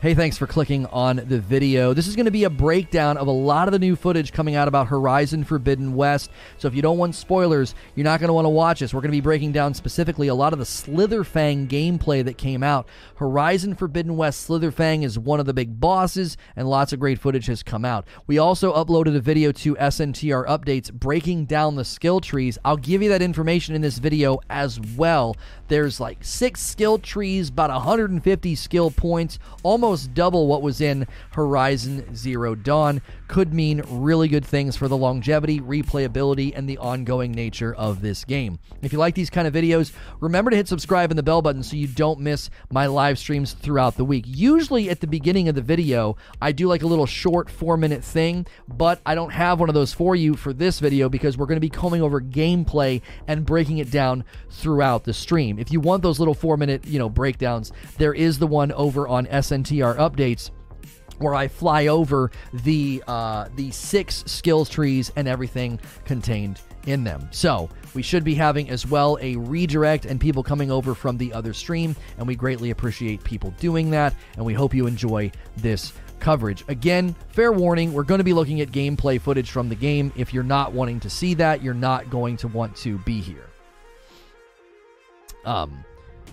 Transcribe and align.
Hey, 0.00 0.14
thanks 0.14 0.38
for 0.38 0.46
clicking 0.46 0.86
on 0.86 1.16
the 1.16 1.40
video. 1.40 1.92
This 1.92 2.06
is 2.06 2.14
going 2.14 2.26
to 2.26 2.30
be 2.30 2.44
a 2.44 2.50
breakdown 2.50 3.16
of 3.16 3.26
a 3.26 3.32
lot 3.32 3.66
of 3.66 3.72
the 3.72 3.80
new 3.80 3.96
footage 3.96 4.30
coming 4.30 4.54
out 4.54 4.68
about 4.68 4.86
Horizon 4.86 5.42
Forbidden 5.42 5.96
West. 5.96 6.30
So 6.58 6.68
if 6.68 6.74
you 6.76 6.82
don't 6.82 6.98
want 6.98 7.16
spoilers, 7.16 7.74
you're 7.96 8.04
not 8.04 8.20
going 8.20 8.28
to 8.28 8.32
want 8.32 8.44
to 8.44 8.50
watch 8.50 8.78
this. 8.78 8.94
We're 8.94 9.00
going 9.00 9.10
to 9.10 9.16
be 9.16 9.20
breaking 9.20 9.50
down 9.50 9.74
specifically 9.74 10.28
a 10.28 10.36
lot 10.36 10.52
of 10.52 10.60
the 10.60 10.64
Slitherfang 10.64 11.66
gameplay 11.66 12.24
that 12.24 12.38
came 12.38 12.62
out. 12.62 12.86
Horizon 13.16 13.74
Forbidden 13.74 14.16
West 14.16 14.48
Slitherfang 14.48 15.02
is 15.02 15.18
one 15.18 15.40
of 15.40 15.46
the 15.46 15.52
big 15.52 15.80
bosses, 15.80 16.36
and 16.54 16.70
lots 16.70 16.92
of 16.92 17.00
great 17.00 17.18
footage 17.18 17.46
has 17.46 17.64
come 17.64 17.84
out. 17.84 18.06
We 18.28 18.38
also 18.38 18.72
uploaded 18.72 19.16
a 19.16 19.20
video 19.20 19.50
to 19.50 19.74
SNTR 19.74 20.46
updates 20.46 20.92
breaking 20.92 21.46
down 21.46 21.74
the 21.74 21.84
skill 21.84 22.20
trees. 22.20 22.56
I'll 22.64 22.76
give 22.76 23.02
you 23.02 23.08
that 23.08 23.20
information 23.20 23.74
in 23.74 23.82
this 23.82 23.98
video 23.98 24.38
as 24.48 24.78
well. 24.96 25.36
There's 25.66 25.98
like 25.98 26.18
six 26.20 26.60
skill 26.60 27.00
trees, 27.00 27.48
about 27.48 27.70
150 27.70 28.54
skill 28.54 28.92
points, 28.92 29.40
almost 29.64 29.87
double 29.96 30.46
what 30.46 30.62
was 30.62 30.80
in 30.80 31.06
Horizon 31.30 32.14
Zero 32.14 32.54
Dawn. 32.54 33.00
Could 33.26 33.52
mean 33.52 33.82
really 33.88 34.28
good 34.28 34.44
things 34.44 34.76
for 34.76 34.88
the 34.88 34.96
longevity, 34.96 35.60
replayability, 35.60 36.56
and 36.56 36.68
the 36.68 36.78
ongoing 36.78 37.32
nature 37.32 37.74
of 37.74 38.00
this 38.00 38.24
game. 38.24 38.58
If 38.82 38.92
you 38.92 38.98
like 38.98 39.14
these 39.14 39.30
kind 39.30 39.46
of 39.46 39.54
videos, 39.54 39.92
remember 40.20 40.50
to 40.50 40.56
hit 40.56 40.68
subscribe 40.68 41.10
and 41.10 41.18
the 41.18 41.22
bell 41.22 41.42
button 41.42 41.62
so 41.62 41.76
you 41.76 41.86
don't 41.86 42.20
miss 42.20 42.50
my 42.70 42.86
live 42.86 43.18
streams 43.18 43.52
throughout 43.52 43.96
the 43.96 44.04
week. 44.04 44.24
Usually 44.26 44.90
at 44.90 45.00
the 45.00 45.06
beginning 45.06 45.48
of 45.48 45.54
the 45.54 45.62
video, 45.62 46.16
I 46.40 46.52
do 46.52 46.68
like 46.68 46.82
a 46.82 46.86
little 46.86 47.06
short 47.06 47.50
four 47.50 47.76
minute 47.76 48.04
thing, 48.04 48.46
but 48.68 49.00
I 49.06 49.14
don't 49.14 49.32
have 49.32 49.60
one 49.60 49.68
of 49.68 49.74
those 49.74 49.92
for 49.92 50.14
you 50.14 50.34
for 50.34 50.52
this 50.52 50.80
video 50.80 51.08
because 51.08 51.36
we're 51.36 51.46
going 51.46 51.56
to 51.56 51.60
be 51.60 51.68
combing 51.68 52.02
over 52.02 52.20
gameplay 52.20 53.02
and 53.26 53.46
breaking 53.46 53.78
it 53.78 53.90
down 53.90 54.24
throughout 54.50 55.04
the 55.04 55.14
stream. 55.14 55.58
If 55.58 55.72
you 55.72 55.80
want 55.80 56.02
those 56.02 56.18
little 56.18 56.34
four 56.34 56.56
minute, 56.56 56.86
you 56.86 56.98
know, 56.98 57.08
breakdowns, 57.08 57.72
there 57.98 58.14
is 58.14 58.38
the 58.38 58.46
one 58.46 58.72
over 58.72 59.06
on 59.06 59.26
SNTR 59.78 59.96
updates 59.96 60.50
where 61.18 61.34
I 61.34 61.48
fly 61.48 61.88
over 61.88 62.30
the 62.52 63.02
uh, 63.08 63.48
the 63.56 63.70
six 63.70 64.22
skills 64.26 64.68
trees 64.68 65.10
and 65.16 65.26
everything 65.26 65.80
contained 66.04 66.60
in 66.86 67.02
them. 67.04 67.28
So 67.32 67.68
we 67.94 68.02
should 68.02 68.22
be 68.22 68.34
having 68.34 68.70
as 68.70 68.86
well 68.86 69.18
a 69.20 69.36
redirect 69.36 70.04
and 70.04 70.20
people 70.20 70.42
coming 70.42 70.70
over 70.70 70.94
from 70.94 71.18
the 71.18 71.32
other 71.32 71.52
stream, 71.52 71.96
and 72.18 72.26
we 72.26 72.36
greatly 72.36 72.70
appreciate 72.70 73.24
people 73.24 73.52
doing 73.58 73.90
that. 73.90 74.14
And 74.36 74.44
we 74.44 74.54
hope 74.54 74.74
you 74.74 74.86
enjoy 74.86 75.32
this 75.56 75.92
coverage. 76.20 76.64
Again, 76.68 77.14
fair 77.28 77.52
warning, 77.52 77.92
we're 77.92 78.04
going 78.04 78.18
to 78.18 78.24
be 78.24 78.32
looking 78.32 78.60
at 78.60 78.68
gameplay 78.68 79.20
footage 79.20 79.50
from 79.50 79.68
the 79.68 79.74
game. 79.74 80.12
If 80.16 80.32
you're 80.32 80.44
not 80.44 80.72
wanting 80.72 81.00
to 81.00 81.10
see 81.10 81.34
that, 81.34 81.62
you're 81.62 81.74
not 81.74 82.10
going 82.10 82.36
to 82.38 82.48
want 82.48 82.76
to 82.76 82.98
be 82.98 83.20
here. 83.20 83.46
Um, 85.44 85.84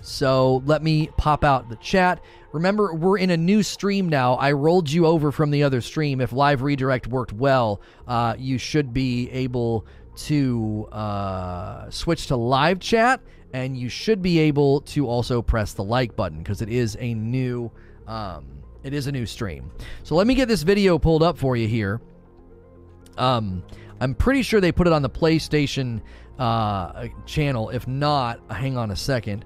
so 0.05 0.61
let 0.65 0.83
me 0.83 1.09
pop 1.17 1.43
out 1.43 1.69
the 1.69 1.75
chat. 1.77 2.21
Remember, 2.55 2.93
we're 2.93 3.17
in 3.17 3.31
a 3.31 3.37
new 3.37 3.61
stream 3.63 4.07
now. 4.07 4.35
I 4.35 4.53
rolled 4.53 4.89
you 4.89 5.05
over 5.05 5.33
from 5.33 5.51
the 5.51 5.63
other 5.63 5.81
stream. 5.81 6.21
If 6.21 6.31
live 6.31 6.61
redirect 6.61 7.05
worked 7.05 7.33
well, 7.33 7.81
uh, 8.07 8.35
you 8.39 8.57
should 8.57 8.93
be 8.93 9.29
able 9.31 9.85
to 10.19 10.87
uh, 10.93 11.89
switch 11.89 12.27
to 12.27 12.37
live 12.37 12.79
chat, 12.79 13.19
and 13.51 13.75
you 13.75 13.89
should 13.89 14.21
be 14.21 14.39
able 14.39 14.79
to 14.81 15.05
also 15.05 15.41
press 15.41 15.73
the 15.73 15.83
like 15.83 16.15
button 16.15 16.37
because 16.37 16.61
it 16.61 16.69
is 16.69 16.95
a 17.01 17.13
new 17.13 17.69
um, 18.07 18.45
it 18.85 18.93
is 18.93 19.07
a 19.07 19.11
new 19.11 19.25
stream. 19.25 19.69
So 20.03 20.15
let 20.15 20.25
me 20.25 20.33
get 20.33 20.47
this 20.47 20.63
video 20.63 20.97
pulled 20.97 21.23
up 21.23 21.37
for 21.37 21.57
you 21.57 21.67
here. 21.67 21.99
Um, 23.17 23.63
I'm 23.99 24.15
pretty 24.15 24.43
sure 24.43 24.61
they 24.61 24.71
put 24.71 24.87
it 24.87 24.93
on 24.93 25.01
the 25.01 25.09
PlayStation 25.09 25.99
uh, 26.39 27.07
channel. 27.25 27.69
If 27.69 27.85
not, 27.85 28.39
hang 28.49 28.77
on 28.77 28.91
a 28.91 28.95
second. 28.95 29.43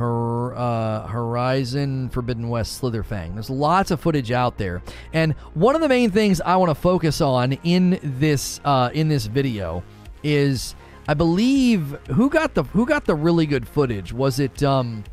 Her, 0.00 0.54
uh, 0.56 1.06
Horizon 1.08 2.08
Forbidden 2.08 2.48
West 2.48 2.80
Slitherfang. 2.80 3.34
There's 3.34 3.50
lots 3.50 3.90
of 3.90 4.00
footage 4.00 4.32
out 4.32 4.56
there, 4.56 4.80
and 5.12 5.34
one 5.52 5.74
of 5.74 5.82
the 5.82 5.90
main 5.90 6.10
things 6.10 6.40
I 6.40 6.56
want 6.56 6.70
to 6.70 6.74
focus 6.74 7.20
on 7.20 7.52
in 7.64 8.00
this 8.02 8.62
uh, 8.64 8.88
in 8.94 9.08
this 9.08 9.26
video 9.26 9.82
is 10.22 10.74
I 11.06 11.12
believe 11.12 11.98
who 12.08 12.30
got 12.30 12.54
the 12.54 12.62
who 12.62 12.86
got 12.86 13.04
the 13.04 13.14
really 13.14 13.44
good 13.44 13.68
footage. 13.68 14.10
Was 14.14 14.40
it 14.40 14.62
um, 14.62 15.04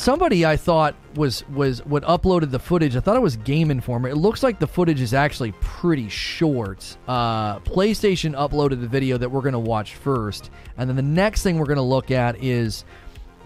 somebody 0.00 0.46
I 0.46 0.56
thought 0.56 0.94
was 1.14 1.46
was 1.50 1.84
what 1.84 2.02
uploaded 2.04 2.50
the 2.50 2.58
footage. 2.58 2.96
I 2.96 3.00
thought 3.00 3.16
it 3.16 3.22
was 3.22 3.36
Game 3.36 3.70
Informer. 3.70 4.08
It 4.08 4.16
looks 4.16 4.42
like 4.42 4.58
the 4.58 4.66
footage 4.66 5.00
is 5.00 5.12
actually 5.12 5.52
pretty 5.60 6.08
short. 6.08 6.96
Uh, 7.06 7.60
PlayStation 7.60 8.34
uploaded 8.34 8.80
the 8.80 8.88
video 8.88 9.18
that 9.18 9.30
we're 9.30 9.42
going 9.42 9.52
to 9.52 9.58
watch 9.58 9.96
first, 9.96 10.50
and 10.78 10.88
then 10.88 10.96
the 10.96 11.02
next 11.02 11.42
thing 11.42 11.58
we're 11.58 11.66
going 11.66 11.76
to 11.76 11.82
look 11.82 12.10
at 12.10 12.42
is 12.42 12.84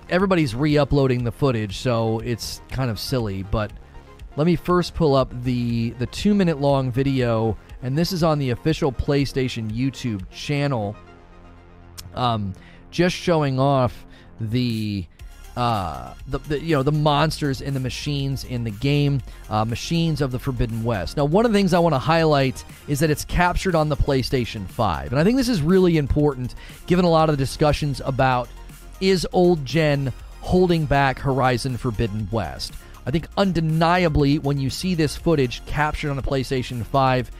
everybody's 0.08 0.54
re-uploading 0.54 1.24
the 1.24 1.32
footage, 1.32 1.78
so 1.78 2.20
it's 2.20 2.62
kind 2.70 2.90
of 2.90 3.00
silly. 3.00 3.42
But 3.42 3.72
let 4.36 4.46
me 4.46 4.54
first 4.54 4.94
pull 4.94 5.16
up 5.16 5.42
the 5.42 5.90
the 5.98 6.06
two 6.06 6.34
minute 6.34 6.60
long 6.60 6.92
video, 6.92 7.58
and 7.82 7.98
this 7.98 8.12
is 8.12 8.22
on 8.22 8.38
the 8.38 8.50
official 8.50 8.92
PlayStation 8.92 9.72
YouTube 9.72 10.22
channel. 10.30 10.94
Um, 12.14 12.52
just 12.92 13.16
showing 13.16 13.58
off 13.58 14.06
the 14.40 15.04
uh, 15.56 16.14
the, 16.26 16.38
the, 16.38 16.60
you 16.60 16.74
know 16.74 16.82
the 16.82 16.92
monsters 16.92 17.62
and 17.62 17.76
the 17.76 17.80
machines 17.80 18.44
in 18.44 18.64
the 18.64 18.70
game, 18.70 19.22
uh, 19.48 19.64
machines 19.64 20.20
of 20.20 20.32
the 20.32 20.38
Forbidden 20.38 20.82
West. 20.82 21.16
Now, 21.16 21.24
one 21.24 21.46
of 21.46 21.52
the 21.52 21.58
things 21.58 21.72
I 21.72 21.78
want 21.78 21.94
to 21.94 21.98
highlight 21.98 22.64
is 22.88 23.00
that 23.00 23.10
it's 23.10 23.24
captured 23.24 23.74
on 23.74 23.88
the 23.88 23.96
PlayStation 23.96 24.66
5, 24.66 25.12
and 25.12 25.20
I 25.20 25.24
think 25.24 25.36
this 25.36 25.48
is 25.48 25.62
really 25.62 25.96
important 25.96 26.54
given 26.86 27.04
a 27.04 27.10
lot 27.10 27.28
of 27.28 27.36
the 27.36 27.42
discussions 27.42 28.00
about 28.04 28.48
is 29.00 29.26
old 29.32 29.64
gen 29.64 30.12
holding 30.40 30.86
back 30.86 31.18
Horizon 31.18 31.76
Forbidden 31.76 32.28
West. 32.30 32.72
I 33.06 33.10
think 33.10 33.28
undeniably, 33.36 34.38
when 34.38 34.58
you 34.58 34.70
see 34.70 34.94
this 34.94 35.16
footage 35.16 35.64
captured 35.66 36.10
on 36.10 36.16
the 36.16 36.22
PlayStation 36.22 36.84
5, 36.84 37.30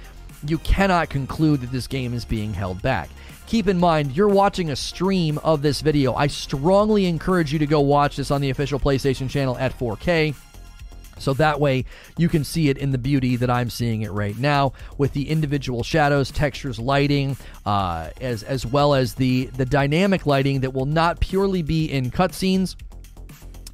you 0.47 0.59
cannot 0.59 1.09
conclude 1.09 1.63
that 1.63 1.73
this 1.73 1.87
game 1.87 2.13
is 2.13 2.25
being 2.25 2.53
held 2.53 2.83
back 2.83 3.09
keep 3.47 3.69
in 3.69 3.79
mind 3.79 4.17
you're 4.17 4.29
watching 4.29 4.71
a 4.71 4.77
stream 4.77 5.39
of 5.39 5.63
this 5.63 5.81
video. 5.81 6.15
I 6.15 6.27
strongly 6.27 7.07
encourage 7.07 7.53
you 7.53 7.59
to 7.59 7.67
go 7.67 7.81
watch 7.81 8.17
this 8.17 8.31
on 8.31 8.41
the 8.41 8.51
official 8.51 8.79
PlayStation 8.79 9.29
channel 9.29 9.57
at 9.59 9.79
4K. 9.79 10.35
So 11.19 11.33
that 11.35 11.61
way 11.61 11.85
you 12.17 12.29
can 12.29 12.45
see 12.45 12.69
it 12.69 12.79
in 12.79 12.91
the 12.91 12.99
beauty 12.99 13.37
that 13.37 13.51
I'm 13.51 13.71
seeing 13.71 14.03
it 14.03 14.11
right 14.11 14.37
now, 14.37 14.73
with 14.99 15.13
the 15.13 15.29
individual 15.31 15.83
shadows, 15.83 16.31
textures, 16.31 16.79
lighting, 16.79 17.37
uh, 17.65 18.11
as 18.21 18.43
as 18.43 18.67
well 18.67 18.95
as 18.95 19.15
the 19.15 19.47
the 19.57 19.65
dynamic 19.65 20.27
lighting 20.27 20.61
that 20.61 20.75
will 20.75 20.87
not 20.87 21.21
purely 21.21 21.63
be 21.63 21.87
in 21.87 22.11
cutscenes. 22.11 22.77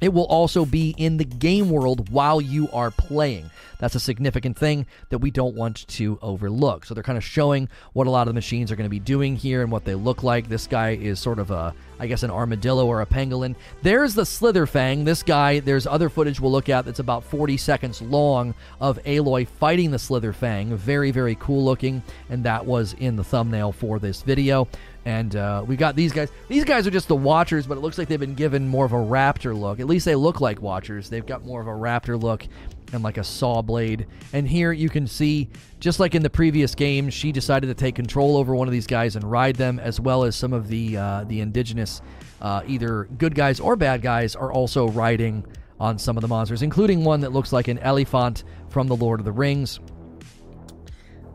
It 0.01 0.13
will 0.13 0.25
also 0.25 0.65
be 0.65 0.95
in 0.97 1.17
the 1.17 1.23
game 1.23 1.69
world 1.69 2.09
while 2.09 2.41
you 2.41 2.69
are 2.71 2.91
playing. 2.91 3.51
That's 3.81 3.95
a 3.95 3.99
significant 3.99 4.57
thing 4.57 4.85
that 5.09 5.17
we 5.17 5.31
don't 5.31 5.55
want 5.55 5.87
to 5.87 6.19
overlook. 6.21 6.85
So 6.85 6.93
they're 6.93 7.03
kind 7.03 7.17
of 7.17 7.23
showing 7.23 7.67
what 7.93 8.05
a 8.05 8.11
lot 8.11 8.21
of 8.21 8.27
the 8.27 8.33
machines 8.33 8.71
are 8.71 8.75
going 8.75 8.85
to 8.85 8.91
be 8.91 8.99
doing 8.99 9.35
here 9.35 9.63
and 9.63 9.71
what 9.71 9.85
they 9.85 9.95
look 9.95 10.21
like. 10.21 10.47
This 10.47 10.67
guy 10.67 10.91
is 10.91 11.19
sort 11.19 11.39
of 11.39 11.49
a, 11.49 11.73
I 11.99 12.05
guess, 12.05 12.21
an 12.21 12.29
armadillo 12.29 12.85
or 12.85 13.01
a 13.01 13.07
pangolin. 13.07 13.55
There's 13.81 14.13
the 14.13 14.21
Slitherfang. 14.21 15.03
This 15.03 15.23
guy, 15.23 15.61
there's 15.61 15.87
other 15.87 16.09
footage 16.09 16.39
we'll 16.39 16.51
look 16.51 16.69
at 16.69 16.85
that's 16.85 16.99
about 16.99 17.23
40 17.23 17.57
seconds 17.57 18.03
long 18.03 18.53
of 18.79 18.99
Aloy 19.03 19.47
fighting 19.47 19.89
the 19.89 19.97
Slitherfang. 19.97 20.73
Very, 20.73 21.09
very 21.09 21.35
cool 21.39 21.65
looking. 21.65 22.03
And 22.29 22.43
that 22.43 22.65
was 22.65 22.93
in 22.93 23.15
the 23.15 23.23
thumbnail 23.23 23.71
for 23.71 23.97
this 23.97 24.21
video. 24.21 24.67
And 25.03 25.35
uh, 25.35 25.63
we 25.65 25.75
got 25.77 25.95
these 25.95 26.11
guys. 26.11 26.29
These 26.47 26.63
guys 26.63 26.85
are 26.85 26.91
just 26.91 27.07
the 27.07 27.15
Watchers, 27.15 27.65
but 27.65 27.77
it 27.77 27.81
looks 27.81 27.97
like 27.97 28.07
they've 28.07 28.19
been 28.19 28.35
given 28.35 28.67
more 28.67 28.85
of 28.85 28.91
a 28.91 28.97
Raptor 28.97 29.59
look. 29.59 29.79
At 29.79 29.87
least 29.87 30.05
they 30.05 30.15
look 30.15 30.41
like 30.41 30.61
Watchers. 30.61 31.09
They've 31.09 31.25
got 31.25 31.43
more 31.43 31.59
of 31.59 31.67
a 31.67 31.71
Raptor 31.71 32.21
look 32.21 32.45
and 32.93 33.03
like 33.03 33.17
a 33.17 33.23
saw 33.23 33.61
blade. 33.61 34.05
And 34.33 34.47
here 34.47 34.71
you 34.71 34.89
can 34.89 35.07
see, 35.07 35.49
just 35.79 35.99
like 35.99 36.13
in 36.13 36.21
the 36.21 36.29
previous 36.29 36.75
game, 36.75 37.09
she 37.09 37.31
decided 37.31 37.67
to 37.67 37.73
take 37.73 37.95
control 37.95 38.37
over 38.37 38.55
one 38.55 38.67
of 38.67 38.71
these 38.71 38.87
guys 38.87 39.15
and 39.15 39.29
ride 39.29 39.55
them, 39.55 39.79
as 39.79 39.99
well 39.99 40.23
as 40.23 40.35
some 40.35 40.53
of 40.53 40.67
the 40.67 40.97
uh, 40.97 41.23
the 41.23 41.41
indigenous, 41.41 42.01
uh, 42.41 42.61
either 42.67 43.05
good 43.17 43.33
guys 43.33 43.59
or 43.59 43.75
bad 43.75 44.01
guys, 44.01 44.35
are 44.35 44.51
also 44.51 44.87
riding 44.89 45.45
on 45.79 45.97
some 45.97 46.15
of 46.15 46.21
the 46.21 46.27
monsters, 46.27 46.61
including 46.61 47.03
one 47.03 47.21
that 47.21 47.31
looks 47.31 47.51
like 47.51 47.67
an 47.67 47.79
elephant 47.79 48.43
from 48.69 48.87
the 48.87 48.95
Lord 48.95 49.19
of 49.19 49.25
the 49.25 49.31
Rings. 49.31 49.79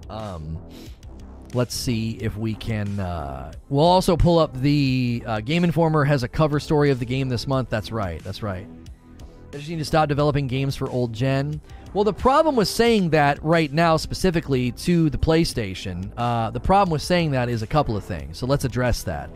Um, 0.08 0.58
let's 1.56 1.74
see 1.74 2.12
if 2.20 2.36
we 2.36 2.54
can. 2.54 3.00
Uh, 3.00 3.52
we'll 3.68 3.84
also 3.84 4.16
pull 4.16 4.38
up 4.38 4.54
the 4.60 5.22
uh, 5.26 5.40
Game 5.40 5.64
Informer 5.64 6.04
has 6.04 6.22
a 6.22 6.28
cover 6.28 6.60
story 6.60 6.90
of 6.90 6.98
the 6.98 7.06
game 7.06 7.28
this 7.28 7.46
month. 7.46 7.70
That's 7.70 7.90
right. 7.90 8.22
That's 8.22 8.42
right. 8.42 8.66
They 9.50 9.58
just 9.58 9.70
need 9.70 9.78
to 9.78 9.84
stop 9.84 10.08
developing 10.08 10.46
games 10.46 10.76
for 10.76 10.88
old 10.90 11.12
gen. 11.12 11.60
Well, 11.94 12.04
the 12.04 12.12
problem 12.12 12.56
with 12.56 12.68
saying 12.68 13.10
that 13.10 13.42
right 13.42 13.72
now, 13.72 13.96
specifically 13.96 14.72
to 14.72 15.08
the 15.08 15.16
PlayStation, 15.16 16.12
uh, 16.16 16.50
the 16.50 16.60
problem 16.60 16.92
with 16.92 17.00
saying 17.00 17.30
that 17.30 17.48
is 17.48 17.62
a 17.62 17.66
couple 17.66 17.96
of 17.96 18.04
things. 18.04 18.36
So 18.38 18.46
let's 18.46 18.64
address 18.64 19.02
that. 19.04 19.30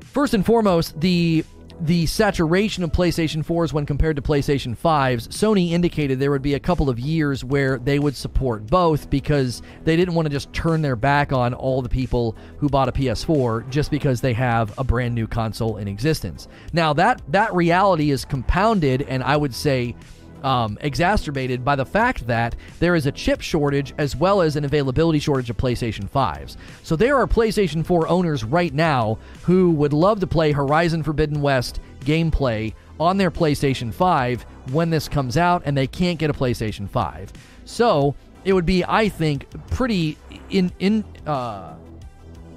First 0.00 0.34
and 0.34 0.44
foremost, 0.44 1.00
the 1.00 1.44
the 1.80 2.06
saturation 2.06 2.82
of 2.82 2.90
PlayStation 2.90 3.44
4s 3.44 3.72
when 3.72 3.86
compared 3.86 4.16
to 4.16 4.22
PlayStation 4.22 4.76
5s, 4.76 5.28
Sony 5.28 5.70
indicated 5.70 6.18
there 6.18 6.30
would 6.30 6.42
be 6.42 6.54
a 6.54 6.60
couple 6.60 6.90
of 6.90 6.98
years 6.98 7.44
where 7.44 7.78
they 7.78 7.98
would 7.98 8.16
support 8.16 8.66
both 8.66 9.08
because 9.10 9.62
they 9.84 9.94
didn't 9.94 10.14
want 10.14 10.26
to 10.26 10.30
just 10.30 10.52
turn 10.52 10.82
their 10.82 10.96
back 10.96 11.32
on 11.32 11.54
all 11.54 11.80
the 11.80 11.88
people 11.88 12.36
who 12.58 12.68
bought 12.68 12.88
a 12.88 12.92
PS4 12.92 13.68
just 13.70 13.90
because 13.90 14.20
they 14.20 14.32
have 14.32 14.76
a 14.76 14.84
brand 14.84 15.14
new 15.14 15.26
console 15.26 15.76
in 15.76 15.86
existence. 15.86 16.48
Now 16.72 16.92
that 16.94 17.22
that 17.28 17.54
reality 17.54 18.10
is 18.10 18.24
compounded 18.24 19.02
and 19.02 19.22
I 19.22 19.36
would 19.36 19.54
say 19.54 19.94
um, 20.42 20.78
exacerbated 20.80 21.64
by 21.64 21.76
the 21.76 21.84
fact 21.84 22.26
that 22.26 22.54
there 22.78 22.94
is 22.94 23.06
a 23.06 23.12
chip 23.12 23.40
shortage 23.40 23.94
as 23.98 24.16
well 24.16 24.40
as 24.40 24.56
an 24.56 24.64
availability 24.64 25.18
shortage 25.18 25.50
of 25.50 25.56
PlayStation 25.56 26.08
5s. 26.08 26.56
So 26.82 26.96
there 26.96 27.16
are 27.16 27.26
PlayStation 27.26 27.84
4 27.84 28.08
owners 28.08 28.44
right 28.44 28.72
now 28.72 29.18
who 29.42 29.70
would 29.72 29.92
love 29.92 30.20
to 30.20 30.26
play 30.26 30.52
Horizon 30.52 31.02
Forbidden 31.02 31.40
West 31.40 31.80
gameplay 32.00 32.74
on 33.00 33.16
their 33.16 33.30
PlayStation 33.30 33.92
5 33.92 34.42
when 34.72 34.90
this 34.90 35.08
comes 35.08 35.36
out 35.36 35.62
and 35.64 35.76
they 35.76 35.86
can't 35.86 36.18
get 36.18 36.30
a 36.30 36.34
PlayStation 36.34 36.88
5. 36.88 37.32
So 37.64 38.14
it 38.44 38.52
would 38.52 38.66
be, 38.66 38.84
I 38.84 39.08
think, 39.08 39.46
pretty 39.70 40.16
in 40.50 40.72
in 40.78 41.04
uh, 41.26 41.74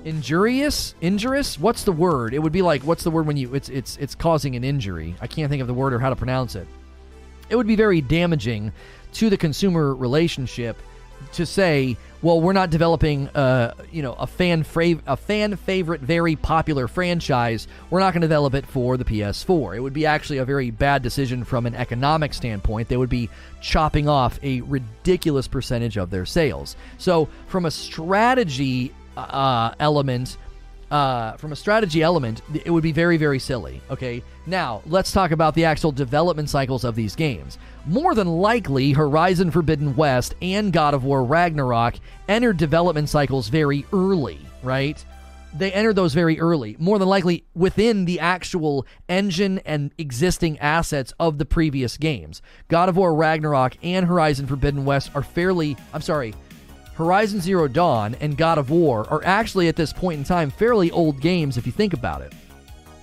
injurious 0.03 0.95
injurious 1.01 1.59
what's 1.59 1.83
the 1.83 1.91
word 1.91 2.33
it 2.33 2.39
would 2.39 2.51
be 2.51 2.61
like 2.61 2.81
what's 2.83 3.03
the 3.03 3.11
word 3.11 3.27
when 3.27 3.37
you 3.37 3.53
it's 3.53 3.69
it's 3.69 3.97
it's 3.97 4.15
causing 4.15 4.55
an 4.55 4.63
injury 4.63 5.15
i 5.21 5.27
can't 5.27 5.49
think 5.49 5.61
of 5.61 5.67
the 5.67 5.73
word 5.73 5.93
or 5.93 5.99
how 5.99 6.09
to 6.09 6.15
pronounce 6.15 6.55
it 6.55 6.67
it 7.51 7.55
would 7.55 7.67
be 7.67 7.75
very 7.75 8.01
damaging 8.01 8.71
to 9.13 9.29
the 9.29 9.37
consumer 9.37 9.93
relationship 9.93 10.77
to 11.33 11.45
say, 11.45 11.97
well, 12.21 12.39
we're 12.39 12.53
not 12.53 12.69
developing, 12.69 13.27
uh, 13.29 13.73
you 13.91 14.01
know, 14.01 14.13
a 14.13 14.25
fan 14.25 14.65
a 15.07 15.17
fan 15.17 15.55
favorite, 15.55 16.01
very 16.01 16.35
popular 16.35 16.87
franchise. 16.87 17.67
We're 17.89 17.99
not 17.99 18.13
going 18.13 18.21
to 18.21 18.27
develop 18.27 18.55
it 18.55 18.65
for 18.65 18.97
the 18.97 19.03
PS4. 19.03 19.75
It 19.75 19.79
would 19.81 19.93
be 19.93 20.05
actually 20.05 20.37
a 20.37 20.45
very 20.45 20.71
bad 20.71 21.03
decision 21.03 21.43
from 21.43 21.65
an 21.65 21.75
economic 21.75 22.33
standpoint. 22.33 22.87
They 22.87 22.97
would 22.97 23.09
be 23.09 23.29
chopping 23.61 24.07
off 24.07 24.39
a 24.43 24.61
ridiculous 24.61 25.47
percentage 25.47 25.97
of 25.97 26.09
their 26.09 26.25
sales. 26.25 26.75
So, 26.97 27.27
from 27.47 27.65
a 27.65 27.71
strategy 27.71 28.93
uh, 29.17 29.73
element, 29.79 30.37
uh, 30.89 31.33
from 31.33 31.51
a 31.51 31.55
strategy 31.55 32.01
element, 32.01 32.41
it 32.65 32.71
would 32.71 32.83
be 32.83 32.91
very, 32.91 33.17
very 33.17 33.39
silly. 33.39 33.81
Okay, 33.89 34.23
now 34.45 34.81
let's 34.85 35.11
talk 35.11 35.31
about 35.31 35.53
the 35.53 35.65
actual 35.65 35.91
development 35.91 36.49
cycles 36.49 36.83
of 36.83 36.95
these 36.95 37.15
games. 37.15 37.57
More 37.85 38.15
than 38.15 38.27
likely, 38.27 38.91
Horizon 38.91 39.51
Forbidden 39.51 39.95
West 39.95 40.35
and 40.41 40.73
God 40.73 40.93
of 40.93 41.03
War 41.03 41.23
Ragnarok 41.23 41.95
entered 42.27 42.57
development 42.57 43.09
cycles 43.09 43.49
very 43.49 43.85
early, 43.93 44.39
right? 44.63 45.03
They 45.53 45.71
entered 45.73 45.95
those 45.95 46.13
very 46.13 46.39
early, 46.39 46.77
more 46.79 46.97
than 46.97 47.09
likely 47.09 47.43
within 47.53 48.05
the 48.05 48.19
actual 48.19 48.85
engine 49.09 49.59
and 49.59 49.91
existing 49.97 50.57
assets 50.59 51.13
of 51.19 51.37
the 51.37 51.45
previous 51.45 51.97
games. 51.97 52.41
God 52.69 52.87
of 52.87 52.95
War 52.95 53.13
Ragnarok 53.13 53.77
and 53.83 54.05
Horizon 54.05 54.47
Forbidden 54.47 54.85
West 54.85 55.11
are 55.13 55.23
fairly, 55.23 55.75
I'm 55.93 56.01
sorry, 56.01 56.33
Horizon 56.93 57.41
Zero 57.41 57.67
Dawn 57.67 58.15
and 58.21 58.37
God 58.37 58.57
of 58.57 58.69
War 58.69 59.07
are 59.09 59.23
actually 59.25 59.67
at 59.67 59.75
this 59.75 59.91
point 59.91 60.19
in 60.19 60.23
time 60.23 60.51
fairly 60.51 60.91
old 60.91 61.19
games 61.19 61.57
if 61.57 61.65
you 61.65 61.71
think 61.71 61.93
about 61.93 62.21
it. 62.21 62.33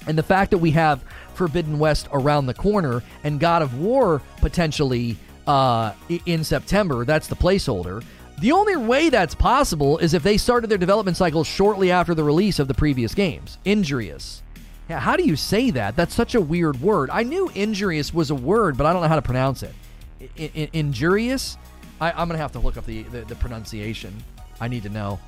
And 0.07 0.17
the 0.17 0.23
fact 0.23 0.51
that 0.53 0.59
we 0.59 0.71
have 0.71 1.05
Forbidden 1.39 1.79
West 1.79 2.09
around 2.13 2.47
the 2.47 2.55
corner 2.55 3.03
and 3.25 3.41
God 3.41 3.63
of 3.63 3.79
War 3.79 4.21
potentially 4.39 5.17
uh, 5.47 5.95
in 6.27 6.45
September, 6.45 7.07
that's 7.07 7.29
the 7.29 7.37
placeholder. 7.37 8.05
The 8.41 8.53
only 8.53 8.77
way 8.77 9.09
that's 9.09 9.35
possible 9.35 9.99
is 9.99 10.15
if 10.15 10.23
they 10.23 10.37
started 10.37 10.69
their 10.69 10.79
development 10.79 11.17
cycle 11.17 11.43
shortly 11.43 11.91
after 11.91 12.15
the 12.15 12.23
release 12.23 12.59
of 12.59 12.69
the 12.69 12.75
previous 12.75 13.15
games. 13.15 13.59
Injurious. 13.65 14.43
Yeah, 14.89 15.01
how 15.01 15.17
do 15.17 15.25
you 15.25 15.37
say 15.37 15.71
that? 15.71 15.97
That's 15.97 16.15
such 16.15 16.35
a 16.35 16.41
weird 16.41 16.81
word. 16.81 17.11
I 17.11 17.23
knew 17.23 17.51
injurious 17.55 18.15
was 18.15 18.31
a 18.31 18.35
word, 18.35 18.77
but 18.77 18.87
I 18.87 18.93
don't 18.93 19.03
know 19.03 19.09
how 19.09 19.17
to 19.17 19.23
pronounce 19.23 19.63
it. 19.63 19.75
I- 20.21 20.51
I- 20.55 20.71
injurious? 20.73 21.57
I, 22.01 22.11
am 22.11 22.29
gonna 22.29 22.39
have 22.39 22.53
to 22.53 22.59
look 22.59 22.77
up 22.77 22.87
the, 22.87 23.03
the, 23.05 23.23
the 23.23 23.35
pronunciation. 23.35 24.15
I 24.61 24.69
need 24.69 24.85
to 24.85 24.89
know. 24.89 25.19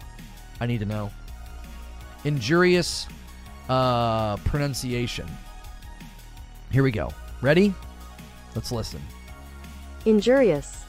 I 0.61 0.67
need 0.67 0.81
to 0.81 0.87
know. 0.87 1.11
Injurious 2.25 3.07
uh, 3.69 4.37
pronunciation. 4.39 5.27
Here 6.71 6.83
we 6.83 6.91
go. 6.91 7.13
Ready? 7.43 7.75
Let's 8.55 8.71
listen. 8.71 9.01
Injurious. 10.05 10.85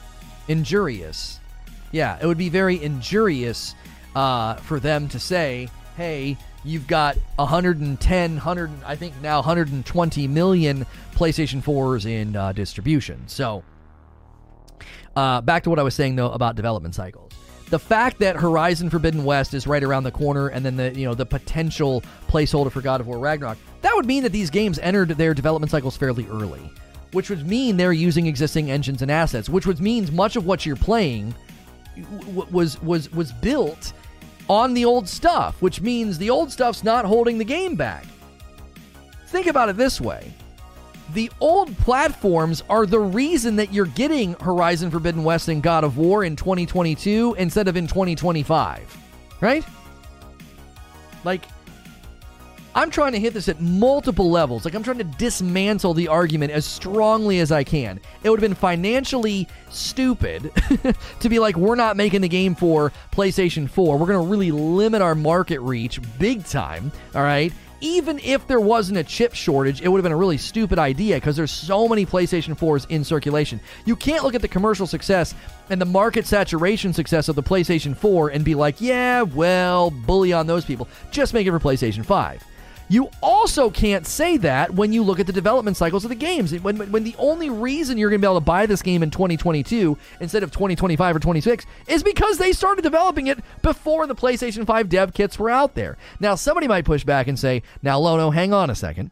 Injurious. 0.48 1.38
Yeah, 1.90 2.18
it 2.20 2.26
would 2.26 2.38
be 2.38 2.48
very 2.48 2.82
injurious 2.82 3.74
uh, 4.14 4.54
for 4.56 4.80
them 4.80 5.08
to 5.08 5.18
say, 5.18 5.68
"Hey, 5.96 6.36
you've 6.64 6.86
got 6.86 7.16
110, 7.36 8.32
100, 8.34 8.70
I 8.84 8.96
think 8.96 9.20
now 9.20 9.36
120 9.38 10.28
million 10.28 10.86
PlayStation 11.14 11.62
4s 11.62 12.06
in 12.06 12.36
uh, 12.36 12.52
distribution." 12.52 13.22
So 13.26 13.62
uh, 15.14 15.40
back 15.42 15.64
to 15.64 15.70
what 15.70 15.78
I 15.78 15.82
was 15.82 15.94
saying 15.94 16.16
though 16.16 16.30
about 16.30 16.56
development 16.56 16.94
cycles. 16.94 17.31
The 17.72 17.78
fact 17.78 18.18
that 18.18 18.36
Horizon 18.36 18.90
Forbidden 18.90 19.24
West 19.24 19.54
is 19.54 19.66
right 19.66 19.82
around 19.82 20.02
the 20.02 20.10
corner, 20.10 20.48
and 20.48 20.62
then 20.62 20.76
the 20.76 20.94
you 20.94 21.06
know 21.06 21.14
the 21.14 21.24
potential 21.24 22.02
placeholder 22.28 22.70
for 22.70 22.82
God 22.82 23.00
of 23.00 23.06
War 23.06 23.18
Ragnarok, 23.18 23.56
that 23.80 23.96
would 23.96 24.04
mean 24.04 24.22
that 24.24 24.32
these 24.32 24.50
games 24.50 24.78
entered 24.80 25.08
their 25.08 25.32
development 25.32 25.70
cycles 25.70 25.96
fairly 25.96 26.26
early, 26.26 26.70
which 27.12 27.30
would 27.30 27.48
mean 27.48 27.78
they're 27.78 27.94
using 27.94 28.26
existing 28.26 28.70
engines 28.70 29.00
and 29.00 29.10
assets, 29.10 29.48
which 29.48 29.66
would 29.66 29.80
means 29.80 30.12
much 30.12 30.36
of 30.36 30.44
what 30.44 30.66
you're 30.66 30.76
playing 30.76 31.34
w- 32.26 32.46
was 32.50 32.78
was 32.82 33.10
was 33.12 33.32
built 33.32 33.94
on 34.50 34.74
the 34.74 34.84
old 34.84 35.08
stuff, 35.08 35.62
which 35.62 35.80
means 35.80 36.18
the 36.18 36.28
old 36.28 36.52
stuff's 36.52 36.84
not 36.84 37.06
holding 37.06 37.38
the 37.38 37.44
game 37.44 37.74
back. 37.74 38.04
Think 39.28 39.46
about 39.46 39.70
it 39.70 39.78
this 39.78 39.98
way 39.98 40.30
the 41.12 41.30
old 41.40 41.76
platforms 41.78 42.62
are 42.68 42.86
the 42.86 42.98
reason 42.98 43.56
that 43.56 43.72
you're 43.72 43.86
getting 43.86 44.34
Horizon 44.34 44.90
Forbidden 44.90 45.24
West 45.24 45.48
and 45.48 45.62
God 45.62 45.84
of 45.84 45.98
War 45.98 46.24
in 46.24 46.36
2022 46.36 47.36
instead 47.38 47.68
of 47.68 47.76
in 47.76 47.86
2025. 47.86 48.98
Right? 49.40 49.64
Like, 51.24 51.42
I'm 52.74 52.90
trying 52.90 53.12
to 53.12 53.20
hit 53.20 53.34
this 53.34 53.48
at 53.48 53.60
multiple 53.60 54.30
levels. 54.30 54.64
Like, 54.64 54.74
I'm 54.74 54.82
trying 54.82 54.98
to 54.98 55.04
dismantle 55.04 55.92
the 55.92 56.08
argument 56.08 56.52
as 56.52 56.64
strongly 56.64 57.40
as 57.40 57.52
I 57.52 57.64
can. 57.64 58.00
It 58.22 58.30
would 58.30 58.40
have 58.40 58.48
been 58.48 58.56
financially 58.56 59.46
stupid 59.68 60.50
to 61.20 61.28
be 61.28 61.38
like, 61.38 61.56
we're 61.56 61.74
not 61.74 61.96
making 61.96 62.22
the 62.22 62.28
game 62.28 62.54
for 62.54 62.90
PlayStation 63.10 63.68
4. 63.68 63.98
We're 63.98 64.06
going 64.06 64.24
to 64.24 64.30
really 64.30 64.52
limit 64.52 65.02
our 65.02 65.14
market 65.14 65.60
reach 65.60 66.00
big 66.18 66.44
time. 66.46 66.90
All 67.14 67.22
right 67.22 67.52
even 67.82 68.20
if 68.20 68.46
there 68.46 68.60
wasn't 68.60 68.96
a 68.96 69.04
chip 69.04 69.34
shortage, 69.34 69.82
it 69.82 69.88
would 69.88 69.98
have 69.98 70.04
been 70.04 70.12
a 70.12 70.16
really 70.16 70.38
stupid 70.38 70.78
idea 70.78 71.16
because 71.16 71.36
there's 71.36 71.50
so 71.50 71.88
many 71.88 72.06
PlayStation 72.06 72.56
4s 72.56 72.86
in 72.88 73.04
circulation. 73.04 73.60
You 73.84 73.96
can't 73.96 74.22
look 74.22 74.34
at 74.34 74.40
the 74.40 74.48
commercial 74.48 74.86
success 74.86 75.34
and 75.68 75.80
the 75.80 75.86
market 75.86 76.24
saturation 76.26 76.92
success 76.92 77.28
of 77.28 77.36
the 77.36 77.42
PlayStation 77.42 77.96
4 77.96 78.30
and 78.30 78.44
be 78.44 78.54
like, 78.54 78.80
yeah, 78.80 79.22
well, 79.22 79.90
bully 79.90 80.32
on 80.32 80.46
those 80.46 80.64
people. 80.64 80.88
Just 81.10 81.34
make 81.34 81.46
it 81.46 81.50
for 81.50 81.58
PlayStation 81.58 82.06
5. 82.06 82.44
You 82.92 83.08
also 83.22 83.70
can't 83.70 84.06
say 84.06 84.36
that 84.36 84.74
when 84.74 84.92
you 84.92 85.02
look 85.02 85.18
at 85.18 85.26
the 85.26 85.32
development 85.32 85.78
cycles 85.78 86.04
of 86.04 86.10
the 86.10 86.14
games. 86.14 86.52
When, 86.52 86.76
when 86.92 87.04
the 87.04 87.16
only 87.16 87.48
reason 87.48 87.96
you're 87.96 88.10
going 88.10 88.20
to 88.20 88.26
be 88.26 88.30
able 88.30 88.38
to 88.38 88.44
buy 88.44 88.66
this 88.66 88.82
game 88.82 89.02
in 89.02 89.10
2022 89.10 89.96
instead 90.20 90.42
of 90.42 90.50
2025 90.50 91.16
or 91.16 91.18
26 91.18 91.64
is 91.88 92.02
because 92.02 92.36
they 92.36 92.52
started 92.52 92.82
developing 92.82 93.28
it 93.28 93.38
before 93.62 94.06
the 94.06 94.14
PlayStation 94.14 94.66
5 94.66 94.90
dev 94.90 95.14
kits 95.14 95.38
were 95.38 95.48
out 95.48 95.74
there. 95.74 95.96
Now, 96.20 96.34
somebody 96.34 96.68
might 96.68 96.84
push 96.84 97.02
back 97.02 97.28
and 97.28 97.38
say, 97.38 97.62
now, 97.80 97.98
Lono, 97.98 98.28
hang 98.28 98.52
on 98.52 98.68
a 98.68 98.74
second 98.74 99.10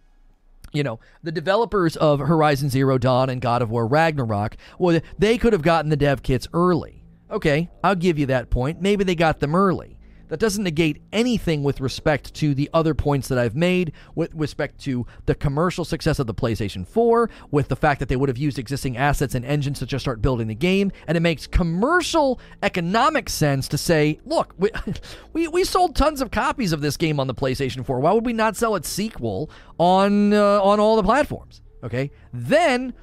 you 0.72 0.84
know, 0.84 1.00
the 1.22 1.32
developers 1.32 1.96
of 1.96 2.20
Horizon 2.20 2.68
Zero 2.68 2.96
Dawn 2.98 3.28
and 3.30 3.40
God 3.40 3.60
of 3.60 3.70
War 3.70 3.88
Ragnarok, 3.88 4.56
well, 4.78 5.00
they 5.18 5.36
could 5.36 5.52
have 5.52 5.62
gotten 5.62 5.90
the 5.90 5.96
dev 5.96 6.22
kits 6.22 6.46
early. 6.52 7.02
Okay, 7.28 7.70
I'll 7.82 7.96
give 7.96 8.18
you 8.20 8.26
that 8.26 8.50
point. 8.50 8.80
Maybe 8.80 9.02
they 9.02 9.16
got 9.16 9.40
them 9.40 9.56
early. 9.56 9.98
That 10.30 10.38
doesn't 10.38 10.62
negate 10.62 11.02
anything 11.12 11.64
with 11.64 11.80
respect 11.80 12.32
to 12.34 12.54
the 12.54 12.70
other 12.72 12.94
points 12.94 13.26
that 13.28 13.38
I've 13.38 13.56
made, 13.56 13.92
with 14.14 14.32
respect 14.32 14.78
to 14.82 15.04
the 15.26 15.34
commercial 15.34 15.84
success 15.84 16.20
of 16.20 16.28
the 16.28 16.34
PlayStation 16.34 16.86
4, 16.86 17.28
with 17.50 17.66
the 17.66 17.76
fact 17.76 17.98
that 17.98 18.08
they 18.08 18.14
would 18.14 18.28
have 18.28 18.38
used 18.38 18.58
existing 18.58 18.96
assets 18.96 19.34
and 19.34 19.44
engines 19.44 19.80
to 19.80 19.86
just 19.86 20.04
start 20.04 20.22
building 20.22 20.46
the 20.46 20.54
game. 20.54 20.92
And 21.08 21.16
it 21.16 21.20
makes 21.20 21.48
commercial 21.48 22.40
economic 22.62 23.28
sense 23.28 23.66
to 23.68 23.78
say, 23.78 24.20
look, 24.24 24.54
we, 24.56 24.70
we, 25.32 25.48
we 25.48 25.64
sold 25.64 25.96
tons 25.96 26.20
of 26.20 26.30
copies 26.30 26.72
of 26.72 26.80
this 26.80 26.96
game 26.96 27.18
on 27.18 27.26
the 27.26 27.34
PlayStation 27.34 27.84
4. 27.84 27.98
Why 27.98 28.12
would 28.12 28.24
we 28.24 28.32
not 28.32 28.56
sell 28.56 28.76
its 28.76 28.88
sequel 28.88 29.50
on, 29.78 30.32
uh, 30.32 30.62
on 30.62 30.78
all 30.78 30.94
the 30.94 31.02
platforms? 31.02 31.60
Okay. 31.82 32.12
Then 32.32 32.94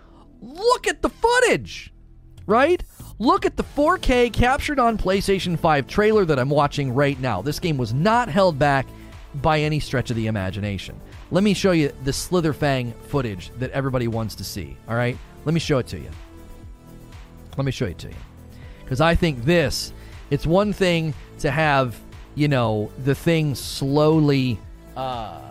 look 0.41 0.87
at 0.87 1.01
the 1.01 1.09
footage, 1.09 1.91
right? 2.47 2.81
Look 3.19 3.45
at 3.45 3.57
the 3.57 3.63
4K 3.63 4.33
captured 4.33 4.79
on 4.79 4.97
PlayStation 4.97 5.59
5 5.59 5.87
trailer 5.87 6.25
that 6.25 6.39
I'm 6.39 6.49
watching 6.49 6.93
right 6.93 7.19
now. 7.19 7.41
This 7.41 7.59
game 7.59 7.77
was 7.77 7.93
not 7.93 8.29
held 8.29 8.57
back 8.57 8.87
by 9.35 9.59
any 9.59 9.79
stretch 9.79 10.09
of 10.09 10.15
the 10.15 10.27
imagination. 10.27 10.99
Let 11.29 11.43
me 11.43 11.53
show 11.53 11.71
you 11.71 11.91
the 12.03 12.11
Slitherfang 12.11 12.95
footage 13.07 13.51
that 13.59 13.69
everybody 13.71 14.07
wants 14.07 14.33
to 14.35 14.43
see. 14.43 14.77
All 14.87 14.95
right? 14.95 15.17
Let 15.45 15.53
me 15.53 15.59
show 15.59 15.77
it 15.77 15.87
to 15.87 15.99
you. 15.99 16.09
Let 17.57 17.65
me 17.65 17.71
show 17.71 17.85
it 17.85 17.97
to 17.99 18.07
you. 18.07 18.15
Because 18.83 19.01
I 19.01 19.15
think 19.15 19.43
this, 19.43 19.91
it's 20.29 20.47
one 20.47 20.71
thing 20.71 21.13
to 21.39 21.51
have, 21.51 21.99
you 22.35 22.47
know, 22.47 22.91
the 23.03 23.15
thing 23.15 23.55
slowly, 23.55 24.59
uh, 24.95 25.41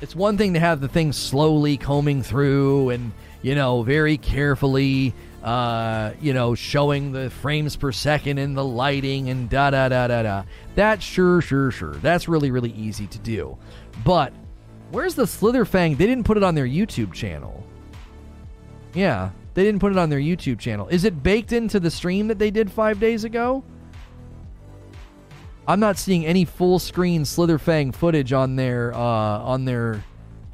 it's 0.00 0.14
one 0.14 0.36
thing 0.36 0.54
to 0.54 0.60
have 0.60 0.80
the 0.80 0.88
thing 0.88 1.12
slowly 1.12 1.76
combing 1.76 2.22
through 2.22 2.90
and 2.90 3.12
you 3.42 3.54
know 3.54 3.82
very 3.82 4.16
carefully 4.16 5.14
uh, 5.42 6.12
you 6.20 6.32
know 6.32 6.54
showing 6.54 7.12
the 7.12 7.30
frames 7.30 7.76
per 7.76 7.92
second 7.92 8.38
and 8.38 8.56
the 8.56 8.64
lighting 8.64 9.30
and 9.30 9.48
da 9.48 9.70
da 9.70 9.88
da 9.88 10.08
da 10.08 10.22
da. 10.22 10.42
That's 10.74 11.04
sure 11.04 11.40
sure 11.40 11.70
sure. 11.70 11.94
That's 11.96 12.28
really 12.28 12.50
really 12.50 12.72
easy 12.72 13.06
to 13.08 13.18
do. 13.18 13.56
But 14.04 14.32
where's 14.90 15.14
the 15.14 15.24
slitherfang 15.24 15.96
they 15.96 16.06
didn't 16.06 16.24
put 16.24 16.36
it 16.36 16.42
on 16.42 16.54
their 16.54 16.66
youtube 16.66 17.12
channel. 17.12 17.64
Yeah 18.94 19.30
they 19.54 19.64
didn't 19.64 19.80
put 19.80 19.92
it 19.92 19.98
on 19.98 20.08
their 20.08 20.20
youtube 20.20 20.58
channel. 20.58 20.88
Is 20.88 21.04
it 21.04 21.22
baked 21.22 21.52
into 21.52 21.80
the 21.80 21.90
stream 21.90 22.28
that 22.28 22.38
they 22.38 22.50
did 22.50 22.70
five 22.70 23.00
days 23.00 23.24
ago? 23.24 23.64
I'm 25.68 25.80
not 25.80 25.98
seeing 25.98 26.24
any 26.24 26.46
full 26.46 26.78
screen 26.78 27.24
Slitherfang 27.24 27.94
footage 27.94 28.32
on 28.32 28.56
their 28.56 28.94
uh, 28.94 28.98
on 28.98 29.66
their 29.66 30.02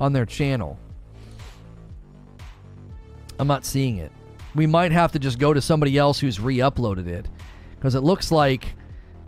on 0.01 0.13
their 0.13 0.27
channel. 0.27 0.77
I'm 3.39 3.47
not 3.47 3.65
seeing 3.65 3.99
it. 3.99 4.11
We 4.55 4.67
might 4.67 4.93
have 4.93 5.13
to 5.13 5.19
just 5.19 5.39
go 5.39 5.53
to 5.53 5.61
somebody 5.61 5.99
else 5.99 6.21
who's 6.21 6.39
re-uploaded 6.39 7.07
it 7.07 7.29
because 7.77 7.95
it 7.95 8.01
looks 8.01 8.31
like 8.31 8.75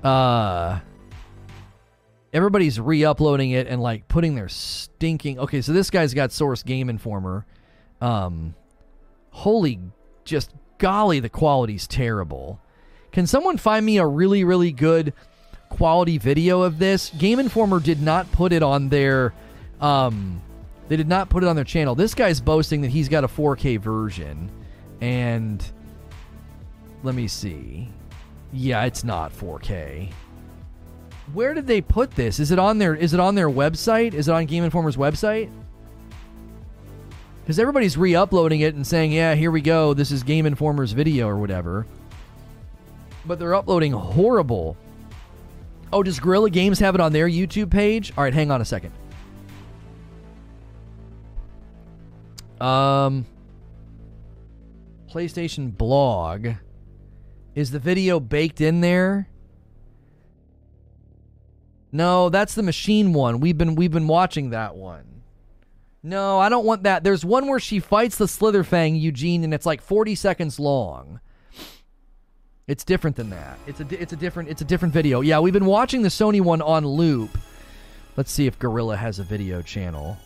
uh, 0.05 0.79
everybody's 2.33 2.79
re-uploading 2.79 3.51
it 3.51 3.67
and 3.67 3.83
like 3.83 4.09
putting 4.09 4.35
their 4.35 4.49
stinking. 4.49 5.39
Okay, 5.39 5.61
so 5.63 5.73
this 5.73 5.91
guy's 5.91 6.15
got 6.15 6.33
Source 6.33 6.63
Game 6.63 6.89
Informer. 6.89 7.45
Um, 8.01 8.55
holy, 9.31 9.81
just 10.25 10.53
golly, 10.79 11.21
the 11.21 11.29
quality's 11.29 11.87
terrible. 11.87 12.61
Can 13.13 13.27
someone 13.27 13.57
find 13.57 13.85
me 13.85 13.99
a 13.99 14.07
really 14.07 14.45
really 14.45 14.73
good? 14.73 15.13
quality 15.69 16.19
video 16.19 16.63
of 16.63 16.79
this. 16.79 17.11
Game 17.19 17.39
Informer 17.39 17.81
did 17.81 18.01
not 18.01 18.31
put 18.33 18.53
it 18.53 18.63
on 18.63 18.89
their 18.89 19.33
um 19.81 20.41
they 20.89 20.97
did 20.97 21.09
not 21.09 21.29
put 21.29 21.43
it 21.43 21.49
on 21.49 21.57
their 21.57 21.65
channel. 21.65 21.95
This 21.95 22.15
guy's 22.15 22.41
boasting 22.41 22.83
that 22.83 22.91
he's 22.91 23.09
got 23.09 23.25
a 23.25 23.29
4K 23.29 23.81
version 23.81 24.51
and 25.01 25.65
let 27.03 27.15
me 27.15 27.29
see. 27.29 27.89
Yeah, 28.53 28.85
it's 28.85 29.05
not 29.05 29.33
4K. 29.33 30.11
Where 31.33 31.55
did 31.55 31.67
they 31.67 31.81
put 31.81 32.13
this? 32.13 32.39
Is 32.39 32.51
it 32.51 32.59
on 32.59 32.79
their 32.79 32.95
is 32.95 33.13
it 33.13 33.21
on 33.21 33.35
their 33.35 33.51
website? 33.51 34.15
Is 34.15 34.29
it 34.29 34.33
on 34.33 34.47
Game 34.47 34.63
Informer's 34.63 34.97
website? 34.97 35.51
Because 37.43 37.59
everybody's 37.59 37.97
re-uploading 37.97 38.61
it 38.61 38.75
and 38.75 38.87
saying, 38.87 39.13
"Yeah, 39.13 39.35
here 39.35 39.51
we 39.51 39.61
go. 39.61 39.93
This 39.93 40.13
is 40.13 40.23
Game 40.23 40.47
Informer's 40.47 40.93
video 40.93 41.27
or 41.27 41.37
whatever." 41.37 41.87
But 43.25 43.41
they're 43.41 43.57
uploading 43.57 43.93
horrible 43.93 44.77
Oh, 45.93 46.03
does 46.03 46.19
Guerrilla 46.19 46.51
Games 46.51 46.79
have 46.81 46.95
it 46.95 47.01
on 47.01 47.13
their 47.13 47.29
YouTube 47.29 47.71
page? 47.71 48.13
All 48.17 48.25
right, 48.25 48.35
hang 48.35 48.51
on 48.51 48.61
a 48.61 48.65
second. 48.65 48.93
Um, 52.61 53.25
PlayStation 55.17 55.75
blog. 55.75 56.49
Is 57.55 57.71
the 57.71 57.79
video 57.79 58.21
baked 58.21 58.61
in 58.61 58.83
there? 58.83 59.31
No, 61.91 62.29
that's 62.29 62.55
the 62.55 62.63
machine 62.63 63.15
one. 63.15 63.41
We've 63.41 63.57
been 63.57 63.77
we've 63.77 63.91
been 63.91 64.09
watching 64.09 64.51
that 64.51 64.77
one. 64.77 65.23
No, 66.03 66.39
I 66.39 66.51
don't 66.51 66.67
want 66.67 66.83
that. 66.83 67.03
There's 67.03 67.25
one 67.25 67.49
where 67.49 67.59
she 67.59 67.81
fights 67.81 68.19
the 68.19 68.27
Slitherfang 68.27 69.01
Eugene 69.01 69.43
and 69.43 69.55
it's 69.55 69.65
like 69.65 69.81
40 69.81 70.15
seconds 70.17 70.61
long. 70.61 71.21
It's 72.67 72.85
different 72.85 73.17
than 73.17 73.31
that. 73.31 73.59
It's 73.67 73.81
a 73.81 73.87
it's 74.03 74.13
a 74.13 74.17
different 74.17 74.51
it's 74.51 74.61
a 74.61 74.67
different 74.67 74.93
video. 74.93 75.23
Yeah, 75.23 75.41
we've 75.41 75.55
been 75.55 75.65
watching 75.65 76.03
the 76.03 76.11
Sony 76.11 76.43
one 76.43 76.61
on 76.61 76.87
loop. 76.87 77.31
Let's 78.19 78.31
see 78.31 78.47
if 78.47 78.59
Guerrilla 78.59 78.99
has 78.99 79.19
a 79.19 79.25
video 79.25 79.63
channel. 79.63 80.19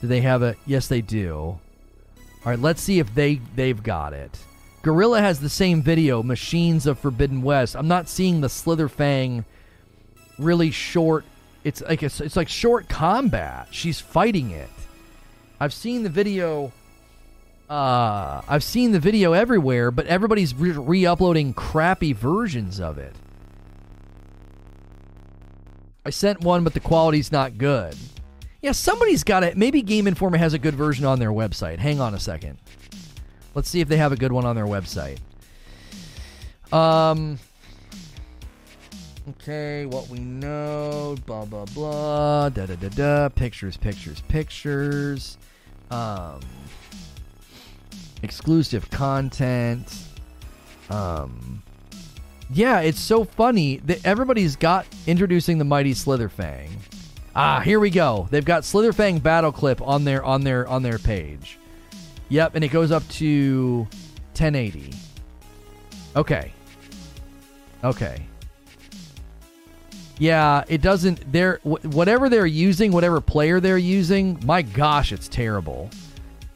Do 0.00 0.06
they 0.06 0.20
have 0.20 0.44
a? 0.44 0.54
Yes, 0.66 0.86
they 0.86 1.00
do. 1.00 1.58
All 2.48 2.52
right, 2.52 2.62
let's 2.62 2.80
see 2.80 2.98
if 2.98 3.14
they 3.14 3.42
they've 3.56 3.82
got 3.82 4.14
it. 4.14 4.38
Guerrilla 4.80 5.20
has 5.20 5.38
the 5.38 5.50
same 5.50 5.82
video, 5.82 6.22
Machines 6.22 6.86
of 6.86 6.98
Forbidden 6.98 7.42
West. 7.42 7.76
I'm 7.76 7.88
not 7.88 8.08
seeing 8.08 8.40
the 8.40 8.48
Slitherfang 8.48 9.44
really 10.38 10.70
short. 10.70 11.26
It's 11.62 11.82
like 11.82 12.02
it's, 12.02 12.22
it's 12.22 12.36
like 12.36 12.48
short 12.48 12.88
combat. 12.88 13.68
She's 13.70 14.00
fighting 14.00 14.50
it. 14.50 14.70
I've 15.60 15.74
seen 15.74 16.04
the 16.04 16.08
video 16.08 16.72
uh, 17.68 18.40
I've 18.48 18.64
seen 18.64 18.92
the 18.92 18.98
video 18.98 19.34
everywhere, 19.34 19.90
but 19.90 20.06
everybody's 20.06 20.54
re 20.54 21.04
uploading 21.04 21.52
crappy 21.52 22.14
versions 22.14 22.80
of 22.80 22.96
it. 22.96 23.14
I 26.02 26.08
sent 26.08 26.40
one, 26.40 26.64
but 26.64 26.72
the 26.72 26.80
quality's 26.80 27.30
not 27.30 27.58
good. 27.58 27.94
Yeah, 28.60 28.72
somebody's 28.72 29.24
got 29.24 29.44
it. 29.44 29.56
Maybe 29.56 29.82
Game 29.82 30.06
Informer 30.06 30.38
has 30.38 30.54
a 30.54 30.58
good 30.58 30.74
version 30.74 31.04
on 31.04 31.18
their 31.18 31.30
website. 31.30 31.78
Hang 31.78 32.00
on 32.00 32.14
a 32.14 32.18
second. 32.18 32.58
Let's 33.54 33.68
see 33.68 33.80
if 33.80 33.88
they 33.88 33.96
have 33.96 34.12
a 34.12 34.16
good 34.16 34.32
one 34.32 34.44
on 34.44 34.56
their 34.56 34.66
website. 34.66 35.18
Um. 36.72 37.38
Okay, 39.30 39.84
what 39.86 40.08
we 40.08 40.18
know, 40.18 41.14
blah 41.26 41.44
blah 41.44 41.66
blah, 41.66 42.48
da 42.48 42.66
da 42.66 42.74
da 42.76 42.88
da. 42.88 43.28
Pictures, 43.28 43.76
pictures, 43.76 44.22
pictures. 44.28 45.36
Um 45.90 46.40
exclusive 48.22 48.90
content. 48.90 49.92
Um, 50.90 51.62
yeah, 52.50 52.80
it's 52.80 53.00
so 53.00 53.24
funny 53.24 53.78
that 53.78 54.04
everybody's 54.04 54.56
got 54.56 54.86
introducing 55.06 55.58
the 55.58 55.64
mighty 55.64 55.92
Slitherfang. 55.92 56.68
Ah, 57.34 57.60
here 57.60 57.78
we 57.78 57.90
go. 57.90 58.26
They've 58.30 58.44
got 58.44 58.62
Slitherfang 58.62 59.22
battle 59.22 59.52
clip 59.52 59.80
on 59.80 60.04
their 60.04 60.24
on 60.24 60.42
their 60.42 60.66
on 60.66 60.82
their 60.82 60.98
page. 60.98 61.58
Yep, 62.30 62.54
and 62.56 62.64
it 62.64 62.68
goes 62.68 62.90
up 62.90 63.06
to 63.08 63.86
1080. 64.34 64.92
Okay. 66.16 66.52
Okay. 67.84 68.26
Yeah, 70.18 70.64
it 70.68 70.82
doesn't. 70.82 71.32
They're 71.32 71.60
whatever 71.62 72.28
they're 72.28 72.46
using, 72.46 72.90
whatever 72.90 73.20
player 73.20 73.60
they're 73.60 73.78
using. 73.78 74.40
My 74.44 74.62
gosh, 74.62 75.12
it's 75.12 75.28
terrible. 75.28 75.90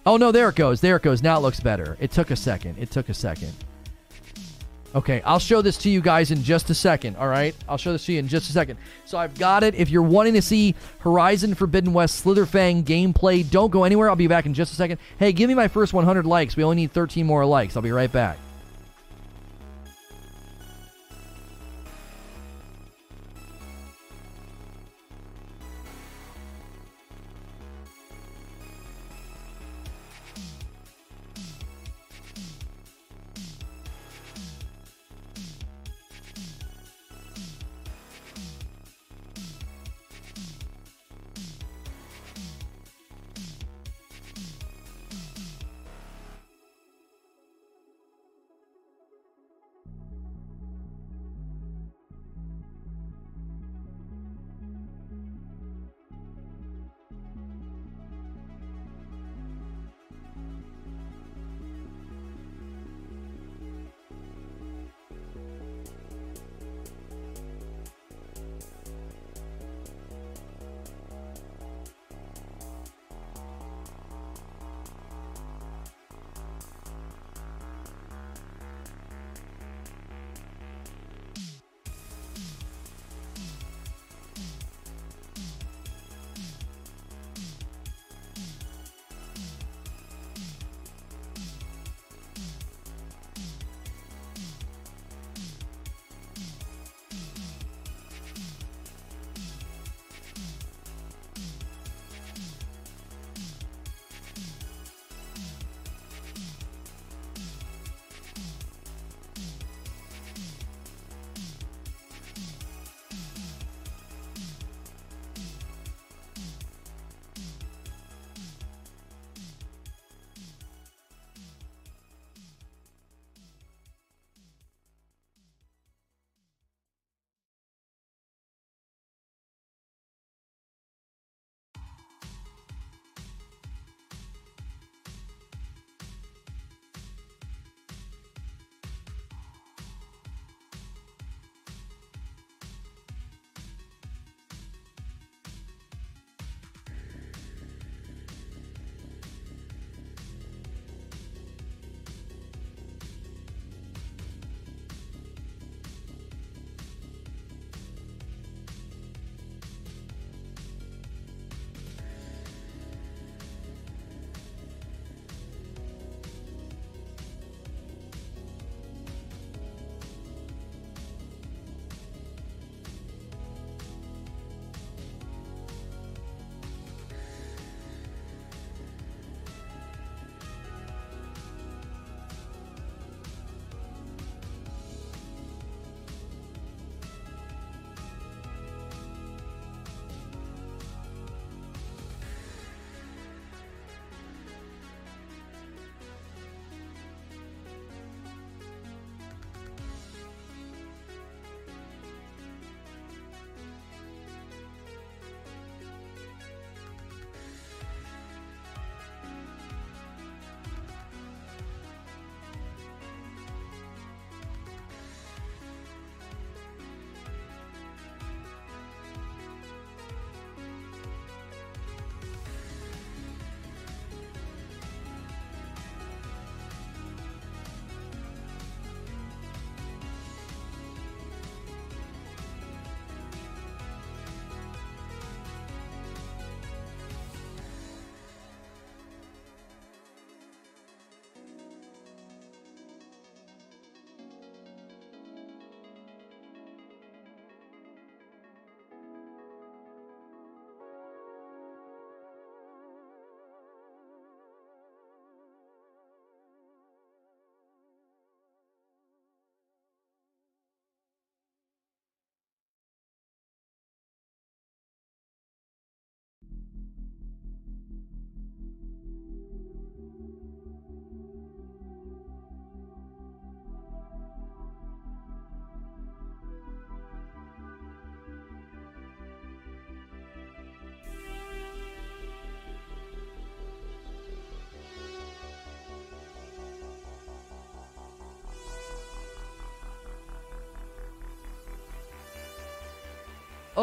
Oh 0.05 0.17
no, 0.17 0.33
there 0.33 0.49
it 0.49 0.57
goes. 0.57 0.81
There 0.81 0.97
it 0.97 1.02
goes. 1.02 1.23
Now 1.23 1.38
it 1.38 1.43
looks 1.43 1.61
better. 1.61 1.97
It 2.00 2.11
took 2.11 2.33
a 2.33 2.37
second. 2.37 2.76
It 2.79 2.91
took 2.91 3.09
a 3.09 3.14
second. 3.14 3.52
Okay, 4.95 5.23
I'll 5.25 5.39
show 5.39 5.63
this 5.63 5.79
to 5.79 5.91
you 5.91 6.03
guys 6.03 6.31
in 6.31 6.43
just 6.43 6.69
a 6.69 6.75
second, 6.75 7.17
all 7.17 7.29
right? 7.29 7.55
I'll 7.67 7.79
show 7.79 7.93
this 7.93 8.05
to 8.07 8.13
you 8.13 8.19
in 8.19 8.29
just 8.29 8.51
a 8.51 8.53
second. 8.53 8.79
So 9.07 9.17
I've 9.17 9.39
got 9.39 9.63
it. 9.63 9.75
If 9.75 9.89
you're 9.89 10.03
wanting 10.03 10.35
to 10.35 10.43
see 10.43 10.75
Horizon 10.99 11.55
Forbidden 11.55 11.95
West 11.95 12.23
Slitherfang 12.25 12.85
gameplay, 12.85 13.49
don't 13.49 13.71
go 13.71 13.85
anywhere. 13.85 14.11
I'll 14.11 14.17
be 14.17 14.27
back 14.27 14.45
in 14.45 14.53
just 14.53 14.73
a 14.73 14.77
second. 14.77 14.99
Hey, 15.19 15.33
give 15.33 15.49
me 15.49 15.55
my 15.55 15.69
first 15.69 15.95
100 15.95 16.27
likes. 16.27 16.57
We 16.57 16.65
only 16.65 16.77
need 16.77 16.93
13 16.93 17.25
more 17.25 17.47
likes. 17.47 17.75
I'll 17.75 17.83
be 17.83 17.93
right 17.93 18.13
back. 18.13 18.37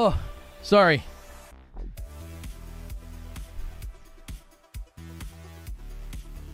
Oh, 0.01 0.17
sorry. 0.61 1.03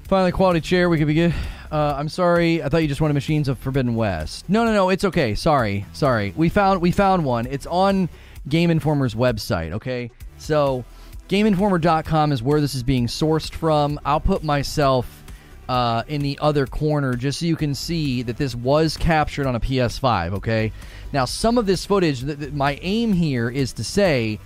Finally, 0.05 0.31
quality 0.31 0.61
chair. 0.61 0.89
We 0.89 0.97
could 0.97 1.05
begin. 1.05 1.31
Uh, 1.71 1.93
I'm 1.95 2.09
sorry. 2.09 2.63
I 2.63 2.69
thought 2.69 2.81
you 2.81 2.87
just 2.87 3.01
wanted 3.01 3.13
machines 3.13 3.47
of 3.47 3.59
Forbidden 3.59 3.93
West. 3.93 4.49
No, 4.49 4.65
no, 4.65 4.73
no. 4.73 4.89
It's 4.89 5.03
okay. 5.03 5.35
Sorry, 5.35 5.85
sorry. 5.93 6.33
We 6.35 6.49
found 6.49 6.81
we 6.81 6.89
found 6.89 7.23
one. 7.23 7.45
It's 7.45 7.67
on 7.67 8.09
Game 8.49 8.71
Informer's 8.71 9.13
website. 9.13 9.73
Okay, 9.73 10.09
so 10.39 10.83
GameInformer.com 11.29 12.31
is 12.31 12.41
where 12.41 12.59
this 12.59 12.73
is 12.73 12.81
being 12.81 13.05
sourced 13.05 13.53
from. 13.53 13.99
I'll 14.03 14.19
put 14.19 14.43
myself 14.43 15.24
uh, 15.67 16.03
in 16.07 16.21
the 16.21 16.37
other 16.41 16.65
corner 16.65 17.15
just 17.15 17.39
so 17.39 17.45
you 17.45 17.55
can 17.55 17.73
see 17.73 18.21
that 18.21 18.37
this 18.37 18.55
was 18.55 18.97
captured 18.97 19.47
on 19.47 19.55
a 19.55 19.59
PS5. 19.59 20.33
Okay, 20.33 20.71
now 21.11 21.25
some 21.25 21.57
of 21.57 21.65
this 21.65 21.85
footage. 21.85 22.23
Th- 22.23 22.37
th- 22.37 22.51
my 22.51 22.77
aim 22.81 23.13
here 23.13 23.49
is 23.49 23.73
to 23.73 23.83
say 23.83 24.39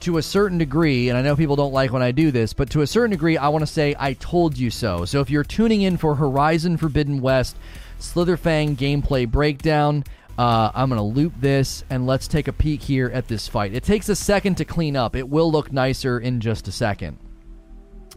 to 0.00 0.18
a 0.18 0.22
certain 0.22 0.58
degree, 0.58 1.08
and 1.08 1.18
I 1.18 1.22
know 1.22 1.34
people 1.34 1.56
don't 1.56 1.72
like 1.72 1.92
when 1.92 2.02
I 2.02 2.12
do 2.12 2.30
this, 2.30 2.52
but 2.52 2.70
to 2.70 2.82
a 2.82 2.86
certain 2.86 3.10
degree, 3.10 3.36
I 3.36 3.48
want 3.48 3.62
to 3.62 3.66
say 3.66 3.94
I 3.98 4.12
told 4.14 4.56
you 4.56 4.70
so. 4.70 5.04
So 5.04 5.20
if 5.20 5.30
you're 5.30 5.44
tuning 5.44 5.82
in 5.82 5.96
for 5.96 6.14
Horizon 6.14 6.76
Forbidden 6.76 7.20
West 7.20 7.56
Slitherfang 7.98 8.76
gameplay 8.76 9.28
breakdown, 9.28 10.04
uh, 10.38 10.70
I'm 10.72 10.88
going 10.88 10.98
to 10.98 11.02
loop 11.20 11.32
this 11.40 11.82
and 11.90 12.06
let's 12.06 12.28
take 12.28 12.46
a 12.46 12.52
peek 12.52 12.80
here 12.80 13.10
at 13.12 13.26
this 13.26 13.48
fight. 13.48 13.74
It 13.74 13.82
takes 13.82 14.08
a 14.08 14.14
second 14.14 14.56
to 14.58 14.64
clean 14.64 14.94
up. 14.94 15.16
It 15.16 15.28
will 15.28 15.50
look 15.50 15.72
nicer 15.72 16.20
in 16.20 16.40
just 16.40 16.68
a 16.68 16.72
second. 16.72 17.18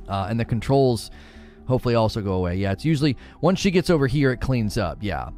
Uh, 0.07 0.27
and 0.29 0.39
the 0.39 0.45
controls 0.45 1.09
hopefully 1.71 1.95
also 1.95 2.21
go 2.21 2.33
away. 2.33 2.57
Yeah, 2.57 2.73
it's 2.73 2.85
usually 2.85 3.17
once 3.41 3.59
she 3.59 3.71
gets 3.71 3.89
over 3.89 4.07
here, 4.07 4.31
it 4.31 4.41
cleans 4.41 4.77
up. 4.77 4.99
Yeah. 5.01 5.29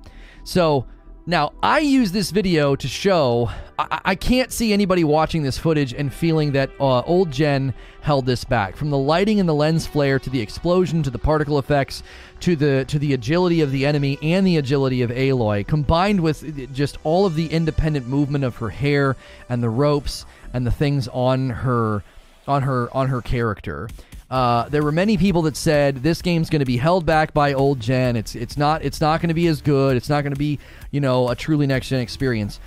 So 0.44 0.86
now, 1.26 1.54
I 1.64 1.80
use 1.80 2.12
this 2.12 2.32
video 2.32 2.76
to 2.76 2.88
show 2.90 3.50
I, 3.80 4.02
I, 4.04 4.16
can't 4.16 4.52
see 4.52 4.74
anybody 4.74 5.06
watching 5.06 5.42
this 5.42 5.58
footage 5.58 5.94
and 5.94 6.14
feeling 6.14 6.52
that 6.52 6.70
uh, 6.82 7.00
old 7.04 7.32
gen 7.32 7.74
held 8.02 8.26
this 8.26 8.44
back. 8.44 8.76
From 8.76 8.90
the 8.90 8.98
lighting 8.98 9.40
and 9.40 9.48
the 9.48 9.54
lens 9.54 9.88
flare 9.88 10.20
to 10.20 10.30
the 10.30 10.42
explosion 10.42 11.02
to 11.04 11.10
the 11.10 11.18
particle 11.18 11.60
effects 11.60 12.04
to 12.42 12.58
the 12.58 12.84
to 12.90 13.00
the 13.00 13.14
agility 13.14 13.62
of 13.62 13.72
the 13.72 13.86
enemy 13.86 14.18
and 14.22 14.46
the 14.46 14.58
agility 14.58 15.02
of 15.02 15.12
Aloy, 15.12 15.66
combined 15.66 16.20
with 16.20 16.74
just 16.74 16.98
all 17.06 17.26
of 17.26 17.36
the 17.36 17.48
independent 17.48 18.06
movement 18.06 18.44
of 18.44 18.58
her 18.58 18.70
hair 18.70 19.16
and 19.48 19.64
the 19.64 19.70
ropes 19.70 20.26
and 20.54 20.68
the 20.68 20.72
things 20.72 21.08
on 21.08 21.50
her 21.52 22.04
on 22.50 22.64
her 22.64 22.90
on 22.94 23.08
her 23.08 23.22
character. 23.22 23.88
Uh, 24.34 24.68
there 24.70 24.82
were 24.82 24.92
many 24.92 25.16
people 25.16 25.44
that 25.44 25.56
said 25.56 25.98
this 25.98 26.20
game's 26.24 26.50
going 26.50 26.60
to 26.60 26.66
be 26.66 26.78
held 26.78 27.06
back 27.06 27.36
by 27.36 27.54
old 27.54 27.80
gen. 27.80 28.16
It's 28.16 28.34
it's 28.34 28.58
not 28.58 28.84
it's 28.84 29.00
not 29.00 29.22
going 29.22 29.28
to 29.28 29.36
be 29.36 29.46
as 29.46 29.62
good. 29.62 29.96
It's 29.96 30.10
not 30.10 30.24
going 30.24 30.34
to 30.34 30.40
be 30.40 30.58
you 30.90 31.00
know 31.00 31.30
a 31.30 31.36
truly 31.36 31.68
next 31.68 31.90
gen 31.90 32.00
experience. 32.00 32.60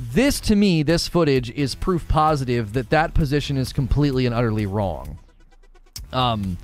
This 0.00 0.38
to 0.42 0.54
me, 0.54 0.84
this 0.84 1.08
footage 1.08 1.50
is 1.50 1.74
proof 1.74 2.06
positive 2.06 2.72
that 2.74 2.90
that 2.90 3.14
position 3.14 3.56
is 3.56 3.72
completely 3.72 4.26
and 4.26 4.34
utterly 4.34 4.64
wrong. 4.64 5.18
Um, 6.12 6.56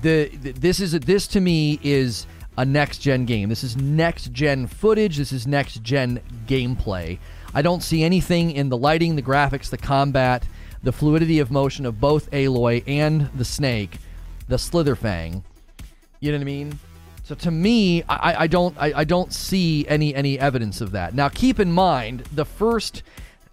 the, 0.00 0.28
the 0.40 0.52
this 0.52 0.80
is 0.80 0.92
this 0.92 1.26
to 1.26 1.42
me 1.42 1.78
is 1.82 2.26
a 2.56 2.64
next 2.64 3.00
gen 3.00 3.26
game. 3.26 3.50
This 3.50 3.62
is 3.62 3.76
next 3.76 4.32
gen 4.32 4.68
footage. 4.68 5.18
This 5.18 5.32
is 5.32 5.46
next 5.46 5.82
gen 5.82 6.22
gameplay. 6.46 7.18
I 7.52 7.60
don't 7.60 7.82
see 7.82 8.02
anything 8.02 8.52
in 8.52 8.70
the 8.70 8.78
lighting, 8.78 9.16
the 9.16 9.22
graphics, 9.22 9.68
the 9.68 9.76
combat 9.76 10.46
the 10.82 10.92
fluidity 10.92 11.38
of 11.38 11.50
motion 11.50 11.86
of 11.86 12.00
both 12.00 12.30
Aloy 12.30 12.82
and 12.86 13.30
the 13.34 13.44
snake, 13.44 13.98
the 14.48 14.56
Slitherfang. 14.56 15.42
You 16.20 16.32
know 16.32 16.38
what 16.38 16.42
I 16.42 16.44
mean? 16.44 16.78
So 17.24 17.34
to 17.36 17.50
me, 17.50 18.02
I, 18.04 18.42
I 18.42 18.46
don't 18.46 18.76
I, 18.78 18.92
I 19.00 19.04
don't 19.04 19.32
see 19.32 19.86
any 19.88 20.14
any 20.14 20.38
evidence 20.38 20.80
of 20.80 20.92
that. 20.92 21.14
Now 21.14 21.28
keep 21.28 21.60
in 21.60 21.72
mind 21.72 22.24
the 22.32 22.44
first 22.44 23.02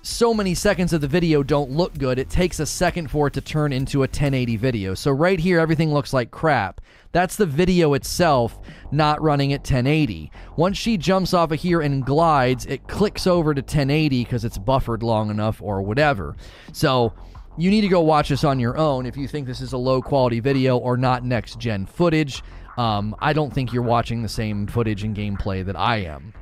so 0.02 0.34
many 0.34 0.54
seconds 0.54 0.94
of 0.94 1.02
the 1.02 1.08
video 1.08 1.44
don't 1.44 1.72
look 1.72 1.98
good. 1.98 2.20
It 2.20 2.30
takes 2.30 2.60
a 2.60 2.66
second 2.66 3.12
for 3.12 3.28
it 3.28 3.34
to 3.34 3.42
turn 3.42 3.74
into 3.74 4.00
a 4.00 4.08
1080 4.08 4.56
video. 4.56 4.94
So 4.94 5.12
right 5.12 5.40
here 5.40 5.60
everything 5.60 5.94
looks 5.94 6.14
like 6.14 6.32
crap. 6.32 6.80
That's 7.12 7.36
the 7.36 7.46
video 7.46 7.94
itself 7.96 8.60
not 8.92 9.22
running 9.22 9.52
at 9.52 9.60
1080. 9.60 10.32
Once 10.56 10.78
she 10.78 10.98
jumps 10.98 11.34
off 11.34 11.52
of 11.52 11.60
here 11.60 11.82
and 11.82 12.06
glides, 12.06 12.66
it 12.66 12.88
clicks 12.88 13.28
over 13.28 13.54
to 13.54 13.62
1080 13.62 14.24
because 14.24 14.46
it's 14.46 14.58
buffered 14.58 15.04
long 15.04 15.30
enough 15.30 15.62
or 15.62 15.82
whatever. 15.82 16.38
So 16.72 17.14
you 17.58 17.70
need 17.70 17.82
to 17.82 17.90
go 17.90 18.00
watch 18.00 18.30
this 18.30 18.46
on 18.46 18.58
your 18.60 18.78
own 18.78 19.06
if 19.06 19.18
you 19.18 19.28
think 19.28 19.48
this 19.48 19.60
is 19.60 19.74
a 19.74 19.78
low 19.78 20.02
quality 20.02 20.40
video 20.40 20.78
or 20.78 20.96
not 20.96 21.26
next 21.26 21.60
gen 21.60 21.86
footage. 21.86 22.42
Um, 22.78 23.16
I 23.20 23.34
don't 23.34 23.54
think 23.54 23.74
you're 23.74 23.84
watching 23.84 24.22
the 24.22 24.30
same 24.30 24.66
footage 24.66 25.04
and 25.04 25.14
gameplay 25.14 25.66
that 25.66 25.76
I 25.76 25.98
am. 25.98 26.34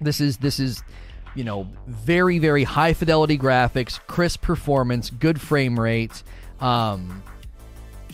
This 0.00 0.20
is 0.20 0.38
this 0.38 0.58
is 0.58 0.82
you 1.34 1.44
know 1.44 1.68
very 1.86 2.38
very 2.38 2.64
high 2.64 2.92
fidelity 2.92 3.38
graphics, 3.38 3.98
crisp 4.06 4.42
performance, 4.42 5.10
good 5.10 5.40
frame 5.40 5.78
rate. 5.78 6.22
Um, 6.60 7.22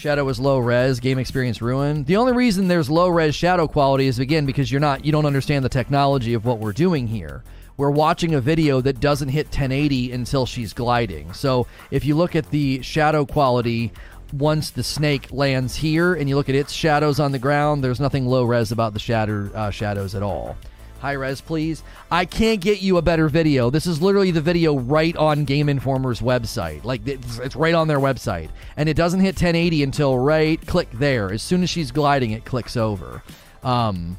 Shadow 0.01 0.27
is 0.31 0.41
low 0.41 0.59
res, 0.59 0.99
game 0.99 1.19
experience 1.19 1.61
ruined. 1.61 2.07
The 2.07 2.17
only 2.17 2.33
reason 2.33 2.69
there's 2.69 2.89
low 2.89 3.09
res 3.11 3.35
shadow 3.35 3.69
quality 3.69 4.07
is 4.07 4.19
again 4.19 4.47
because 4.47 4.73
you're 4.73 4.81
not 4.81 5.05
you 5.05 5.13
don't 5.13 5.27
understand 5.27 5.63
the 5.63 5.69
technology 5.69 6.33
of 6.33 6.47
what 6.47 6.59
we're 6.59 6.73
doing 6.73 7.07
here. 7.07 7.45
We're 7.77 7.91
watching 7.91 8.35
a 8.35 8.41
video 8.41 8.81
that 8.81 9.01
doesn't 9.01 9.29
hit 9.29 9.47
1080 9.47 10.13
until 10.13 10.47
she's 10.47 10.73
gliding. 10.73 11.35
So 11.35 11.67
if 11.91 12.05
you 12.07 12.15
look 12.15 12.35
at 12.35 12.51
the 12.51 12.81
shadow 12.81 13.27
quality 13.27 13.93
once 14.33 14.71
the 14.71 14.83
snake 14.83 15.29
lands 15.33 15.77
here 15.77 16.15
and 16.15 16.29
you 16.29 16.37
look 16.37 16.49
at 16.49 16.55
its 16.55 16.73
shadows 16.73 17.21
on 17.21 17.33
the 17.33 17.39
ground, 17.39 17.85
there's 17.85 18.01
nothing 18.01 18.27
low 18.27 18.45
res 18.45 18.73
about 18.73 18.95
the 18.95 18.99
shatter, 18.99 19.51
uh, 19.55 19.71
shadows 19.71 20.15
at 20.15 20.23
all. 20.23 20.57
High 21.01 21.13
res, 21.13 21.41
please. 21.41 21.83
I 22.11 22.27
can't 22.27 22.61
get 22.61 22.83
you 22.83 22.99
a 22.99 23.03
better 23.03 23.29
video. 23.29 23.71
This 23.71 23.87
is 23.87 24.03
literally 24.03 24.31
the 24.31 24.43
video 24.43 24.79
right 24.79 25.17
on 25.17 25.47
Game 25.47 25.69
Informer's 25.69 26.21
website. 26.21 26.85
Like, 26.85 27.07
it's, 27.09 27.39
it's 27.39 27.57
right 27.57 27.75
on 27.75 27.89
their 27.89 27.99
website. 27.99 28.51
And 28.77 28.87
it 28.87 28.95
doesn't 28.95 29.21
hit 29.21 29.35
1080 29.35 29.83
until 29.83 30.19
right 30.19 30.65
click 30.67 30.91
there. 30.93 31.33
As 31.33 31.43
soon 31.43 31.63
as 31.63 31.71
she's 31.71 31.91
gliding, 31.91 32.33
it 32.33 32.45
clicks 32.45 32.77
over. 32.77 33.23
Um, 33.63 34.19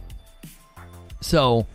so. 1.22 1.68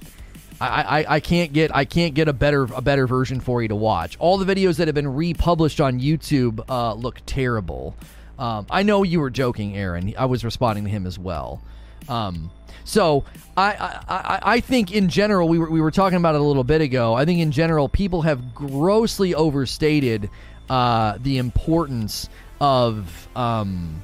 I, 0.58 1.02
I, 1.02 1.16
I 1.16 1.20
can't 1.20 1.52
get 1.52 1.76
I 1.76 1.84
can't 1.84 2.14
get 2.14 2.28
a 2.28 2.32
better 2.32 2.62
a 2.62 2.80
better 2.80 3.06
version 3.06 3.40
for 3.40 3.60
you 3.60 3.68
to 3.68 3.76
watch. 3.76 4.16
All 4.18 4.38
the 4.38 4.46
videos 4.46 4.78
that 4.78 4.88
have 4.88 4.94
been 4.94 5.14
republished 5.14 5.82
on 5.82 6.00
YouTube 6.00 6.64
uh, 6.70 6.94
look 6.94 7.20
terrible. 7.26 7.94
Um, 8.38 8.66
I 8.70 8.82
know 8.82 9.02
you 9.02 9.20
were 9.20 9.28
joking, 9.28 9.76
Aaron. 9.76 10.14
I 10.16 10.24
was 10.24 10.46
responding 10.46 10.84
to 10.84 10.90
him 10.90 11.06
as 11.06 11.18
well. 11.18 11.62
Um, 12.08 12.50
so 12.84 13.24
I, 13.56 14.00
I, 14.08 14.38
I 14.42 14.60
think 14.60 14.92
in 14.92 15.08
general, 15.08 15.48
we 15.48 15.58
were, 15.58 15.70
we 15.70 15.80
were 15.80 15.90
talking 15.90 16.18
about 16.18 16.34
it 16.34 16.40
a 16.40 16.44
little 16.44 16.64
bit 16.64 16.80
ago. 16.80 17.14
I 17.14 17.24
think 17.24 17.40
in 17.40 17.52
general, 17.52 17.88
people 17.88 18.22
have 18.22 18.54
grossly 18.54 19.34
overstated 19.34 20.28
uh, 20.68 21.18
the 21.22 21.38
importance 21.38 22.28
of 22.60 23.28
um, 23.36 24.02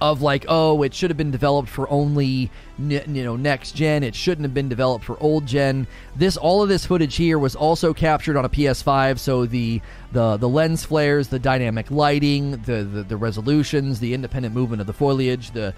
of 0.00 0.20
like, 0.20 0.44
oh, 0.48 0.82
it 0.82 0.92
should 0.92 1.10
have 1.10 1.16
been 1.16 1.30
developed 1.30 1.68
for 1.68 1.88
only 1.88 2.50
you 2.76 3.00
know 3.06 3.36
next 3.36 3.72
gen. 3.72 4.02
It 4.02 4.14
shouldn't 4.14 4.44
have 4.44 4.54
been 4.54 4.68
developed 4.68 5.04
for 5.04 5.16
old 5.22 5.46
gen. 5.46 5.86
This 6.16 6.36
all 6.36 6.62
of 6.62 6.68
this 6.68 6.84
footage 6.84 7.16
here 7.16 7.38
was 7.38 7.54
also 7.54 7.94
captured 7.94 8.36
on 8.36 8.44
a 8.44 8.48
PS5, 8.48 9.18
so 9.18 9.46
the 9.46 9.80
the 10.12 10.36
the 10.36 10.48
lens 10.48 10.84
flares, 10.84 11.28
the 11.28 11.38
dynamic 11.38 11.90
lighting, 11.90 12.52
the 12.62 12.82
the, 12.82 13.02
the 13.04 13.16
resolutions, 13.16 14.00
the 14.00 14.12
independent 14.12 14.54
movement 14.54 14.80
of 14.80 14.86
the 14.86 14.92
foliage, 14.92 15.52
the 15.52 15.72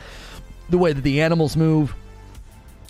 the 0.69 0.79
way 0.79 0.93
that 0.93 1.03
the 1.03 1.21
animals 1.21 1.57
move 1.57 1.95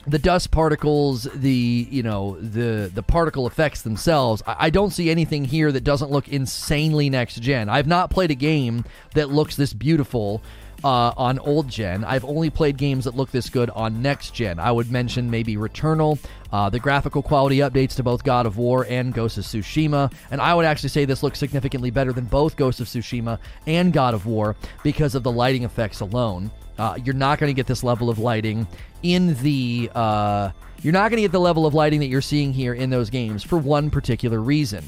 the 0.07 0.19
dust 0.19 0.51
particles, 0.51 1.25
the 1.35 1.89
you 1.91 2.03
know 2.03 2.39
the 2.41 2.91
the 2.95 3.03
particle 3.03 3.47
effects 3.47 3.83
themselves. 3.83 4.43
I, 4.47 4.57
I, 4.67 4.71
don't 4.71 4.91
see 4.91 5.11
anything 5.11 5.45
here 5.45 5.73
that 5.73 5.83
doesn't 5.83 6.11
look 6.11 6.29
insanely 6.29 7.11
next 7.11 7.41
gen. 7.43 7.69
I've 7.69 7.89
not 7.89 8.11
played 8.11 8.31
a 8.31 8.37
game 8.37 8.85
that 9.15 9.31
looks 9.31 9.57
this 9.57 9.73
beautiful 9.73 10.43
uh, 10.85 11.13
on 11.17 11.39
old 11.41 11.69
gen. 11.69 12.05
I've 12.05 12.25
only 12.25 12.51
played 12.51 12.77
games 12.77 13.05
that 13.05 13.17
look 13.17 13.33
this 13.33 13.51
good 13.51 13.71
on 13.71 14.03
next 14.03 14.33
gen. 14.33 14.61
I 14.61 14.71
would 14.71 14.93
mention 14.93 15.31
maybe 15.31 15.57
Returnal, 15.57 16.21
uh, 16.53 16.71
the 16.71 16.79
graphical 16.79 17.23
quality 17.23 17.59
updates 17.59 17.97
to 17.97 18.05
both 18.05 18.23
God 18.23 18.47
of 18.47 18.59
War 18.59 18.87
and 18.89 19.13
Ghost 19.13 19.39
of 19.39 19.45
Tsushima, 19.45 20.13
and 20.31 20.41
I 20.41 20.55
would 20.55 20.67
actually 20.67 20.91
say 20.91 21.05
this 21.05 21.25
looks 21.25 21.41
significantly 21.41 21.91
better 21.91 22.13
than 22.13 22.27
both 22.27 22.57
Ghost 22.57 22.79
of 22.79 22.87
Tsushima 22.87 23.41
and 23.67 23.93
God 23.93 24.15
of 24.15 24.27
War 24.27 24.55
because 24.85 25.17
of 25.17 25.25
the 25.25 25.33
lighting 25.33 25.65
effects 25.65 25.99
alone. 26.01 26.53
Uh, 26.79 26.99
you're 27.05 27.15
not 27.15 27.39
going 27.39 27.51
to 27.51 27.55
get 27.55 27.67
this 27.67 27.83
level 27.83 28.11
of 28.11 28.19
lighting 28.19 28.67
in 29.03 29.35
the. 29.43 29.91
Uh, 29.95 30.51
you're 30.83 30.93
not 30.93 31.11
going 31.11 31.17
to 31.17 31.23
get 31.23 31.33
the 31.33 31.41
level 31.41 31.67
of 31.67 31.75
lighting 31.75 32.01
that 32.01 32.07
you're 32.07 32.21
seeing 32.21 32.53
here 32.53 32.75
in 32.75 32.91
those 32.91 33.11
games 33.11 33.43
for 33.43 33.59
one 33.59 33.91
particular 33.91 34.41
reason. 34.41 34.85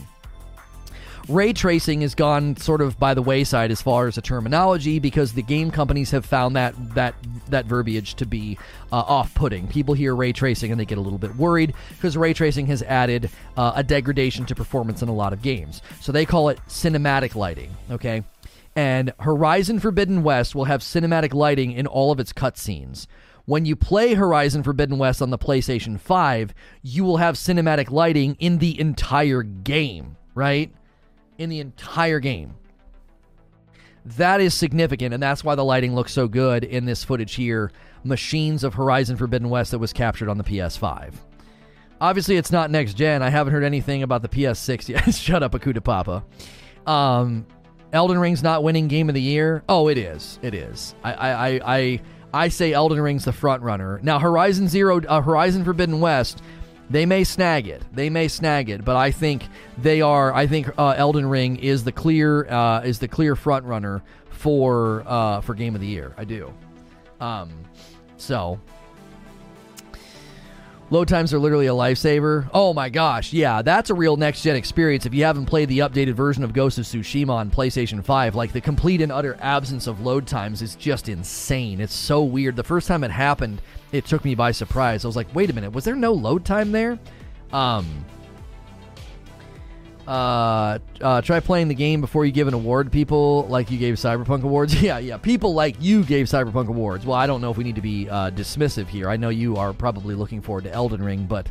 Ray 1.28 1.52
tracing 1.52 2.00
has 2.00 2.14
gone 2.14 2.56
sort 2.56 2.80
of 2.80 2.98
by 2.98 3.12
the 3.12 3.20
wayside 3.20 3.70
as 3.70 3.82
far 3.82 4.06
as 4.06 4.14
the 4.14 4.22
terminology 4.22 4.98
because 4.98 5.34
the 5.34 5.42
game 5.42 5.70
companies 5.70 6.10
have 6.10 6.24
found 6.24 6.56
that 6.56 6.74
that 6.94 7.14
that 7.50 7.66
verbiage 7.66 8.14
to 8.14 8.24
be 8.24 8.56
uh, 8.92 8.96
off-putting. 8.96 9.68
People 9.68 9.92
hear 9.92 10.16
ray 10.16 10.32
tracing 10.32 10.70
and 10.70 10.80
they 10.80 10.86
get 10.86 10.96
a 10.96 11.00
little 11.02 11.18
bit 11.18 11.36
worried 11.36 11.74
because 11.90 12.16
ray 12.16 12.32
tracing 12.32 12.66
has 12.66 12.82
added 12.82 13.28
uh, 13.58 13.72
a 13.76 13.82
degradation 13.82 14.46
to 14.46 14.54
performance 14.54 15.02
in 15.02 15.08
a 15.10 15.14
lot 15.14 15.34
of 15.34 15.42
games. 15.42 15.82
So 16.00 16.12
they 16.12 16.24
call 16.24 16.48
it 16.48 16.58
cinematic 16.66 17.34
lighting. 17.34 17.76
Okay, 17.90 18.22
and 18.78 19.12
Horizon 19.18 19.80
Forbidden 19.80 20.22
West 20.22 20.54
will 20.54 20.66
have 20.66 20.82
cinematic 20.82 21.34
lighting 21.34 21.72
in 21.72 21.88
all 21.88 22.12
of 22.12 22.20
its 22.20 22.32
cutscenes. 22.32 23.08
When 23.44 23.66
you 23.66 23.74
play 23.74 24.14
Horizon 24.14 24.62
Forbidden 24.62 24.98
West 24.98 25.20
on 25.20 25.30
the 25.30 25.36
PlayStation 25.38 25.98
5, 25.98 26.54
you 26.82 27.02
will 27.02 27.16
have 27.16 27.34
cinematic 27.34 27.90
lighting 27.90 28.36
in 28.38 28.58
the 28.58 28.78
entire 28.78 29.42
game, 29.42 30.16
right? 30.32 30.72
In 31.38 31.50
the 31.50 31.58
entire 31.58 32.20
game. 32.20 32.54
That 34.04 34.40
is 34.40 34.54
significant, 34.54 35.12
and 35.12 35.20
that's 35.20 35.42
why 35.42 35.56
the 35.56 35.64
lighting 35.64 35.96
looks 35.96 36.12
so 36.12 36.28
good 36.28 36.62
in 36.62 36.84
this 36.84 37.02
footage 37.02 37.34
here. 37.34 37.72
Machines 38.04 38.62
of 38.62 38.74
Horizon 38.74 39.16
Forbidden 39.16 39.48
West 39.48 39.72
that 39.72 39.80
was 39.80 39.92
captured 39.92 40.28
on 40.28 40.38
the 40.38 40.44
PS5. 40.44 41.14
Obviously, 42.00 42.36
it's 42.36 42.52
not 42.52 42.70
next 42.70 42.94
gen. 42.94 43.24
I 43.24 43.30
haven't 43.30 43.52
heard 43.52 43.64
anything 43.64 44.04
about 44.04 44.22
the 44.22 44.28
PS6 44.28 44.88
yet. 44.88 45.12
Shut 45.16 45.42
up, 45.42 45.50
Akuta 45.50 45.82
Papa. 45.82 46.24
Um, 46.86 47.44
Elden 47.92 48.18
Ring's 48.18 48.42
not 48.42 48.62
winning 48.62 48.88
Game 48.88 49.08
of 49.08 49.14
the 49.14 49.22
Year. 49.22 49.62
Oh, 49.68 49.88
it 49.88 49.98
is. 49.98 50.38
It 50.42 50.54
is. 50.54 50.94
I, 51.02 51.12
I, 51.12 51.30
I, 51.30 51.60
I, 51.64 52.00
I 52.34 52.48
say 52.48 52.72
Elden 52.72 53.00
Ring's 53.00 53.24
the 53.24 53.32
front 53.32 53.62
runner. 53.62 53.98
Now, 54.02 54.18
Horizon 54.18 54.68
Zero, 54.68 55.00
uh, 55.00 55.22
Horizon 55.22 55.64
Forbidden 55.64 56.00
West, 56.00 56.42
they 56.90 57.06
may 57.06 57.24
snag 57.24 57.66
it. 57.66 57.82
They 57.92 58.10
may 58.10 58.28
snag 58.28 58.68
it, 58.68 58.84
but 58.84 58.96
I 58.96 59.10
think 59.10 59.44
they 59.78 60.00
are. 60.00 60.32
I 60.34 60.46
think 60.46 60.68
uh, 60.78 60.94
Elden 60.96 61.26
Ring 61.26 61.56
is 61.56 61.84
the 61.84 61.92
clear 61.92 62.46
uh, 62.48 62.80
is 62.80 62.98
the 62.98 63.08
clear 63.08 63.36
front 63.36 63.64
runner 63.64 64.02
for 64.30 65.02
uh, 65.06 65.40
for 65.42 65.54
Game 65.54 65.74
of 65.74 65.80
the 65.80 65.86
Year. 65.86 66.14
I 66.16 66.24
do. 66.24 66.52
Um, 67.20 67.50
so 68.16 68.58
Load 70.90 71.06
times 71.06 71.34
are 71.34 71.38
literally 71.38 71.66
a 71.66 71.72
lifesaver. 71.72 72.48
Oh 72.54 72.72
my 72.72 72.88
gosh, 72.88 73.34
yeah, 73.34 73.60
that's 73.60 73.90
a 73.90 73.94
real 73.94 74.16
next 74.16 74.40
gen 74.40 74.56
experience. 74.56 75.04
If 75.04 75.12
you 75.12 75.22
haven't 75.24 75.44
played 75.44 75.68
the 75.68 75.80
updated 75.80 76.14
version 76.14 76.42
of 76.42 76.54
Ghost 76.54 76.78
of 76.78 76.86
Tsushima 76.86 77.28
on 77.28 77.50
PlayStation 77.50 78.02
5, 78.02 78.34
like 78.34 78.52
the 78.52 78.60
complete 78.62 79.02
and 79.02 79.12
utter 79.12 79.36
absence 79.42 79.86
of 79.86 80.00
load 80.00 80.26
times 80.26 80.62
is 80.62 80.76
just 80.76 81.10
insane. 81.10 81.82
It's 81.82 81.92
so 81.92 82.24
weird. 82.24 82.56
The 82.56 82.64
first 82.64 82.88
time 82.88 83.04
it 83.04 83.10
happened, 83.10 83.60
it 83.92 84.06
took 84.06 84.24
me 84.24 84.34
by 84.34 84.50
surprise. 84.50 85.04
I 85.04 85.08
was 85.08 85.16
like, 85.16 85.34
wait 85.34 85.50
a 85.50 85.52
minute, 85.52 85.74
was 85.74 85.84
there 85.84 85.94
no 85.94 86.14
load 86.14 86.46
time 86.46 86.72
there? 86.72 86.98
Um, 87.52 87.86
uh, 90.08 90.78
uh, 91.02 91.20
try 91.20 91.38
playing 91.38 91.68
the 91.68 91.74
game 91.74 92.00
before 92.00 92.24
you 92.24 92.32
give 92.32 92.48
an 92.48 92.54
award 92.54 92.86
to 92.86 92.90
people 92.90 93.46
like 93.48 93.70
you 93.70 93.76
gave 93.76 93.96
Cyberpunk 93.96 94.42
awards. 94.42 94.74
yeah, 94.82 94.96
yeah. 94.96 95.18
People 95.18 95.52
like 95.52 95.76
you 95.80 96.02
gave 96.02 96.26
Cyberpunk 96.26 96.68
awards. 96.68 97.04
Well, 97.04 97.16
I 97.16 97.26
don't 97.26 97.42
know 97.42 97.50
if 97.50 97.58
we 97.58 97.64
need 97.64 97.74
to 97.74 97.82
be 97.82 98.08
uh, 98.08 98.30
dismissive 98.30 98.86
here. 98.86 99.10
I 99.10 99.18
know 99.18 99.28
you 99.28 99.56
are 99.58 99.74
probably 99.74 100.14
looking 100.14 100.40
forward 100.40 100.64
to 100.64 100.72
Elden 100.72 101.02
Ring, 101.02 101.26
but 101.26 101.46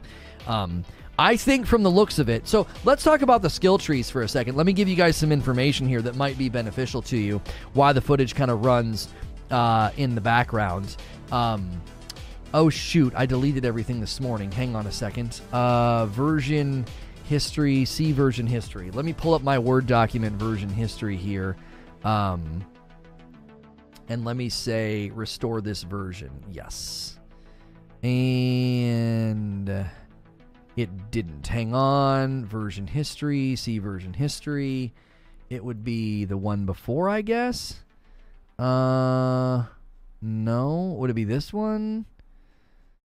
um, 0.47 0.83
I 1.19 1.37
think 1.37 1.67
from 1.67 1.83
the 1.83 1.91
looks 1.91 2.17
of 2.17 2.29
it. 2.29 2.47
So 2.47 2.65
let's 2.83 3.03
talk 3.03 3.21
about 3.21 3.43
the 3.43 3.49
skill 3.49 3.77
trees 3.77 4.09
for 4.09 4.23
a 4.23 4.27
second. 4.27 4.55
Let 4.55 4.65
me 4.65 4.73
give 4.73 4.87
you 4.87 4.95
guys 4.95 5.15
some 5.15 5.31
information 5.31 5.87
here 5.87 6.01
that 6.01 6.15
might 6.15 6.35
be 6.35 6.49
beneficial 6.49 7.03
to 7.03 7.17
you. 7.17 7.39
Why 7.73 7.93
the 7.93 8.01
footage 8.01 8.33
kind 8.33 8.49
of 8.49 8.65
runs 8.65 9.09
uh, 9.51 9.91
in 9.97 10.15
the 10.15 10.21
background. 10.21 10.95
Um, 11.31 11.69
oh 12.55 12.71
shoot, 12.71 13.13
I 13.15 13.27
deleted 13.27 13.65
everything 13.65 13.99
this 13.99 14.19
morning. 14.19 14.51
Hang 14.51 14.75
on 14.75 14.87
a 14.87 14.91
second. 14.91 15.41
Uh, 15.51 16.07
version 16.07 16.85
history, 17.27 17.85
see 17.85 18.11
version 18.11 18.47
history. 18.47 18.89
Let 18.91 19.05
me 19.05 19.13
pull 19.13 19.33
up 19.33 19.43
my 19.43 19.59
Word 19.59 19.85
document 19.85 20.35
version 20.37 20.69
history 20.69 21.17
here. 21.17 21.55
Um, 22.03 22.65
and 24.09 24.23
let 24.23 24.37
me 24.37 24.49
say 24.49 25.09
restore 25.09 25.61
this 25.61 25.83
version. 25.83 26.31
Yes. 26.51 27.19
And 28.03 29.69
it 30.75 31.11
didn't. 31.11 31.47
Hang 31.47 31.73
on. 31.73 32.45
Version 32.45 32.87
history, 32.87 33.55
see 33.55 33.79
version 33.79 34.13
history. 34.13 34.93
It 35.49 35.63
would 35.63 35.83
be 35.83 36.25
the 36.25 36.37
one 36.37 36.65
before, 36.65 37.09
I 37.09 37.21
guess. 37.21 37.81
Uh 38.57 39.63
no. 40.21 40.95
Would 40.97 41.09
it 41.09 41.15
be 41.15 41.25
this 41.25 41.51
one? 41.51 42.05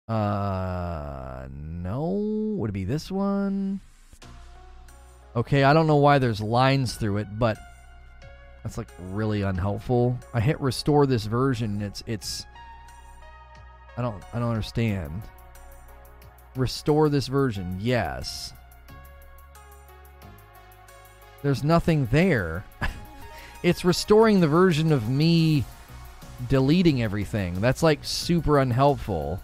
Uh 0.08 1.46
no. 1.52 2.54
Would 2.56 2.70
it 2.70 2.74
be 2.74 2.84
this 2.84 3.10
one? 3.10 3.80
Okay, 5.36 5.62
I 5.62 5.72
don't 5.72 5.86
know 5.86 5.96
why 5.96 6.18
there's 6.18 6.40
lines 6.40 6.94
through 6.94 7.18
it, 7.18 7.28
but 7.38 7.56
that's 8.62 8.76
like 8.76 8.88
really 9.10 9.42
unhelpful. 9.42 10.18
I 10.34 10.40
hit 10.40 10.60
restore 10.60 11.06
this 11.06 11.24
version. 11.24 11.82
It's 11.82 12.02
it's 12.06 12.46
I 13.96 14.02
don't 14.02 14.22
I 14.32 14.38
don't 14.38 14.50
understand. 14.50 15.22
Restore 16.56 17.08
this 17.08 17.28
version. 17.28 17.78
Yes. 17.80 18.52
There's 21.42 21.62
nothing 21.62 22.06
there. 22.10 22.64
it's 23.62 23.84
restoring 23.84 24.40
the 24.40 24.48
version 24.48 24.92
of 24.92 25.08
me 25.08 25.64
deleting 26.48 27.02
everything. 27.02 27.60
That's 27.60 27.82
like 27.82 28.00
super 28.02 28.58
unhelpful. 28.58 29.40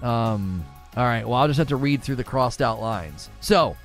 Um 0.00 0.64
all 0.96 1.04
right, 1.04 1.26
well, 1.26 1.40
I'll 1.40 1.48
just 1.48 1.58
have 1.58 1.68
to 1.68 1.76
read 1.76 2.04
through 2.04 2.16
the 2.16 2.24
crossed 2.24 2.62
out 2.62 2.80
lines. 2.80 3.28
So, 3.40 3.76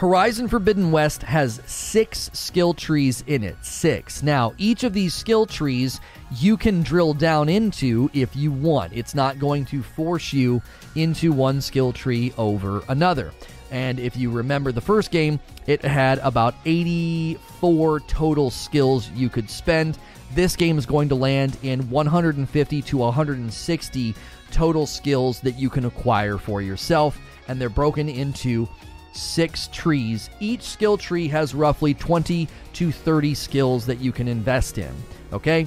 Horizon 0.00 0.48
Forbidden 0.48 0.92
West 0.92 1.22
has 1.24 1.60
six 1.66 2.30
skill 2.32 2.72
trees 2.72 3.22
in 3.26 3.44
it. 3.44 3.62
Six. 3.62 4.22
Now, 4.22 4.54
each 4.56 4.82
of 4.82 4.94
these 4.94 5.12
skill 5.12 5.44
trees 5.44 6.00
you 6.38 6.56
can 6.56 6.82
drill 6.82 7.12
down 7.12 7.50
into 7.50 8.08
if 8.14 8.34
you 8.34 8.50
want. 8.50 8.94
It's 8.94 9.14
not 9.14 9.38
going 9.38 9.66
to 9.66 9.82
force 9.82 10.32
you 10.32 10.62
into 10.94 11.32
one 11.32 11.60
skill 11.60 11.92
tree 11.92 12.32
over 12.38 12.82
another. 12.88 13.30
And 13.70 14.00
if 14.00 14.16
you 14.16 14.30
remember 14.30 14.72
the 14.72 14.80
first 14.80 15.10
game, 15.10 15.38
it 15.66 15.84
had 15.84 16.18
about 16.20 16.54
84 16.64 18.00
total 18.00 18.50
skills 18.50 19.10
you 19.10 19.28
could 19.28 19.50
spend. 19.50 19.98
This 20.34 20.56
game 20.56 20.78
is 20.78 20.86
going 20.86 21.10
to 21.10 21.14
land 21.14 21.58
in 21.62 21.90
150 21.90 22.80
to 22.80 22.96
160 22.96 24.14
total 24.50 24.86
skills 24.86 25.40
that 25.40 25.58
you 25.58 25.68
can 25.68 25.84
acquire 25.84 26.38
for 26.38 26.62
yourself, 26.62 27.20
and 27.48 27.60
they're 27.60 27.68
broken 27.68 28.08
into 28.08 28.66
six 29.12 29.68
trees. 29.68 30.30
Each 30.40 30.62
skill 30.62 30.96
tree 30.96 31.28
has 31.28 31.54
roughly 31.54 31.94
20 31.94 32.48
to 32.74 32.92
30 32.92 33.34
skills 33.34 33.86
that 33.86 34.00
you 34.00 34.12
can 34.12 34.28
invest 34.28 34.78
in. 34.78 34.94
Okay? 35.32 35.66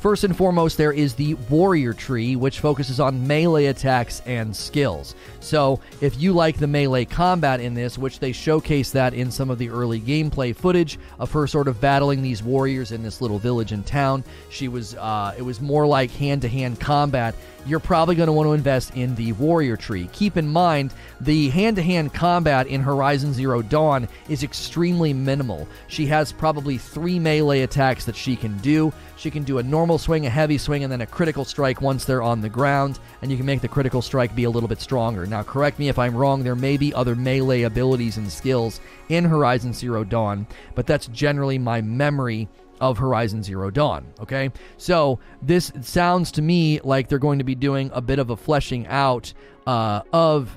First 0.00 0.24
and 0.24 0.34
foremost, 0.34 0.78
there 0.78 0.92
is 0.92 1.12
the 1.12 1.34
Warrior 1.50 1.92
Tree, 1.92 2.34
which 2.34 2.60
focuses 2.60 3.00
on 3.00 3.26
melee 3.26 3.66
attacks 3.66 4.22
and 4.24 4.56
skills. 4.56 5.14
So, 5.40 5.78
if 6.00 6.18
you 6.18 6.32
like 6.32 6.56
the 6.56 6.66
melee 6.66 7.04
combat 7.04 7.60
in 7.60 7.74
this, 7.74 7.98
which 7.98 8.18
they 8.18 8.32
showcase 8.32 8.92
that 8.92 9.12
in 9.12 9.30
some 9.30 9.50
of 9.50 9.58
the 9.58 9.68
early 9.68 10.00
gameplay 10.00 10.56
footage 10.56 10.98
of 11.18 11.30
her 11.32 11.46
sort 11.46 11.68
of 11.68 11.82
battling 11.82 12.22
these 12.22 12.42
warriors 12.42 12.92
in 12.92 13.02
this 13.02 13.20
little 13.20 13.38
village 13.38 13.72
and 13.72 13.84
town, 13.84 14.24
she 14.48 14.68
was, 14.68 14.94
uh, 14.94 15.34
it 15.36 15.42
was 15.42 15.60
more 15.60 15.86
like 15.86 16.10
hand 16.12 16.40
to 16.42 16.48
hand 16.48 16.80
combat 16.80 17.34
you're 17.66 17.80
probably 17.80 18.14
going 18.14 18.26
to 18.26 18.32
want 18.32 18.46
to 18.46 18.52
invest 18.52 18.96
in 18.96 19.14
the 19.14 19.32
Warrior 19.32 19.76
Tree. 19.76 20.08
Keep 20.12 20.36
in 20.36 20.48
mind, 20.48 20.94
the 21.20 21.50
hand 21.50 21.76
to 21.76 21.82
hand 21.82 22.14
combat 22.14 22.66
in 22.66 22.80
Horizon 22.80 23.32
Zero 23.32 23.62
Dawn 23.62 24.08
is 24.28 24.42
extremely 24.42 25.12
minimal. 25.12 25.68
She 25.88 26.06
has 26.06 26.32
probably 26.32 26.78
three 26.78 27.18
melee 27.18 27.60
attacks 27.60 28.04
that 28.06 28.16
she 28.16 28.36
can 28.36 28.56
do. 28.58 28.92
She 29.20 29.30
can 29.30 29.42
do 29.42 29.58
a 29.58 29.62
normal 29.62 29.98
swing, 29.98 30.24
a 30.24 30.30
heavy 30.30 30.56
swing, 30.56 30.82
and 30.82 30.90
then 30.90 31.02
a 31.02 31.06
critical 31.06 31.44
strike 31.44 31.82
once 31.82 32.06
they're 32.06 32.22
on 32.22 32.40
the 32.40 32.48
ground, 32.48 32.98
and 33.20 33.30
you 33.30 33.36
can 33.36 33.44
make 33.44 33.60
the 33.60 33.68
critical 33.68 34.00
strike 34.00 34.34
be 34.34 34.44
a 34.44 34.50
little 34.50 34.66
bit 34.66 34.80
stronger. 34.80 35.26
Now, 35.26 35.42
correct 35.42 35.78
me 35.78 35.90
if 35.90 35.98
I'm 35.98 36.16
wrong, 36.16 36.42
there 36.42 36.56
may 36.56 36.78
be 36.78 36.94
other 36.94 37.14
melee 37.14 37.64
abilities 37.64 38.16
and 38.16 38.32
skills 38.32 38.80
in 39.10 39.26
Horizon 39.26 39.74
Zero 39.74 40.04
Dawn, 40.04 40.46
but 40.74 40.86
that's 40.86 41.06
generally 41.08 41.58
my 41.58 41.82
memory 41.82 42.48
of 42.80 42.96
Horizon 42.96 43.42
Zero 43.42 43.70
Dawn. 43.70 44.06
Okay, 44.20 44.50
so 44.78 45.18
this 45.42 45.70
sounds 45.82 46.32
to 46.32 46.40
me 46.40 46.80
like 46.80 47.08
they're 47.08 47.18
going 47.18 47.40
to 47.40 47.44
be 47.44 47.54
doing 47.54 47.90
a 47.92 48.00
bit 48.00 48.18
of 48.18 48.30
a 48.30 48.36
fleshing 48.38 48.86
out 48.86 49.34
uh, 49.66 50.00
of 50.14 50.56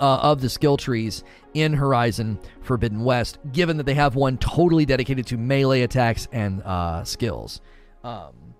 uh, 0.00 0.18
of 0.18 0.40
the 0.40 0.48
skill 0.48 0.76
trees 0.76 1.24
in 1.54 1.72
Horizon 1.72 2.38
Forbidden 2.62 3.04
West, 3.04 3.38
given 3.52 3.76
that 3.78 3.86
they 3.86 3.94
have 3.94 4.14
one 4.14 4.38
totally 4.38 4.86
dedicated 4.86 5.26
to 5.28 5.36
melee 5.36 5.82
attacks 5.82 6.28
and 6.32 6.62
uh, 6.62 7.04
skills. 7.04 7.60
Um, 8.04 8.54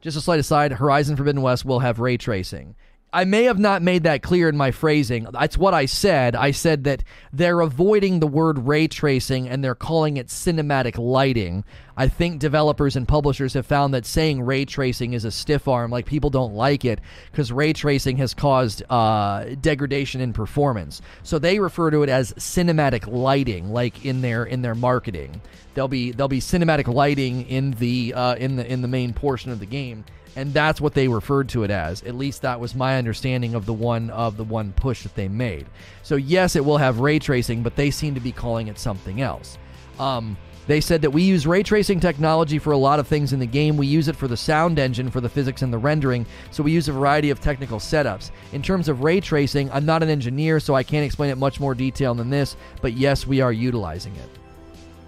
just 0.00 0.16
a 0.16 0.20
slight 0.20 0.40
aside: 0.40 0.72
Horizon 0.72 1.16
Forbidden 1.16 1.42
West 1.42 1.64
will 1.64 1.80
have 1.80 2.00
ray 2.00 2.16
tracing. 2.16 2.76
I 3.14 3.24
may 3.24 3.44
have 3.44 3.60
not 3.60 3.80
made 3.80 4.02
that 4.02 4.22
clear 4.22 4.48
in 4.48 4.56
my 4.56 4.72
phrasing. 4.72 5.28
That's 5.32 5.56
what 5.56 5.72
I 5.72 5.86
said. 5.86 6.34
I 6.34 6.50
said 6.50 6.82
that 6.84 7.04
they're 7.32 7.60
avoiding 7.60 8.18
the 8.18 8.26
word 8.26 8.66
ray 8.66 8.88
tracing 8.88 9.48
and 9.48 9.62
they're 9.62 9.76
calling 9.76 10.16
it 10.16 10.26
cinematic 10.26 10.98
lighting. 10.98 11.64
I 11.96 12.08
think 12.08 12.40
developers 12.40 12.96
and 12.96 13.06
publishers 13.06 13.54
have 13.54 13.66
found 13.66 13.94
that 13.94 14.04
saying 14.04 14.42
ray 14.42 14.64
tracing 14.64 15.12
is 15.12 15.24
a 15.24 15.30
stiff 15.30 15.68
arm, 15.68 15.92
like 15.92 16.06
people 16.06 16.28
don't 16.28 16.54
like 16.54 16.84
it 16.84 16.98
because 17.30 17.52
ray 17.52 17.72
tracing 17.72 18.16
has 18.16 18.34
caused 18.34 18.82
uh, 18.90 19.44
degradation 19.60 20.20
in 20.20 20.32
performance. 20.32 21.00
So 21.22 21.38
they 21.38 21.60
refer 21.60 21.92
to 21.92 22.02
it 22.02 22.08
as 22.08 22.32
cinematic 22.32 23.06
lighting, 23.06 23.72
like 23.72 24.04
in 24.04 24.22
their 24.22 24.44
in 24.44 24.62
their 24.62 24.74
marketing. 24.74 25.40
There'll 25.74 25.86
be 25.86 26.10
there'll 26.10 26.26
be 26.26 26.40
cinematic 26.40 26.92
lighting 26.92 27.46
in 27.48 27.70
the 27.72 28.12
uh, 28.12 28.34
in 28.34 28.56
the 28.56 28.66
in 28.66 28.82
the 28.82 28.88
main 28.88 29.12
portion 29.12 29.52
of 29.52 29.60
the 29.60 29.66
game 29.66 30.04
and 30.36 30.52
that's 30.52 30.80
what 30.80 30.94
they 30.94 31.08
referred 31.08 31.48
to 31.50 31.62
it 31.64 31.70
as. 31.70 32.02
At 32.02 32.14
least 32.14 32.42
that 32.42 32.60
was 32.60 32.74
my 32.74 32.98
understanding 32.98 33.54
of 33.54 33.66
the 33.66 33.72
one 33.72 34.10
of 34.10 34.36
the 34.36 34.44
one 34.44 34.72
push 34.72 35.02
that 35.02 35.14
they 35.14 35.28
made. 35.28 35.66
So 36.02 36.16
yes, 36.16 36.56
it 36.56 36.64
will 36.64 36.78
have 36.78 37.00
ray 37.00 37.18
tracing, 37.18 37.62
but 37.62 37.76
they 37.76 37.90
seem 37.90 38.14
to 38.14 38.20
be 38.20 38.32
calling 38.32 38.68
it 38.68 38.78
something 38.78 39.20
else. 39.20 39.58
Um, 39.98 40.36
They 40.66 40.80
said 40.80 41.02
that 41.02 41.10
we 41.10 41.22
use 41.22 41.46
ray 41.46 41.62
tracing 41.62 42.00
technology 42.00 42.58
for 42.58 42.72
a 42.72 42.78
lot 42.78 42.98
of 42.98 43.06
things 43.06 43.34
in 43.34 43.38
the 43.38 43.46
game. 43.46 43.76
We 43.76 43.86
use 43.86 44.08
it 44.08 44.16
for 44.16 44.28
the 44.28 44.36
sound 44.36 44.78
engine, 44.78 45.10
for 45.10 45.20
the 45.20 45.28
physics 45.28 45.60
and 45.60 45.70
the 45.70 45.76
rendering, 45.78 46.24
so 46.50 46.62
we 46.62 46.72
use 46.72 46.88
a 46.88 46.92
variety 46.92 47.28
of 47.28 47.38
technical 47.38 47.78
setups. 47.78 48.30
In 48.54 48.62
terms 48.62 48.88
of 48.88 49.02
ray 49.02 49.20
tracing, 49.20 49.70
I'm 49.72 49.84
not 49.84 50.02
an 50.02 50.08
engineer, 50.08 50.60
so 50.60 50.74
I 50.74 50.82
can't 50.82 51.04
explain 51.04 51.30
it 51.30 51.36
much 51.36 51.60
more 51.60 51.74
detail 51.74 52.14
than 52.14 52.30
this, 52.30 52.56
but 52.80 52.94
yes, 52.94 53.26
we 53.26 53.42
are 53.42 53.52
utilizing 53.52 54.16
it. 54.16 54.30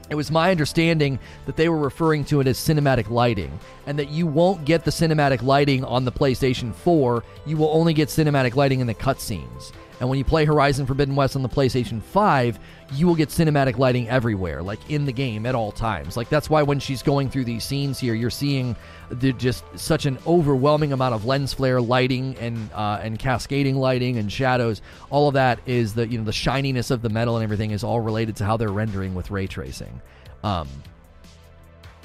It 0.08 0.14
was 0.14 0.30
my 0.30 0.50
understanding 0.50 1.18
that 1.46 1.56
they 1.56 1.68
were 1.68 1.78
referring 1.78 2.24
to 2.26 2.40
it 2.40 2.46
as 2.46 2.58
cinematic 2.58 3.10
lighting, 3.10 3.58
and 3.86 3.98
that 3.98 4.10
you 4.10 4.26
won't 4.26 4.64
get 4.64 4.84
the 4.84 4.90
cinematic 4.90 5.42
lighting 5.42 5.84
on 5.84 6.04
the 6.04 6.12
PlayStation 6.12 6.72
4. 6.74 7.24
You 7.44 7.56
will 7.56 7.70
only 7.70 7.92
get 7.92 8.08
cinematic 8.08 8.54
lighting 8.54 8.80
in 8.80 8.86
the 8.86 8.94
cutscenes. 8.94 9.72
And 9.98 10.08
when 10.08 10.18
you 10.18 10.24
play 10.24 10.44
Horizon 10.44 10.86
Forbidden 10.86 11.16
West 11.16 11.36
on 11.36 11.42
the 11.42 11.48
PlayStation 11.48 12.02
5, 12.02 12.58
you 12.92 13.06
will 13.06 13.14
get 13.14 13.30
cinematic 13.30 13.78
lighting 13.78 14.08
everywhere, 14.08 14.62
like 14.62 14.90
in 14.90 15.06
the 15.06 15.12
game 15.12 15.46
at 15.46 15.54
all 15.54 15.72
times. 15.72 16.16
Like 16.16 16.28
that's 16.28 16.50
why 16.50 16.62
when 16.62 16.78
she's 16.78 17.02
going 17.02 17.30
through 17.30 17.44
these 17.44 17.64
scenes 17.64 17.98
here, 17.98 18.14
you're 18.14 18.30
seeing 18.30 18.76
the, 19.10 19.32
just 19.32 19.64
such 19.76 20.06
an 20.06 20.18
overwhelming 20.26 20.92
amount 20.92 21.14
of 21.14 21.24
lens 21.24 21.52
flare 21.52 21.80
lighting 21.80 22.36
and 22.38 22.70
uh, 22.72 23.00
and 23.02 23.18
cascading 23.18 23.76
lighting 23.76 24.18
and 24.18 24.30
shadows. 24.30 24.82
All 25.10 25.28
of 25.28 25.34
that 25.34 25.60
is 25.66 25.94
the 25.94 26.06
you 26.08 26.18
know 26.18 26.24
the 26.24 26.32
shininess 26.32 26.90
of 26.90 27.02
the 27.02 27.08
metal 27.08 27.36
and 27.36 27.44
everything 27.44 27.70
is 27.70 27.84
all 27.84 28.00
related 28.00 28.36
to 28.36 28.44
how 28.44 28.56
they're 28.56 28.68
rendering 28.68 29.14
with 29.14 29.30
ray 29.30 29.46
tracing. 29.46 30.00
Um, 30.42 30.68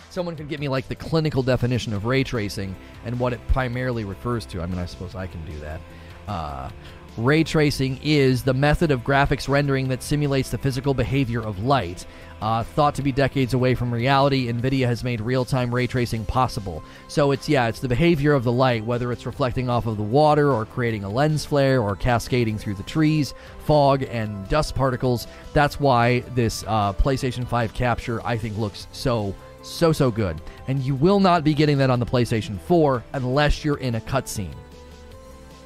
someone 0.10 0.36
could 0.36 0.50
give 0.50 0.60
me 0.60 0.68
like 0.68 0.88
the 0.88 0.96
clinical 0.96 1.44
definition 1.44 1.94
of 1.94 2.06
ray 2.06 2.24
tracing 2.24 2.76
and 3.06 3.20
what 3.20 3.34
it 3.34 3.46
primarily 3.48 4.06
refers 4.06 4.46
to. 4.48 4.62
I 4.62 4.66
mean, 4.66 4.80
I 4.80 4.86
suppose 4.86 5.16
I 5.16 5.28
can 5.28 5.44
do 5.46 5.60
that. 5.60 5.82
Uh, 6.28 6.70
Ray 7.18 7.44
tracing 7.44 8.00
is 8.02 8.44
the 8.44 8.54
method 8.54 8.90
of 8.90 9.02
graphics 9.02 9.50
rendering 9.50 9.90
that 9.90 10.02
simulates 10.02 10.50
the 10.50 10.58
physical 10.58 10.94
behavior 10.94 11.42
of 11.42 11.64
light. 11.64 12.06
Uh, 12.42 12.64
thought 12.64 12.96
to 12.96 13.04
be 13.04 13.12
decades 13.12 13.54
away 13.54 13.76
from 13.76 13.94
reality, 13.94 14.52
NVIDIA 14.52 14.88
has 14.88 15.04
made 15.04 15.22
real 15.22 15.46
time 15.46 15.74
ray 15.74 15.86
tracing 15.86 16.26
possible. 16.26 16.84
So 17.08 17.32
it's, 17.32 17.48
yeah, 17.48 17.68
it's 17.68 17.80
the 17.80 17.88
behavior 17.88 18.34
of 18.34 18.44
the 18.44 18.52
light, 18.52 18.84
whether 18.84 19.12
it's 19.12 19.28
reflecting 19.28 19.70
off 19.70 19.86
of 19.86 19.98
the 19.98 20.04
water 20.04 20.52
or 20.52 20.66
creating 20.66 21.04
a 21.04 21.10
lens 21.10 21.46
flare 21.46 21.82
or 21.82 21.96
cascading 21.96 22.58
through 22.58 22.74
the 22.76 22.84
trees, 22.84 23.36
fog, 23.60 24.04
and 24.04 24.48
dust 24.50 24.74
particles. 24.74 25.28
That's 25.54 25.80
why 25.80 26.22
this 26.34 26.64
uh, 26.68 26.94
PlayStation 26.94 27.48
5 27.48 27.74
capture, 27.76 28.26
I 28.26 28.38
think, 28.38 28.58
looks 28.58 28.88
so, 28.92 29.36
so, 29.62 29.92
so 29.92 30.10
good. 30.10 30.42
And 30.68 30.82
you 30.82 30.96
will 30.96 31.20
not 31.20 31.44
be 31.44 31.54
getting 31.54 31.78
that 31.78 31.92
on 31.92 32.00
the 32.00 32.06
PlayStation 32.08 32.60
4 32.62 33.04
unless 33.14 33.64
you're 33.64 33.78
in 33.78 33.96
a 33.96 34.02
cutscene. 34.02 34.56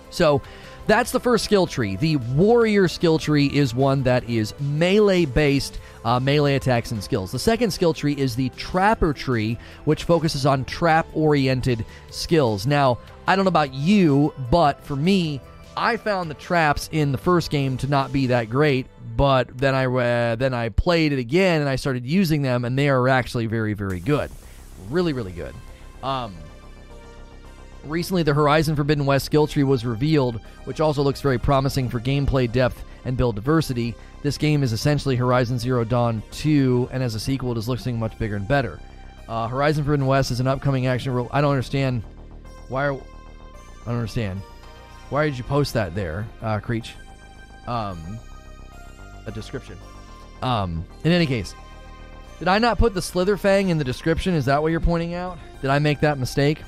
So, 0.09 0.41
that's 0.87 1.11
the 1.11 1.19
first 1.19 1.45
skill 1.45 1.67
tree. 1.67 1.95
The 1.95 2.17
warrior 2.17 2.87
skill 2.87 3.17
tree 3.17 3.47
is 3.47 3.73
one 3.73 4.03
that 4.03 4.29
is 4.29 4.53
melee 4.59 5.25
based, 5.25 5.79
uh, 6.03 6.19
melee 6.19 6.55
attacks 6.55 6.91
and 6.91 7.03
skills. 7.03 7.31
The 7.31 7.39
second 7.39 7.71
skill 7.71 7.93
tree 7.93 8.13
is 8.13 8.35
the 8.35 8.49
trapper 8.49 9.13
tree, 9.13 9.57
which 9.85 10.03
focuses 10.03 10.45
on 10.45 10.65
trap 10.65 11.07
oriented 11.13 11.85
skills. 12.11 12.67
Now, 12.67 12.99
I 13.27 13.35
don't 13.35 13.45
know 13.45 13.49
about 13.49 13.73
you, 13.73 14.33
but 14.51 14.83
for 14.83 14.95
me, 14.95 15.41
I 15.75 15.97
found 15.97 16.29
the 16.29 16.35
traps 16.35 16.89
in 16.91 17.11
the 17.11 17.17
first 17.17 17.49
game 17.49 17.77
to 17.77 17.87
not 17.87 18.13
be 18.13 18.27
that 18.27 18.49
great, 18.49 18.85
but 19.17 19.57
then 19.57 19.75
I 19.75 19.85
uh, 19.85 20.35
then 20.35 20.53
I 20.53 20.69
played 20.69 21.11
it 21.11 21.19
again 21.19 21.61
and 21.61 21.69
I 21.69 21.75
started 21.75 22.05
using 22.05 22.43
them, 22.43 22.63
and 22.63 22.77
they 22.77 22.89
are 22.89 23.09
actually 23.09 23.47
very 23.47 23.73
very 23.73 23.99
good, 23.99 24.31
really 24.89 25.13
really 25.13 25.31
good. 25.31 25.53
Um, 26.03 26.35
Recently, 27.85 28.23
the 28.23 28.33
Horizon 28.33 28.75
Forbidden 28.75 29.05
West 29.05 29.25
skill 29.25 29.45
tree 29.45 29.63
was 29.63 29.85
revealed, 29.85 30.39
which 30.63 30.81
also 30.81 31.03
looks 31.03 31.21
very 31.21 31.37
promising 31.37 31.87
for 31.87 31.99
gameplay 31.99 32.51
depth 32.51 32.83
and 33.05 33.15
build 33.15 33.35
diversity. 33.35 33.93
This 34.23 34.37
game 34.37 34.63
is 34.63 34.73
essentially 34.73 35.15
Horizon 35.15 35.59
Zero 35.59 35.83
Dawn 35.83 36.23
2, 36.31 36.89
and 36.91 37.03
as 37.03 37.13
a 37.13 37.19
sequel, 37.19 37.51
it 37.51 37.57
is 37.57 37.69
looking 37.69 37.99
much 37.99 38.17
bigger 38.17 38.37
and 38.37 38.47
better. 38.47 38.79
Uh, 39.27 39.47
Horizon 39.47 39.83
Forbidden 39.83 40.07
West 40.07 40.31
is 40.31 40.39
an 40.39 40.47
upcoming 40.47 40.87
action 40.87 41.13
role. 41.13 41.29
I 41.31 41.41
don't 41.41 41.51
understand 41.51 42.01
why. 42.69 42.87
Are, 42.87 42.93
I 42.93 43.85
don't 43.85 43.95
understand. 43.95 44.41
Why 45.09 45.25
did 45.25 45.37
you 45.37 45.43
post 45.43 45.75
that 45.75 45.93
there, 45.93 46.27
uh, 46.41 46.59
Creech? 46.59 46.95
Um, 47.67 48.19
a 49.27 49.31
description. 49.31 49.77
Um, 50.41 50.85
in 51.03 51.11
any 51.11 51.27
case, 51.27 51.53
did 52.39 52.47
I 52.47 52.57
not 52.57 52.79
put 52.79 52.95
the 52.95 52.99
Slitherfang 52.99 53.69
in 53.69 53.77
the 53.77 53.83
description? 53.83 54.33
Is 54.33 54.45
that 54.45 54.61
what 54.61 54.71
you're 54.71 54.79
pointing 54.79 55.13
out? 55.13 55.37
Did 55.61 55.69
I 55.69 55.77
make 55.77 55.99
that 55.99 56.17
mistake? 56.17 56.61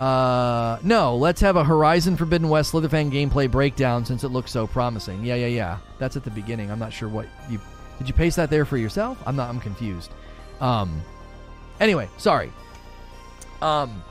Uh, 0.00 0.78
no, 0.82 1.16
let's 1.16 1.40
have 1.40 1.56
a 1.56 1.64
Horizon 1.64 2.16
Forbidden 2.16 2.48
West 2.48 2.72
Slitherfang 2.72 3.10
gameplay 3.10 3.50
breakdown 3.50 4.04
since 4.04 4.22
it 4.22 4.28
looks 4.28 4.52
so 4.52 4.66
promising. 4.66 5.24
Yeah, 5.24 5.34
yeah, 5.34 5.46
yeah. 5.46 5.78
That's 5.98 6.16
at 6.16 6.24
the 6.24 6.30
beginning. 6.30 6.70
I'm 6.70 6.78
not 6.78 6.92
sure 6.92 7.08
what 7.08 7.26
you 7.50 7.60
did. 7.98 8.06
You 8.06 8.14
paste 8.14 8.36
that 8.36 8.48
there 8.48 8.64
for 8.64 8.76
yourself? 8.76 9.18
I'm 9.26 9.34
not. 9.36 9.48
I'm 9.48 9.60
confused. 9.60 10.10
Um. 10.60 11.02
Anyway, 11.80 12.08
sorry. 12.16 12.52
Um. 13.60 14.02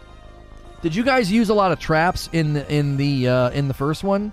Did 0.82 0.93
you 0.93 1.04
guys 1.04 1.32
use 1.32 1.50
a 1.50 1.54
lot 1.54 1.71
of 1.71 1.80
traps 1.80 2.30
in 2.34 2.54
the 2.54 2.73
in 2.73 2.97
the 2.97 3.28
uh, 3.28 3.50
in 3.52 3.67
the 3.67 3.73
first 3.73 4.04
one? 4.04 4.32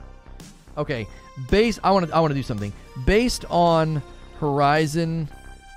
Okay. 0.76 1.06
Based. 1.50 1.78
I 1.84 1.92
want 1.92 2.08
to. 2.08 2.14
I 2.14 2.20
want 2.20 2.32
to 2.32 2.34
do 2.34 2.42
something 2.42 2.72
based 3.06 3.44
on 3.48 4.02
Horizon 4.40 5.28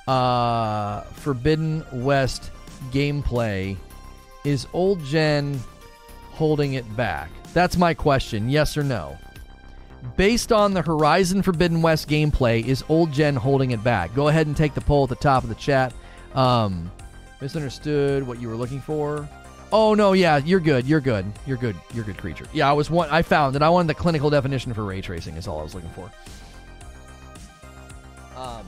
uh, 0.07 1.01
Forbidden 1.01 1.85
West 1.93 2.51
gameplay 2.91 3.77
is 4.47 4.65
old 4.71 5.03
gen 5.03 5.60
holding 6.31 6.75
it 6.75 6.95
back? 6.95 7.29
That's 7.53 7.75
my 7.75 7.93
question. 7.93 8.49
Yes 8.49 8.77
or 8.77 8.83
no? 8.83 9.17
Based 10.15 10.53
on 10.53 10.73
the 10.73 10.81
Horizon 10.81 11.41
Forbidden 11.41 11.81
West 11.81 12.07
gameplay, 12.07 12.63
is 12.65 12.81
old 12.88 13.12
gen 13.12 13.36
holding 13.36 13.71
it 13.71 13.83
back? 13.83 14.15
Go 14.15 14.29
ahead 14.29 14.47
and 14.47 14.55
take 14.55 14.73
the 14.73 14.81
poll 14.81 15.03
at 15.03 15.10
the 15.10 15.15
top 15.15 15.43
of 15.43 15.49
the 15.49 15.55
chat. 15.55 15.93
Um, 16.33 16.89
misunderstood 17.41 18.25
what 18.25 18.39
you 18.39 18.47
were 18.47 18.55
looking 18.55 18.79
for. 18.79 19.27
Oh 19.73 19.93
no, 19.93 20.13
yeah, 20.13 20.38
you're 20.38 20.62
good. 20.62 20.86
You're 20.86 21.01
good. 21.01 21.25
You're 21.45 21.57
good. 21.57 21.75
You're 21.93 22.05
good 22.05 22.17
creature. 22.17 22.45
Yeah, 22.53 22.69
I 22.69 22.73
was 22.73 22.89
one. 22.89 23.10
I 23.10 23.23
found 23.23 23.57
it. 23.57 23.62
I 23.62 23.69
wanted 23.69 23.89
the 23.89 23.95
clinical 23.95 24.29
definition 24.29 24.73
for 24.73 24.86
ray 24.86 25.01
tracing. 25.01 25.36
Is 25.36 25.45
all 25.45 25.60
I 25.60 25.63
was 25.63 25.75
looking 25.75 25.89
for. 25.89 26.10
Um, 28.38 28.65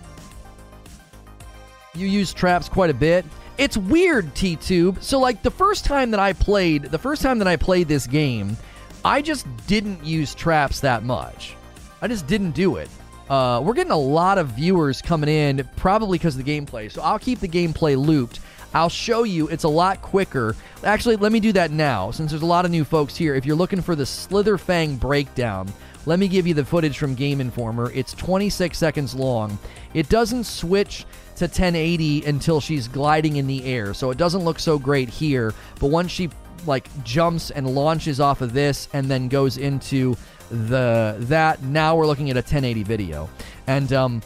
you 1.96 2.08
use 2.08 2.34
traps 2.34 2.68
quite 2.68 2.90
a 2.90 2.94
bit 2.94 3.24
it's 3.60 3.76
weird, 3.78 4.34
T 4.34 4.56
Tube. 4.56 5.04
So 5.04 5.20
like 5.20 5.44
the 5.44 5.52
first 5.52 5.84
time 5.84 6.12
that 6.12 6.20
I 6.20 6.32
played, 6.34 6.84
the 6.84 6.98
first 6.98 7.22
time 7.22 7.40
that 7.40 7.48
I 7.48 7.58
played 7.58 7.90
this 7.90 8.08
game, 8.08 8.56
I 9.04 9.22
just 9.22 9.46
didn't 9.68 10.04
use 10.04 10.34
traps 10.34 10.80
that 10.80 11.04
much. 11.04 11.56
I 12.02 12.08
just 12.08 12.26
didn't 12.26 12.52
do 12.52 12.78
it. 12.78 12.90
Uh, 13.30 13.62
we're 13.64 13.74
getting 13.74 13.92
a 13.92 13.98
lot 13.98 14.38
of 14.38 14.48
viewers 14.48 15.02
coming 15.02 15.30
in, 15.30 15.68
probably 15.76 16.18
because 16.18 16.38
of 16.38 16.44
the 16.44 16.50
gameplay. 16.50 16.90
So 16.90 17.02
I'll 17.02 17.20
keep 17.20 17.42
the 17.42 17.48
gameplay 17.50 17.98
looped. 17.98 18.40
I'll 18.74 18.90
show 18.90 19.24
you 19.24 19.50
it's 19.50 19.66
a 19.66 19.70
lot 19.70 20.02
quicker. 20.02 20.56
Actually, 20.84 21.18
let 21.18 21.32
me 21.32 21.42
do 21.42 21.52
that 21.52 21.70
now 21.70 22.12
since 22.12 22.32
there's 22.32 22.44
a 22.44 22.48
lot 22.48 22.64
of 22.64 22.72
new 22.72 22.86
folks 22.86 23.18
here. 23.18 23.36
If 23.36 23.46
you're 23.46 23.58
looking 23.58 23.82
for 23.82 23.96
the 23.96 24.04
Slitherfang 24.04 25.00
breakdown, 25.00 25.72
let 26.06 26.18
me 26.18 26.28
give 26.28 26.48
you 26.48 26.54
the 26.54 26.64
footage 26.64 26.98
from 26.98 27.14
Game 27.14 27.42
Informer. 27.42 27.92
It's 27.92 28.14
26 28.14 28.78
seconds 28.78 29.14
long. 29.14 29.60
It 29.94 30.08
doesn't 30.08 30.46
switch 30.46 31.06
to 31.40 31.46
1080 31.46 32.26
until 32.26 32.62
she's 32.62 32.88
gliding 32.88 33.38
in 33.38 33.48
the 33.48 33.64
air. 33.66 33.94
So 33.94 34.12
it 34.12 34.18
doesn't 34.18 34.44
look 34.44 34.60
so 34.60 34.78
great 34.78 35.10
here, 35.10 35.54
but 35.80 35.88
once 35.88 36.12
she 36.12 36.30
like 36.66 36.88
jumps 37.04 37.52
and 37.52 37.68
launches 37.74 38.20
off 38.20 38.42
of 38.42 38.54
this 38.54 38.90
and 38.94 39.10
then 39.10 39.30
goes 39.30 39.58
into 39.58 40.16
the 40.52 41.16
that 41.20 41.62
now 41.64 41.96
we're 41.96 42.08
looking 42.08 42.30
at 42.30 42.36
a 42.36 42.40
1080 42.40 42.84
video. 42.84 43.30
And 43.68 43.92
um 43.94 44.22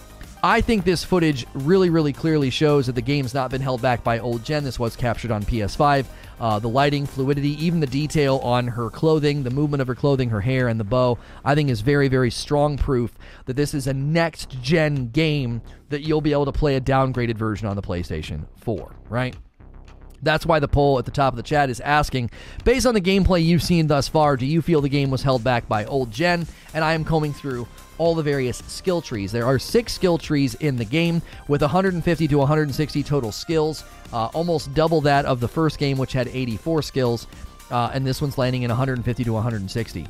I 0.45 0.59
think 0.59 0.83
this 0.83 1.05
footage 1.05 1.45
really, 1.53 1.89
really 1.89 2.11
clearly 2.11 2.49
shows 2.49 2.87
that 2.87 2.95
the 2.95 3.01
game's 3.01 3.33
not 3.33 3.49
been 3.49 3.61
held 3.61 3.81
back 3.81 4.03
by 4.03 4.19
old 4.19 4.43
gen. 4.43 4.65
This 4.65 4.77
was 4.77 4.93
captured 4.93 5.31
on 5.31 5.43
PS5. 5.43 6.05
Uh, 6.39 6.59
the 6.59 6.67
lighting, 6.67 7.05
fluidity, 7.05 7.51
even 7.63 7.79
the 7.79 7.87
detail 7.87 8.37
on 8.39 8.67
her 8.67 8.89
clothing, 8.89 9.43
the 9.43 9.49
movement 9.49 9.81
of 9.81 9.87
her 9.87 9.95
clothing, 9.95 10.29
her 10.29 10.41
hair, 10.41 10.67
and 10.67 10.79
the 10.79 10.83
bow, 10.83 11.17
I 11.45 11.55
think 11.55 11.69
is 11.69 11.81
very, 11.81 12.07
very 12.07 12.31
strong 12.31 12.77
proof 12.77 13.13
that 13.45 13.55
this 13.55 13.73
is 13.73 13.87
a 13.87 13.93
next 13.93 14.49
gen 14.61 15.09
game 15.09 15.61
that 15.89 16.01
you'll 16.01 16.21
be 16.21 16.31
able 16.31 16.45
to 16.45 16.51
play 16.51 16.75
a 16.75 16.81
downgraded 16.81 17.35
version 17.35 17.67
on 17.67 17.75
the 17.75 17.81
PlayStation 17.81 18.45
4, 18.57 18.95
right? 19.09 19.35
That's 20.23 20.45
why 20.45 20.59
the 20.59 20.67
poll 20.67 20.97
at 20.99 21.05
the 21.05 21.11
top 21.11 21.33
of 21.33 21.37
the 21.37 21.43
chat 21.43 21.69
is 21.69 21.81
asking, 21.81 22.31
based 22.63 22.85
on 22.85 22.93
the 22.93 23.01
gameplay 23.01 23.43
you've 23.43 23.61
seen 23.61 23.87
thus 23.87 24.07
far, 24.07 24.37
do 24.37 24.45
you 24.45 24.61
feel 24.61 24.81
the 24.81 24.89
game 24.89 25.11
was 25.11 25.21
held 25.21 25.43
back 25.43 25.67
by 25.67 25.85
old 25.85 26.11
gen? 26.11 26.47
And 26.73 26.83
I 26.83 26.93
am 26.93 27.03
combing 27.03 27.33
through 27.33 27.67
all 27.97 28.15
the 28.15 28.23
various 28.23 28.57
skill 28.67 29.01
trees. 29.01 29.31
There 29.31 29.45
are 29.45 29.59
six 29.59 29.93
skill 29.93 30.17
trees 30.17 30.55
in 30.55 30.75
the 30.75 30.85
game 30.85 31.21
with 31.47 31.61
150 31.61 32.27
to 32.27 32.37
160 32.37 33.03
total 33.03 33.31
skills, 33.31 33.83
uh, 34.11 34.25
almost 34.33 34.73
double 34.73 35.01
that 35.01 35.25
of 35.25 35.39
the 35.39 35.47
first 35.47 35.77
game, 35.77 35.97
which 35.97 36.13
had 36.13 36.27
84 36.27 36.81
skills, 36.81 37.27
uh, 37.71 37.91
and 37.93 38.05
this 38.05 38.21
one's 38.21 38.37
landing 38.37 38.63
in 38.63 38.69
150 38.69 39.23
to 39.23 39.33
160. 39.33 40.07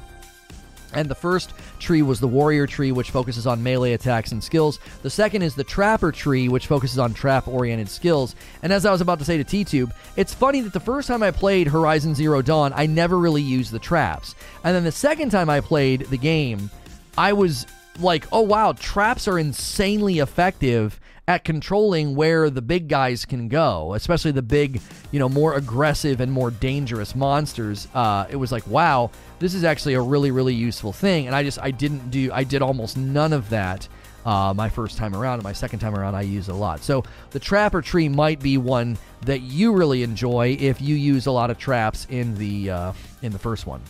And 0.96 1.10
the 1.10 1.16
first 1.16 1.54
tree 1.80 2.02
was 2.02 2.20
the 2.20 2.28
warrior 2.28 2.68
tree, 2.68 2.92
which 2.92 3.12
focuses 3.12 3.48
on 3.48 3.64
melee 3.64 3.94
attacks 3.94 4.32
and 4.32 4.44
skills. 4.44 4.80
The 5.02 5.10
second 5.10 5.42
is 5.42 5.56
the 5.56 5.64
trapper 5.64 6.12
tree, 6.12 6.48
which 6.50 6.68
focuses 6.68 7.00
on 7.00 7.14
trap 7.14 7.48
oriented 7.48 7.90
skills. 7.90 8.36
And 8.62 8.72
as 8.72 8.86
I 8.86 8.92
was 8.92 9.02
about 9.02 9.20
to 9.20 9.26
say 9.26 9.38
to 9.38 9.44
T 9.44 9.64
Tube, 9.64 9.94
it's 10.16 10.34
funny 10.34 10.62
that 10.62 10.74
the 10.74 10.80
first 10.80 11.08
time 11.08 11.24
I 11.24 11.32
played 11.32 11.68
Horizon 11.68 12.16
Zero 12.16 12.42
Dawn, 12.42 12.74
I 12.76 12.86
never 12.86 13.18
really 13.18 13.42
used 13.42 13.72
the 13.72 13.80
traps. 13.80 14.36
And 14.64 14.76
then 14.76 14.84
the 14.84 14.92
second 14.92 15.32
time 15.32 15.50
I 15.50 15.62
played 15.62 16.02
the 16.02 16.18
game, 16.18 16.70
I 17.18 17.34
was 17.34 17.66
like, 18.00 18.26
oh 18.32 18.42
wow, 18.42 18.74
traps 18.74 19.28
are 19.28 19.38
insanely 19.38 20.20
effective 20.20 21.00
at 21.28 21.46
controlling 21.46 22.16
where 22.16 22.50
the 22.50 22.62
big 22.62 22.90
guys 22.90 23.24
can 23.24 23.48
go, 23.48 23.94
especially 23.94 24.32
the 24.32 24.42
big, 24.42 24.82
you 25.12 25.20
know, 25.20 25.30
more 25.30 25.56
aggressive 25.56 26.20
and 26.20 26.32
more 26.32 26.52
dangerous 26.52 27.16
monsters. 27.16 27.88
Uh, 27.94 28.26
it 28.30 28.36
was 28.36 28.52
like, 28.52 28.66
wow, 28.68 29.10
this 29.40 29.54
is 29.54 29.64
actually 29.64 29.94
a 29.94 30.02
really, 30.02 30.32
really 30.32 30.54
useful 30.54 30.92
thing. 30.92 31.28
And 31.28 31.36
I 31.36 31.44
just, 31.44 31.60
I 31.60 31.72
didn't 31.72 32.12
do, 32.12 32.30
I 32.34 32.44
did 32.44 32.62
almost 32.62 32.98
none 32.98 33.32
of 33.32 33.50
that 33.52 33.88
uh, 34.26 34.54
my 34.56 34.70
first 34.70 34.98
time 34.98 35.16
around, 35.16 35.36
and 35.36 35.44
my 35.44 35.54
second 35.54 35.80
time 35.80 35.96
around, 35.96 36.16
I 36.16 36.22
used 36.22 36.50
a 36.50 36.54
lot. 36.54 36.82
So 36.82 37.04
the 37.32 37.40
trapper 37.40 37.82
tree 37.82 38.10
might 38.10 38.40
be 38.40 38.58
one 38.58 38.98
that 39.26 39.42
you 39.42 39.74
really 39.74 40.04
enjoy 40.04 40.58
if 40.60 40.82
you 40.82 40.96
use 40.96 41.26
a 41.26 41.32
lot 41.32 41.50
of 41.50 41.58
traps 41.58 42.08
in 42.10 42.36
the 42.36 42.70
uh, 42.70 42.94
in 43.22 43.32
the 43.32 43.40
first 43.40 43.68
one. 43.68 43.82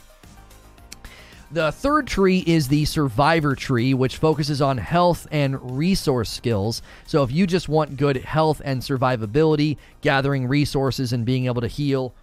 The 1.54 1.72
third 1.72 2.08
tree 2.08 2.44
is 2.48 2.68
the 2.68 2.86
survivor 2.86 3.54
tree, 3.54 3.94
which 3.94 4.18
focuses 4.18 4.60
on 4.60 4.80
health 4.80 5.28
and 5.30 5.78
resource 5.78 6.32
skills. 6.32 6.82
So 7.06 7.22
if 7.22 7.32
you 7.32 7.46
just 7.46 7.70
want 7.70 7.96
good 7.96 8.18
health 8.18 8.60
and 8.66 8.82
survivability, 8.82 9.78
gathering 10.02 10.48
resources 10.48 11.14
and 11.14 11.28
being 11.28 11.46
able 11.46 11.62
to 11.62 11.68
heal, 11.68 12.16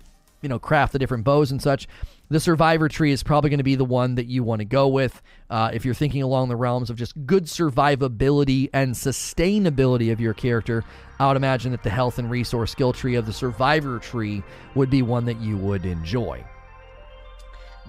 you 0.42 0.48
know, 0.48 0.58
craft 0.58 0.92
the 0.92 0.98
different 0.98 1.22
bows 1.22 1.52
and 1.52 1.62
such, 1.62 1.86
the 2.28 2.40
survivor 2.40 2.88
tree 2.88 3.12
is 3.12 3.22
probably 3.22 3.50
going 3.50 3.58
to 3.58 3.64
be 3.64 3.76
the 3.76 3.84
one 3.84 4.16
that 4.16 4.26
you 4.26 4.42
want 4.42 4.62
to 4.62 4.64
go 4.64 4.88
with 4.88 5.22
uh, 5.48 5.70
if 5.72 5.84
you're 5.84 5.94
thinking 5.94 6.24
along 6.24 6.48
the 6.48 6.56
realms 6.56 6.90
of 6.90 6.96
just 6.96 7.14
good 7.24 7.44
survivability 7.44 8.68
and 8.72 8.94
sustainability 8.94 10.10
of 10.10 10.20
your 10.20 10.32
character 10.32 10.84
i 11.18 11.26
would 11.26 11.36
imagine 11.36 11.72
that 11.72 11.82
the 11.82 11.90
health 11.90 12.20
and 12.20 12.30
resource 12.30 12.70
skill 12.70 12.92
tree 12.92 13.16
of 13.16 13.26
the 13.26 13.32
survivor 13.32 13.98
tree 13.98 14.44
would 14.76 14.90
be 14.90 15.02
one 15.02 15.24
that 15.24 15.40
you 15.40 15.56
would 15.56 15.84
enjoy 15.84 16.44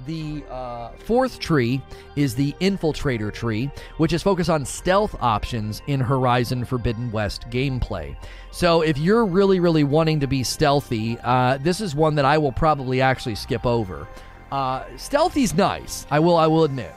the 0.06 0.44
uh, 0.50 0.92
fourth 1.06 1.40
tree 1.40 1.82
is 2.16 2.36
the 2.36 2.54
Infiltrator 2.62 3.34
tree, 3.34 3.70
which 3.98 4.14
is 4.14 4.24
focused 4.24 4.50
on 4.50 4.66
stealth 4.66 5.16
options 5.22 5.82
in 5.88 6.00
Horizon 6.00 6.66
Forbidden 6.66 7.12
West 7.12 7.50
gameplay. 7.50 8.16
So, 8.52 8.82
if 8.82 8.98
you're 8.98 9.26
really, 9.26 9.60
really 9.60 9.84
wanting 9.84 10.20
to 10.20 10.28
be 10.28 10.44
stealthy, 10.44 11.18
uh, 11.24 11.58
this 11.58 11.82
is 11.82 11.96
one 11.96 12.16
that 12.16 12.26
I 12.26 12.38
will 12.38 12.52
probably 12.52 13.02
actually 13.02 13.36
skip 13.36 13.66
over. 13.66 14.08
Uh, 14.52 14.84
stealthy's 14.98 15.54
nice. 15.54 16.06
I 16.12 16.20
will. 16.20 16.36
I 16.36 16.48
will 16.48 16.64
admit. 16.64 16.94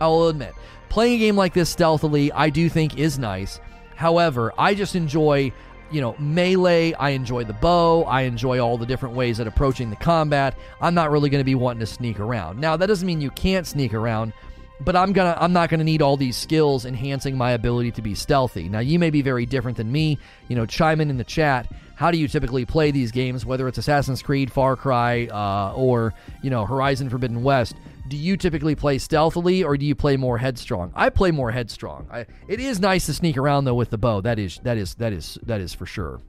I 0.00 0.06
will 0.08 0.28
admit. 0.28 0.54
Playing 0.88 1.14
a 1.14 1.18
game 1.18 1.36
like 1.36 1.54
this 1.54 1.70
stealthily, 1.70 2.32
I 2.32 2.50
do 2.50 2.68
think 2.68 2.98
is 2.98 3.18
nice. 3.18 3.60
However, 3.94 4.52
I 4.56 4.74
just 4.74 4.94
enjoy, 4.94 5.52
you 5.90 6.00
know, 6.00 6.14
melee. 6.18 6.92
I 6.94 7.10
enjoy 7.10 7.44
the 7.44 7.52
bow. 7.52 8.04
I 8.04 8.22
enjoy 8.22 8.58
all 8.60 8.78
the 8.78 8.86
different 8.86 9.14
ways 9.14 9.40
at 9.40 9.46
approaching 9.46 9.90
the 9.90 9.96
combat. 9.96 10.56
I'm 10.80 10.94
not 10.94 11.10
really 11.10 11.30
going 11.30 11.40
to 11.40 11.44
be 11.44 11.54
wanting 11.54 11.80
to 11.80 11.86
sneak 11.86 12.20
around. 12.20 12.60
Now, 12.60 12.76
that 12.76 12.86
doesn't 12.86 13.06
mean 13.06 13.20
you 13.20 13.30
can't 13.30 13.66
sneak 13.66 13.94
around 13.94 14.32
but 14.80 14.94
I'm 14.96 15.12
gonna 15.12 15.36
I'm 15.38 15.52
not 15.52 15.70
gonna 15.70 15.84
need 15.84 16.02
all 16.02 16.16
these 16.16 16.36
skills 16.36 16.84
enhancing 16.84 17.36
my 17.36 17.52
ability 17.52 17.90
to 17.92 18.02
be 18.02 18.14
stealthy. 18.14 18.68
Now 18.68 18.78
you 18.78 18.98
may 18.98 19.10
be 19.10 19.22
very 19.22 19.46
different 19.46 19.76
than 19.76 19.90
me. 19.90 20.18
You 20.48 20.56
know, 20.56 20.66
chime 20.66 21.00
in 21.00 21.10
in 21.10 21.16
the 21.16 21.24
chat. 21.24 21.70
How 21.96 22.10
do 22.12 22.18
you 22.18 22.28
typically 22.28 22.64
play 22.64 22.92
these 22.92 23.10
games? 23.10 23.44
Whether 23.44 23.66
it's 23.66 23.78
Assassin's 23.78 24.22
Creed, 24.22 24.52
Far 24.52 24.76
Cry, 24.76 25.26
uh, 25.26 25.72
or 25.74 26.14
you 26.42 26.50
know 26.50 26.64
Horizon 26.64 27.10
Forbidden 27.10 27.42
West. 27.42 27.74
Do 28.08 28.16
you 28.16 28.36
typically 28.36 28.74
play 28.74 28.98
stealthily 28.98 29.62
or 29.62 29.76
do 29.76 29.84
you 29.84 29.94
play 29.94 30.16
more 30.16 30.38
headstrong? 30.38 30.92
I 30.94 31.10
play 31.10 31.30
more 31.30 31.50
headstrong. 31.50 32.08
I, 32.10 32.26
it 32.48 32.58
is 32.58 32.80
nice 32.80 33.06
to 33.06 33.14
sneak 33.14 33.36
around 33.36 33.64
though 33.64 33.74
with 33.74 33.90
the 33.90 33.98
bow. 33.98 34.22
That 34.22 34.38
is 34.38 34.58
that 34.64 34.78
is 34.78 34.94
that 34.94 35.12
is 35.12 35.38
that 35.44 35.60
is 35.60 35.74
for 35.74 35.84
sure. 35.84 36.20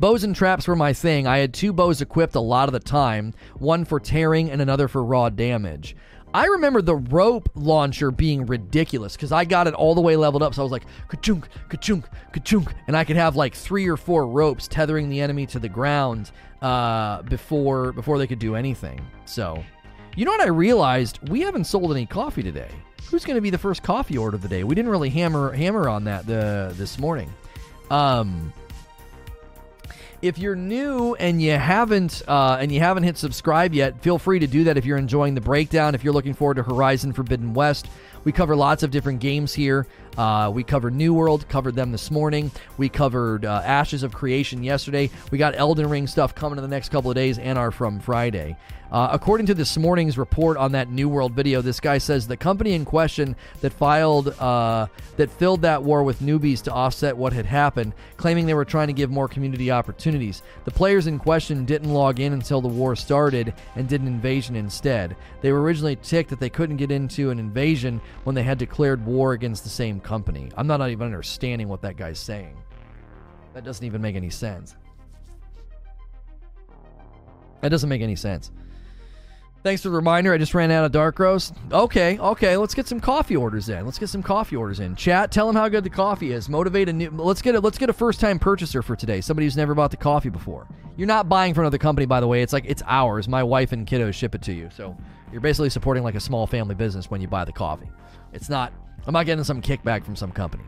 Bows 0.00 0.24
and 0.24 0.34
traps 0.34 0.66
were 0.66 0.76
my 0.76 0.92
thing. 0.92 1.26
I 1.26 1.38
had 1.38 1.54
two 1.54 1.72
bows 1.72 2.00
equipped 2.00 2.34
a 2.34 2.40
lot 2.40 2.68
of 2.68 2.72
the 2.72 2.80
time, 2.80 3.34
one 3.58 3.84
for 3.84 4.00
tearing 4.00 4.50
and 4.50 4.60
another 4.60 4.88
for 4.88 5.04
raw 5.04 5.28
damage. 5.28 5.94
I 6.32 6.46
remember 6.46 6.80
the 6.80 6.96
rope 6.96 7.48
launcher 7.54 8.10
being 8.10 8.46
ridiculous 8.46 9.14
because 9.14 9.32
I 9.32 9.44
got 9.44 9.66
it 9.66 9.74
all 9.74 9.94
the 9.94 10.00
way 10.00 10.16
leveled 10.16 10.42
up. 10.42 10.54
So 10.54 10.62
I 10.62 10.64
was 10.64 10.72
like, 10.72 10.86
ka-chunk, 11.08 11.48
ka-chunk, 11.68 12.06
ka-chunk. 12.32 12.72
And 12.86 12.96
I 12.96 13.04
could 13.04 13.16
have 13.16 13.36
like 13.36 13.54
three 13.54 13.88
or 13.88 13.96
four 13.96 14.26
ropes 14.26 14.68
tethering 14.68 15.08
the 15.08 15.20
enemy 15.20 15.44
to 15.46 15.58
the 15.58 15.68
ground 15.68 16.30
uh, 16.62 17.22
before 17.22 17.92
before 17.92 18.18
they 18.18 18.26
could 18.26 18.38
do 18.38 18.54
anything. 18.54 19.00
So, 19.24 19.62
you 20.16 20.24
know 20.24 20.32
what 20.32 20.40
I 20.40 20.48
realized? 20.48 21.18
We 21.28 21.40
haven't 21.40 21.64
sold 21.64 21.90
any 21.92 22.06
coffee 22.06 22.42
today. 22.42 22.70
Who's 23.10 23.24
going 23.24 23.36
to 23.36 23.40
be 23.40 23.50
the 23.50 23.58
first 23.58 23.82
coffee 23.82 24.18
order 24.18 24.36
of 24.36 24.42
the 24.42 24.48
day? 24.48 24.64
We 24.64 24.74
didn't 24.74 24.90
really 24.90 25.10
hammer 25.10 25.52
hammer 25.52 25.88
on 25.88 26.04
that 26.04 26.26
the 26.26 26.72
this 26.76 26.98
morning. 26.98 27.32
Um, 27.90 28.52
if 30.22 30.38
you're 30.38 30.54
new 30.54 31.14
and 31.14 31.40
you 31.40 31.52
haven't 31.52 32.22
uh, 32.28 32.58
and 32.60 32.70
you 32.70 32.78
haven't 32.80 33.04
hit 33.04 33.16
subscribe 33.16 33.72
yet, 33.72 34.00
feel 34.02 34.18
free 34.18 34.38
to 34.38 34.46
do 34.46 34.64
that 34.64 34.76
if 34.76 34.84
you're 34.84 34.98
enjoying 34.98 35.34
the 35.34 35.40
breakdown. 35.40 35.94
If 35.94 36.04
you're 36.04 36.12
looking 36.12 36.34
forward 36.34 36.56
to 36.56 36.62
Horizon 36.62 37.12
Forbidden 37.12 37.54
West, 37.54 37.88
we 38.24 38.32
cover 38.32 38.54
lots 38.54 38.82
of 38.82 38.90
different 38.90 39.20
games 39.20 39.54
here. 39.54 39.86
Uh, 40.18 40.50
we 40.52 40.62
covered 40.62 40.94
New 40.94 41.14
World, 41.14 41.48
covered 41.48 41.74
them 41.74 41.90
this 41.90 42.10
morning. 42.10 42.50
We 42.76 42.88
covered 42.88 43.44
uh, 43.44 43.62
Ashes 43.64 44.02
of 44.02 44.12
Creation 44.12 44.62
yesterday. 44.62 45.10
We 45.30 45.38
got 45.38 45.56
Elden 45.56 45.88
Ring 45.88 46.06
stuff 46.06 46.34
coming 46.34 46.58
in 46.58 46.62
the 46.62 46.68
next 46.68 46.90
couple 46.90 47.10
of 47.10 47.14
days 47.14 47.38
and 47.38 47.58
our 47.58 47.70
From 47.70 47.98
Friday. 47.98 48.56
Uh, 48.90 49.08
according 49.12 49.46
to 49.46 49.54
this 49.54 49.76
morning's 49.76 50.18
report 50.18 50.56
on 50.56 50.72
that 50.72 50.90
New 50.90 51.08
World 51.08 51.32
video, 51.32 51.62
this 51.62 51.78
guy 51.78 51.98
says 51.98 52.26
the 52.26 52.36
company 52.36 52.72
in 52.72 52.84
question 52.84 53.36
that 53.60 53.72
filed 53.72 54.28
uh, 54.40 54.88
that 55.16 55.30
filled 55.30 55.62
that 55.62 55.80
war 55.80 56.02
with 56.02 56.20
newbies 56.20 56.60
to 56.62 56.72
offset 56.72 57.16
what 57.16 57.32
had 57.32 57.46
happened, 57.46 57.94
claiming 58.16 58.46
they 58.46 58.54
were 58.54 58.64
trying 58.64 58.88
to 58.88 58.92
give 58.92 59.08
more 59.08 59.28
community 59.28 59.70
opportunities. 59.70 60.42
The 60.64 60.72
players 60.72 61.06
in 61.06 61.20
question 61.20 61.64
didn't 61.64 61.94
log 61.94 62.18
in 62.18 62.32
until 62.32 62.60
the 62.60 62.66
war 62.66 62.96
started 62.96 63.54
and 63.76 63.88
did 63.88 64.00
an 64.00 64.08
invasion 64.08 64.56
instead. 64.56 65.16
They 65.40 65.52
were 65.52 65.62
originally 65.62 65.96
ticked 65.96 66.30
that 66.30 66.40
they 66.40 66.50
couldn't 66.50 66.78
get 66.78 66.90
into 66.90 67.30
an 67.30 67.38
invasion 67.38 68.00
when 68.24 68.34
they 68.34 68.42
had 68.42 68.58
declared 68.58 69.06
war 69.06 69.34
against 69.34 69.62
the 69.62 69.70
same 69.70 70.00
company. 70.00 70.50
I'm 70.56 70.66
not 70.66 70.80
even 70.90 71.06
understanding 71.06 71.68
what 71.68 71.82
that 71.82 71.96
guy's 71.96 72.18
saying. 72.18 72.56
That 73.54 73.64
doesn't 73.64 73.86
even 73.86 74.02
make 74.02 74.16
any 74.16 74.30
sense. 74.30 74.74
That 77.60 77.68
doesn't 77.68 77.88
make 77.88 78.02
any 78.02 78.16
sense. 78.16 78.50
Thanks 79.62 79.82
for 79.82 79.90
the 79.90 79.94
reminder. 79.96 80.32
I 80.32 80.38
just 80.38 80.54
ran 80.54 80.70
out 80.70 80.86
of 80.86 80.92
dark 80.92 81.18
roast. 81.18 81.54
Okay, 81.70 82.18
okay. 82.18 82.56
Let's 82.56 82.72
get 82.74 82.88
some 82.88 82.98
coffee 82.98 83.36
orders 83.36 83.68
in. 83.68 83.84
Let's 83.84 83.98
get 83.98 84.08
some 84.08 84.22
coffee 84.22 84.56
orders 84.56 84.80
in. 84.80 84.96
Chat, 84.96 85.30
tell 85.30 85.46
them 85.46 85.54
how 85.54 85.68
good 85.68 85.84
the 85.84 85.90
coffee 85.90 86.32
is. 86.32 86.48
Motivate 86.48 86.88
a 86.88 86.92
new. 86.94 87.10
Let's 87.10 87.42
get 87.42 87.54
a 87.54 87.60
let's 87.60 87.76
get 87.76 87.90
a 87.90 87.92
first 87.92 88.20
time 88.20 88.38
purchaser 88.38 88.80
for 88.80 88.96
today. 88.96 89.20
Somebody 89.20 89.44
who's 89.44 89.58
never 89.58 89.74
bought 89.74 89.90
the 89.90 89.98
coffee 89.98 90.30
before. 90.30 90.66
You're 90.96 91.08
not 91.08 91.28
buying 91.28 91.52
for 91.52 91.60
another 91.60 91.78
company, 91.78 92.06
by 92.06 92.20
the 92.20 92.26
way. 92.26 92.40
It's 92.40 92.54
like 92.54 92.64
it's 92.66 92.82
ours. 92.86 93.28
My 93.28 93.42
wife 93.42 93.72
and 93.72 93.86
kiddos 93.86 94.14
ship 94.14 94.34
it 94.34 94.40
to 94.42 94.52
you. 94.54 94.70
So 94.74 94.96
you're 95.30 95.42
basically 95.42 95.70
supporting 95.70 96.04
like 96.04 96.14
a 96.14 96.20
small 96.20 96.46
family 96.46 96.74
business 96.74 97.10
when 97.10 97.20
you 97.20 97.28
buy 97.28 97.44
the 97.44 97.52
coffee. 97.52 97.90
It's 98.32 98.48
not. 98.48 98.72
I'm 99.06 99.12
not 99.12 99.26
getting 99.26 99.44
some 99.44 99.60
kickback 99.60 100.04
from 100.04 100.16
some 100.16 100.32
company. 100.32 100.64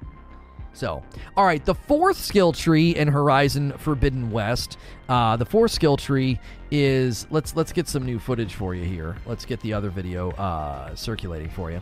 So, 0.74 1.02
all 1.36 1.44
right, 1.44 1.64
the 1.64 1.74
fourth 1.74 2.16
skill 2.16 2.52
tree 2.52 2.96
in 2.96 3.08
Horizon 3.08 3.72
Forbidden 3.78 4.30
West. 4.30 4.78
Uh, 5.08 5.36
the 5.36 5.44
fourth 5.44 5.70
skill 5.70 5.96
tree 5.96 6.40
is 6.70 7.26
let's 7.30 7.54
let's 7.54 7.72
get 7.72 7.88
some 7.88 8.06
new 8.06 8.18
footage 8.18 8.54
for 8.54 8.74
you 8.74 8.84
here. 8.84 9.16
Let's 9.26 9.44
get 9.44 9.60
the 9.60 9.74
other 9.74 9.90
video 9.90 10.30
uh, 10.32 10.94
circulating 10.94 11.50
for 11.50 11.70
you. 11.70 11.80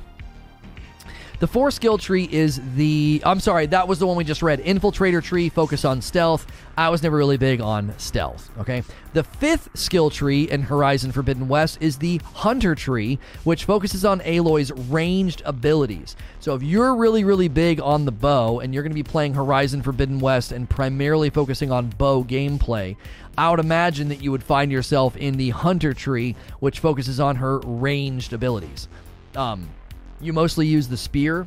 The 1.41 1.47
four 1.47 1.71
skill 1.71 1.97
tree 1.97 2.29
is 2.31 2.61
the. 2.77 3.23
I'm 3.25 3.41
sorry, 3.41 3.65
that 3.67 3.89
was 3.89 3.99
the 3.99 4.07
one 4.07 4.19
we 4.19 4.25
just 4.25 4.43
read. 4.43 4.63
Infiltrator 4.63 5.23
tree, 5.23 5.49
focus 5.49 5.87
on 5.87 6.03
stealth. 6.03 6.47
I 6.77 6.91
was 6.91 7.03
never 7.03 7.17
really 7.17 7.39
big 7.39 7.63
on 7.63 7.95
stealth, 7.97 8.51
okay? 8.59 8.83
The 9.15 9.25
fifth 9.25 9.71
skill 9.73 10.11
tree 10.11 10.51
in 10.51 10.61
Horizon 10.61 11.13
Forbidden 11.13 11.49
West 11.49 11.79
is 11.81 11.97
the 11.97 12.21
Hunter 12.35 12.75
tree, 12.75 13.19
which 13.45 13.65
focuses 13.65 14.05
on 14.05 14.21
Aloy's 14.21 14.71
ranged 14.71 15.41
abilities. 15.47 16.15
So 16.41 16.55
if 16.55 16.63
you're 16.63 16.95
really, 16.95 17.25
really 17.25 17.49
big 17.49 17.81
on 17.81 18.05
the 18.05 18.13
bow 18.13 18.61
and 18.61 18.75
you're 18.75 18.83
going 18.83 18.93
to 18.93 18.95
be 18.95 19.03
playing 19.03 19.33
Horizon 19.33 19.81
Forbidden 19.81 20.19
West 20.19 20.53
and 20.53 20.69
primarily 20.69 21.31
focusing 21.31 21.73
on 21.73 21.89
bow 21.89 22.23
gameplay, 22.23 22.97
I 23.39 23.49
would 23.49 23.61
imagine 23.61 24.09
that 24.09 24.23
you 24.23 24.31
would 24.31 24.45
find 24.45 24.71
yourself 24.71 25.17
in 25.17 25.39
the 25.39 25.51
Hunter 25.51 25.95
tree, 25.95 26.37
which 26.59 26.81
focuses 26.81 27.19
on 27.19 27.37
her 27.37 27.61
ranged 27.61 28.35
abilities. 28.35 28.89
Um, 29.35 29.71
you 30.21 30.33
mostly 30.33 30.67
use 30.67 30.89
the 30.89 30.97
spear. 30.97 31.47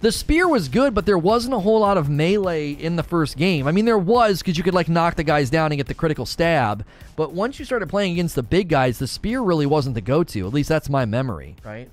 The 0.00 0.12
spear 0.12 0.46
was 0.46 0.68
good, 0.68 0.94
but 0.94 1.06
there 1.06 1.18
wasn't 1.18 1.54
a 1.54 1.58
whole 1.58 1.80
lot 1.80 1.98
of 1.98 2.08
melee 2.08 2.70
in 2.70 2.94
the 2.94 3.02
first 3.02 3.36
game. 3.36 3.66
I 3.66 3.72
mean, 3.72 3.84
there 3.84 3.98
was 3.98 4.38
because 4.38 4.56
you 4.56 4.62
could 4.62 4.74
like 4.74 4.88
knock 4.88 5.16
the 5.16 5.24
guys 5.24 5.50
down 5.50 5.72
and 5.72 5.76
get 5.76 5.88
the 5.88 5.94
critical 5.94 6.24
stab. 6.24 6.84
But 7.16 7.32
once 7.32 7.58
you 7.58 7.64
started 7.64 7.88
playing 7.88 8.12
against 8.12 8.36
the 8.36 8.44
big 8.44 8.68
guys, 8.68 9.00
the 9.00 9.08
spear 9.08 9.40
really 9.40 9.66
wasn't 9.66 9.96
the 9.96 10.00
go-to. 10.00 10.46
At 10.46 10.52
least 10.52 10.68
that's 10.68 10.88
my 10.88 11.04
memory, 11.04 11.56
right? 11.64 11.90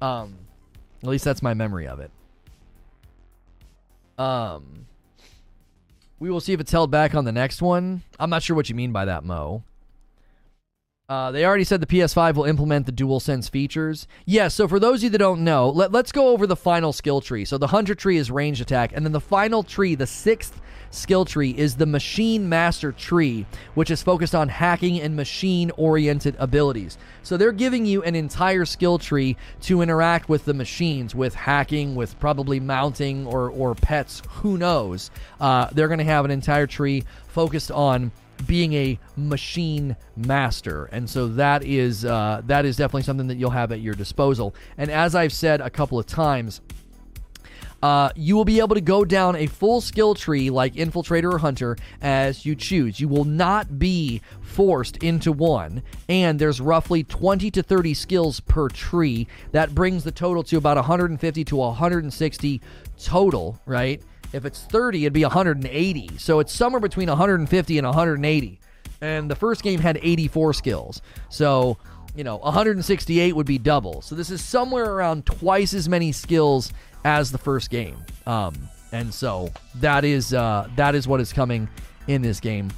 Um, 0.00 0.38
at 1.02 1.08
least 1.08 1.24
that's 1.24 1.42
my 1.42 1.52
memory 1.52 1.86
of 1.86 2.00
it. 2.00 2.10
Um, 4.16 4.86
we 6.18 6.30
will 6.30 6.40
see 6.40 6.54
if 6.54 6.60
it's 6.60 6.72
held 6.72 6.90
back 6.90 7.14
on 7.14 7.26
the 7.26 7.32
next 7.32 7.60
one. 7.60 8.02
I'm 8.18 8.30
not 8.30 8.42
sure 8.42 8.56
what 8.56 8.70
you 8.70 8.74
mean 8.74 8.92
by 8.92 9.04
that, 9.04 9.22
Mo. 9.22 9.64
Uh, 11.06 11.30
they 11.30 11.44
already 11.44 11.64
said 11.64 11.82
the 11.82 11.86
PS5 11.86 12.34
will 12.34 12.44
implement 12.44 12.86
the 12.86 12.92
DualSense 12.92 13.50
features. 13.50 14.08
Yes, 14.24 14.54
so 14.54 14.66
for 14.66 14.80
those 14.80 15.00
of 15.00 15.04
you 15.04 15.10
that 15.10 15.18
don't 15.18 15.44
know, 15.44 15.68
let, 15.68 15.92
let's 15.92 16.12
go 16.12 16.28
over 16.28 16.46
the 16.46 16.56
final 16.56 16.94
skill 16.94 17.20
tree. 17.20 17.44
So 17.44 17.58
the 17.58 17.66
Hunter 17.66 17.94
tree 17.94 18.16
is 18.16 18.30
range 18.30 18.62
attack, 18.62 18.92
and 18.94 19.04
then 19.04 19.12
the 19.12 19.20
final 19.20 19.62
tree, 19.62 19.94
the 19.94 20.06
sixth 20.06 20.62
skill 20.90 21.26
tree, 21.26 21.50
is 21.50 21.76
the 21.76 21.84
Machine 21.84 22.48
Master 22.48 22.90
tree, 22.90 23.44
which 23.74 23.90
is 23.90 24.02
focused 24.02 24.34
on 24.34 24.48
hacking 24.48 24.98
and 24.98 25.14
machine 25.14 25.70
oriented 25.76 26.36
abilities. 26.38 26.96
So 27.22 27.36
they're 27.36 27.52
giving 27.52 27.84
you 27.84 28.02
an 28.02 28.14
entire 28.14 28.64
skill 28.64 28.98
tree 28.98 29.36
to 29.62 29.82
interact 29.82 30.30
with 30.30 30.46
the 30.46 30.54
machines, 30.54 31.14
with 31.14 31.34
hacking, 31.34 31.94
with 31.94 32.18
probably 32.18 32.60
mounting 32.60 33.26
or, 33.26 33.50
or 33.50 33.74
pets, 33.74 34.22
who 34.30 34.56
knows. 34.56 35.10
Uh, 35.38 35.68
they're 35.72 35.88
going 35.88 35.98
to 35.98 36.04
have 36.04 36.24
an 36.24 36.30
entire 36.30 36.66
tree 36.66 37.04
focused 37.28 37.70
on 37.70 38.10
being 38.46 38.72
a 38.74 38.98
machine 39.16 39.96
master, 40.16 40.86
and 40.86 41.08
so 41.08 41.28
that 41.28 41.64
is 41.64 42.04
uh, 42.04 42.42
that 42.46 42.64
is 42.64 42.76
definitely 42.76 43.02
something 43.02 43.28
that 43.28 43.36
you'll 43.36 43.50
have 43.50 43.72
at 43.72 43.80
your 43.80 43.94
disposal. 43.94 44.54
And 44.76 44.90
as 44.90 45.14
I've 45.14 45.32
said 45.32 45.60
a 45.60 45.70
couple 45.70 45.98
of 45.98 46.06
times, 46.06 46.60
uh, 47.84 48.08
you 48.16 48.34
will 48.34 48.46
be 48.46 48.60
able 48.60 48.74
to 48.74 48.80
go 48.80 49.04
down 49.04 49.36
a 49.36 49.46
full 49.46 49.78
skill 49.82 50.14
tree 50.14 50.48
like 50.48 50.72
infiltrator 50.72 51.34
or 51.34 51.38
hunter 51.38 51.76
as 52.00 52.46
you 52.46 52.54
choose. 52.54 52.98
You 52.98 53.08
will 53.08 53.26
not 53.26 53.78
be 53.78 54.22
forced 54.40 54.96
into 55.02 55.30
one, 55.32 55.82
and 56.08 56.38
there's 56.38 56.62
roughly 56.62 57.04
20 57.04 57.50
to 57.50 57.62
30 57.62 57.92
skills 57.92 58.40
per 58.40 58.70
tree. 58.70 59.26
That 59.52 59.74
brings 59.74 60.02
the 60.02 60.12
total 60.12 60.42
to 60.44 60.56
about 60.56 60.78
150 60.78 61.44
to 61.44 61.56
160 61.56 62.62
total, 62.98 63.60
right? 63.66 64.02
If 64.34 64.44
it's 64.44 64.64
30, 64.64 65.04
it'd 65.04 65.12
be 65.12 65.22
180. 65.22 66.18
So 66.18 66.40
it's 66.40 66.52
somewhere 66.52 66.80
between 66.80 67.08
150 67.08 67.78
and 67.78 67.86
180. 67.86 68.60
And 69.00 69.30
the 69.30 69.36
first 69.36 69.62
game 69.62 69.78
had 69.78 69.98
84 70.02 70.54
skills. 70.54 71.00
So, 71.28 71.78
you 72.16 72.24
know, 72.24 72.38
168 72.38 73.36
would 73.36 73.46
be 73.46 73.58
double. 73.58 74.02
So 74.02 74.16
this 74.16 74.30
is 74.30 74.42
somewhere 74.42 74.90
around 74.90 75.24
twice 75.24 75.72
as 75.72 75.88
many 75.88 76.10
skills 76.10 76.72
as 77.04 77.30
the 77.30 77.38
first 77.38 77.70
game. 77.70 77.96
Um, 78.26 78.54
and 78.90 79.14
so 79.14 79.50
that 79.76 80.04
is 80.04 80.34
uh, 80.34 80.68
that 80.74 80.96
is 80.96 81.06
what 81.06 81.20
is 81.20 81.32
coming 81.32 81.68
in 82.08 82.22
this 82.22 82.40
game. 82.40 82.70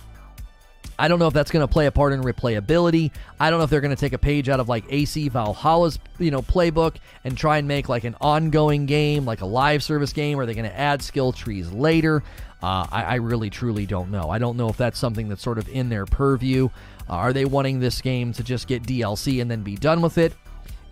I 0.99 1.09
don't 1.09 1.19
know 1.19 1.27
if 1.27 1.35
that's 1.35 1.51
going 1.51 1.67
to 1.67 1.73
play 1.73 1.87
a 1.87 1.91
part 1.91 2.13
in 2.13 2.23
replayability. 2.23 3.11
I 3.39 3.51
don't 3.51 3.59
know 3.59 3.65
if 3.65 3.71
they're 3.71 3.81
going 3.81 3.95
to 3.95 4.01
take 4.01 4.13
a 4.13 4.19
page 4.19 4.49
out 4.49 4.61
of 4.61 4.69
like 4.69 4.85
AC 4.89 5.29
Valhalla's, 5.29 5.99
you 6.19 6.31
know, 6.31 6.43
playbook 6.43 6.97
and 7.25 7.37
try 7.37 7.59
and 7.59 7.69
make 7.69 7.89
like 7.89 8.05
an 8.05 8.17
ongoing 8.21 8.87
game, 8.87 9.25
like 9.25 9.43
a 9.43 9.47
live 9.47 9.83
service 9.83 10.13
game. 10.13 10.39
Are 10.41 10.47
they 10.47 10.55
going 10.55 10.69
to 10.69 10.79
add 10.79 11.03
skill 11.03 11.33
trees 11.33 11.71
later? 11.71 12.23
Uh, 12.63 12.87
I, 12.91 13.03
I, 13.03 13.15
really, 13.17 13.51
truly 13.51 13.85
don't 13.85 14.11
know. 14.11 14.31
I 14.31 14.39
don't 14.39 14.57
know 14.57 14.69
if 14.69 14.79
that's 14.79 14.99
something 14.99 15.29
that's 15.29 15.43
sort 15.43 15.59
of 15.59 15.69
in 15.69 15.91
their 15.91 16.07
purview. 16.07 16.71
Uh, 17.09 17.13
are 17.13 17.33
they 17.35 17.45
wanting 17.45 17.81
this 17.81 18.01
game 18.01 18.33
to 18.33 18.43
just 18.43 18.67
get 18.67 18.83
DLC 18.83 19.43
and 19.43 19.51
then 19.51 19.63
be 19.63 19.77
done 19.77 20.01
with 20.01 20.17
it? 20.17 20.33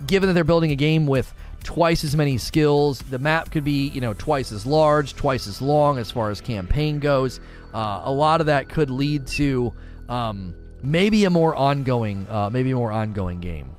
Given 0.07 0.29
that 0.29 0.35
they're 0.35 0.45
building 0.45 0.73
a 0.73 0.77
game 0.77 1.07
with 1.07 1.33
twice 1.63 2.05
as 2.05 2.15
many 2.15 2.37
skills, 2.37 2.99
the 2.99 3.19
map 3.19 3.51
could 3.51 3.65
be, 3.65 3.89
you 3.89 4.03
know, 4.03 4.13
twice 4.13 4.53
as 4.53 4.67
large, 4.67 5.15
twice 5.15 5.47
as 5.47 5.63
long 5.63 5.99
as 5.99 6.11
far 6.11 6.31
as 6.31 6.41
campaign 6.41 6.99
goes. 6.99 7.41
Uh, 7.73 8.03
a 8.05 8.13
lot 8.13 8.41
of 8.41 8.47
that 8.47 8.69
could 8.69 8.91
lead 8.91 9.27
to 9.27 9.73
um, 10.09 10.55
maybe 10.83 11.25
a 11.25 11.31
more 11.31 11.55
ongoing, 11.55 12.27
uh, 12.29 12.51
maybe 12.51 12.71
a 12.71 12.77
more 12.77 12.93
ongoing 12.93 13.41
game, 13.41 13.71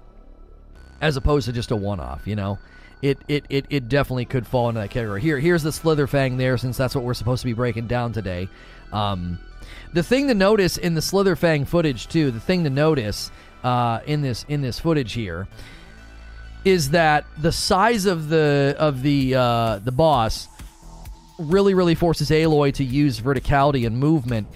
as 1.02 1.18
opposed 1.18 1.46
to 1.46 1.54
just 1.54 1.72
a 1.72 1.76
one-off. 1.76 2.28
You 2.28 2.36
know, 2.36 2.60
it 3.02 3.18
it 3.28 3.46
it, 3.50 3.66
it 3.70 3.90
definitely 3.90 4.26
could 4.26 4.48
fall 4.48 4.70
into 4.70 4.82
that 4.82 4.90
category. 4.90 5.22
Here, 5.22 5.40
here's 5.40 5.64
the 5.64 5.70
Slitherfang 5.72 6.38
there, 6.38 6.58
since 6.58 6.78
that's 6.78 6.96
what 6.96 7.04
we're 7.04 7.14
supposed 7.14 7.42
to 7.42 7.48
be 7.48 7.54
breaking 7.54 7.88
down 7.88 8.14
today. 8.14 8.50
Um, 8.92 9.40
the 9.94 10.04
thing 10.04 10.28
to 10.28 10.34
notice 10.34 10.78
in 10.78 10.94
the 10.94 11.02
Slitherfang 11.02 11.68
footage 11.68 12.08
too, 12.08 12.32
the 12.32 12.40
thing 12.40 12.64
to 12.64 12.70
notice 12.70 13.32
uh, 13.64 14.00
in 14.06 14.22
this 14.22 14.46
in 14.48 14.62
this 14.62 14.80
footage 14.80 15.14
here 15.14 15.48
is 16.66 16.90
that 16.92 17.26
the 17.38 17.52
size 17.52 18.06
of 18.06 18.30
the 18.30 18.76
of 18.78 19.02
the 19.02 19.36
uh, 19.36 19.80
the 19.80 19.92
boss 19.92 20.48
really 21.38 21.74
really 21.74 21.96
forces 21.96 22.30
Aloy 22.30 22.74
to 22.74 22.84
use 22.84 23.20
verticality 23.20 23.86
and 23.86 23.98
movement 23.98 24.48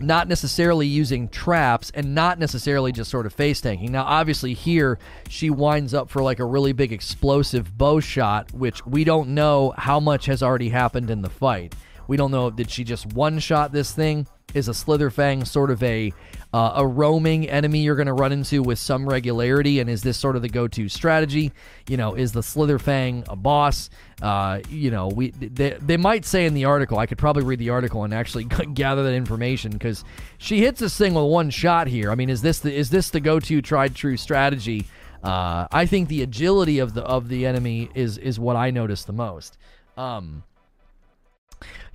not 0.00 0.28
necessarily 0.28 0.86
using 0.86 1.28
traps 1.28 1.90
and 1.94 2.14
not 2.14 2.38
necessarily 2.38 2.92
just 2.92 3.10
sort 3.10 3.26
of 3.26 3.32
face 3.32 3.60
tanking. 3.60 3.92
Now, 3.92 4.04
obviously, 4.04 4.54
here 4.54 4.98
she 5.28 5.50
winds 5.50 5.94
up 5.94 6.10
for 6.10 6.22
like 6.22 6.38
a 6.38 6.44
really 6.44 6.72
big 6.72 6.92
explosive 6.92 7.76
bow 7.76 8.00
shot, 8.00 8.52
which 8.52 8.84
we 8.86 9.04
don't 9.04 9.30
know 9.30 9.74
how 9.76 10.00
much 10.00 10.26
has 10.26 10.42
already 10.42 10.68
happened 10.68 11.10
in 11.10 11.22
the 11.22 11.30
fight. 11.30 11.74
We 12.08 12.16
don't 12.16 12.30
know 12.30 12.50
did 12.50 12.70
she 12.70 12.84
just 12.84 13.06
one 13.12 13.38
shot 13.38 13.72
this 13.72 13.92
thing? 13.92 14.26
Is 14.54 14.68
a 14.68 14.72
Slitherfang 14.72 15.46
sort 15.46 15.70
of 15.70 15.82
a 15.82 16.12
uh, 16.56 16.72
a 16.76 16.86
roaming 16.86 17.46
enemy 17.50 17.80
you're 17.80 17.96
going 17.96 18.06
to 18.06 18.14
run 18.14 18.32
into 18.32 18.62
with 18.62 18.78
some 18.78 19.06
regularity, 19.06 19.78
and 19.78 19.90
is 19.90 20.02
this 20.02 20.16
sort 20.16 20.36
of 20.36 20.42
the 20.42 20.48
go-to 20.48 20.88
strategy? 20.88 21.52
You 21.86 21.98
know, 21.98 22.14
is 22.14 22.32
the 22.32 22.40
Slitherfang 22.40 23.26
a 23.28 23.36
boss? 23.36 23.90
Uh, 24.22 24.60
you 24.70 24.90
know, 24.90 25.08
we 25.08 25.32
they, 25.32 25.72
they 25.72 25.98
might 25.98 26.24
say 26.24 26.46
in 26.46 26.54
the 26.54 26.64
article. 26.64 26.98
I 26.98 27.04
could 27.04 27.18
probably 27.18 27.42
read 27.42 27.58
the 27.58 27.68
article 27.68 28.04
and 28.04 28.14
actually 28.14 28.44
gather 28.74 29.02
that 29.02 29.12
information 29.12 29.70
because 29.70 30.02
she 30.38 30.60
hits 30.60 30.80
this 30.80 30.96
thing 30.96 31.12
with 31.12 31.26
one 31.26 31.50
shot 31.50 31.88
here. 31.88 32.10
I 32.10 32.14
mean, 32.14 32.30
is 32.30 32.40
this 32.40 32.60
the 32.60 32.74
is 32.74 32.88
this 32.88 33.10
the 33.10 33.20
go-to 33.20 33.60
tried 33.60 33.94
true 33.94 34.16
strategy? 34.16 34.86
Uh, 35.22 35.66
I 35.70 35.84
think 35.84 36.08
the 36.08 36.22
agility 36.22 36.78
of 36.78 36.94
the 36.94 37.02
of 37.02 37.28
the 37.28 37.44
enemy 37.44 37.90
is 37.94 38.16
is 38.16 38.40
what 38.40 38.56
I 38.56 38.70
notice 38.70 39.04
the 39.04 39.12
most. 39.12 39.58
Um, 39.98 40.42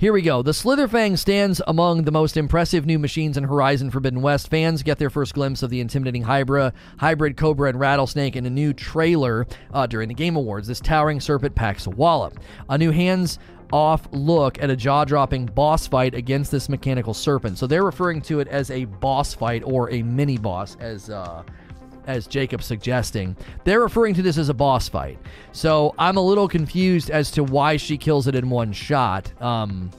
here 0.01 0.13
we 0.13 0.23
go. 0.23 0.41
The 0.41 0.51
Slitherfang 0.51 1.15
stands 1.15 1.61
among 1.67 2.05
the 2.05 2.11
most 2.11 2.35
impressive 2.35 2.87
new 2.87 2.97
machines 2.97 3.37
in 3.37 3.43
Horizon 3.43 3.91
Forbidden 3.91 4.23
West. 4.23 4.49
Fans 4.49 4.81
get 4.81 4.97
their 4.97 5.11
first 5.11 5.35
glimpse 5.35 5.61
of 5.61 5.69
the 5.69 5.79
intimidating 5.79 6.23
Hybra, 6.23 6.73
hybrid 6.97 7.37
Cobra, 7.37 7.69
and 7.69 7.79
Rattlesnake 7.79 8.35
in 8.35 8.47
a 8.47 8.49
new 8.49 8.73
trailer 8.73 9.45
uh, 9.71 9.85
during 9.85 10.07
the 10.07 10.15
Game 10.15 10.35
Awards. 10.35 10.67
This 10.67 10.79
towering 10.79 11.19
serpent 11.19 11.53
packs 11.53 11.85
a 11.85 11.91
wallop. 11.91 12.39
A 12.67 12.79
new 12.79 12.89
hands 12.89 13.37
off 13.71 14.07
look 14.11 14.59
at 14.59 14.71
a 14.71 14.75
jaw 14.75 15.05
dropping 15.05 15.45
boss 15.45 15.85
fight 15.85 16.15
against 16.15 16.49
this 16.49 16.67
mechanical 16.67 17.13
serpent. 17.13 17.59
So 17.59 17.67
they're 17.67 17.85
referring 17.85 18.21
to 18.23 18.39
it 18.39 18.47
as 18.47 18.71
a 18.71 18.85
boss 18.85 19.35
fight 19.35 19.61
or 19.63 19.91
a 19.91 20.01
mini 20.01 20.39
boss, 20.39 20.77
as 20.79 21.11
uh, 21.11 21.43
as 22.07 22.27
Jacob's 22.27 22.65
suggesting. 22.65 23.35
They're 23.63 23.81
referring 23.81 24.13
to 24.15 24.21
this 24.21 24.37
as 24.37 24.49
a 24.49 24.53
boss 24.53 24.89
fight. 24.89 25.19
So 25.51 25.93
I'm 25.97 26.17
a 26.17 26.21
little 26.21 26.47
confused 26.47 27.09
as 27.09 27.31
to 27.31 27.43
why 27.43 27.77
she 27.77 27.97
kills 27.97 28.27
it 28.27 28.35
in 28.35 28.49
one 28.49 28.73
shot. 28.73 29.31
Um, 29.41 29.91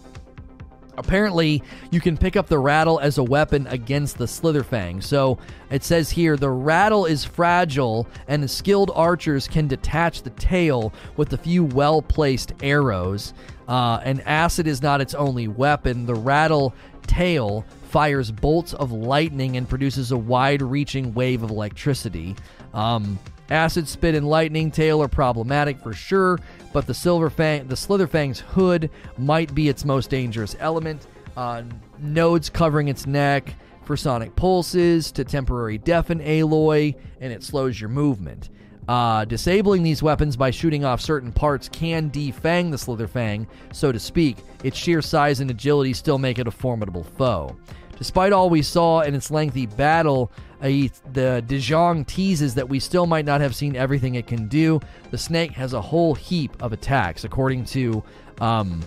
Apparently, 0.98 1.62
you 1.90 2.00
can 2.00 2.18
pick 2.18 2.36
up 2.36 2.48
the 2.48 2.58
rattle 2.58 3.00
as 3.00 3.16
a 3.16 3.22
weapon 3.22 3.66
against 3.68 4.18
the 4.18 4.26
Slitherfang. 4.26 5.02
So 5.02 5.38
it 5.70 5.82
says 5.84 6.10
here 6.10 6.36
the 6.36 6.50
rattle 6.50 7.06
is 7.06 7.24
fragile, 7.24 8.06
and 8.28 8.48
skilled 8.50 8.90
archers 8.94 9.48
can 9.48 9.68
detach 9.68 10.22
the 10.22 10.30
tail 10.30 10.92
with 11.16 11.32
a 11.32 11.38
few 11.38 11.64
well 11.64 12.02
placed 12.02 12.52
arrows. 12.62 13.32
Uh, 13.68 14.00
and 14.04 14.20
acid 14.26 14.66
is 14.66 14.82
not 14.82 15.00
its 15.00 15.14
only 15.14 15.48
weapon. 15.48 16.04
The 16.04 16.14
rattle 16.14 16.74
tail 17.06 17.64
fires 17.92 18.30
bolts 18.30 18.72
of 18.72 18.90
lightning 18.90 19.58
and 19.58 19.68
produces 19.68 20.12
a 20.12 20.16
wide 20.16 20.62
reaching 20.62 21.12
wave 21.12 21.42
of 21.42 21.50
electricity. 21.50 22.34
Um, 22.72 23.18
acid 23.50 23.86
spit 23.86 24.14
and 24.14 24.26
lightning 24.26 24.70
tail 24.70 25.02
are 25.02 25.08
problematic 25.08 25.78
for 25.78 25.92
sure, 25.92 26.40
but 26.72 26.86
the 26.86 26.94
silver 26.94 27.28
fang, 27.28 27.68
the 27.68 27.74
Slitherfang's 27.74 28.40
hood 28.40 28.90
might 29.18 29.54
be 29.54 29.68
its 29.68 29.84
most 29.84 30.08
dangerous 30.08 30.56
element. 30.58 31.06
Uh, 31.36 31.64
nodes 31.98 32.48
covering 32.48 32.88
its 32.88 33.06
neck 33.06 33.54
for 33.84 33.94
sonic 33.94 34.34
pulses 34.36 35.12
to 35.12 35.22
temporary 35.22 35.76
deafen 35.76 36.20
Aloy, 36.20 36.94
and 37.20 37.30
it 37.30 37.42
slows 37.42 37.78
your 37.78 37.90
movement. 37.90 38.48
Uh, 38.88 39.24
disabling 39.26 39.82
these 39.82 40.02
weapons 40.02 40.36
by 40.36 40.50
shooting 40.50 40.84
off 40.84 41.00
certain 41.00 41.30
parts 41.30 41.68
can 41.68 42.10
defang 42.10 42.70
the 42.70 42.76
Slitherfang, 42.76 43.46
so 43.72 43.92
to 43.92 43.98
speak. 44.00 44.38
Its 44.64 44.76
sheer 44.76 45.02
size 45.02 45.40
and 45.40 45.50
agility 45.50 45.92
still 45.92 46.18
make 46.18 46.38
it 46.38 46.48
a 46.48 46.50
formidable 46.50 47.04
foe. 47.04 47.54
Despite 47.98 48.32
all 48.32 48.50
we 48.50 48.62
saw 48.62 49.00
in 49.02 49.14
its 49.14 49.30
lengthy 49.30 49.66
battle, 49.66 50.32
uh, 50.60 50.66
the 51.12 51.42
De 51.46 51.58
Jong 51.58 52.04
teases 52.04 52.54
that 52.54 52.68
we 52.68 52.78
still 52.78 53.06
might 53.06 53.24
not 53.24 53.40
have 53.40 53.54
seen 53.54 53.76
everything 53.76 54.14
it 54.14 54.26
can 54.26 54.48
do. 54.48 54.80
The 55.10 55.18
snake 55.18 55.52
has 55.52 55.72
a 55.72 55.80
whole 55.80 56.14
heap 56.14 56.60
of 56.62 56.72
attacks, 56.72 57.24
according 57.24 57.64
to 57.66 58.02
um, 58.40 58.80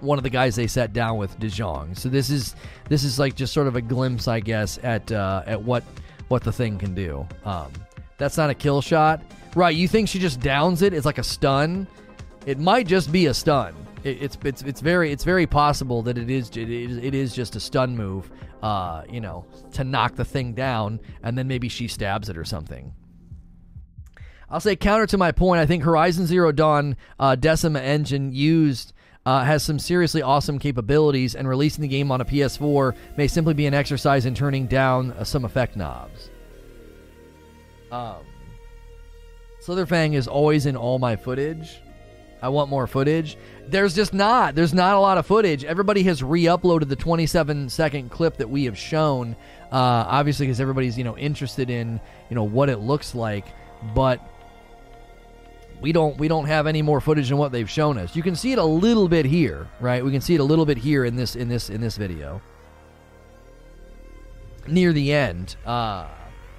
one 0.00 0.18
of 0.18 0.24
the 0.24 0.30
guys 0.30 0.56
they 0.56 0.66
sat 0.66 0.92
down 0.92 1.18
with, 1.18 1.38
De 1.38 1.48
Jong. 1.48 1.94
So 1.94 2.08
this 2.08 2.30
is 2.30 2.54
this 2.88 3.04
is 3.04 3.18
like 3.18 3.34
just 3.34 3.52
sort 3.52 3.66
of 3.66 3.76
a 3.76 3.80
glimpse, 3.80 4.28
I 4.28 4.40
guess, 4.40 4.78
at 4.82 5.10
uh, 5.12 5.42
at 5.46 5.62
what 5.62 5.84
what 6.28 6.42
the 6.42 6.52
thing 6.52 6.78
can 6.78 6.94
do. 6.94 7.26
Um, 7.44 7.72
that's 8.18 8.36
not 8.36 8.50
a 8.50 8.54
kill 8.54 8.80
shot, 8.80 9.22
right? 9.54 9.74
You 9.74 9.88
think 9.88 10.08
she 10.08 10.18
just 10.18 10.40
downs 10.40 10.82
it? 10.82 10.92
It's 10.92 11.06
like 11.06 11.18
a 11.18 11.24
stun. 11.24 11.86
It 12.44 12.58
might 12.58 12.86
just 12.86 13.12
be 13.12 13.26
a 13.26 13.34
stun 13.34 13.74
it, 14.06 14.22
it's 14.22 14.38
it's 14.44 14.62
it's 14.62 14.80
very 14.80 15.12
it's 15.12 15.24
very 15.24 15.46
possible 15.46 16.02
that 16.02 16.16
it 16.16 16.30
is 16.30 16.50
it 16.50 16.70
is, 16.70 16.96
it 16.98 17.14
is 17.14 17.34
just 17.34 17.56
a 17.56 17.60
stun 17.60 17.96
move, 17.96 18.30
uh, 18.62 19.02
you 19.10 19.20
know, 19.20 19.44
to 19.72 19.84
knock 19.84 20.14
the 20.14 20.24
thing 20.24 20.54
down, 20.54 21.00
and 21.22 21.36
then 21.36 21.48
maybe 21.48 21.68
she 21.68 21.88
stabs 21.88 22.28
it 22.28 22.38
or 22.38 22.44
something. 22.44 22.94
I'll 24.48 24.60
say 24.60 24.76
counter 24.76 25.06
to 25.06 25.18
my 25.18 25.32
point. 25.32 25.60
I 25.60 25.66
think 25.66 25.82
Horizon 25.82 26.26
Zero 26.26 26.52
Dawn 26.52 26.96
uh, 27.18 27.34
Decima 27.34 27.80
engine 27.80 28.32
used 28.32 28.92
uh, 29.26 29.42
has 29.42 29.64
some 29.64 29.80
seriously 29.80 30.22
awesome 30.22 30.60
capabilities, 30.60 31.34
and 31.34 31.48
releasing 31.48 31.82
the 31.82 31.88
game 31.88 32.12
on 32.12 32.20
a 32.20 32.24
PS4 32.24 32.94
may 33.16 33.26
simply 33.26 33.54
be 33.54 33.66
an 33.66 33.74
exercise 33.74 34.24
in 34.24 34.34
turning 34.34 34.66
down 34.66 35.10
uh, 35.12 35.24
some 35.24 35.44
effect 35.44 35.76
knobs. 35.76 36.30
Um, 37.90 38.24
Slitherfang 39.60 40.14
is 40.14 40.28
always 40.28 40.66
in 40.66 40.76
all 40.76 41.00
my 41.00 41.16
footage. 41.16 41.80
I 42.42 42.48
want 42.48 42.70
more 42.70 42.86
footage. 42.86 43.36
There's 43.68 43.94
just 43.94 44.12
not. 44.12 44.54
There's 44.54 44.74
not 44.74 44.96
a 44.96 45.00
lot 45.00 45.18
of 45.18 45.26
footage. 45.26 45.64
Everybody 45.64 46.02
has 46.04 46.22
re-uploaded 46.22 46.88
the 46.88 46.96
27 46.96 47.68
second 47.68 48.10
clip 48.10 48.36
that 48.36 48.48
we 48.48 48.64
have 48.64 48.78
shown. 48.78 49.36
Uh, 49.72 50.04
obviously, 50.08 50.46
because 50.46 50.60
everybody's 50.60 50.96
you 50.96 51.04
know 51.04 51.16
interested 51.16 51.70
in 51.70 52.00
you 52.30 52.36
know 52.36 52.44
what 52.44 52.68
it 52.68 52.78
looks 52.78 53.14
like, 53.14 53.46
but 53.94 54.20
we 55.80 55.92
don't 55.92 56.16
we 56.18 56.28
don't 56.28 56.46
have 56.46 56.66
any 56.66 56.82
more 56.82 57.00
footage 57.00 57.28
than 57.28 57.38
what 57.38 57.52
they've 57.52 57.70
shown 57.70 57.98
us. 57.98 58.14
You 58.14 58.22
can 58.22 58.36
see 58.36 58.52
it 58.52 58.58
a 58.58 58.64
little 58.64 59.08
bit 59.08 59.26
here, 59.26 59.68
right? 59.80 60.04
We 60.04 60.12
can 60.12 60.20
see 60.20 60.34
it 60.34 60.40
a 60.40 60.44
little 60.44 60.66
bit 60.66 60.78
here 60.78 61.04
in 61.04 61.16
this 61.16 61.36
in 61.36 61.48
this 61.48 61.70
in 61.70 61.80
this 61.80 61.96
video. 61.96 62.40
Near 64.66 64.92
the 64.92 65.12
end. 65.12 65.56
Uh 65.64 66.06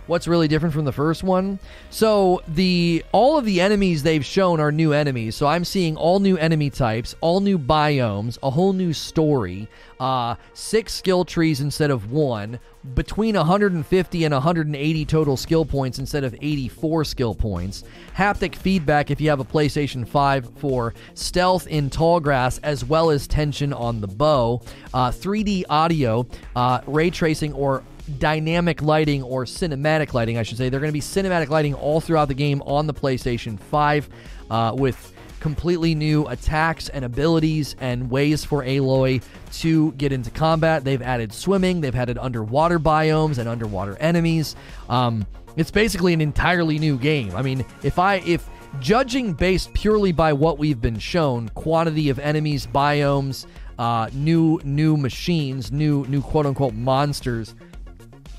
What's 0.07 0.25
really 0.25 0.47
different 0.47 0.73
from 0.73 0.85
the 0.85 0.93
first 0.93 1.21
one? 1.21 1.59
So 1.89 2.41
the 2.47 3.03
all 3.11 3.37
of 3.37 3.43
the 3.43 3.59
enemies 3.59 4.03
they've 4.03 4.25
shown 4.25 4.61
are 4.61 4.71
new 4.71 4.93
enemies. 4.93 5.35
So 5.35 5.47
I'm 5.47 5.65
seeing 5.65 5.97
all 5.97 6.21
new 6.21 6.37
enemy 6.37 6.69
types, 6.69 7.13
all 7.19 7.41
new 7.41 7.59
biomes, 7.59 8.37
a 8.41 8.49
whole 8.49 8.71
new 8.71 8.93
story, 8.93 9.67
uh, 9.99 10.35
six 10.53 10.93
skill 10.93 11.25
trees 11.25 11.59
instead 11.59 11.91
of 11.91 12.09
one, 12.09 12.57
between 12.95 13.35
150 13.35 14.23
and 14.23 14.33
180 14.33 15.05
total 15.05 15.35
skill 15.35 15.65
points 15.65 15.99
instead 15.99 16.23
of 16.23 16.33
84 16.41 17.03
skill 17.03 17.35
points. 17.35 17.83
Haptic 18.15 18.55
feedback 18.55 19.11
if 19.11 19.19
you 19.19 19.29
have 19.29 19.41
a 19.41 19.45
PlayStation 19.45 20.07
5 20.07 20.51
for 20.57 20.93
stealth 21.15 21.67
in 21.67 21.89
tall 21.89 22.21
grass 22.21 22.59
as 22.59 22.85
well 22.85 23.09
as 23.09 23.27
tension 23.27 23.73
on 23.73 23.99
the 23.99 24.07
bow. 24.07 24.61
Uh, 24.93 25.11
3D 25.11 25.65
audio, 25.69 26.25
uh, 26.55 26.79
ray 26.87 27.09
tracing 27.09 27.51
or 27.51 27.83
dynamic 28.19 28.81
lighting 28.81 29.23
or 29.23 29.45
cinematic 29.45 30.13
lighting, 30.13 30.37
I 30.37 30.43
should 30.43 30.57
say. 30.57 30.69
They're 30.69 30.79
going 30.79 30.89
to 30.89 30.93
be 30.93 31.01
cinematic 31.01 31.49
lighting 31.49 31.73
all 31.73 32.01
throughout 32.01 32.27
the 32.27 32.33
game 32.33 32.61
on 32.65 32.87
the 32.87 32.93
PlayStation 32.93 33.59
5 33.59 34.09
uh, 34.49 34.75
with 34.77 35.13
completely 35.39 35.93
new 35.93 36.25
attacks 36.27 36.89
and 36.89 37.05
abilities 37.05 37.75
and 37.79 38.09
ways 38.09 38.43
for 38.43 38.63
Aloy 38.63 39.23
to 39.53 39.91
get 39.93 40.11
into 40.11 40.31
combat. 40.31 40.83
They've 40.83 41.01
added 41.01 41.31
swimming, 41.33 41.81
they've 41.81 41.95
added 41.95 42.17
underwater 42.17 42.79
biomes 42.79 43.37
and 43.37 43.47
underwater 43.47 43.95
enemies. 43.97 44.55
Um, 44.89 45.25
it's 45.55 45.71
basically 45.71 46.13
an 46.13 46.21
entirely 46.21 46.79
new 46.79 46.97
game. 46.97 47.35
I 47.35 47.41
mean, 47.41 47.65
if 47.83 47.99
I 47.99 48.15
if 48.17 48.47
judging 48.79 49.33
based 49.33 49.73
purely 49.73 50.11
by 50.11 50.33
what 50.33 50.57
we've 50.57 50.81
been 50.81 50.99
shown, 50.99 51.49
quantity 51.49 52.09
of 52.09 52.19
enemies, 52.19 52.67
biomes, 52.67 53.45
uh, 53.79 54.09
new 54.13 54.59
new 54.63 54.97
machines, 54.97 55.71
new 55.71 56.05
new 56.05 56.21
quote 56.21 56.45
unquote 56.45 56.73
monsters, 56.73 57.55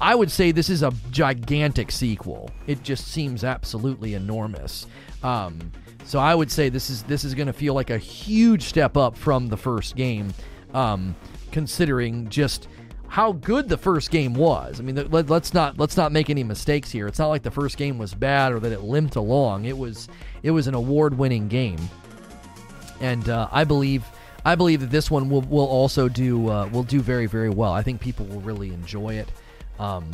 I 0.01 0.15
would 0.15 0.31
say 0.31 0.53
this 0.53 0.71
is 0.71 0.83
a 0.83 0.93
gigantic 1.11 1.91
sequel. 1.91 2.51
It 2.67 2.83
just 2.83 3.09
seems 3.09 3.43
absolutely 3.43 4.15
enormous. 4.15 4.87
Um, 5.23 5.73
so 6.05 6.19
I 6.19 6.35
would 6.35 6.51
say 6.51 6.69
this 6.69 6.89
is 6.89 7.03
this 7.03 7.25
is 7.25 7.35
going 7.35 7.49
to 7.49 7.53
feel 7.53 7.75
like 7.75 7.91
a 7.91 7.99
huge 7.99 8.63
step 8.63 8.97
up 8.97 9.17
from 9.17 9.49
the 9.49 9.57
first 9.57 9.97
game, 9.97 10.33
um, 10.73 11.15
considering 11.51 12.29
just 12.29 12.69
how 13.09 13.33
good 13.33 13.69
the 13.69 13.77
first 13.77 14.11
game 14.11 14.35
was. 14.35 14.81
I 14.81 14.85
mean, 14.85 14.95
let, 15.11 15.31
us 15.31 15.53
not 15.53 15.79
let's 15.79 15.97
not 15.97 16.13
make 16.13 16.31
any 16.31 16.45
mistakes 16.45 16.91
here. 16.91 17.09
It's 17.09 17.19
not 17.19 17.29
like 17.29 17.43
the 17.43 17.51
first 17.51 17.77
game 17.77 17.99
was 17.99 18.15
bad 18.15 18.53
or 18.53 18.61
that 18.61 18.73
it 18.73 18.83
limped 18.83 19.17
along. 19.17 19.65
It 19.65 19.77
was 19.77 20.09
it 20.43 20.51
was 20.51 20.67
an 20.67 20.75
award-winning 20.75 21.49
game, 21.49 21.81
and 23.01 23.29
uh, 23.29 23.49
I 23.51 23.65
believe 23.65 24.05
I 24.45 24.55
believe 24.55 24.81
that 24.81 24.91
this 24.91 25.11
one 25.11 25.29
will 25.29 25.43
will 25.43 25.67
also 25.67 26.09
do 26.09 26.49
uh, 26.49 26.69
will 26.69 26.85
do 26.85 27.01
very 27.01 27.27
very 27.27 27.51
well. 27.51 27.73
I 27.73 27.83
think 27.83 28.01
people 28.01 28.27
will 28.27 28.41
really 28.41 28.73
enjoy 28.73 29.15
it. 29.15 29.29
Um, 29.79 30.11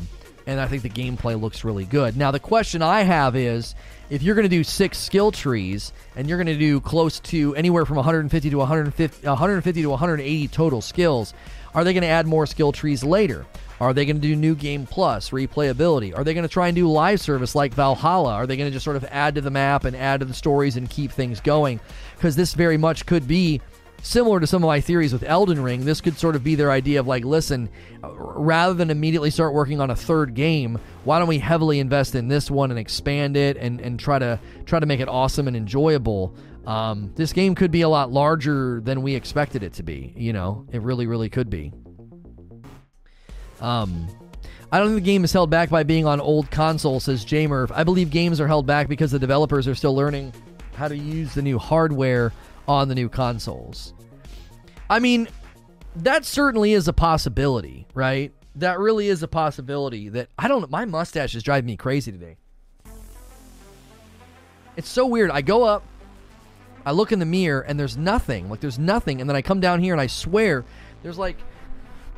and 0.46 0.60
I 0.60 0.66
think 0.66 0.82
the 0.82 0.90
gameplay 0.90 1.40
looks 1.40 1.64
really 1.64 1.84
good. 1.84 2.16
Now, 2.16 2.30
the 2.30 2.40
question 2.40 2.82
I 2.82 3.02
have 3.02 3.34
is 3.34 3.74
if 4.10 4.22
you're 4.22 4.34
going 4.34 4.44
to 4.44 4.54
do 4.54 4.62
six 4.64 4.98
skill 4.98 5.32
trees 5.32 5.92
and 6.16 6.28
you're 6.28 6.36
going 6.36 6.46
to 6.46 6.58
do 6.58 6.80
close 6.80 7.20
to 7.20 7.54
anywhere 7.54 7.86
from 7.86 7.96
150 7.96 8.50
to 8.50 8.56
150, 8.58 9.26
150 9.26 9.82
to 9.82 9.90
180 9.90 10.48
total 10.48 10.82
skills, 10.82 11.32
are 11.74 11.82
they 11.82 11.92
going 11.92 12.02
to 12.02 12.08
add 12.08 12.26
more 12.26 12.46
skill 12.46 12.72
trees 12.72 13.02
later? 13.02 13.46
Are 13.80 13.92
they 13.92 14.04
going 14.04 14.20
to 14.20 14.22
do 14.22 14.36
new 14.36 14.54
game 14.54 14.86
plus 14.86 15.30
replayability? 15.30 16.16
Are 16.16 16.22
they 16.22 16.32
going 16.32 16.46
to 16.46 16.52
try 16.52 16.68
and 16.68 16.76
do 16.76 16.88
live 16.88 17.20
service 17.20 17.54
like 17.54 17.74
Valhalla? 17.74 18.34
Are 18.34 18.46
they 18.46 18.56
going 18.56 18.68
to 18.68 18.72
just 18.72 18.84
sort 18.84 18.96
of 18.96 19.04
add 19.10 19.34
to 19.34 19.40
the 19.40 19.50
map 19.50 19.84
and 19.84 19.96
add 19.96 20.20
to 20.20 20.26
the 20.26 20.34
stories 20.34 20.76
and 20.76 20.88
keep 20.88 21.10
things 21.10 21.40
going? 21.40 21.80
Because 22.16 22.36
this 22.36 22.54
very 22.54 22.76
much 22.76 23.04
could 23.06 23.26
be 23.26 23.60
similar 24.04 24.38
to 24.38 24.46
some 24.46 24.62
of 24.62 24.68
my 24.68 24.80
theories 24.80 25.12
with 25.12 25.22
Elden 25.24 25.62
Ring, 25.62 25.84
this 25.84 26.00
could 26.00 26.18
sort 26.18 26.36
of 26.36 26.44
be 26.44 26.54
their 26.54 26.70
idea 26.70 27.00
of 27.00 27.06
like, 27.06 27.24
listen, 27.24 27.70
rather 28.02 28.74
than 28.74 28.90
immediately 28.90 29.30
start 29.30 29.54
working 29.54 29.80
on 29.80 29.90
a 29.90 29.96
third 29.96 30.34
game, 30.34 30.78
why 31.04 31.18
don't 31.18 31.26
we 31.26 31.38
heavily 31.38 31.80
invest 31.80 32.14
in 32.14 32.28
this 32.28 32.50
one 32.50 32.70
and 32.70 32.78
expand 32.78 33.36
it 33.36 33.56
and, 33.56 33.80
and 33.80 33.98
try 33.98 34.18
to 34.18 34.38
try 34.66 34.78
to 34.78 34.86
make 34.86 35.00
it 35.00 35.08
awesome 35.08 35.48
and 35.48 35.56
enjoyable. 35.56 36.36
Um, 36.66 37.12
this 37.16 37.32
game 37.32 37.54
could 37.54 37.70
be 37.70 37.80
a 37.80 37.88
lot 37.88 38.12
larger 38.12 38.80
than 38.82 39.02
we 39.02 39.14
expected 39.14 39.62
it 39.62 39.72
to 39.74 39.82
be. 39.82 40.12
You 40.16 40.32
know, 40.32 40.66
it 40.70 40.82
really, 40.82 41.06
really 41.06 41.30
could 41.30 41.50
be. 41.50 41.72
Um, 43.60 44.06
I 44.70 44.78
don't 44.78 44.88
think 44.88 45.02
the 45.02 45.10
game 45.10 45.24
is 45.24 45.32
held 45.32 45.50
back 45.50 45.70
by 45.70 45.82
being 45.82 46.06
on 46.06 46.20
old 46.20 46.50
console, 46.50 47.00
says 47.00 47.24
Jmurf. 47.24 47.70
I 47.74 47.84
believe 47.84 48.10
games 48.10 48.40
are 48.40 48.48
held 48.48 48.66
back 48.66 48.88
because 48.88 49.12
the 49.12 49.18
developers 49.18 49.66
are 49.66 49.74
still 49.74 49.94
learning 49.94 50.32
how 50.74 50.88
to 50.88 50.96
use 50.96 51.32
the 51.34 51.42
new 51.42 51.58
hardware 51.58 52.32
on 52.66 52.88
the 52.88 52.94
new 52.94 53.08
consoles. 53.08 53.94
I 54.88 54.98
mean, 54.98 55.28
that 55.96 56.24
certainly 56.24 56.72
is 56.72 56.88
a 56.88 56.92
possibility, 56.92 57.86
right? 57.94 58.32
That 58.56 58.78
really 58.78 59.08
is 59.08 59.22
a 59.22 59.28
possibility 59.28 60.08
that 60.10 60.28
I 60.38 60.48
don't 60.48 60.70
my 60.70 60.84
mustache 60.84 61.34
is 61.34 61.42
driving 61.42 61.66
me 61.66 61.76
crazy 61.76 62.12
today. 62.12 62.36
It's 64.76 64.88
so 64.88 65.06
weird. 65.06 65.30
I 65.30 65.40
go 65.40 65.64
up, 65.64 65.84
I 66.84 66.92
look 66.92 67.12
in 67.12 67.18
the 67.18 67.26
mirror 67.26 67.60
and 67.60 67.78
there's 67.78 67.96
nothing. 67.96 68.48
Like 68.48 68.60
there's 68.60 68.78
nothing 68.78 69.20
and 69.20 69.28
then 69.28 69.36
I 69.36 69.42
come 69.42 69.60
down 69.60 69.80
here 69.80 69.94
and 69.94 70.00
I 70.00 70.06
swear 70.06 70.64
there's 71.02 71.18
like 71.18 71.36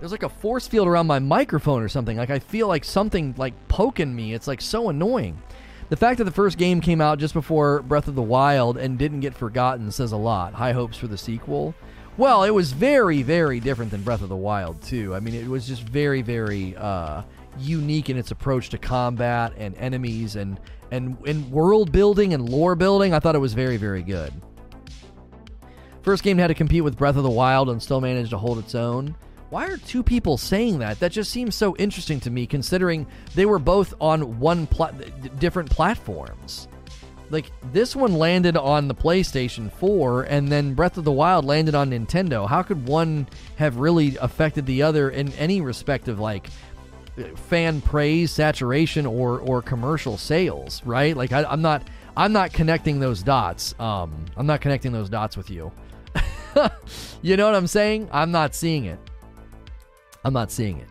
there's 0.01 0.13
like 0.13 0.23
a 0.23 0.29
force 0.29 0.69
field 0.69 0.89
around 0.89 1.07
my 1.07 1.19
microphone 1.19 1.83
or 1.83 1.89
something. 1.89 2.17
Like 2.17 2.31
I 2.31 2.39
feel 2.39 2.69
like 2.69 2.85
something 2.85 3.35
like 3.39 3.55
poking 3.69 4.15
me. 4.15 4.35
It's 4.35 4.47
like 4.47 4.61
so 4.61 4.89
annoying. 4.89 5.41
The 5.89 5.97
fact 5.97 6.19
that 6.19 6.25
the 6.25 6.33
first 6.33 6.59
game 6.59 6.81
came 6.81 7.01
out 7.01 7.19
just 7.19 7.33
before 7.33 7.83
Breath 7.83 8.09
of 8.09 8.17
the 8.17 8.23
Wild 8.23 8.77
and 8.77 8.99
didn't 8.99 9.21
get 9.21 9.35
forgotten 9.35 9.91
says 9.93 10.11
a 10.11 10.17
lot. 10.17 10.55
High 10.55 10.73
hopes 10.73 10.97
for 10.97 11.07
the 11.07 11.17
sequel. 11.17 11.75
Well, 12.17 12.43
it 12.43 12.51
was 12.51 12.73
very, 12.73 13.23
very 13.23 13.61
different 13.61 13.91
than 13.93 14.03
Breath 14.03 14.23
of 14.23 14.29
the 14.29 14.37
Wild, 14.37 14.83
too. 14.83 15.15
I 15.15 15.21
mean, 15.21 15.35
it 15.35 15.47
was 15.47 15.67
just 15.67 15.83
very, 15.83 16.23
very 16.23 16.75
uh, 16.77 17.23
unique 17.59 18.11
in 18.11 18.17
its 18.17 18.33
approach 18.33 18.71
to 18.71 18.79
combat 18.79 19.53
and 19.57 19.77
enemies 19.77 20.35
and, 20.35 20.59
and, 20.91 21.17
and 21.27 21.51
world 21.53 21.93
building 21.93 22.35
and 22.35 22.49
lore 22.49 22.75
building. 22.75 23.15
I 23.15 23.21
thought 23.21 23.37
it 23.37 23.41
was 23.41 23.55
very, 23.55 23.77
very 23.77 24.03
good. 24.03 24.33
First 26.03 26.23
game 26.23 26.39
had 26.39 26.49
to 26.49 26.55
compete 26.55 26.83
with 26.83 26.97
Breath 26.97 27.17
of 27.17 27.23
the 27.23 27.31
Wild 27.31 27.69
and 27.69 27.81
still 27.81 28.01
managed 28.01 28.31
to 28.31 28.39
hold 28.39 28.59
its 28.59 28.75
own. 28.75 29.15
Why 29.51 29.67
are 29.67 29.77
two 29.77 30.03
people 30.03 30.37
saying 30.37 30.81
that? 30.81 30.99
That 30.99 31.13
just 31.13 31.31
seems 31.31 31.55
so 31.55 31.77
interesting 31.77 32.19
to 32.21 32.31
me, 32.31 32.47
considering 32.47 33.07
they 33.35 33.47
were 33.47 33.61
both 33.61 33.95
on 34.01 34.41
one 34.41 34.67
pla- 34.67 34.91
different 35.39 35.71
platforms. 35.71 36.67
Like 37.31 37.51
this 37.73 37.97
one 37.97 38.15
landed 38.15 38.57
on 38.57 38.89
the 38.89 38.95
PlayStation 38.95 39.71
4, 39.73 40.25
and 40.25 40.49
then 40.49 40.75
Breath 40.75 40.97
of 40.97 41.05
the 41.05 41.13
Wild 41.13 41.45
landed 41.45 41.75
on 41.75 41.91
Nintendo. 41.91 42.49
How 42.49 42.63
could 42.63 42.87
one 42.87 43.29
have 43.57 43.77
really 43.77 44.17
affected 44.17 44.67
the 44.67 44.83
other 44.83 45.11
in 45.11 45.33
any 45.35 45.61
respect 45.61 46.09
of 46.09 46.21
like 46.21 46.51
fan 47.35 47.81
praise, 47.81 48.31
saturation, 48.31 49.07
or 49.07 49.41
or 49.41 49.61
commercial 49.63 50.17
sales? 50.19 50.83
Right? 50.85 51.17
Like 51.17 51.33
I, 51.33 51.45
I'm 51.45 51.63
not 51.63 51.83
I'm 52.17 52.33
not 52.33 52.53
connecting 52.53 53.01
those 53.01 53.23
dots. 53.23 53.75
Um, 53.81 54.25
I'm 54.37 54.47
not 54.47 54.61
connecting 54.61 54.93
those 54.93 55.09
dots 55.09 55.37
with 55.37 55.51
you. 55.51 55.73
you 57.23 57.37
know 57.37 57.47
what 57.47 57.55
I'm 57.55 57.67
saying? 57.67 58.09
I'm 58.13 58.31
not 58.31 58.55
seeing 58.55 58.85
it. 58.85 58.99
I'm 60.27 60.33
not 60.33 60.51
seeing 60.51 60.81
it. 60.81 60.89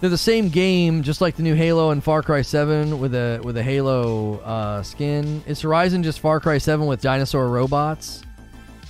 They're 0.00 0.10
the 0.10 0.16
same 0.16 0.48
game, 0.48 1.02
just 1.02 1.20
like 1.20 1.34
the 1.34 1.42
new 1.42 1.54
Halo 1.56 1.90
and 1.90 2.02
Far 2.02 2.22
Cry 2.22 2.42
7 2.42 3.00
with 3.00 3.16
a 3.16 3.40
with 3.42 3.56
a 3.56 3.62
Halo 3.64 4.38
uh, 4.38 4.84
skin. 4.84 5.42
Is 5.44 5.60
Horizon 5.60 6.04
just 6.04 6.20
Far 6.20 6.38
Cry 6.38 6.58
7 6.58 6.86
with 6.86 7.00
dinosaur 7.00 7.48
robots? 7.48 8.22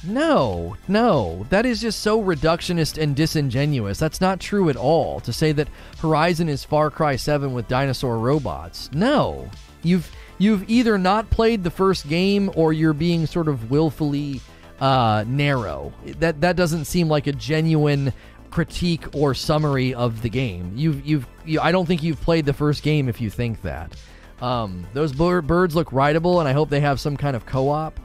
No, 0.04 0.76
no. 0.86 1.46
That 1.48 1.64
is 1.64 1.80
just 1.80 2.00
so 2.00 2.22
reductionist 2.22 3.00
and 3.00 3.16
disingenuous. 3.16 3.98
That's 3.98 4.20
not 4.20 4.38
true 4.38 4.68
at 4.68 4.76
all. 4.76 5.20
To 5.20 5.32
say 5.32 5.52
that 5.52 5.68
Horizon 5.98 6.50
is 6.50 6.62
Far 6.62 6.90
Cry 6.90 7.16
7 7.16 7.54
with 7.54 7.68
dinosaur 7.68 8.18
robots. 8.18 8.90
No. 8.92 9.48
You've 9.82 10.14
you've 10.36 10.68
either 10.68 10.98
not 10.98 11.30
played 11.30 11.64
the 11.64 11.70
first 11.70 12.06
game 12.06 12.50
or 12.54 12.74
you're 12.74 12.92
being 12.92 13.24
sort 13.26 13.48
of 13.48 13.70
willfully 13.70 14.42
uh, 14.82 15.24
narrow. 15.28 15.92
That 16.18 16.40
that 16.40 16.56
doesn't 16.56 16.86
seem 16.86 17.08
like 17.08 17.28
a 17.28 17.32
genuine 17.32 18.12
critique 18.52 19.04
or 19.14 19.34
summary 19.34 19.94
of 19.94 20.22
the 20.22 20.28
game. 20.28 20.72
You've 20.76 21.04
you've 21.04 21.26
you, 21.44 21.60
I 21.60 21.72
don't 21.72 21.86
think 21.86 22.02
you've 22.02 22.20
played 22.20 22.44
the 22.44 22.52
first 22.52 22.82
game 22.82 23.08
if 23.08 23.20
you 23.20 23.30
think 23.30 23.62
that. 23.62 23.96
Um, 24.40 24.86
those 24.92 25.12
birds 25.12 25.74
look 25.74 25.92
rideable, 25.92 26.40
and 26.40 26.48
I 26.48 26.52
hope 26.52 26.68
they 26.68 26.80
have 26.80 27.00
some 27.00 27.16
kind 27.16 27.36
of 27.36 27.46
co-op. 27.46 27.98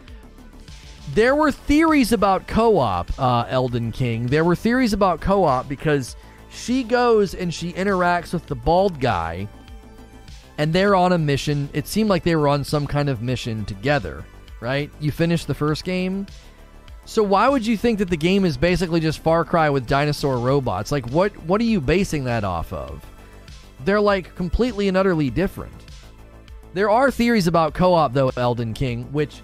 there 1.14 1.36
were 1.36 1.52
theories 1.52 2.12
about 2.12 2.48
co-op, 2.48 3.12
uh, 3.20 3.46
Elden 3.50 3.92
King. 3.92 4.28
There 4.28 4.44
were 4.44 4.56
theories 4.56 4.94
about 4.94 5.20
co-op 5.20 5.68
because 5.68 6.16
she 6.50 6.84
goes 6.84 7.34
and 7.34 7.54
she 7.54 7.74
interacts 7.74 8.34
with 8.34 8.46
the 8.46 8.56
bald 8.56 9.00
guy, 9.00 9.48
and 10.58 10.74
they're 10.74 10.96
on 10.96 11.14
a 11.14 11.18
mission. 11.18 11.70
It 11.74 11.88
seemed 11.88 12.10
like 12.10 12.24
they 12.24 12.36
were 12.36 12.48
on 12.48 12.64
some 12.64 12.88
kind 12.88 13.10
of 13.10 13.22
mission 13.22 13.66
together, 13.66 14.24
right? 14.60 14.92
You 15.00 15.12
finished 15.12 15.48
the 15.48 15.56
first 15.56 15.84
game. 15.84 16.28
So 17.08 17.24
why 17.24 17.48
would 17.48 17.66
you 17.66 17.78
think 17.78 18.00
that 18.00 18.10
the 18.10 18.18
game 18.18 18.44
is 18.44 18.58
basically 18.58 19.00
just 19.00 19.20
Far 19.20 19.46
Cry 19.46 19.70
with 19.70 19.88
dinosaur 19.88 20.40
robots? 20.40 20.92
Like 20.92 21.10
what 21.10 21.32
what 21.44 21.62
are 21.62 21.64
you 21.64 21.80
basing 21.80 22.26
that 22.26 22.44
off 22.44 22.74
of? 22.74 23.04
They're 23.86 24.02
like 24.02 24.36
completely 24.36 24.90
and 24.90 24.98
utterly 24.98 25.30
different. 25.30 25.74
There 26.74 26.90
are 26.90 27.10
theories 27.10 27.48
about 27.48 27.74
co-op 27.74 28.12
though, 28.12 28.30
Elden 28.36 28.74
King, 28.74 29.06
which 29.14 29.42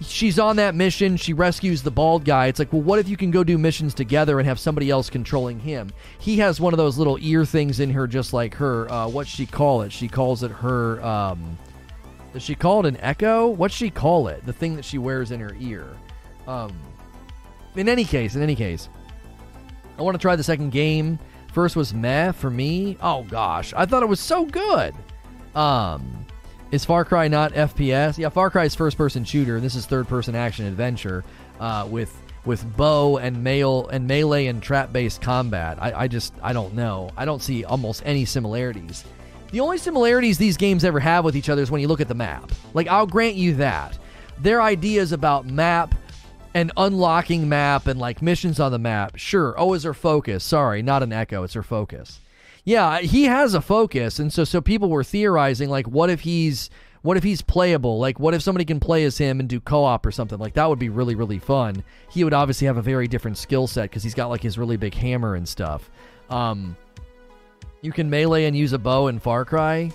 she's 0.00 0.38
on 0.38 0.56
that 0.56 0.74
mission. 0.74 1.18
She 1.18 1.34
rescues 1.34 1.82
the 1.82 1.90
bald 1.90 2.24
guy. 2.24 2.46
It's 2.46 2.58
like, 2.58 2.72
well, 2.72 2.82
what 2.82 2.98
if 2.98 3.06
you 3.06 3.18
can 3.18 3.30
go 3.30 3.44
do 3.44 3.58
missions 3.58 3.92
together 3.92 4.38
and 4.38 4.48
have 4.48 4.58
somebody 4.58 4.88
else 4.88 5.10
controlling 5.10 5.60
him? 5.60 5.90
He 6.18 6.38
has 6.38 6.58
one 6.58 6.72
of 6.72 6.78
those 6.78 6.96
little 6.96 7.18
ear 7.20 7.44
things 7.44 7.80
in 7.80 7.90
her, 7.90 8.06
just 8.06 8.32
like 8.32 8.54
her. 8.54 8.90
Uh, 8.90 9.08
what 9.08 9.26
she 9.26 9.44
call 9.44 9.82
it? 9.82 9.92
She 9.92 10.08
calls 10.08 10.42
it 10.42 10.50
her. 10.50 11.04
Um, 11.04 11.58
does 12.32 12.42
she 12.42 12.54
call 12.54 12.80
it 12.80 12.88
an 12.88 12.96
echo? 13.02 13.46
What's 13.46 13.74
she 13.74 13.90
call 13.90 14.28
it? 14.28 14.46
The 14.46 14.54
thing 14.54 14.74
that 14.76 14.86
she 14.86 14.96
wears 14.96 15.32
in 15.32 15.40
her 15.40 15.54
ear. 15.60 15.94
Um, 16.48 16.72
in 17.76 17.88
any 17.88 18.04
case, 18.04 18.34
in 18.34 18.42
any 18.42 18.56
case, 18.56 18.88
I 19.98 20.02
want 20.02 20.14
to 20.14 20.18
try 20.18 20.34
the 20.34 20.42
second 20.42 20.70
game. 20.70 21.18
First 21.52 21.76
was 21.76 21.92
meh 21.92 22.32
for 22.32 22.50
me. 22.50 22.96
Oh 23.02 23.22
gosh, 23.24 23.74
I 23.74 23.84
thought 23.84 24.02
it 24.02 24.08
was 24.08 24.18
so 24.18 24.46
good. 24.46 24.94
Um, 25.54 26.26
is 26.70 26.84
Far 26.84 27.04
Cry 27.04 27.28
not 27.28 27.52
FPS? 27.52 28.16
Yeah, 28.16 28.30
Far 28.30 28.50
Cry 28.50 28.64
is 28.64 28.74
first-person 28.74 29.24
shooter. 29.24 29.60
This 29.60 29.74
is 29.74 29.86
third-person 29.86 30.34
action 30.34 30.66
adventure 30.66 31.22
uh, 31.60 31.86
with 31.88 32.20
with 32.44 32.64
bow 32.76 33.18
and 33.18 33.44
mail 33.44 33.88
and 33.88 34.06
melee 34.06 34.46
and 34.46 34.62
trap-based 34.62 35.20
combat. 35.20 35.76
I, 35.82 36.04
I 36.04 36.08
just 36.08 36.32
I 36.42 36.54
don't 36.54 36.74
know. 36.74 37.10
I 37.16 37.26
don't 37.26 37.42
see 37.42 37.64
almost 37.64 38.02
any 38.06 38.24
similarities. 38.24 39.04
The 39.50 39.60
only 39.60 39.76
similarities 39.78 40.38
these 40.38 40.56
games 40.56 40.84
ever 40.84 41.00
have 41.00 41.24
with 41.24 41.36
each 41.36 41.50
other 41.50 41.60
is 41.60 41.70
when 41.70 41.82
you 41.82 41.88
look 41.88 42.00
at 42.00 42.08
the 42.08 42.14
map. 42.14 42.50
Like 42.72 42.86
I'll 42.86 43.06
grant 43.06 43.34
you 43.34 43.54
that 43.56 43.98
their 44.40 44.62
ideas 44.62 45.12
about 45.12 45.46
map 45.46 45.94
and 46.58 46.72
unlocking 46.76 47.48
map 47.48 47.86
and 47.86 47.98
like 48.00 48.20
missions 48.20 48.58
on 48.58 48.72
the 48.72 48.78
map. 48.78 49.16
Sure. 49.16 49.54
Oh, 49.56 49.74
is 49.74 49.84
her 49.84 49.94
focus? 49.94 50.42
Sorry, 50.44 50.82
not 50.82 51.02
an 51.02 51.12
echo. 51.12 51.42
It's 51.42 51.54
her 51.54 51.62
focus 51.62 52.20
yeah, 52.68 53.00
he 53.00 53.24
has 53.24 53.54
a 53.54 53.62
focus, 53.62 54.18
and 54.18 54.30
so 54.30 54.44
so 54.44 54.60
people 54.60 54.90
were 54.90 55.02
theorizing 55.02 55.70
like, 55.70 55.88
what 55.88 56.10
if 56.10 56.20
he's 56.20 56.68
what 57.00 57.16
if 57.16 57.22
he's 57.22 57.40
playable? 57.40 57.98
Like, 57.98 58.20
what 58.20 58.34
if 58.34 58.42
somebody 58.42 58.66
can 58.66 58.78
play 58.78 59.04
as 59.04 59.16
him 59.16 59.40
and 59.40 59.48
do 59.48 59.58
co-op 59.58 60.04
or 60.04 60.10
something? 60.10 60.38
Like 60.38 60.52
that 60.52 60.68
would 60.68 60.78
be 60.78 60.90
really 60.90 61.14
really 61.14 61.38
fun. 61.38 61.82
He 62.10 62.24
would 62.24 62.34
obviously 62.34 62.66
have 62.66 62.76
a 62.76 62.82
very 62.82 63.08
different 63.08 63.38
skill 63.38 63.66
set 63.66 63.84
because 63.84 64.02
he's 64.02 64.12
got 64.12 64.26
like 64.26 64.42
his 64.42 64.58
really 64.58 64.76
big 64.76 64.92
hammer 64.92 65.34
and 65.34 65.48
stuff. 65.48 65.88
Um, 66.28 66.76
you 67.80 67.90
can 67.90 68.10
melee 68.10 68.44
and 68.44 68.54
use 68.54 68.74
a 68.74 68.78
bow 68.78 69.06
in 69.08 69.18
Far 69.18 69.46
Cry. 69.46 69.90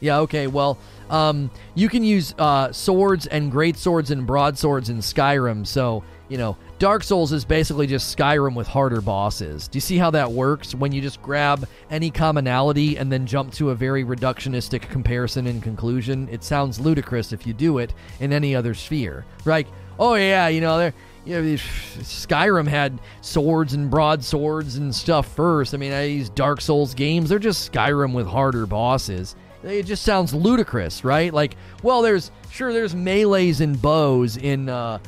Yeah, 0.00 0.18
okay. 0.20 0.46
Well, 0.46 0.78
um, 1.10 1.50
you 1.74 1.88
can 1.88 2.04
use 2.04 2.34
uh, 2.38 2.72
swords 2.72 3.26
and 3.26 3.50
great 3.50 3.76
swords 3.76 4.10
and 4.10 4.26
broadswords 4.26 4.90
in 4.90 4.98
Skyrim. 4.98 5.66
So 5.66 6.04
you 6.28 6.36
know, 6.36 6.56
Dark 6.78 7.02
Souls 7.02 7.32
is 7.32 7.44
basically 7.44 7.86
just 7.86 8.16
Skyrim 8.16 8.54
with 8.54 8.66
harder 8.66 9.00
bosses. 9.00 9.66
Do 9.66 9.76
you 9.76 9.80
see 9.80 9.96
how 9.96 10.10
that 10.10 10.30
works 10.30 10.74
when 10.74 10.92
you 10.92 11.00
just 11.00 11.22
grab 11.22 11.66
any 11.90 12.10
commonality 12.10 12.98
and 12.98 13.10
then 13.10 13.26
jump 13.26 13.52
to 13.54 13.70
a 13.70 13.74
very 13.74 14.04
reductionistic 14.04 14.82
comparison 14.82 15.46
and 15.46 15.62
conclusion? 15.62 16.28
It 16.30 16.44
sounds 16.44 16.78
ludicrous 16.78 17.32
if 17.32 17.46
you 17.46 17.54
do 17.54 17.78
it 17.78 17.94
in 18.20 18.32
any 18.32 18.54
other 18.54 18.74
sphere. 18.74 19.24
Right? 19.44 19.66
Oh 19.98 20.14
yeah, 20.14 20.48
you 20.48 20.60
know, 20.60 20.78
there 20.78 20.94
you 21.24 21.34
know, 21.34 21.42
Skyrim 21.42 22.66
had 22.66 22.98
swords 23.20 23.74
and 23.74 23.90
broadswords 23.90 24.76
and 24.76 24.94
stuff 24.94 25.34
first. 25.34 25.74
I 25.74 25.76
mean, 25.76 25.90
these 25.92 26.30
Dark 26.30 26.60
Souls 26.60 26.94
games, 26.94 27.28
they're 27.28 27.38
just 27.38 27.70
Skyrim 27.70 28.14
with 28.14 28.26
harder 28.26 28.64
bosses. 28.66 29.34
It 29.62 29.84
just 29.84 30.04
sounds 30.04 30.32
ludicrous, 30.34 31.04
right? 31.04 31.32
Like, 31.32 31.56
well, 31.82 32.02
there's 32.02 32.30
sure 32.50 32.72
there's 32.72 32.94
melees 32.94 33.60
and 33.60 33.80
bows 33.80 34.36
in 34.36 34.68
uh, 34.68 34.98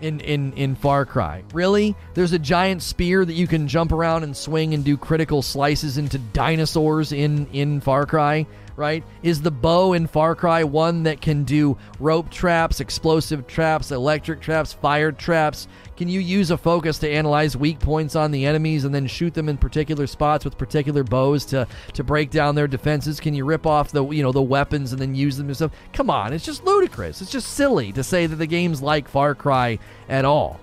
in, 0.00 0.20
in, 0.20 0.52
in 0.54 0.74
Far 0.74 1.04
Cry. 1.04 1.42
Really? 1.52 1.96
There's 2.14 2.32
a 2.32 2.38
giant 2.38 2.82
spear 2.82 3.24
that 3.24 3.32
you 3.32 3.46
can 3.46 3.68
jump 3.68 3.92
around 3.92 4.22
and 4.22 4.36
swing 4.36 4.74
and 4.74 4.84
do 4.84 4.96
critical 4.96 5.42
slices 5.42 5.98
into 5.98 6.18
dinosaurs 6.18 7.12
in, 7.12 7.46
in 7.48 7.80
Far 7.80 8.06
Cry, 8.06 8.46
right? 8.76 9.02
Is 9.22 9.42
the 9.42 9.50
bow 9.50 9.94
in 9.94 10.06
Far 10.06 10.34
Cry 10.34 10.64
one 10.64 11.02
that 11.04 11.20
can 11.20 11.44
do 11.44 11.76
rope 11.98 12.30
traps, 12.30 12.80
explosive 12.80 13.46
traps, 13.46 13.90
electric 13.90 14.40
traps, 14.40 14.72
fire 14.72 15.12
traps, 15.12 15.66
can 15.98 16.08
you 16.08 16.20
use 16.20 16.52
a 16.52 16.56
focus 16.56 16.96
to 16.98 17.10
analyze 17.10 17.56
weak 17.56 17.80
points 17.80 18.14
on 18.14 18.30
the 18.30 18.46
enemies 18.46 18.84
and 18.84 18.94
then 18.94 19.08
shoot 19.08 19.34
them 19.34 19.48
in 19.48 19.58
particular 19.58 20.06
spots 20.06 20.44
with 20.44 20.56
particular 20.56 21.02
bows 21.02 21.44
to 21.46 21.66
to 21.94 22.04
break 22.04 22.30
down 22.30 22.54
their 22.54 22.68
defenses? 22.68 23.18
Can 23.18 23.34
you 23.34 23.44
rip 23.44 23.66
off 23.66 23.90
the 23.90 24.06
you 24.06 24.22
know 24.22 24.30
the 24.30 24.40
weapons 24.40 24.92
and 24.92 25.02
then 25.02 25.16
use 25.16 25.36
them 25.36 25.48
and 25.48 25.56
stuff? 25.56 25.72
Come 25.92 26.08
on, 26.08 26.32
it's 26.32 26.44
just 26.44 26.64
ludicrous. 26.64 27.20
It's 27.20 27.32
just 27.32 27.54
silly 27.54 27.90
to 27.94 28.04
say 28.04 28.26
that 28.26 28.36
the 28.36 28.46
game's 28.46 28.80
like 28.80 29.08
Far 29.08 29.34
Cry 29.34 29.80
at 30.08 30.24
all. 30.24 30.60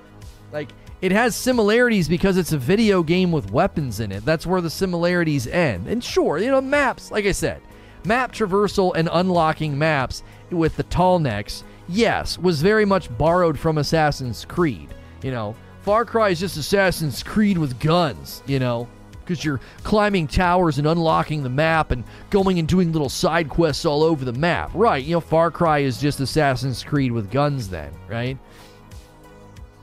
Like 0.53 0.69
it 1.01 1.11
has 1.11 1.35
similarities 1.35 2.07
because 2.07 2.37
it's 2.37 2.53
a 2.53 2.57
video 2.57 3.03
game 3.03 3.33
with 3.33 3.51
weapons 3.51 3.99
in 3.99 4.13
it. 4.13 4.23
That's 4.23 4.45
where 4.45 4.61
the 4.61 4.69
similarities 4.69 5.47
end. 5.47 5.89
And 5.89 6.01
sure, 6.01 6.37
you 6.37 6.49
know, 6.49 6.61
maps, 6.61 7.11
like 7.11 7.25
I 7.25 7.33
said, 7.33 7.61
map 8.05 8.31
traversal 8.31 8.93
and 8.95 9.09
unlocking 9.11 9.77
maps 9.77 10.23
with 10.49 10.77
the 10.77 10.83
tall 10.83 11.19
necks, 11.19 11.65
yes, 11.89 12.37
was 12.37 12.61
very 12.61 12.85
much 12.85 13.15
borrowed 13.17 13.59
from 13.59 13.77
Assassin's 13.77 14.45
Creed. 14.45 14.94
You 15.25 15.31
know, 15.31 15.55
Far 15.81 16.05
Cry 16.05 16.29
is 16.29 16.39
just 16.39 16.55
Assassin's 16.55 17.23
Creed 17.23 17.57
with 17.57 17.79
guns, 17.79 18.43
you 18.45 18.59
know, 18.59 18.87
because 19.21 19.43
you're 19.43 19.59
climbing 19.81 20.27
towers 20.27 20.77
and 20.77 20.85
unlocking 20.85 21.41
the 21.41 21.49
map 21.49 21.89
and 21.89 22.03
going 22.29 22.59
and 22.59 22.67
doing 22.67 22.91
little 22.91 23.09
side 23.09 23.49
quests 23.49 23.85
all 23.85 24.03
over 24.03 24.23
the 24.23 24.33
map. 24.33 24.69
Right, 24.75 25.03
you 25.03 25.15
know, 25.15 25.19
Far 25.19 25.49
Cry 25.49 25.79
is 25.79 25.99
just 25.99 26.19
Assassin's 26.19 26.83
Creed 26.83 27.11
with 27.11 27.31
guns 27.31 27.69
then, 27.69 27.91
right? 28.07 28.37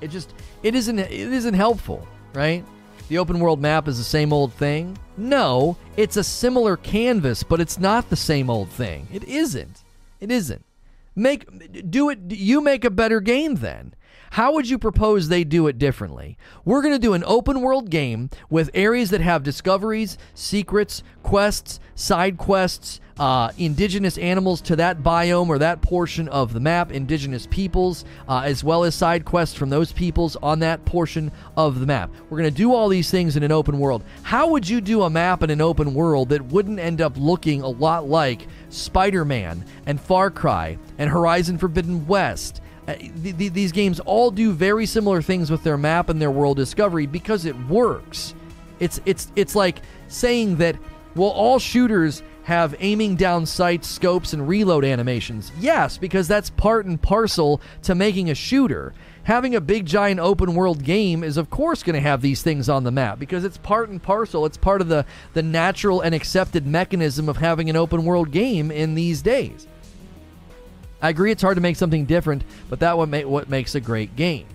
It 0.00 0.12
just 0.12 0.32
it 0.62 0.76
isn't 0.76 1.00
it 1.00 1.10
isn't 1.10 1.54
helpful, 1.54 2.06
right? 2.34 2.64
The 3.08 3.18
open 3.18 3.40
world 3.40 3.60
map 3.60 3.88
is 3.88 3.98
the 3.98 4.04
same 4.04 4.32
old 4.32 4.52
thing? 4.52 4.96
No, 5.16 5.76
it's 5.96 6.16
a 6.16 6.22
similar 6.22 6.76
canvas, 6.76 7.42
but 7.42 7.60
it's 7.60 7.80
not 7.80 8.08
the 8.10 8.16
same 8.16 8.48
old 8.48 8.68
thing. 8.68 9.08
It 9.12 9.24
isn't. 9.24 9.82
It 10.20 10.30
isn't. 10.30 10.64
Make 11.16 11.90
do 11.90 12.10
it 12.10 12.20
you 12.28 12.60
make 12.60 12.84
a 12.84 12.90
better 12.90 13.20
game 13.20 13.56
then. 13.56 13.94
How 14.32 14.54
would 14.54 14.66
you 14.66 14.78
propose 14.78 15.28
they 15.28 15.44
do 15.44 15.66
it 15.66 15.76
differently? 15.76 16.38
We're 16.64 16.80
going 16.80 16.94
to 16.94 16.98
do 16.98 17.12
an 17.12 17.22
open 17.26 17.60
world 17.60 17.90
game 17.90 18.30
with 18.48 18.70
areas 18.72 19.10
that 19.10 19.20
have 19.20 19.42
discoveries, 19.42 20.16
secrets, 20.32 21.02
quests, 21.22 21.80
side 21.96 22.38
quests, 22.38 22.98
uh, 23.18 23.50
indigenous 23.58 24.16
animals 24.16 24.62
to 24.62 24.76
that 24.76 25.02
biome 25.02 25.50
or 25.50 25.58
that 25.58 25.82
portion 25.82 26.28
of 26.30 26.54
the 26.54 26.60
map, 26.60 26.92
indigenous 26.92 27.46
peoples, 27.50 28.06
uh, 28.26 28.40
as 28.42 28.64
well 28.64 28.84
as 28.84 28.94
side 28.94 29.26
quests 29.26 29.54
from 29.54 29.68
those 29.68 29.92
peoples 29.92 30.34
on 30.36 30.60
that 30.60 30.82
portion 30.86 31.30
of 31.58 31.78
the 31.78 31.84
map. 31.84 32.10
We're 32.30 32.38
going 32.38 32.50
to 32.50 32.56
do 32.56 32.72
all 32.72 32.88
these 32.88 33.10
things 33.10 33.36
in 33.36 33.42
an 33.42 33.52
open 33.52 33.78
world. 33.78 34.02
How 34.22 34.48
would 34.48 34.66
you 34.66 34.80
do 34.80 35.02
a 35.02 35.10
map 35.10 35.42
in 35.42 35.50
an 35.50 35.60
open 35.60 35.92
world 35.92 36.30
that 36.30 36.46
wouldn't 36.46 36.80
end 36.80 37.02
up 37.02 37.18
looking 37.18 37.60
a 37.60 37.68
lot 37.68 38.08
like 38.08 38.46
Spider 38.70 39.26
Man 39.26 39.62
and 39.84 40.00
Far 40.00 40.30
Cry 40.30 40.78
and 40.96 41.10
Horizon 41.10 41.58
Forbidden 41.58 42.06
West? 42.06 42.62
Uh, 42.88 42.94
th- 42.94 43.38
th- 43.38 43.52
these 43.52 43.70
games 43.70 44.00
all 44.00 44.30
do 44.30 44.52
very 44.52 44.86
similar 44.86 45.22
things 45.22 45.50
with 45.50 45.62
their 45.62 45.78
map 45.78 46.08
and 46.08 46.20
their 46.20 46.30
world 46.30 46.56
discovery 46.56 47.06
because 47.06 47.44
it 47.44 47.56
works. 47.68 48.34
It's 48.80 49.00
it's 49.06 49.30
it's 49.36 49.54
like 49.54 49.82
saying 50.08 50.56
that 50.56 50.76
well 51.14 51.30
all 51.30 51.58
shooters 51.58 52.22
have 52.44 52.74
aiming 52.80 53.14
down 53.14 53.46
sights, 53.46 53.86
scopes 53.86 54.32
and 54.32 54.48
reload 54.48 54.84
animations. 54.84 55.52
Yes, 55.60 55.96
because 55.96 56.26
that's 56.26 56.50
part 56.50 56.86
and 56.86 57.00
parcel 57.00 57.60
to 57.82 57.94
making 57.94 58.30
a 58.30 58.34
shooter. 58.34 58.92
Having 59.24 59.54
a 59.54 59.60
big 59.60 59.86
giant 59.86 60.18
open 60.18 60.56
world 60.56 60.82
game 60.82 61.22
is 61.22 61.36
of 61.36 61.50
course 61.50 61.84
going 61.84 61.94
to 61.94 62.00
have 62.00 62.20
these 62.20 62.42
things 62.42 62.68
on 62.68 62.82
the 62.82 62.90
map 62.90 63.20
because 63.20 63.44
it's 63.44 63.58
part 63.58 63.90
and 63.90 64.02
parcel. 64.02 64.44
It's 64.44 64.56
part 64.56 64.80
of 64.80 64.88
the 64.88 65.06
the 65.34 65.42
natural 65.42 66.00
and 66.00 66.12
accepted 66.12 66.66
mechanism 66.66 67.28
of 67.28 67.36
having 67.36 67.70
an 67.70 67.76
open 67.76 68.04
world 68.04 68.32
game 68.32 68.72
in 68.72 68.96
these 68.96 69.22
days. 69.22 69.68
I 71.02 71.10
agree 71.10 71.32
it's 71.32 71.42
hard 71.42 71.56
to 71.56 71.60
make 71.60 71.76
something 71.76 72.06
different, 72.06 72.44
but 72.70 72.80
that 72.80 72.96
what, 72.96 73.08
ma- 73.08 73.20
what 73.22 73.50
makes 73.50 73.74
a 73.74 73.80
great 73.80 74.16
game. 74.16 74.46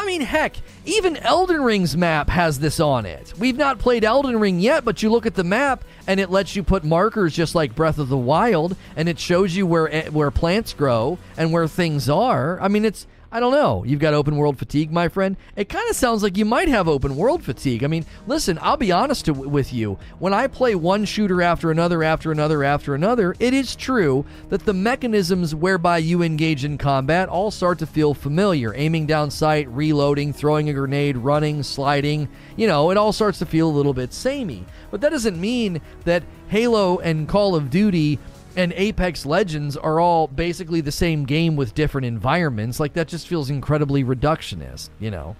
I 0.00 0.06
mean, 0.06 0.22
heck, 0.22 0.56
even 0.86 1.18
Elden 1.18 1.60
Ring's 1.60 1.94
map 1.94 2.30
has 2.30 2.58
this 2.58 2.80
on 2.80 3.04
it. 3.04 3.34
We've 3.38 3.56
not 3.56 3.78
played 3.78 4.02
Elden 4.02 4.40
Ring 4.40 4.58
yet, 4.58 4.82
but 4.82 5.02
you 5.02 5.10
look 5.10 5.26
at 5.26 5.34
the 5.34 5.44
map 5.44 5.84
and 6.06 6.18
it 6.18 6.30
lets 6.30 6.56
you 6.56 6.62
put 6.62 6.84
markers 6.84 7.34
just 7.36 7.54
like 7.54 7.74
Breath 7.74 7.98
of 7.98 8.08
the 8.08 8.16
Wild, 8.16 8.76
and 8.96 9.10
it 9.10 9.18
shows 9.18 9.54
you 9.54 9.66
where 9.66 9.92
eh, 9.92 10.08
where 10.08 10.30
plants 10.30 10.72
grow 10.72 11.18
and 11.36 11.52
where 11.52 11.68
things 11.68 12.08
are. 12.08 12.58
I 12.62 12.68
mean, 12.68 12.86
it's 12.86 13.06
I 13.32 13.38
don't 13.38 13.52
know. 13.52 13.84
You've 13.84 14.00
got 14.00 14.12
open 14.12 14.36
world 14.36 14.58
fatigue, 14.58 14.90
my 14.90 15.08
friend. 15.08 15.36
It 15.54 15.68
kind 15.68 15.88
of 15.88 15.94
sounds 15.94 16.24
like 16.24 16.36
you 16.36 16.44
might 16.44 16.66
have 16.66 16.88
open 16.88 17.14
world 17.14 17.44
fatigue. 17.44 17.84
I 17.84 17.86
mean, 17.86 18.04
listen, 18.26 18.58
I'll 18.60 18.76
be 18.76 18.90
honest 18.90 19.26
to, 19.26 19.32
with 19.32 19.72
you. 19.72 19.98
When 20.18 20.34
I 20.34 20.48
play 20.48 20.74
one 20.74 21.04
shooter 21.04 21.40
after 21.40 21.70
another, 21.70 22.02
after 22.02 22.32
another, 22.32 22.64
after 22.64 22.92
another, 22.92 23.36
it 23.38 23.54
is 23.54 23.76
true 23.76 24.24
that 24.48 24.64
the 24.64 24.74
mechanisms 24.74 25.54
whereby 25.54 25.98
you 25.98 26.22
engage 26.22 26.64
in 26.64 26.76
combat 26.76 27.28
all 27.28 27.52
start 27.52 27.78
to 27.78 27.86
feel 27.86 28.14
familiar. 28.14 28.74
Aiming 28.74 29.06
down 29.06 29.30
sight, 29.30 29.68
reloading, 29.68 30.32
throwing 30.32 30.68
a 30.68 30.72
grenade, 30.72 31.16
running, 31.16 31.62
sliding, 31.62 32.28
you 32.56 32.66
know, 32.66 32.90
it 32.90 32.96
all 32.96 33.12
starts 33.12 33.38
to 33.38 33.46
feel 33.46 33.68
a 33.68 33.70
little 33.70 33.94
bit 33.94 34.12
samey. 34.12 34.66
But 34.90 35.02
that 35.02 35.10
doesn't 35.10 35.40
mean 35.40 35.80
that 36.04 36.24
Halo 36.48 36.98
and 36.98 37.28
Call 37.28 37.54
of 37.54 37.70
Duty 37.70 38.18
and 38.56 38.72
Apex 38.74 39.24
Legends 39.24 39.76
are 39.76 40.00
all 40.00 40.26
basically 40.26 40.80
the 40.80 40.92
same 40.92 41.24
game 41.24 41.56
with 41.56 41.74
different 41.74 42.06
environments. 42.06 42.80
Like 42.80 42.94
that 42.94 43.08
just 43.08 43.28
feels 43.28 43.50
incredibly 43.50 44.04
reductionist, 44.04 44.90
you 44.98 45.10
know. 45.10 45.36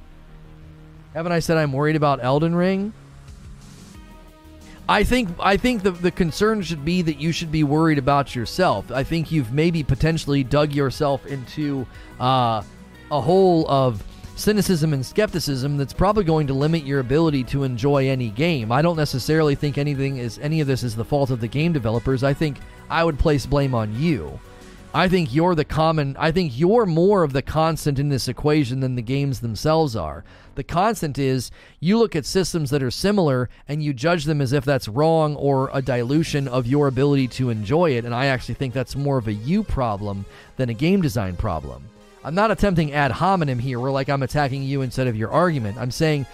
Haven't 1.15 1.33
I 1.33 1.41
said 1.41 1.57
I'm 1.57 1.73
worried 1.73 1.97
about 1.97 2.23
Elden 2.23 2.55
Ring? 2.55 2.93
I 4.89 5.05
think 5.05 5.29
I 5.39 5.57
think 5.57 5.83
the 5.83 5.93
the 5.93 6.11
concern 6.11 6.63
should 6.63 6.85
be 6.85 7.03
that 7.03 7.21
you 7.21 7.31
should 7.31 7.53
be 7.53 7.63
worried 7.63 7.99
about 7.99 8.35
yourself. 8.35 8.91
I 8.91 9.05
think 9.05 9.31
you've 9.31 9.53
maybe 9.53 9.85
potentially 9.85 10.43
dug 10.43 10.73
yourself 10.73 11.27
into 11.27 11.87
uh, 12.19 12.63
a 13.11 13.21
hole 13.21 13.69
of 13.69 14.03
cynicism 14.41 14.95
and 14.95 15.05
skepticism 15.05 15.76
that's 15.76 15.93
probably 15.93 16.24
going 16.24 16.47
to 16.47 16.55
limit 16.55 16.84
your 16.84 17.01
ability 17.01 17.45
to 17.45 17.62
enjoy 17.62 18.09
any 18.09 18.30
game. 18.30 18.72
I 18.72 18.80
don't 18.80 18.97
necessarily 18.97 19.55
think 19.55 19.76
anything 19.76 20.16
is 20.16 20.38
any 20.38 20.62
of 20.62 20.66
this 20.66 20.82
is 20.82 20.97
the 20.97 21.05
fault 21.05 21.30
of 21.30 21.41
the 21.41 21.47
game 21.47 21.74
developers. 21.74 22.24
I 22.24 22.32
think 22.32 22.57
I 22.88 23.05
would 23.05 23.18
place 23.18 23.45
blame 23.45 23.74
on 23.74 23.95
you. 24.01 24.41
I 24.95 25.09
think 25.09 25.32
you're 25.32 25.55
the 25.55 25.66
common 25.66 26.16
I 26.18 26.32
think 26.32 26.59
you're 26.59 26.86
more 26.86 27.22
of 27.22 27.34
the 27.34 27.43
constant 27.43 27.99
in 27.99 28.09
this 28.09 28.28
equation 28.28 28.80
than 28.80 28.95
the 28.95 29.03
games 29.03 29.41
themselves 29.41 29.95
are. 29.95 30.24
The 30.55 30.64
constant 30.64 31.18
is 31.18 31.51
you 31.78 31.99
look 31.99 32.16
at 32.16 32.24
systems 32.24 32.70
that 32.70 32.82
are 32.82 32.91
similar 32.91 33.51
and 33.68 33.82
you 33.82 33.93
judge 33.93 34.24
them 34.24 34.41
as 34.41 34.55
if 34.55 34.64
that's 34.64 34.88
wrong 34.88 35.36
or 35.36 35.70
a 35.74 35.82
dilution 35.82 36.49
of 36.49 36.66
your 36.66 36.88
ability 36.88 37.28
to 37.28 37.51
enjoy 37.51 37.91
it 37.91 38.07
and 38.07 38.14
I 38.14 38.26
actually 38.26 38.55
think 38.55 38.72
that's 38.72 38.97
more 38.97 39.18
of 39.18 39.28
a 39.28 39.34
you 39.34 39.62
problem 39.62 40.24
than 40.57 40.70
a 40.70 40.74
game 40.74 41.03
design 41.03 41.36
problem. 41.36 41.84
I'm 42.23 42.35
not 42.35 42.51
attempting 42.51 42.93
ad 42.93 43.12
hominem 43.12 43.59
here 43.59 43.81
where 43.81 43.91
like 43.91 44.09
I'm 44.09 44.23
attacking 44.23 44.62
you 44.62 44.83
instead 44.83 45.07
of 45.07 45.16
your 45.16 45.31
argument. 45.31 45.79
I'm 45.79 45.91
saying 45.91 46.27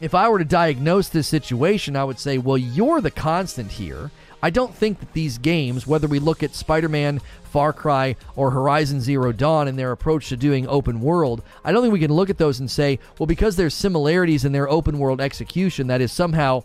if 0.00 0.14
I 0.14 0.28
were 0.28 0.38
to 0.38 0.44
diagnose 0.44 1.08
this 1.08 1.28
situation, 1.28 1.96
I 1.96 2.04
would 2.04 2.18
say, 2.18 2.38
well, 2.38 2.58
you're 2.58 3.00
the 3.00 3.10
constant 3.10 3.70
here. 3.72 4.10
I 4.42 4.50
don't 4.50 4.74
think 4.74 5.00
that 5.00 5.12
these 5.14 5.38
games, 5.38 5.86
whether 5.86 6.06
we 6.06 6.18
look 6.18 6.42
at 6.42 6.54
Spider 6.54 6.88
Man, 6.88 7.20
Far 7.44 7.72
Cry, 7.72 8.16
or 8.36 8.50
Horizon 8.50 9.00
Zero 9.00 9.32
Dawn 9.32 9.68
and 9.68 9.78
their 9.78 9.92
approach 9.92 10.28
to 10.28 10.36
doing 10.36 10.68
open 10.68 11.00
world, 11.00 11.42
I 11.64 11.72
don't 11.72 11.82
think 11.82 11.94
we 11.94 12.00
can 12.00 12.12
look 12.12 12.28
at 12.28 12.36
those 12.36 12.60
and 12.60 12.70
say, 12.70 12.98
well, 13.18 13.26
because 13.26 13.56
there's 13.56 13.72
similarities 13.72 14.44
in 14.44 14.52
their 14.52 14.68
open 14.68 14.98
world 14.98 15.20
execution, 15.20 15.86
that 15.86 16.02
is 16.02 16.12
somehow 16.12 16.64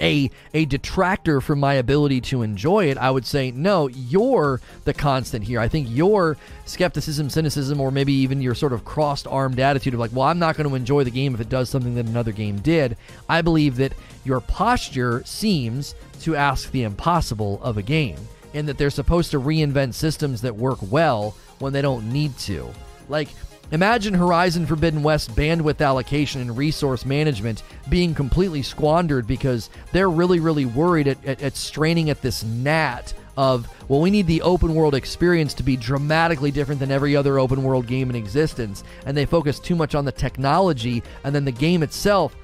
a 0.00 0.30
a 0.52 0.64
detractor 0.64 1.40
from 1.40 1.60
my 1.60 1.74
ability 1.74 2.20
to 2.22 2.42
enjoy 2.42 2.86
it, 2.86 2.98
I 2.98 3.10
would 3.10 3.26
say 3.26 3.50
no, 3.50 3.88
you're 3.88 4.60
the 4.84 4.94
constant 4.94 5.44
here. 5.44 5.60
I 5.60 5.68
think 5.68 5.88
your 5.90 6.36
skepticism, 6.64 7.30
cynicism, 7.30 7.80
or 7.80 7.90
maybe 7.90 8.12
even 8.12 8.40
your 8.40 8.54
sort 8.54 8.72
of 8.72 8.84
crossed-armed 8.84 9.60
attitude 9.60 9.94
of 9.94 10.00
like, 10.00 10.12
well, 10.12 10.26
I'm 10.26 10.38
not 10.38 10.56
going 10.56 10.68
to 10.68 10.74
enjoy 10.74 11.04
the 11.04 11.10
game 11.10 11.34
if 11.34 11.40
it 11.40 11.48
does 11.48 11.68
something 11.68 11.94
that 11.94 12.06
another 12.06 12.32
game 12.32 12.58
did. 12.58 12.96
I 13.28 13.42
believe 13.42 13.76
that 13.76 13.92
your 14.24 14.40
posture 14.40 15.22
seems 15.24 15.94
to 16.20 16.36
ask 16.36 16.70
the 16.70 16.84
impossible 16.84 17.62
of 17.62 17.76
a 17.76 17.82
game, 17.82 18.18
and 18.54 18.68
that 18.68 18.78
they're 18.78 18.90
supposed 18.90 19.30
to 19.32 19.40
reinvent 19.40 19.94
systems 19.94 20.40
that 20.42 20.54
work 20.54 20.78
well 20.90 21.34
when 21.58 21.72
they 21.72 21.82
don't 21.82 22.12
need 22.12 22.36
to. 22.38 22.68
Like 23.08 23.28
Imagine 23.72 24.14
Horizon 24.14 24.66
Forbidden 24.66 25.02
West 25.02 25.34
bandwidth 25.34 25.80
allocation 25.80 26.40
and 26.40 26.56
resource 26.56 27.06
management 27.06 27.62
being 27.88 28.14
completely 28.14 28.62
squandered 28.62 29.26
because 29.26 29.70
they're 29.92 30.10
really, 30.10 30.38
really 30.38 30.66
worried 30.66 31.08
at, 31.08 31.24
at, 31.24 31.42
at, 31.42 31.56
straining 31.56 32.10
at 32.10 32.20
this 32.20 32.44
gnat 32.44 33.14
of, 33.36 33.68
well, 33.88 34.00
we 34.00 34.10
need 34.10 34.26
the 34.26 34.42
open 34.42 34.74
world 34.74 34.94
experience 34.94 35.54
to 35.54 35.62
be 35.62 35.76
dramatically 35.76 36.50
different 36.50 36.78
than 36.78 36.90
every 36.90 37.16
other 37.16 37.38
open 37.38 37.62
world 37.64 37.86
game 37.86 38.10
in 38.10 38.16
existence. 38.16 38.84
And 39.06 39.16
they 39.16 39.26
focus 39.26 39.58
too 39.58 39.74
much 39.74 39.94
on 39.94 40.04
the 40.04 40.12
technology, 40.12 41.02
and 41.24 41.34
then 41.34 41.44
the 41.44 41.50
game 41.50 41.82
itself 41.82 42.36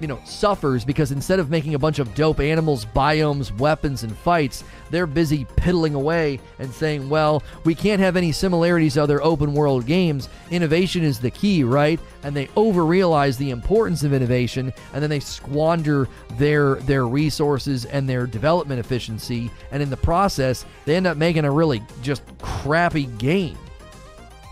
you 0.00 0.06
know, 0.06 0.20
suffers 0.24 0.84
because 0.84 1.12
instead 1.12 1.40
of 1.40 1.50
making 1.50 1.74
a 1.74 1.78
bunch 1.78 1.98
of 1.98 2.14
dope 2.14 2.40
animals, 2.40 2.84
biomes, 2.84 3.56
weapons, 3.58 4.02
and 4.04 4.16
fights, 4.16 4.64
they're 4.90 5.06
busy 5.06 5.46
piddling 5.56 5.94
away 5.94 6.40
and 6.58 6.72
saying, 6.72 7.08
well, 7.08 7.42
we 7.64 7.74
can't 7.74 8.00
have 8.00 8.16
any 8.16 8.32
similarities 8.32 8.94
to 8.94 9.02
other 9.02 9.22
open 9.22 9.54
world 9.54 9.86
games. 9.86 10.28
Innovation 10.50 11.02
is 11.02 11.18
the 11.18 11.30
key, 11.30 11.64
right? 11.64 11.98
And 12.22 12.34
they 12.34 12.48
over 12.56 12.84
realize 12.84 13.36
the 13.36 13.50
importance 13.50 14.04
of 14.04 14.12
innovation 14.12 14.72
and 14.92 15.02
then 15.02 15.10
they 15.10 15.20
squander 15.20 16.08
their 16.32 16.76
their 16.76 17.06
resources 17.06 17.84
and 17.84 18.08
their 18.08 18.26
development 18.26 18.80
efficiency. 18.80 19.50
And 19.72 19.82
in 19.82 19.90
the 19.90 19.96
process, 19.96 20.64
they 20.84 20.96
end 20.96 21.06
up 21.06 21.16
making 21.16 21.44
a 21.44 21.50
really 21.50 21.82
just 22.02 22.22
crappy 22.38 23.06
game. 23.06 23.58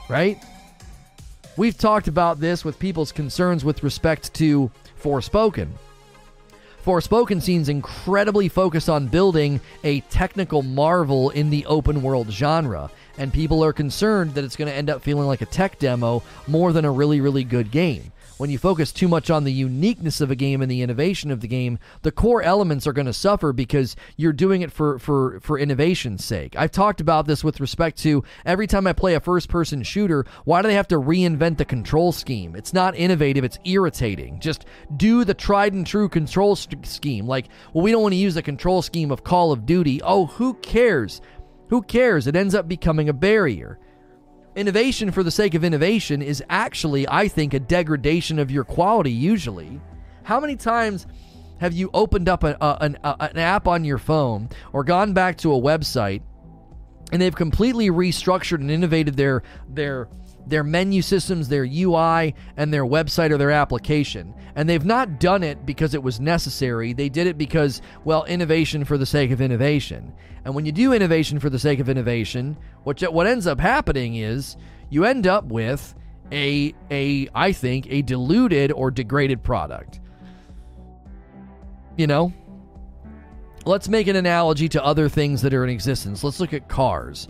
Right? 0.08 0.42
We've 1.56 1.76
talked 1.76 2.06
about 2.06 2.38
this 2.38 2.64
with 2.64 2.78
people's 2.78 3.12
concerns 3.12 3.64
with 3.64 3.82
respect 3.82 4.34
to 4.34 4.70
Forspoken. 5.02 5.68
Forspoken 6.84 7.42
seems 7.42 7.68
incredibly 7.68 8.48
focused 8.48 8.88
on 8.88 9.08
building 9.08 9.60
a 9.82 10.00
technical 10.02 10.62
marvel 10.62 11.30
in 11.30 11.50
the 11.50 11.66
open 11.66 12.00
world 12.00 12.30
genre, 12.30 12.90
and 13.18 13.32
people 13.32 13.64
are 13.64 13.72
concerned 13.72 14.34
that 14.34 14.44
it's 14.44 14.54
going 14.54 14.70
to 14.70 14.74
end 14.74 14.88
up 14.88 15.02
feeling 15.02 15.26
like 15.26 15.40
a 15.40 15.46
tech 15.46 15.78
demo 15.80 16.22
more 16.46 16.72
than 16.72 16.84
a 16.84 16.90
really, 16.90 17.20
really 17.20 17.42
good 17.42 17.70
game 17.72 18.12
when 18.38 18.50
you 18.50 18.58
focus 18.58 18.92
too 18.92 19.08
much 19.08 19.30
on 19.30 19.44
the 19.44 19.52
uniqueness 19.52 20.20
of 20.20 20.30
a 20.30 20.36
game 20.36 20.60
and 20.60 20.70
the 20.70 20.82
innovation 20.82 21.30
of 21.30 21.40
the 21.40 21.48
game, 21.48 21.78
the 22.02 22.12
core 22.12 22.42
elements 22.42 22.86
are 22.86 22.92
going 22.92 23.06
to 23.06 23.12
suffer 23.12 23.52
because 23.52 23.96
you're 24.16 24.32
doing 24.32 24.62
it 24.62 24.70
for 24.70 24.98
for 24.98 25.40
for 25.40 25.58
innovation's 25.58 26.24
sake. 26.24 26.54
I've 26.56 26.70
talked 26.70 27.00
about 27.00 27.26
this 27.26 27.42
with 27.42 27.60
respect 27.60 27.98
to 27.98 28.24
every 28.44 28.66
time 28.66 28.86
I 28.86 28.92
play 28.92 29.14
a 29.14 29.20
first 29.20 29.48
person 29.48 29.82
shooter, 29.82 30.24
why 30.44 30.62
do 30.62 30.68
they 30.68 30.74
have 30.74 30.88
to 30.88 31.00
reinvent 31.00 31.56
the 31.56 31.64
control 31.64 32.12
scheme? 32.12 32.54
It's 32.54 32.72
not 32.72 32.96
innovative, 32.96 33.44
it's 33.44 33.58
irritating. 33.64 34.40
Just 34.40 34.66
do 34.96 35.24
the 35.24 35.34
tried 35.34 35.72
and 35.72 35.86
true 35.86 36.08
control 36.08 36.56
st- 36.56 36.86
scheme. 36.86 37.26
Like, 37.26 37.48
well, 37.72 37.84
we 37.84 37.92
don't 37.92 38.02
want 38.02 38.12
to 38.12 38.16
use 38.16 38.34
the 38.34 38.42
control 38.42 38.82
scheme 38.82 39.10
of 39.10 39.24
Call 39.24 39.52
of 39.52 39.66
Duty. 39.66 40.02
Oh, 40.02 40.26
who 40.26 40.54
cares? 40.54 41.20
Who 41.68 41.82
cares? 41.82 42.26
It 42.26 42.36
ends 42.36 42.54
up 42.54 42.68
becoming 42.68 43.08
a 43.08 43.12
barrier. 43.12 43.78
Innovation 44.56 45.10
for 45.10 45.22
the 45.22 45.30
sake 45.30 45.52
of 45.52 45.64
innovation 45.64 46.22
is 46.22 46.42
actually, 46.48 47.06
I 47.06 47.28
think, 47.28 47.52
a 47.52 47.60
degradation 47.60 48.38
of 48.38 48.50
your 48.50 48.64
quality, 48.64 49.12
usually. 49.12 49.82
How 50.22 50.40
many 50.40 50.56
times 50.56 51.06
have 51.60 51.74
you 51.74 51.90
opened 51.92 52.26
up 52.26 52.42
a, 52.42 52.56
a, 52.58 52.78
an, 52.80 52.98
a, 53.04 53.16
an 53.20 53.38
app 53.38 53.68
on 53.68 53.84
your 53.84 53.98
phone 53.98 54.48
or 54.72 54.82
gone 54.82 55.12
back 55.12 55.36
to 55.38 55.54
a 55.54 55.60
website 55.60 56.22
and 57.12 57.20
they've 57.20 57.36
completely 57.36 57.90
restructured 57.90 58.60
and 58.60 58.70
innovated 58.70 59.14
their, 59.14 59.42
their, 59.68 60.08
their 60.46 60.62
menu 60.62 61.02
systems, 61.02 61.48
their 61.48 61.64
UI, 61.64 62.34
and 62.56 62.72
their 62.72 62.84
website 62.84 63.30
or 63.30 63.38
their 63.38 63.50
application. 63.50 64.34
And 64.54 64.68
they've 64.68 64.84
not 64.84 65.20
done 65.20 65.42
it 65.42 65.66
because 65.66 65.94
it 65.94 66.02
was 66.02 66.20
necessary. 66.20 66.92
They 66.92 67.08
did 67.08 67.26
it 67.26 67.36
because, 67.36 67.82
well, 68.04 68.24
innovation 68.24 68.84
for 68.84 68.96
the 68.96 69.06
sake 69.06 69.30
of 69.32 69.40
innovation. 69.40 70.12
And 70.44 70.54
when 70.54 70.64
you 70.64 70.72
do 70.72 70.92
innovation 70.92 71.40
for 71.40 71.50
the 71.50 71.58
sake 71.58 71.80
of 71.80 71.88
innovation, 71.88 72.56
what, 72.84 73.00
what 73.12 73.26
ends 73.26 73.46
up 73.46 73.58
happening 73.58 74.14
is 74.14 74.56
you 74.88 75.04
end 75.04 75.26
up 75.26 75.44
with 75.46 75.94
a, 76.32 76.74
a, 76.90 77.28
I 77.34 77.52
think, 77.52 77.86
a 77.90 78.02
diluted 78.02 78.72
or 78.72 78.90
degraded 78.90 79.42
product. 79.42 80.00
You 81.96 82.06
know? 82.06 82.32
Let's 83.64 83.88
make 83.88 84.06
an 84.06 84.14
analogy 84.14 84.68
to 84.70 84.84
other 84.84 85.08
things 85.08 85.42
that 85.42 85.52
are 85.52 85.64
in 85.64 85.70
existence. 85.70 86.22
Let's 86.22 86.38
look 86.38 86.54
at 86.54 86.68
cars. 86.68 87.26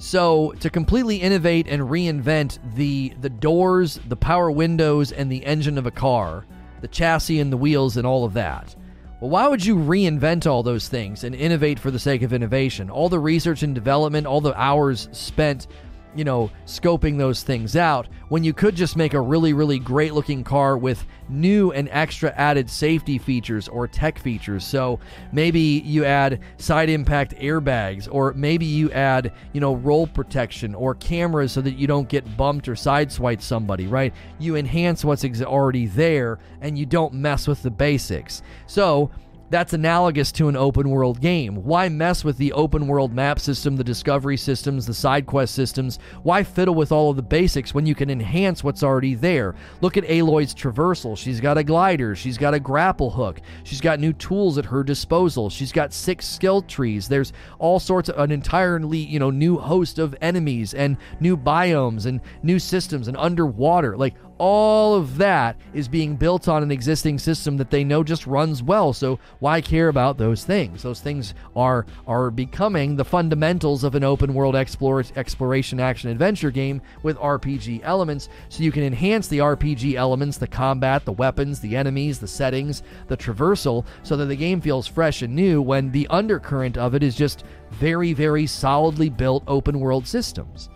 So 0.00 0.52
to 0.60 0.70
completely 0.70 1.16
innovate 1.16 1.68
and 1.68 1.82
reinvent 1.82 2.58
the 2.74 3.12
the 3.20 3.28
doors, 3.28 4.00
the 4.08 4.16
power 4.16 4.50
windows, 4.50 5.12
and 5.12 5.30
the 5.30 5.44
engine 5.44 5.76
of 5.76 5.84
a 5.84 5.90
car, 5.90 6.46
the 6.80 6.88
chassis 6.88 7.38
and 7.38 7.52
the 7.52 7.58
wheels 7.58 7.98
and 7.98 8.06
all 8.06 8.24
of 8.24 8.32
that. 8.32 8.74
Well, 9.20 9.28
why 9.28 9.46
would 9.46 9.62
you 9.62 9.76
reinvent 9.76 10.50
all 10.50 10.62
those 10.62 10.88
things 10.88 11.22
and 11.22 11.34
innovate 11.34 11.78
for 11.78 11.90
the 11.90 11.98
sake 11.98 12.22
of 12.22 12.32
innovation? 12.32 12.88
All 12.88 13.10
the 13.10 13.18
research 13.18 13.62
and 13.62 13.74
development, 13.74 14.26
all 14.26 14.40
the 14.40 14.58
hours 14.58 15.10
spent 15.12 15.66
you 16.14 16.24
know, 16.24 16.50
scoping 16.66 17.18
those 17.18 17.42
things 17.42 17.76
out 17.76 18.08
when 18.28 18.44
you 18.44 18.52
could 18.52 18.74
just 18.74 18.96
make 18.96 19.14
a 19.14 19.20
really, 19.20 19.52
really 19.52 19.78
great 19.78 20.12
looking 20.12 20.44
car 20.44 20.76
with 20.76 21.04
new 21.28 21.70
and 21.72 21.88
extra 21.90 22.30
added 22.36 22.68
safety 22.68 23.18
features 23.18 23.68
or 23.68 23.86
tech 23.86 24.18
features. 24.18 24.64
So 24.64 24.98
maybe 25.32 25.60
you 25.60 26.04
add 26.04 26.40
side 26.58 26.90
impact 26.90 27.34
airbags, 27.36 28.08
or 28.10 28.32
maybe 28.34 28.66
you 28.66 28.90
add, 28.92 29.32
you 29.52 29.60
know, 29.60 29.74
roll 29.76 30.06
protection 30.06 30.74
or 30.74 30.94
cameras 30.94 31.52
so 31.52 31.60
that 31.60 31.74
you 31.74 31.86
don't 31.86 32.08
get 32.08 32.36
bumped 32.36 32.68
or 32.68 32.74
sideswiped 32.74 33.42
somebody, 33.42 33.86
right? 33.86 34.12
You 34.38 34.56
enhance 34.56 35.04
what's 35.04 35.24
already 35.42 35.86
there 35.86 36.38
and 36.60 36.78
you 36.78 36.86
don't 36.86 37.14
mess 37.14 37.46
with 37.46 37.62
the 37.62 37.70
basics. 37.70 38.42
So, 38.66 39.10
that's 39.50 39.72
analogous 39.72 40.30
to 40.32 40.48
an 40.48 40.56
open 40.56 40.88
world 40.88 41.20
game. 41.20 41.64
Why 41.64 41.88
mess 41.88 42.24
with 42.24 42.38
the 42.38 42.52
open 42.52 42.86
world 42.86 43.12
map 43.12 43.40
system, 43.40 43.76
the 43.76 43.84
discovery 43.84 44.36
systems, 44.36 44.86
the 44.86 44.94
side 44.94 45.26
quest 45.26 45.54
systems? 45.54 45.98
Why 46.22 46.44
fiddle 46.44 46.76
with 46.76 46.92
all 46.92 47.10
of 47.10 47.16
the 47.16 47.22
basics 47.22 47.74
when 47.74 47.84
you 47.84 47.96
can 47.96 48.10
enhance 48.10 48.62
what's 48.62 48.84
already 48.84 49.16
there? 49.16 49.56
Look 49.80 49.96
at 49.96 50.08
Aloy's 50.08 50.54
traversal. 50.54 51.18
She's 51.18 51.40
got 51.40 51.58
a 51.58 51.64
glider, 51.64 52.14
she's 52.14 52.38
got 52.38 52.54
a 52.54 52.60
grapple 52.60 53.10
hook, 53.10 53.40
she's 53.64 53.80
got 53.80 53.98
new 53.98 54.12
tools 54.12 54.56
at 54.56 54.64
her 54.66 54.84
disposal, 54.84 55.50
she's 55.50 55.72
got 55.72 55.92
six 55.92 56.26
skill 56.26 56.62
trees. 56.62 57.08
There's 57.08 57.32
all 57.58 57.80
sorts 57.80 58.08
of 58.08 58.18
an 58.18 58.30
entirely, 58.30 58.98
you 58.98 59.18
know, 59.18 59.30
new 59.30 59.58
host 59.58 59.98
of 59.98 60.14
enemies 60.20 60.74
and 60.74 60.96
new 61.18 61.36
biomes 61.36 62.06
and 62.06 62.20
new 62.44 62.60
systems 62.60 63.08
and 63.08 63.16
underwater. 63.16 63.96
Like 63.96 64.14
all 64.40 64.94
of 64.94 65.18
that 65.18 65.54
is 65.74 65.86
being 65.86 66.16
built 66.16 66.48
on 66.48 66.62
an 66.62 66.70
existing 66.70 67.18
system 67.18 67.58
that 67.58 67.70
they 67.70 67.84
know 67.84 68.02
just 68.02 68.26
runs 68.26 68.62
well. 68.62 68.94
So 68.94 69.18
why 69.38 69.60
care 69.60 69.88
about 69.88 70.16
those 70.16 70.46
things? 70.46 70.82
Those 70.82 71.00
things 71.00 71.34
are 71.54 71.84
are 72.06 72.30
becoming 72.30 72.96
the 72.96 73.04
fundamentals 73.04 73.84
of 73.84 73.94
an 73.94 74.02
open 74.02 74.32
world 74.32 74.56
explore, 74.56 75.04
exploration 75.14 75.78
action 75.78 76.08
adventure 76.08 76.50
game 76.50 76.80
with 77.02 77.18
RPG 77.18 77.82
elements. 77.84 78.30
So 78.48 78.62
you 78.62 78.72
can 78.72 78.82
enhance 78.82 79.28
the 79.28 79.40
RPG 79.40 79.96
elements, 79.96 80.38
the 80.38 80.46
combat, 80.46 81.04
the 81.04 81.12
weapons, 81.12 81.60
the 81.60 81.76
enemies, 81.76 82.18
the 82.18 82.26
settings, 82.26 82.82
the 83.08 83.18
traversal, 83.18 83.84
so 84.02 84.16
that 84.16 84.24
the 84.24 84.36
game 84.36 84.62
feels 84.62 84.86
fresh 84.86 85.20
and 85.20 85.36
new 85.36 85.60
when 85.60 85.92
the 85.92 86.08
undercurrent 86.08 86.78
of 86.78 86.94
it 86.94 87.02
is 87.02 87.14
just 87.14 87.44
very, 87.72 88.14
very 88.14 88.46
solidly 88.46 89.10
built 89.10 89.44
open 89.46 89.78
world 89.78 90.06
systems. 90.06 90.70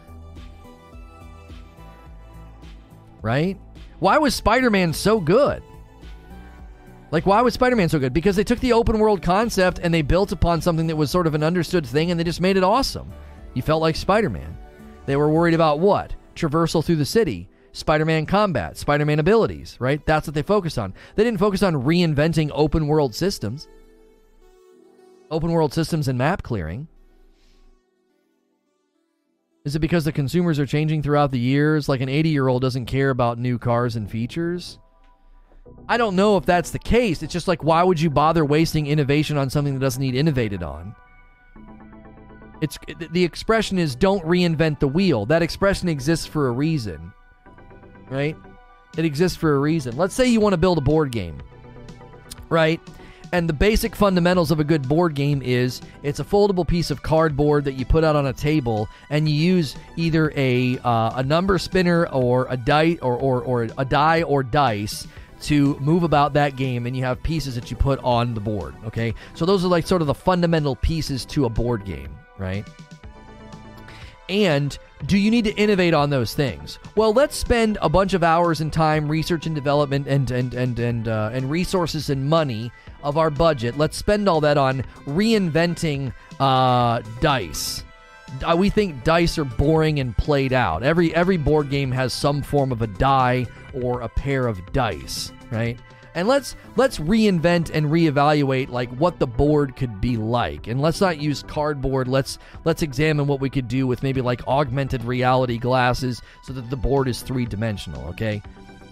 Right? 3.24 3.58
Why 3.98 4.18
was 4.18 4.34
Spider 4.34 4.70
Man 4.70 4.92
so 4.92 5.18
good? 5.18 5.62
Like, 7.10 7.26
why 7.26 7.40
was 7.40 7.54
Spider 7.54 7.74
Man 7.74 7.88
so 7.88 7.98
good? 7.98 8.12
Because 8.12 8.36
they 8.36 8.44
took 8.44 8.60
the 8.60 8.74
open 8.74 8.98
world 8.98 9.22
concept 9.22 9.80
and 9.82 9.92
they 9.92 10.02
built 10.02 10.30
upon 10.30 10.60
something 10.60 10.86
that 10.88 10.96
was 10.96 11.10
sort 11.10 11.26
of 11.26 11.34
an 11.34 11.42
understood 11.42 11.86
thing 11.86 12.10
and 12.10 12.20
they 12.20 12.24
just 12.24 12.40
made 12.40 12.56
it 12.56 12.62
awesome. 12.62 13.10
You 13.54 13.62
felt 13.62 13.80
like 13.80 13.96
Spider 13.96 14.28
Man. 14.28 14.56
They 15.06 15.16
were 15.16 15.28
worried 15.28 15.54
about 15.54 15.80
what? 15.80 16.14
Traversal 16.34 16.84
through 16.84 16.96
the 16.96 17.04
city, 17.04 17.48
Spider 17.72 18.04
Man 18.04 18.26
combat, 18.26 18.76
Spider 18.76 19.06
Man 19.06 19.20
abilities, 19.20 19.76
right? 19.80 20.04
That's 20.04 20.26
what 20.26 20.34
they 20.34 20.42
focused 20.42 20.78
on. 20.78 20.92
They 21.14 21.24
didn't 21.24 21.40
focus 21.40 21.62
on 21.62 21.74
reinventing 21.74 22.50
open 22.52 22.86
world 22.86 23.14
systems, 23.14 23.68
open 25.30 25.50
world 25.50 25.72
systems 25.72 26.08
and 26.08 26.18
map 26.18 26.42
clearing. 26.42 26.88
Is 29.64 29.74
it 29.74 29.78
because 29.78 30.04
the 30.04 30.12
consumers 30.12 30.58
are 30.58 30.66
changing 30.66 31.02
throughout 31.02 31.30
the 31.30 31.38
years? 31.38 31.88
Like 31.88 32.02
an 32.02 32.08
80 32.10 32.28
year 32.28 32.48
old 32.48 32.60
doesn't 32.60 32.84
care 32.84 33.08
about 33.08 33.38
new 33.38 33.58
cars 33.58 33.96
and 33.96 34.10
features? 34.10 34.78
I 35.88 35.96
don't 35.96 36.16
know 36.16 36.36
if 36.36 36.44
that's 36.44 36.70
the 36.70 36.78
case. 36.78 37.22
It's 37.22 37.32
just 37.32 37.48
like, 37.48 37.64
why 37.64 37.82
would 37.82 37.98
you 37.98 38.10
bother 38.10 38.44
wasting 38.44 38.86
innovation 38.86 39.38
on 39.38 39.48
something 39.48 39.72
that 39.72 39.80
doesn't 39.80 40.02
need 40.02 40.14
innovated 40.14 40.62
on? 40.62 40.94
It's 42.60 42.78
the 43.10 43.24
expression 43.24 43.78
is 43.78 43.96
don't 43.96 44.22
reinvent 44.24 44.80
the 44.80 44.88
wheel. 44.88 45.24
That 45.24 45.42
expression 45.42 45.88
exists 45.88 46.26
for 46.26 46.48
a 46.48 46.52
reason, 46.52 47.12
right? 48.10 48.36
It 48.98 49.06
exists 49.06 49.36
for 49.36 49.56
a 49.56 49.58
reason. 49.58 49.96
Let's 49.96 50.14
say 50.14 50.26
you 50.26 50.40
want 50.40 50.52
to 50.52 50.58
build 50.58 50.76
a 50.76 50.82
board 50.82 51.10
game, 51.10 51.38
right? 52.50 52.80
And 53.34 53.48
the 53.48 53.52
basic 53.52 53.96
fundamentals 53.96 54.52
of 54.52 54.60
a 54.60 54.64
good 54.64 54.88
board 54.88 55.16
game 55.16 55.42
is 55.42 55.80
it's 56.04 56.20
a 56.20 56.24
foldable 56.24 56.64
piece 56.64 56.92
of 56.92 57.02
cardboard 57.02 57.64
that 57.64 57.72
you 57.72 57.84
put 57.84 58.04
out 58.04 58.14
on 58.14 58.26
a 58.26 58.32
table, 58.32 58.88
and 59.10 59.28
you 59.28 59.34
use 59.34 59.74
either 59.96 60.32
a 60.36 60.78
uh, 60.78 61.14
a 61.16 61.22
number 61.24 61.58
spinner 61.58 62.06
or 62.10 62.46
a 62.48 62.56
die 62.56 62.96
or, 63.02 63.16
or, 63.16 63.42
or 63.42 63.68
a 63.76 63.84
die 63.84 64.22
or 64.22 64.44
dice 64.44 65.08
to 65.42 65.76
move 65.80 66.04
about 66.04 66.34
that 66.34 66.54
game 66.54 66.86
and 66.86 66.96
you 66.96 67.02
have 67.02 67.20
pieces 67.24 67.56
that 67.56 67.72
you 67.72 67.76
put 67.76 67.98
on 68.04 68.34
the 68.34 68.40
board 68.40 68.72
okay 68.86 69.12
so 69.34 69.44
those 69.44 69.62
are 69.64 69.68
like 69.68 69.84
sort 69.84 70.00
of 70.00 70.06
the 70.06 70.14
fundamental 70.14 70.76
pieces 70.76 71.26
to 71.26 71.44
a 71.44 71.48
board 71.50 71.84
game 71.84 72.16
right 72.38 72.66
and 74.28 74.78
do 75.06 75.18
you 75.18 75.30
need 75.30 75.44
to 75.44 75.54
innovate 75.54 75.92
on 75.92 76.08
those 76.10 76.34
things? 76.34 76.78
Well, 76.96 77.12
let's 77.12 77.36
spend 77.36 77.78
a 77.82 77.88
bunch 77.88 78.14
of 78.14 78.22
hours 78.22 78.60
and 78.60 78.72
time, 78.72 79.08
research 79.08 79.46
and 79.46 79.54
development, 79.54 80.06
and 80.06 80.30
and 80.30 80.54
and 80.54 80.78
and 80.78 81.08
uh, 81.08 81.30
and 81.32 81.50
resources 81.50 82.08
and 82.08 82.28
money 82.28 82.72
of 83.04 83.16
our 83.16 83.30
budget. 83.30 83.78
Let's 83.78 83.96
spend 83.96 84.28
all 84.28 84.40
that 84.40 84.58
on 84.58 84.82
reinventing 85.06 86.12
uh, 86.40 87.02
dice. 87.20 87.84
Uh, 88.42 88.56
we 88.56 88.70
think 88.70 89.04
dice 89.04 89.38
are 89.38 89.44
boring 89.44 90.00
and 90.00 90.16
played 90.16 90.52
out. 90.52 90.82
Every 90.82 91.14
every 91.14 91.36
board 91.36 91.70
game 91.70 91.92
has 91.92 92.12
some 92.12 92.42
form 92.42 92.72
of 92.72 92.82
a 92.82 92.88
die 92.88 93.46
or 93.72 94.00
a 94.00 94.08
pair 94.08 94.48
of 94.48 94.72
dice, 94.72 95.30
right? 95.52 95.78
And 96.16 96.26
let's 96.26 96.56
let's 96.76 96.98
reinvent 96.98 97.70
and 97.72 97.86
reevaluate 97.86 98.70
like 98.70 98.88
what 98.90 99.18
the 99.18 99.26
board 99.26 99.76
could 99.76 100.00
be 100.00 100.16
like. 100.16 100.66
And 100.66 100.80
let's 100.80 101.00
not 101.00 101.18
use 101.18 101.42
cardboard. 101.42 102.08
Let's 102.08 102.38
let's 102.64 102.82
examine 102.82 103.26
what 103.26 103.40
we 103.40 103.50
could 103.50 103.68
do 103.68 103.86
with 103.86 104.02
maybe 104.02 104.20
like 104.20 104.46
augmented 104.48 105.04
reality 105.04 105.58
glasses 105.58 106.22
so 106.42 106.52
that 106.52 106.70
the 106.70 106.76
board 106.76 107.08
is 107.08 107.22
three-dimensional, 107.22 108.08
okay? 108.08 108.42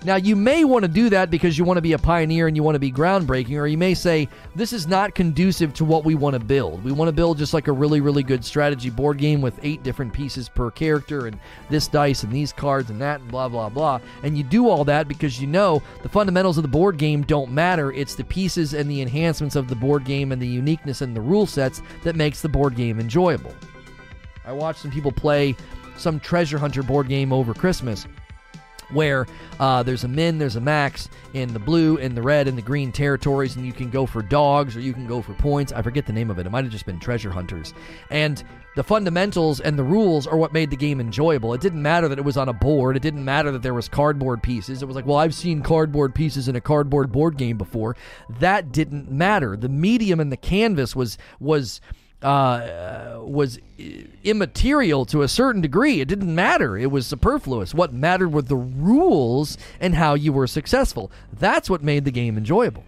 Now, 0.04 0.16
you 0.16 0.34
may 0.34 0.64
want 0.64 0.82
to 0.82 0.88
do 0.88 1.10
that 1.10 1.30
because 1.30 1.56
you 1.56 1.64
want 1.64 1.76
to 1.76 1.82
be 1.82 1.92
a 1.92 1.98
pioneer 1.98 2.48
and 2.48 2.56
you 2.56 2.64
want 2.64 2.74
to 2.74 2.80
be 2.80 2.90
groundbreaking, 2.90 3.56
or 3.56 3.68
you 3.68 3.78
may 3.78 3.94
say, 3.94 4.28
this 4.56 4.72
is 4.72 4.88
not 4.88 5.14
conducive 5.14 5.72
to 5.74 5.84
what 5.84 6.04
we 6.04 6.16
want 6.16 6.34
to 6.34 6.40
build. 6.40 6.82
We 6.82 6.90
want 6.90 7.08
to 7.08 7.12
build 7.12 7.38
just 7.38 7.54
like 7.54 7.68
a 7.68 7.72
really, 7.72 8.00
really 8.00 8.24
good 8.24 8.44
strategy 8.44 8.90
board 8.90 9.18
game 9.18 9.40
with 9.40 9.60
eight 9.62 9.84
different 9.84 10.12
pieces 10.12 10.48
per 10.48 10.72
character 10.72 11.28
and 11.28 11.38
this 11.70 11.86
dice 11.86 12.24
and 12.24 12.32
these 12.32 12.52
cards 12.52 12.90
and 12.90 13.00
that 13.00 13.20
and 13.20 13.30
blah, 13.30 13.48
blah, 13.48 13.68
blah. 13.68 14.00
And 14.24 14.36
you 14.36 14.42
do 14.42 14.68
all 14.68 14.84
that 14.86 15.06
because 15.06 15.40
you 15.40 15.46
know 15.46 15.80
the 16.02 16.08
fundamentals 16.08 16.58
of 16.58 16.62
the 16.62 16.68
board 16.68 16.96
game 16.96 17.22
don't 17.22 17.52
matter. 17.52 17.92
It's 17.92 18.16
the 18.16 18.24
pieces 18.24 18.74
and 18.74 18.90
the 18.90 19.02
enhancements 19.02 19.54
of 19.54 19.68
the 19.68 19.76
board 19.76 20.04
game 20.04 20.32
and 20.32 20.42
the 20.42 20.48
uniqueness 20.48 21.02
and 21.02 21.14
the 21.14 21.20
rule 21.20 21.46
sets 21.46 21.80
that 22.02 22.16
makes 22.16 22.42
the 22.42 22.48
board 22.48 22.74
game 22.74 22.98
enjoyable. 22.98 23.54
I 24.44 24.52
watched 24.52 24.80
some 24.80 24.90
people 24.90 25.12
play 25.12 25.54
some 25.96 26.18
treasure 26.18 26.58
hunter 26.58 26.82
board 26.82 27.06
game 27.06 27.32
over 27.32 27.54
Christmas 27.54 28.08
where 28.92 29.26
uh, 29.60 29.82
there's 29.82 30.04
a 30.04 30.08
min, 30.08 30.38
there's 30.38 30.56
a 30.56 30.60
max 30.60 31.08
in 31.34 31.52
the 31.52 31.58
blue, 31.58 31.96
in 31.96 32.14
the 32.14 32.22
red, 32.22 32.48
and 32.48 32.56
the 32.56 32.62
green 32.62 32.92
territories, 32.92 33.56
and 33.56 33.66
you 33.66 33.72
can 33.72 33.90
go 33.90 34.06
for 34.06 34.22
dogs 34.22 34.76
or 34.76 34.80
you 34.80 34.92
can 34.92 35.06
go 35.06 35.22
for 35.22 35.34
points. 35.34 35.72
I 35.72 35.82
forget 35.82 36.06
the 36.06 36.12
name 36.12 36.30
of 36.30 36.38
it. 36.38 36.46
It 36.46 36.50
might 36.50 36.64
have 36.64 36.72
just 36.72 36.86
been 36.86 37.00
Treasure 37.00 37.30
Hunters. 37.30 37.74
And 38.10 38.42
the 38.74 38.84
fundamentals 38.84 39.60
and 39.60 39.78
the 39.78 39.84
rules 39.84 40.26
are 40.26 40.36
what 40.36 40.52
made 40.52 40.70
the 40.70 40.76
game 40.76 40.98
enjoyable. 40.98 41.52
It 41.52 41.60
didn't 41.60 41.82
matter 41.82 42.08
that 42.08 42.18
it 42.18 42.24
was 42.24 42.38
on 42.38 42.48
a 42.48 42.54
board. 42.54 42.96
It 42.96 43.02
didn't 43.02 43.24
matter 43.24 43.50
that 43.50 43.62
there 43.62 43.74
was 43.74 43.88
cardboard 43.88 44.42
pieces. 44.42 44.82
It 44.82 44.86
was 44.86 44.96
like, 44.96 45.04
well, 45.04 45.18
I've 45.18 45.34
seen 45.34 45.62
cardboard 45.62 46.14
pieces 46.14 46.48
in 46.48 46.56
a 46.56 46.60
cardboard 46.60 47.12
board 47.12 47.36
game 47.36 47.58
before. 47.58 47.96
That 48.40 48.72
didn't 48.72 49.10
matter. 49.10 49.56
The 49.56 49.68
medium 49.68 50.20
and 50.20 50.32
the 50.32 50.38
canvas 50.38 50.96
was 50.96 51.18
was 51.38 51.80
uh, 52.22 53.20
was 53.20 53.58
immaterial 54.24 55.04
to 55.06 55.22
a 55.22 55.28
certain 55.28 55.60
degree. 55.60 56.00
It 56.00 56.08
didn't 56.08 56.34
matter. 56.34 56.76
It 56.76 56.90
was 56.90 57.06
superfluous. 57.06 57.74
What 57.74 57.92
mattered 57.92 58.32
were 58.32 58.42
the 58.42 58.56
rules 58.56 59.58
and 59.80 59.94
how 59.94 60.14
you 60.14 60.32
were 60.32 60.46
successful. 60.46 61.10
That's 61.32 61.68
what 61.68 61.82
made 61.82 62.04
the 62.04 62.10
game 62.10 62.36
enjoyable. 62.36 62.84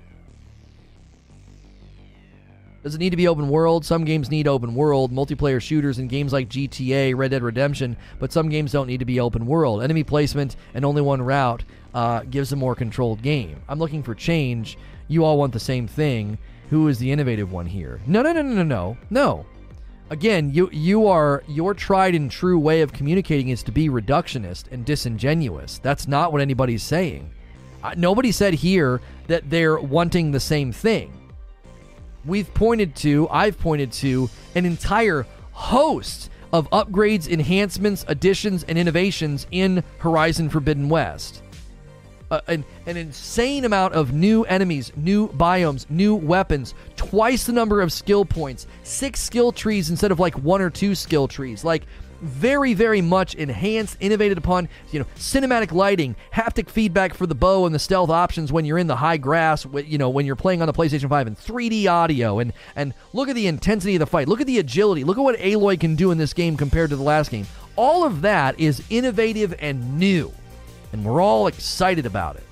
Does 2.84 2.94
it 2.94 2.98
need 2.98 3.10
to 3.10 3.16
be 3.16 3.26
open 3.28 3.48
world? 3.48 3.86
Some 3.86 4.04
games 4.04 4.30
need 4.30 4.46
open 4.46 4.74
world, 4.74 5.10
multiplayer 5.10 5.60
shooters, 5.60 5.96
and 5.96 6.06
games 6.06 6.34
like 6.34 6.50
GTA, 6.50 7.16
Red 7.16 7.30
Dead 7.30 7.42
Redemption, 7.42 7.96
but 8.18 8.30
some 8.30 8.50
games 8.50 8.72
don't 8.72 8.86
need 8.86 8.98
to 8.98 9.06
be 9.06 9.20
open 9.20 9.46
world. 9.46 9.82
Enemy 9.82 10.04
placement 10.04 10.56
and 10.74 10.84
only 10.84 11.00
one 11.00 11.22
route 11.22 11.64
uh, 11.94 12.24
gives 12.24 12.52
a 12.52 12.56
more 12.56 12.74
controlled 12.74 13.22
game. 13.22 13.62
I'm 13.70 13.78
looking 13.78 14.02
for 14.02 14.14
change. 14.14 14.76
You 15.08 15.24
all 15.24 15.38
want 15.38 15.54
the 15.54 15.60
same 15.60 15.88
thing 15.88 16.36
who 16.74 16.88
is 16.88 16.98
the 16.98 17.12
innovative 17.12 17.52
one 17.52 17.66
here. 17.66 18.00
No, 18.04 18.20
no, 18.20 18.32
no, 18.32 18.42
no, 18.42 18.52
no, 18.52 18.64
no. 18.64 18.98
No. 19.08 19.46
Again, 20.10 20.52
you 20.52 20.68
you 20.72 21.06
are 21.06 21.44
your 21.46 21.72
tried 21.72 22.16
and 22.16 22.28
true 22.28 22.58
way 22.58 22.80
of 22.80 22.92
communicating 22.92 23.50
is 23.50 23.62
to 23.62 23.70
be 23.70 23.88
reductionist 23.88 24.64
and 24.72 24.84
disingenuous. 24.84 25.78
That's 25.78 26.08
not 26.08 26.32
what 26.32 26.40
anybody's 26.40 26.82
saying. 26.82 27.30
Uh, 27.80 27.94
nobody 27.96 28.32
said 28.32 28.54
here 28.54 29.00
that 29.28 29.48
they're 29.48 29.78
wanting 29.78 30.32
the 30.32 30.40
same 30.40 30.72
thing. 30.72 31.12
We've 32.24 32.52
pointed 32.54 32.96
to, 32.96 33.28
I've 33.30 33.56
pointed 33.56 33.92
to 33.92 34.28
an 34.56 34.66
entire 34.66 35.26
host 35.52 36.28
of 36.52 36.68
upgrades, 36.70 37.28
enhancements, 37.28 38.04
additions, 38.08 38.64
and 38.64 38.76
innovations 38.76 39.46
in 39.52 39.84
Horizon 39.98 40.50
Forbidden 40.50 40.88
West 40.88 41.43
an, 42.46 42.64
an 42.86 42.96
insane 42.96 43.64
amount 43.64 43.94
of 43.94 44.12
new 44.12 44.44
enemies, 44.44 44.92
new 44.96 45.28
biomes, 45.28 45.88
new 45.90 46.14
weapons, 46.14 46.74
twice 46.96 47.44
the 47.44 47.52
number 47.52 47.80
of 47.80 47.92
skill 47.92 48.24
points, 48.24 48.66
six 48.82 49.20
skill 49.20 49.52
trees 49.52 49.90
instead 49.90 50.10
of 50.10 50.20
like 50.20 50.34
one 50.38 50.60
or 50.60 50.70
two 50.70 50.94
skill 50.94 51.28
trees. 51.28 51.64
Like, 51.64 51.84
very, 52.24 52.72
very 52.74 53.02
much 53.02 53.34
enhanced, 53.34 53.98
innovated 54.00 54.38
upon, 54.38 54.68
you 54.90 54.98
know, 54.98 55.06
cinematic 55.16 55.72
lighting, 55.72 56.16
haptic 56.32 56.70
feedback 56.70 57.14
for 57.14 57.26
the 57.26 57.34
bow 57.34 57.66
and 57.66 57.74
the 57.74 57.78
stealth 57.78 58.10
options 58.10 58.50
when 58.50 58.64
you're 58.64 58.78
in 58.78 58.86
the 58.86 58.96
high 58.96 59.18
grass, 59.18 59.66
you 59.84 59.98
know, 59.98 60.08
when 60.08 60.24
you're 60.24 60.36
playing 60.36 60.62
on 60.62 60.66
the 60.66 60.72
PlayStation 60.72 61.08
5 61.08 61.26
and 61.26 61.38
3D 61.38 61.86
audio 61.86 62.38
and 62.38 62.52
and 62.76 62.94
look 63.12 63.28
at 63.28 63.34
the 63.34 63.46
intensity 63.46 63.96
of 63.96 64.00
the 64.00 64.06
fight. 64.06 64.26
Look 64.26 64.40
at 64.40 64.46
the 64.46 64.58
agility. 64.58 65.04
Look 65.04 65.18
at 65.18 65.22
what 65.22 65.38
Aloy 65.38 65.78
can 65.78 65.96
do 65.96 66.10
in 66.10 66.18
this 66.18 66.32
game 66.32 66.56
compared 66.56 66.90
to 66.90 66.96
the 66.96 67.02
last 67.02 67.30
game. 67.30 67.46
All 67.76 68.04
of 68.04 68.22
that 68.22 68.58
is 68.58 68.82
innovative 68.88 69.54
and 69.58 69.98
new 69.98 70.32
and 70.94 71.04
we're 71.04 71.20
all 71.20 71.48
excited 71.48 72.06
about 72.06 72.36
it. 72.36 72.44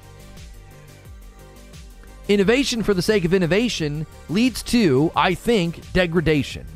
Innovation 2.28 2.82
for 2.82 2.92
the 2.92 3.00
sake 3.00 3.24
of 3.24 3.32
innovation 3.32 4.04
leads 4.28 4.64
to, 4.64 5.12
I 5.14 5.34
think, 5.34 5.80
degradation. 5.92 6.66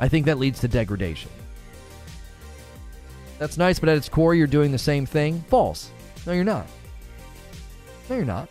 I 0.00 0.08
think 0.08 0.26
that 0.26 0.38
leads 0.38 0.60
to 0.60 0.68
degradation. 0.68 1.30
That's 3.38 3.56
nice, 3.56 3.78
but 3.78 3.88
at 3.88 3.96
its 3.96 4.08
core, 4.08 4.34
you're 4.34 4.48
doing 4.48 4.72
the 4.72 4.78
same 4.78 5.06
thing. 5.06 5.44
False. 5.48 5.90
No, 6.26 6.32
you're 6.32 6.42
not. 6.42 6.66
No, 8.10 8.16
you're 8.16 8.24
not. 8.24 8.48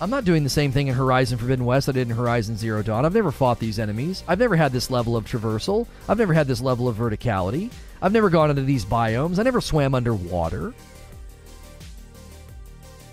I'm 0.00 0.10
not 0.10 0.24
doing 0.24 0.42
the 0.42 0.50
same 0.50 0.72
thing 0.72 0.88
in 0.88 0.94
Horizon 0.94 1.38
Forbidden 1.38 1.64
West 1.64 1.88
I 1.88 1.92
did 1.92 2.10
in 2.10 2.16
Horizon 2.16 2.56
Zero 2.56 2.82
Dawn. 2.82 3.04
I've 3.06 3.14
never 3.14 3.30
fought 3.30 3.60
these 3.60 3.78
enemies. 3.78 4.24
I've 4.26 4.40
never 4.40 4.56
had 4.56 4.72
this 4.72 4.90
level 4.90 5.16
of 5.16 5.24
traversal. 5.24 5.86
I've 6.08 6.18
never 6.18 6.34
had 6.34 6.48
this 6.48 6.60
level 6.60 6.88
of 6.88 6.96
verticality. 6.96 7.70
I've 8.00 8.12
never 8.12 8.28
gone 8.28 8.50
into 8.50 8.62
these 8.62 8.84
biomes. 8.84 9.38
I 9.38 9.44
never 9.44 9.60
swam 9.60 9.94
underwater. 9.94 10.74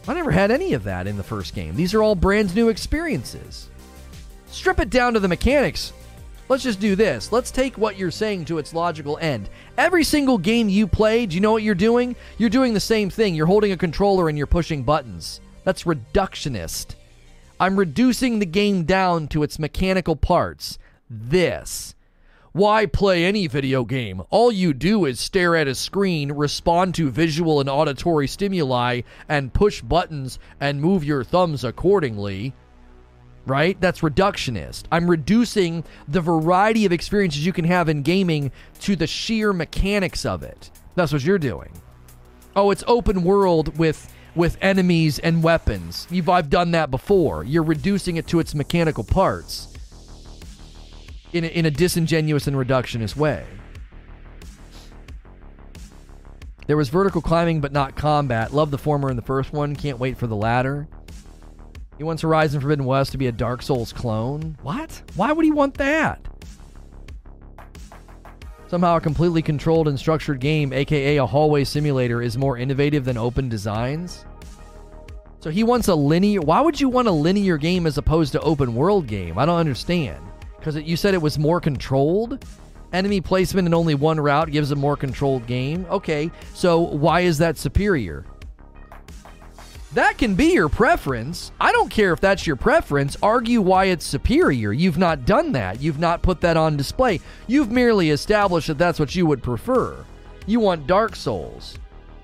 I 0.10 0.16
never 0.16 0.32
had 0.32 0.50
any 0.50 0.74
of 0.74 0.86
that 0.86 1.06
in 1.06 1.18
the 1.18 1.24
first 1.24 1.54
game. 1.54 1.76
These 1.76 1.94
are 1.94 2.02
all 2.02 2.16
brand 2.16 2.56
new 2.56 2.70
experiences. 2.70 3.70
Strip 4.48 4.80
it 4.80 4.90
down 4.90 5.14
to 5.14 5.20
the 5.20 5.28
mechanics. 5.28 5.94
Let's 6.48 6.64
just 6.64 6.80
do 6.80 6.96
this. 6.96 7.32
Let's 7.32 7.52
take 7.52 7.78
what 7.78 7.96
you're 7.96 8.10
saying 8.10 8.46
to 8.46 8.58
its 8.58 8.74
logical 8.74 9.20
end. 9.20 9.52
Every 9.78 10.04
single 10.04 10.40
game 10.40 10.68
you 10.68 10.88
play, 10.88 11.28
do 11.28 11.36
you 11.36 11.42
know 11.42 11.52
what 11.52 11.62
you're 11.62 11.76
doing? 11.76 12.16
You're 12.40 12.50
doing 12.50 12.74
the 12.74 12.80
same 12.80 13.12
thing. 13.12 13.36
You're 13.36 13.46
holding 13.46 13.72
a 13.72 13.78
controller 13.78 14.30
and 14.30 14.36
you're 14.36 14.48
pushing 14.48 14.82
buttons. 14.82 15.42
That's 15.64 15.84
reductionist. 15.84 16.96
I'm 17.60 17.78
reducing 17.78 18.40
the 18.40 18.48
game 18.48 18.86
down 18.86 19.28
to 19.28 19.44
its 19.44 19.60
mechanical 19.60 20.16
parts. 20.16 20.80
This. 21.08 21.94
Why 22.52 22.88
play 22.88 23.26
any 23.26 23.46
video 23.46 23.86
game? 23.86 24.24
All 24.32 24.52
you 24.52 24.74
do 24.74 25.06
is 25.06 25.20
stare 25.20 25.56
at 25.56 25.68
a 25.68 25.76
screen, 25.76 26.32
respond 26.32 26.96
to 26.96 27.12
visual 27.12 27.60
and 27.60 27.70
auditory 27.70 28.28
stimuli, 28.28 29.02
and 29.28 29.54
push 29.54 29.82
buttons 29.82 30.40
and 30.60 30.82
move 30.82 31.04
your 31.04 31.24
thumbs 31.24 31.64
accordingly 31.64 32.54
right? 33.46 33.80
That's 33.82 34.02
reductionist. 34.02 34.84
I'm 34.92 35.10
reducing 35.10 35.84
the 36.08 36.22
variety 36.22 36.86
of 36.86 36.92
experiences 36.92 37.44
you 37.44 37.54
can 37.54 37.66
have 37.66 37.90
in 37.90 38.04
gaming 38.04 38.52
to 38.82 38.96
the 38.96 39.08
sheer 39.08 39.54
mechanics 39.54 40.24
of 40.24 40.44
it. 40.44 40.70
That's 40.94 41.12
what 41.12 41.24
you're 41.24 41.40
doing. 41.40 41.72
Oh, 42.56 42.70
it's 42.70 42.84
open 42.86 43.24
world 43.24 43.78
with 43.78 44.14
with 44.36 44.58
enemies 44.62 45.18
and 45.18 45.42
weapons. 45.42 46.06
You've 46.12 46.30
I've 46.30 46.52
done 46.52 46.72
that 46.72 46.92
before. 46.92 47.44
You're 47.44 47.64
reducing 47.64 48.18
it 48.18 48.28
to 48.28 48.40
its 48.40 48.54
mechanical 48.54 49.04
parts 49.04 49.79
in 51.34 51.44
a, 51.44 51.48
in 51.48 51.66
a 51.66 51.72
disingenuous 51.72 52.48
and 52.48 52.56
reductionist 52.56 53.16
way. 53.16 53.46
There 56.68 56.78
was 56.78 56.90
vertical 56.90 57.22
climbing, 57.22 57.62
but 57.62 57.72
not 57.72 57.96
combat. 57.96 58.54
Love 58.54 58.70
the 58.70 58.78
former 58.78 59.10
in 59.10 59.16
the 59.16 59.24
first 59.24 59.52
one. 59.52 59.76
Can't 59.76 59.98
wait 59.98 60.18
for 60.18 60.28
the 60.28 60.36
latter. 60.36 60.88
He 61.98 62.04
wants 62.04 62.22
Horizon 62.22 62.62
Forbidden 62.62 62.86
West 62.86 63.12
to 63.12 63.18
be 63.18 63.28
a 63.28 63.32
Dark 63.32 63.62
Souls 63.62 63.92
clone. 63.92 64.56
What? 64.62 65.02
Why 65.16 65.32
would 65.32 65.46
he 65.46 65.52
want 65.52 65.74
that? 65.76 66.22
Somehow, 68.68 68.98
a 68.98 69.02
completely 69.02 69.42
controlled 69.42 69.88
and 69.88 69.98
structured 69.98 70.40
game, 70.40 70.72
aka 70.72 71.18
a 71.18 71.26
hallway 71.26 71.64
simulator, 71.64 72.22
is 72.22 72.38
more 72.38 72.56
innovative 72.56 73.04
than 73.04 73.18
open 73.18 73.50
designs. 73.50 74.26
So 75.40 75.50
he 75.50 75.64
wants 75.64 75.88
a 75.88 75.96
linear. 75.96 76.42
Why 76.42 76.62
would 76.62 76.80
you 76.80 76.88
want 76.88 77.08
a 77.08 77.12
linear 77.12 77.58
game 77.58 77.88
as 77.88 77.98
opposed 77.98 78.32
to 78.34 78.42
open 78.42 78.76
world 78.76 79.08
game? 79.08 79.40
I 79.40 79.46
don't 79.48 79.58
understand. 79.58 80.24
Because 80.60 80.76
you 80.76 80.98
said 80.98 81.14
it 81.14 81.22
was 81.22 81.40
more 81.40 81.62
controlled. 81.62 82.46
Enemy 82.92 83.22
placement 83.22 83.68
in 83.68 83.74
only 83.74 83.96
one 83.96 84.20
route 84.20 84.52
gives 84.52 84.72
a 84.72 84.76
more 84.76 84.98
controlled 84.98 85.46
game. 85.48 85.86
Okay, 85.90 86.32
so 86.54 86.80
why 86.80 87.22
is 87.22 87.38
that 87.38 87.58
superior? 87.58 88.26
That 89.94 90.20
can 90.20 90.36
be 90.36 90.54
your 90.54 90.70
preference. 90.70 91.52
I 91.60 91.72
don't 91.72 91.90
care 91.90 92.14
if 92.14 92.20
that's 92.20 92.46
your 92.46 92.56
preference. 92.56 93.18
Argue 93.24 93.60
why 93.60 93.86
it's 93.86 94.06
superior. 94.06 94.72
You've 94.72 95.00
not 95.00 95.26
done 95.26 95.52
that. 95.54 95.82
You've 95.82 95.98
not 95.98 96.22
put 96.22 96.42
that 96.42 96.58
on 96.58 96.78
display. 96.78 97.22
You've 97.48 97.72
merely 97.72 98.12
established 98.12 98.68
that 98.68 98.78
that's 98.78 99.00
what 99.00 99.16
you 99.16 99.26
would 99.26 99.42
prefer. 99.42 100.06
You 100.46 100.60
want 100.60 100.86
Dark 100.86 101.16
Souls. 101.16 101.78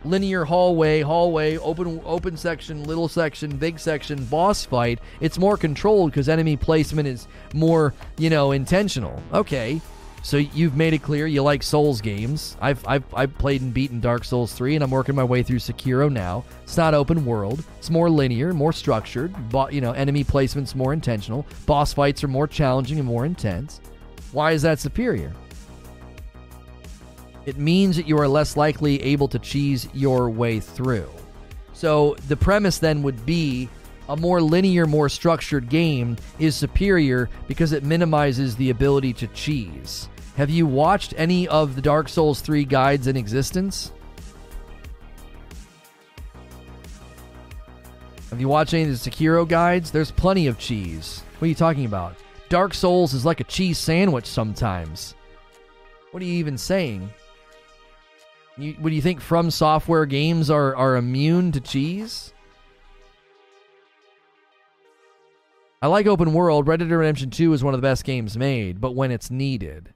Linear 0.05 0.45
hallway, 0.45 1.01
hallway, 1.01 1.57
open 1.57 1.99
open 2.05 2.37
section, 2.37 2.83
little 2.83 3.07
section, 3.07 3.57
big 3.57 3.79
section, 3.79 4.23
boss 4.25 4.63
fight. 4.63 4.99
It's 5.19 5.39
more 5.39 5.57
controlled 5.57 6.11
because 6.11 6.29
enemy 6.29 6.55
placement 6.55 7.07
is 7.07 7.27
more, 7.53 7.93
you 8.17 8.29
know, 8.29 8.51
intentional. 8.51 9.21
Okay. 9.33 9.81
So 10.21 10.37
you've 10.37 10.75
made 10.75 10.95
it 10.95 11.03
clear 11.03 11.27
you 11.27 11.43
like 11.43 11.61
Souls 11.61 12.01
games. 12.01 12.57
I've, 12.59 12.83
I've, 12.87 13.03
I've 13.13 13.37
played 13.37 13.61
and 13.61 13.71
beaten 13.71 13.99
Dark 13.99 14.23
Souls 14.23 14.53
3, 14.53 14.73
and 14.73 14.83
I'm 14.83 14.89
working 14.89 15.13
my 15.13 15.23
way 15.23 15.43
through 15.43 15.59
Sekiro 15.59 16.11
now. 16.11 16.43
It's 16.63 16.77
not 16.77 16.95
open 16.95 17.25
world. 17.25 17.63
It's 17.77 17.91
more 17.91 18.09
linear, 18.09 18.51
more 18.51 18.73
structured. 18.73 19.35
But 19.49 19.71
you 19.71 19.81
know, 19.81 19.91
enemy 19.91 20.23
placement's 20.23 20.73
more 20.73 20.93
intentional. 20.93 21.45
Boss 21.67 21.93
fights 21.93 22.23
are 22.23 22.27
more 22.27 22.47
challenging 22.47 22.97
and 22.97 23.07
more 23.07 23.25
intense. 23.25 23.81
Why 24.31 24.53
is 24.53 24.63
that 24.63 24.79
superior? 24.79 25.31
It 27.45 27.57
means 27.57 27.95
that 27.95 28.07
you 28.07 28.17
are 28.17 28.27
less 28.27 28.57
likely 28.57 29.01
able 29.03 29.27
to 29.27 29.39
cheese 29.39 29.87
your 29.93 30.29
way 30.29 30.59
through. 30.59 31.09
So 31.73 32.15
the 32.27 32.37
premise 32.37 32.79
then 32.79 33.03
would 33.03 33.25
be 33.25 33.69
a 34.09 34.15
more 34.15 34.41
linear, 34.41 34.85
more 34.85 35.09
structured 35.09 35.69
game 35.69 36.17
is 36.39 36.55
superior 36.55 37.29
because 37.47 37.71
it 37.71 37.83
minimizes 37.83 38.55
the 38.55 38.69
ability 38.69 39.13
to 39.13 39.27
cheese. 39.27 40.09
Have 40.37 40.49
you 40.49 40.67
watched 40.67 41.13
any 41.17 41.47
of 41.47 41.75
the 41.75 41.81
Dark 41.81 42.09
Souls 42.09 42.41
3 42.41 42.65
guides 42.65 43.07
in 43.07 43.15
existence? 43.15 43.91
Have 48.29 48.41
you 48.41 48.47
watched 48.49 48.73
any 48.73 48.83
of 48.83 48.89
the 48.89 49.09
Sekiro 49.09 49.47
guides? 49.47 49.91
There's 49.91 50.11
plenty 50.11 50.47
of 50.47 50.59
cheese. 50.59 51.23
What 51.39 51.45
are 51.45 51.49
you 51.49 51.55
talking 51.55 51.85
about? 51.85 52.15
Dark 52.49 52.73
Souls 52.73 53.13
is 53.13 53.25
like 53.25 53.39
a 53.39 53.45
cheese 53.45 53.77
sandwich 53.77 54.25
sometimes. 54.25 55.15
What 56.11 56.21
are 56.21 56.25
you 56.25 56.33
even 56.33 56.57
saying? 56.57 57.09
You, 58.57 58.75
would 58.79 58.93
you 58.93 59.01
think 59.01 59.19
From 59.19 59.51
Software 59.51 60.05
games 60.05 60.49
are, 60.49 60.75
are 60.75 60.95
immune 60.95 61.51
to 61.51 61.59
cheese? 61.59 62.33
I 65.81 65.87
like 65.87 66.07
open 66.07 66.33
world. 66.33 66.67
Red 66.67 66.79
Dead 66.79 66.89
Redemption 66.89 67.29
2 67.29 67.53
is 67.53 67.63
one 67.63 67.73
of 67.73 67.81
the 67.81 67.85
best 67.85 68.05
games 68.05 68.37
made, 68.37 68.79
but 68.79 68.95
when 68.95 69.11
it's 69.11 69.29
needed. 69.29 69.93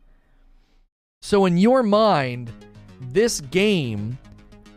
So, 1.22 1.46
in 1.46 1.58
your 1.58 1.84
mind, 1.84 2.52
this 3.02 3.42
game 3.42 4.18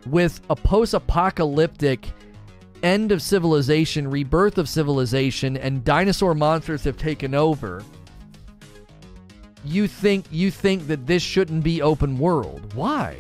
with 0.07 0.41
a 0.49 0.57
post 0.57 0.95
apocalyptic 0.95 2.07
end 2.83 3.13
of 3.13 3.21
civilization, 3.21 4.11
rebirth 4.11 4.59
of 4.59 4.69
civilization, 4.69 5.57
and 5.57 5.85
dinosaur 5.85 6.35
monsters 6.35 6.85
have 6.85 6.97
taken 6.97 7.35
over. 7.35 7.83
You 9.65 9.87
think 9.87 10.27
you 10.31 10.51
think 10.51 10.87
that 10.87 11.07
this 11.07 11.23
shouldn't 11.23 11.63
be 11.63 11.83
open 11.83 12.19
world. 12.19 12.75
Why? 12.75 13.19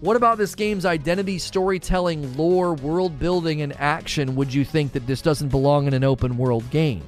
What 0.00 0.16
about 0.16 0.38
this 0.38 0.54
game's 0.54 0.86
identity, 0.86 1.38
storytelling, 1.38 2.34
lore, 2.38 2.72
world 2.72 3.18
building, 3.18 3.60
and 3.60 3.78
action 3.78 4.34
would 4.34 4.52
you 4.52 4.64
think 4.64 4.92
that 4.92 5.06
this 5.06 5.20
doesn't 5.20 5.50
belong 5.50 5.86
in 5.86 5.92
an 5.92 6.04
open 6.04 6.38
world 6.38 6.68
game? 6.70 7.02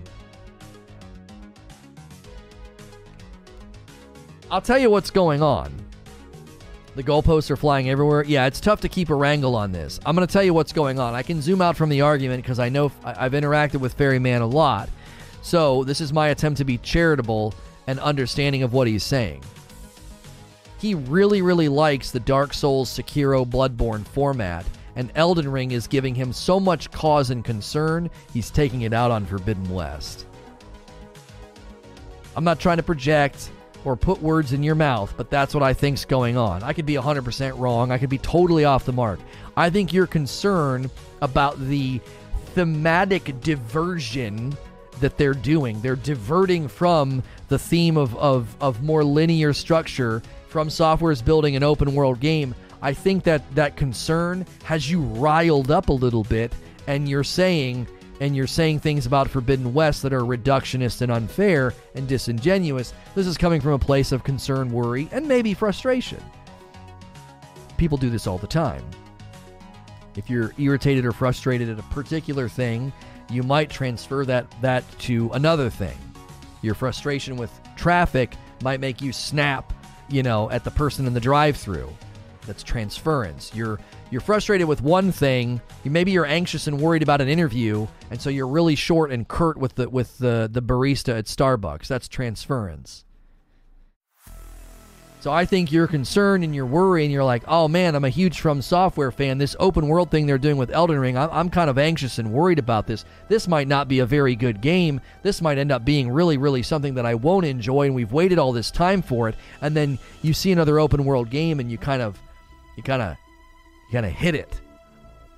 I'll 4.51 4.61
tell 4.61 4.79
you 4.79 4.91
what's 4.91 5.11
going 5.11 5.43
on. 5.43 5.73
The 6.95 7.03
goalposts 7.03 7.51
are 7.51 7.57
flying 7.57 7.89
everywhere. 7.89 8.25
Yeah, 8.25 8.45
it's 8.45 8.61
tough 8.61 8.83
to 8.83 8.89
keep 8.91 9.09
a 9.09 9.15
wrangle 9.15 9.57
on 9.57 9.73
this. 9.73 9.99
I'm 10.05 10.15
going 10.15 10.27
to 10.27 10.31
tell 10.31 10.43
you 10.43 10.53
what's 10.53 10.75
going 10.75 10.99
on. 10.99 11.15
I 11.15 11.23
can 11.23 11.41
zoom 11.41 11.63
out 11.63 11.79
from 11.79 11.89
the 11.89 12.03
argument 12.03 12.43
because 12.43 12.59
I 12.59 12.69
know 12.69 12.93
I've 13.03 13.33
interacted 13.33 13.81
with 13.81 13.95
Ferryman 13.95 14.43
a 14.43 14.47
lot. 14.47 14.91
So, 15.41 15.83
this 15.85 16.03
is 16.03 16.13
my 16.13 16.29
attempt 16.29 16.59
to 16.59 16.65
be 16.67 16.77
charitable 16.77 17.55
and 17.87 17.99
understanding 18.01 18.63
of 18.63 18.75
what 18.75 18.87
he's 18.87 19.03
saying. 19.03 19.43
He 20.83 20.97
really, 20.97 21.43
really 21.43 21.69
likes 21.69 22.11
the 22.11 22.19
Dark 22.19 22.53
Souls 22.53 22.91
Sekiro 22.91 23.49
Bloodborne 23.49 24.05
format, 24.05 24.67
and 24.97 25.13
Elden 25.15 25.49
Ring 25.49 25.71
is 25.71 25.87
giving 25.87 26.13
him 26.13 26.33
so 26.33 26.59
much 26.59 26.91
cause 26.91 27.31
and 27.31 27.45
concern, 27.45 28.11
he's 28.35 28.51
taking 28.51 28.83
it 28.83 28.93
out 28.93 29.13
on 29.13 29.25
Forbidden 29.25 29.71
West. 29.71 30.27
I'm 32.35 32.43
not 32.43 32.59
trying 32.59 32.79
to 32.79 32.83
project 32.83 33.53
or 33.85 33.95
put 33.95 34.21
words 34.21 34.53
in 34.53 34.65
your 34.65 34.75
mouth, 34.75 35.15
but 35.17 35.31
that's 35.31 35.55
what 35.55 35.63
I 35.63 35.73
think's 35.73 36.05
going 36.05 36.37
on. 36.37 36.65
I 36.65 36.73
could 36.73 36.87
be 36.87 36.95
100% 36.95 37.61
wrong. 37.61 37.93
I 37.93 37.99
could 37.99 38.11
be 38.11 38.19
totally 38.19 38.65
off 38.65 38.85
the 38.85 38.93
mark. 38.93 39.21
I 39.57 39.71
think 39.71 39.93
your 39.93 40.09
concern 40.09 40.91
about 41.21 41.61
the 41.61 42.01
thematic 42.57 43.41
diversion 43.41 44.57
that 44.99 45.17
they're 45.17 45.33
doing. 45.33 45.81
They're 45.81 45.95
diverting 45.95 46.67
from 46.67 47.23
the 47.47 47.59
theme 47.59 47.97
of, 47.97 48.17
of, 48.17 48.57
of 48.61 48.83
more 48.83 49.05
linear 49.05 49.53
structure 49.53 50.23
from 50.53 50.69
Software's 50.69 51.23
building 51.23 51.57
an 51.57 51.63
open 51.63 51.95
world 51.95 52.21
game. 52.21 52.55
I 52.83 52.93
think 52.93 53.25
that 53.25 53.43
that 53.55 53.75
concern 53.77 54.47
has 54.65 54.91
you 54.91 55.01
riled 55.01 55.71
up 55.71 55.89
a 55.89 55.93
little 55.95 56.25
bit, 56.25 56.53
and 56.87 57.09
you're 57.09 57.25
saying 57.25 57.89
and 58.21 58.37
you're 58.37 58.47
saying 58.47 58.79
things 58.79 59.07
about 59.07 59.29
Forbidden 59.29 59.75
West 59.75 60.03
that 60.03 60.13
are 60.13 60.21
reductionist 60.21 61.01
and 61.01 61.11
unfair 61.11 61.75
and 61.97 62.07
disingenuous, 62.07 62.93
this 63.17 63.27
is 63.27 63.37
coming 63.37 63.61
from 63.61 63.73
a 63.73 63.79
place 63.79 64.13
of 64.13 64.23
concern, 64.23 64.71
worry, 64.71 65.09
and 65.11 65.27
maybe 65.27 65.55
frustration. 65.55 66.23
People 67.79 67.99
do 67.99 68.11
this 68.11 68.29
all 68.29 68.39
the 68.39 68.47
time. 68.47 68.85
If 70.15 70.31
you're 70.31 70.53
irritated 70.57 71.05
or 71.05 71.13
frustrated 71.13 71.69
at 71.69 71.81
a 71.81 71.83
particular 71.85 72.49
thing, 72.49 72.93
you 73.29 73.43
might 73.43 73.71
transfer 73.71 74.25
that 74.27 74.47
that 74.61 74.85
to 75.01 75.31
another 75.33 75.71
thing. 75.71 75.97
Your 76.61 76.75
frustration 76.75 77.37
with 77.37 77.51
traffic 77.75 78.37
might 78.63 78.79
make 78.79 79.01
you 79.01 79.13
snap, 79.13 79.73
you 80.09 80.23
know, 80.23 80.51
at 80.51 80.65
the 80.65 80.71
person 80.71 81.07
in 81.07 81.15
the 81.15 81.21
drive-through. 81.21 81.89
That's 82.47 82.63
transference. 82.63 83.53
You're 83.55 83.79
you're 84.11 84.21
frustrated 84.21 84.67
with 84.67 84.83
one 84.83 85.13
thing. 85.13 85.61
You 85.85 85.91
maybe 85.91 86.11
you're 86.11 86.27
anxious 86.27 86.67
and 86.67 86.81
worried 86.81 87.03
about 87.03 87.21
an 87.21 87.29
interview, 87.29 87.87
and 88.11 88.21
so 88.21 88.31
you're 88.31 88.49
really 88.49 88.75
short 88.75 89.13
and 89.13 89.27
curt 89.29 89.57
with 89.57 89.77
the 89.77 89.89
with 89.89 90.19
the 90.19 90.49
the 90.51 90.61
barista 90.61 91.17
at 91.17 91.27
Starbucks. 91.27 91.87
That's 91.87 92.09
transference. 92.09 93.05
So 95.23 95.31
I 95.31 95.45
think 95.45 95.71
you're 95.71 95.87
concerned 95.87 96.43
and 96.43 96.53
you're 96.53 96.67
worried 96.67 97.05
and 97.05 97.13
you're 97.13 97.23
like, 97.23 97.45
oh 97.47 97.69
man, 97.69 97.95
I'm 97.95 98.03
a 98.03 98.09
huge 98.09 98.41
From 98.41 98.61
Software 98.61 99.13
fan. 99.13 99.39
This 99.39 99.55
open 99.61 99.87
world 99.87 100.11
thing 100.11 100.27
they're 100.27 100.37
doing 100.37 100.57
with 100.57 100.73
Elden 100.73 100.99
Ring, 100.99 101.17
I'm, 101.17 101.31
I'm 101.31 101.49
kind 101.49 101.71
of 101.71 101.79
anxious 101.79 102.19
and 102.19 102.33
worried 102.33 102.59
about 102.59 102.89
this. 102.89 103.05
This 103.29 103.47
might 103.47 103.69
not 103.69 103.87
be 103.87 104.01
a 104.01 104.05
very 104.05 104.35
good 104.35 104.61
game. 104.61 105.01
This 105.23 105.41
might 105.41 105.59
end 105.59 105.71
up 105.71 105.85
being 105.85 106.11
really, 106.11 106.39
really 106.39 106.65
something 106.65 106.95
that 106.95 107.07
I 107.07 107.15
won't 107.15 107.47
enjoy, 107.47 107.87
and 107.87 107.95
we've 107.95 108.11
waited 108.11 108.41
all 108.41 108.51
this 108.51 108.73
time 108.73 109.01
for 109.01 109.29
it. 109.29 109.37
And 109.61 109.77
then 109.77 109.97
you 110.23 110.35
see 110.35 110.51
another 110.51 110.81
open 110.81 111.05
world 111.05 111.31
game 111.31 111.61
and 111.61 111.71
you 111.71 111.79
kind 111.79 112.03
of, 112.03 112.21
you 112.77 112.83
kind 112.83 113.01
of, 113.01 113.17
you 113.91 113.93
kind 113.93 114.07
of 114.07 114.11
hit 114.11 114.35
it, 114.35 114.61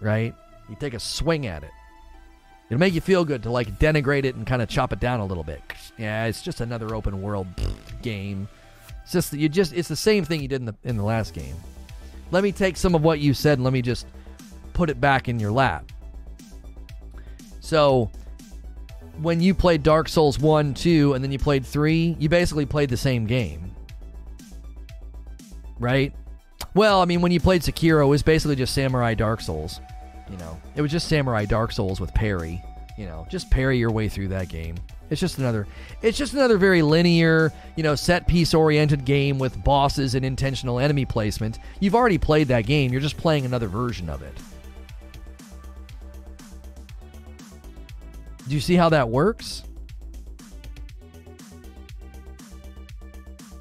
right? 0.00 0.34
You 0.70 0.76
take 0.80 0.94
a 0.94 0.98
swing 0.98 1.46
at 1.46 1.62
it. 1.62 1.72
It'll 2.70 2.80
make 2.80 2.94
you 2.94 3.02
feel 3.02 3.26
good 3.26 3.42
to 3.42 3.50
like 3.50 3.78
denigrate 3.78 4.24
it 4.24 4.34
and 4.34 4.46
kind 4.46 4.62
of 4.62 4.68
chop 4.70 4.94
it 4.94 5.00
down 5.00 5.20
a 5.20 5.26
little 5.26 5.44
bit. 5.44 5.60
Yeah, 5.98 6.24
it's 6.24 6.40
just 6.40 6.62
another 6.62 6.94
open 6.94 7.20
world 7.20 7.48
game. 8.00 8.48
It's 9.04 9.12
just 9.12 9.32
you 9.32 9.48
just 9.48 9.72
it's 9.72 9.88
the 9.88 9.96
same 9.96 10.24
thing 10.24 10.42
you 10.42 10.48
did 10.48 10.60
in 10.60 10.66
the 10.66 10.74
in 10.82 10.96
the 10.96 11.04
last 11.04 11.34
game. 11.34 11.54
Let 12.30 12.42
me 12.42 12.52
take 12.52 12.76
some 12.76 12.94
of 12.94 13.02
what 13.02 13.20
you 13.20 13.34
said 13.34 13.58
and 13.58 13.64
let 13.64 13.72
me 13.72 13.82
just 13.82 14.06
put 14.72 14.90
it 14.90 15.00
back 15.00 15.28
in 15.28 15.38
your 15.38 15.52
lap. 15.52 15.92
So 17.60 18.10
when 19.20 19.40
you 19.40 19.54
played 19.54 19.82
Dark 19.82 20.08
Souls 20.08 20.38
1, 20.38 20.74
2, 20.74 21.14
and 21.14 21.22
then 21.22 21.30
you 21.30 21.38
played 21.38 21.64
3, 21.64 22.16
you 22.18 22.28
basically 22.28 22.66
played 22.66 22.90
the 22.90 22.96
same 22.96 23.26
game. 23.26 23.70
Right? 25.78 26.12
Well, 26.74 27.00
I 27.00 27.04
mean, 27.04 27.20
when 27.20 27.30
you 27.30 27.40
played 27.40 27.62
Sekiro, 27.62 28.02
it 28.02 28.08
was 28.08 28.22
basically 28.22 28.56
just 28.56 28.74
Samurai 28.74 29.14
Dark 29.14 29.40
Souls. 29.40 29.80
You 30.30 30.36
know, 30.38 30.60
it 30.74 30.82
was 30.82 30.90
just 30.90 31.08
Samurai 31.08 31.44
Dark 31.44 31.70
Souls 31.72 32.00
with 32.00 32.12
parry. 32.14 32.62
You 32.98 33.06
know, 33.06 33.26
just 33.30 33.50
parry 33.50 33.78
your 33.78 33.92
way 33.92 34.08
through 34.08 34.28
that 34.28 34.48
game. 34.48 34.76
It's 35.10 35.20
just 35.20 35.38
another 35.38 35.66
it's 36.02 36.16
just 36.16 36.32
another 36.32 36.58
very 36.58 36.82
linear, 36.82 37.52
you 37.76 37.82
know, 37.82 37.94
set 37.94 38.26
piece 38.26 38.54
oriented 38.54 39.04
game 39.04 39.38
with 39.38 39.62
bosses 39.62 40.14
and 40.14 40.24
intentional 40.24 40.78
enemy 40.78 41.04
placement. 41.04 41.58
You've 41.80 41.94
already 41.94 42.18
played 42.18 42.48
that 42.48 42.66
game, 42.66 42.92
you're 42.92 43.00
just 43.00 43.16
playing 43.16 43.44
another 43.44 43.68
version 43.68 44.08
of 44.08 44.22
it. 44.22 44.32
Do 48.48 48.54
you 48.54 48.60
see 48.60 48.74
how 48.74 48.88
that 48.90 49.08
works? 49.08 49.64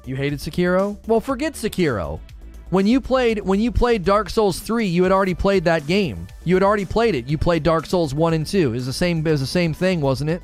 You 0.06 0.16
hated 0.16 0.38
Sekiro? 0.38 0.98
Well, 1.06 1.20
forget 1.20 1.54
Sekiro. 1.54 2.20
When 2.70 2.86
you 2.86 3.00
played 3.00 3.40
when 3.40 3.60
you 3.60 3.70
played 3.70 4.04
Dark 4.04 4.28
Souls 4.28 4.58
3, 4.58 4.86
you 4.86 5.02
had 5.02 5.12
already 5.12 5.34
played 5.34 5.64
that 5.64 5.86
game. 5.86 6.26
You 6.44 6.56
had 6.56 6.62
already 6.62 6.84
played 6.84 7.14
it. 7.14 7.28
You 7.28 7.38
played 7.38 7.62
Dark 7.62 7.86
Souls 7.86 8.14
1 8.14 8.34
and 8.34 8.46
2. 8.46 8.68
It 8.68 8.70
was 8.72 8.86
the 8.86 8.92
same 8.92 9.22
was 9.22 9.40
the 9.40 9.46
same 9.46 9.72
thing, 9.72 10.00
wasn't 10.00 10.30
it? 10.30 10.42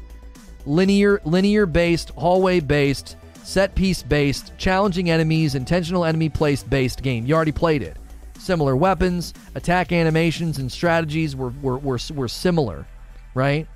Linear 0.67 1.21
linear 1.25 1.67
based, 1.67 2.11
hallway 2.11 2.61
based, 2.61 3.17
set 3.43 3.75
piece 3.75 4.03
based, 4.03 4.53
challenging 4.59 5.11
enemies, 5.11 5.55
intentional 5.55 6.05
enemy 6.05 6.29
place 6.29 6.63
based 6.63 7.03
game. 7.03 7.27
You 7.27 7.35
already 7.35 7.53
played 7.53 7.83
it. 7.83 7.97
Similar 8.39 8.77
weapons, 8.77 9.35
attack 9.55 9.93
animations 9.93 10.59
and 10.59 10.71
strategies 10.71 11.35
were 11.35 11.53
were 11.63 11.79
were, 11.79 11.99
were 12.15 12.29
similar, 12.29 12.87
right? 13.35 13.67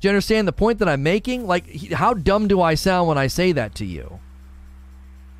Do 0.00 0.08
you 0.08 0.10
understand 0.10 0.46
the 0.46 0.52
point 0.52 0.78
that 0.80 0.88
I'm 0.88 1.02
making? 1.02 1.46
Like, 1.46 1.90
how 1.92 2.14
dumb 2.14 2.48
do 2.48 2.60
I 2.60 2.74
sound 2.74 3.08
when 3.08 3.18
I 3.18 3.28
say 3.28 3.52
that 3.52 3.74
to 3.76 3.86
you? 3.86 4.20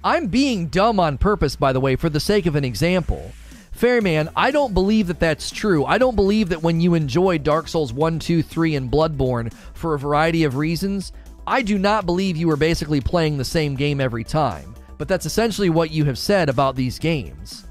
I'm 0.02 0.28
being 0.28 0.68
dumb 0.68 0.98
on 0.98 1.18
purpose, 1.18 1.56
by 1.56 1.72
the 1.72 1.80
way, 1.80 1.96
for 1.96 2.08
the 2.08 2.20
sake 2.20 2.46
of 2.46 2.56
an 2.56 2.64
example. 2.64 3.32
Ferryman, 3.76 4.28
I 4.34 4.50
don't 4.50 4.74
believe 4.74 5.06
that 5.08 5.20
that's 5.20 5.50
true. 5.50 5.84
I 5.84 5.98
don't 5.98 6.16
believe 6.16 6.48
that 6.48 6.62
when 6.62 6.80
you 6.80 6.94
enjoy 6.94 7.38
Dark 7.38 7.68
Souls 7.68 7.92
1, 7.92 8.18
2, 8.18 8.42
3, 8.42 8.74
and 8.76 8.90
Bloodborne 8.90 9.52
for 9.74 9.94
a 9.94 9.98
variety 9.98 10.44
of 10.44 10.56
reasons, 10.56 11.12
I 11.46 11.62
do 11.62 11.78
not 11.78 12.06
believe 12.06 12.36
you 12.36 12.50
are 12.50 12.56
basically 12.56 13.00
playing 13.00 13.36
the 13.36 13.44
same 13.44 13.76
game 13.76 14.00
every 14.00 14.24
time. 14.24 14.74
But 14.98 15.08
that's 15.08 15.26
essentially 15.26 15.70
what 15.70 15.90
you 15.90 16.04
have 16.06 16.18
said 16.18 16.48
about 16.48 16.74
these 16.74 16.98
games. 16.98 17.66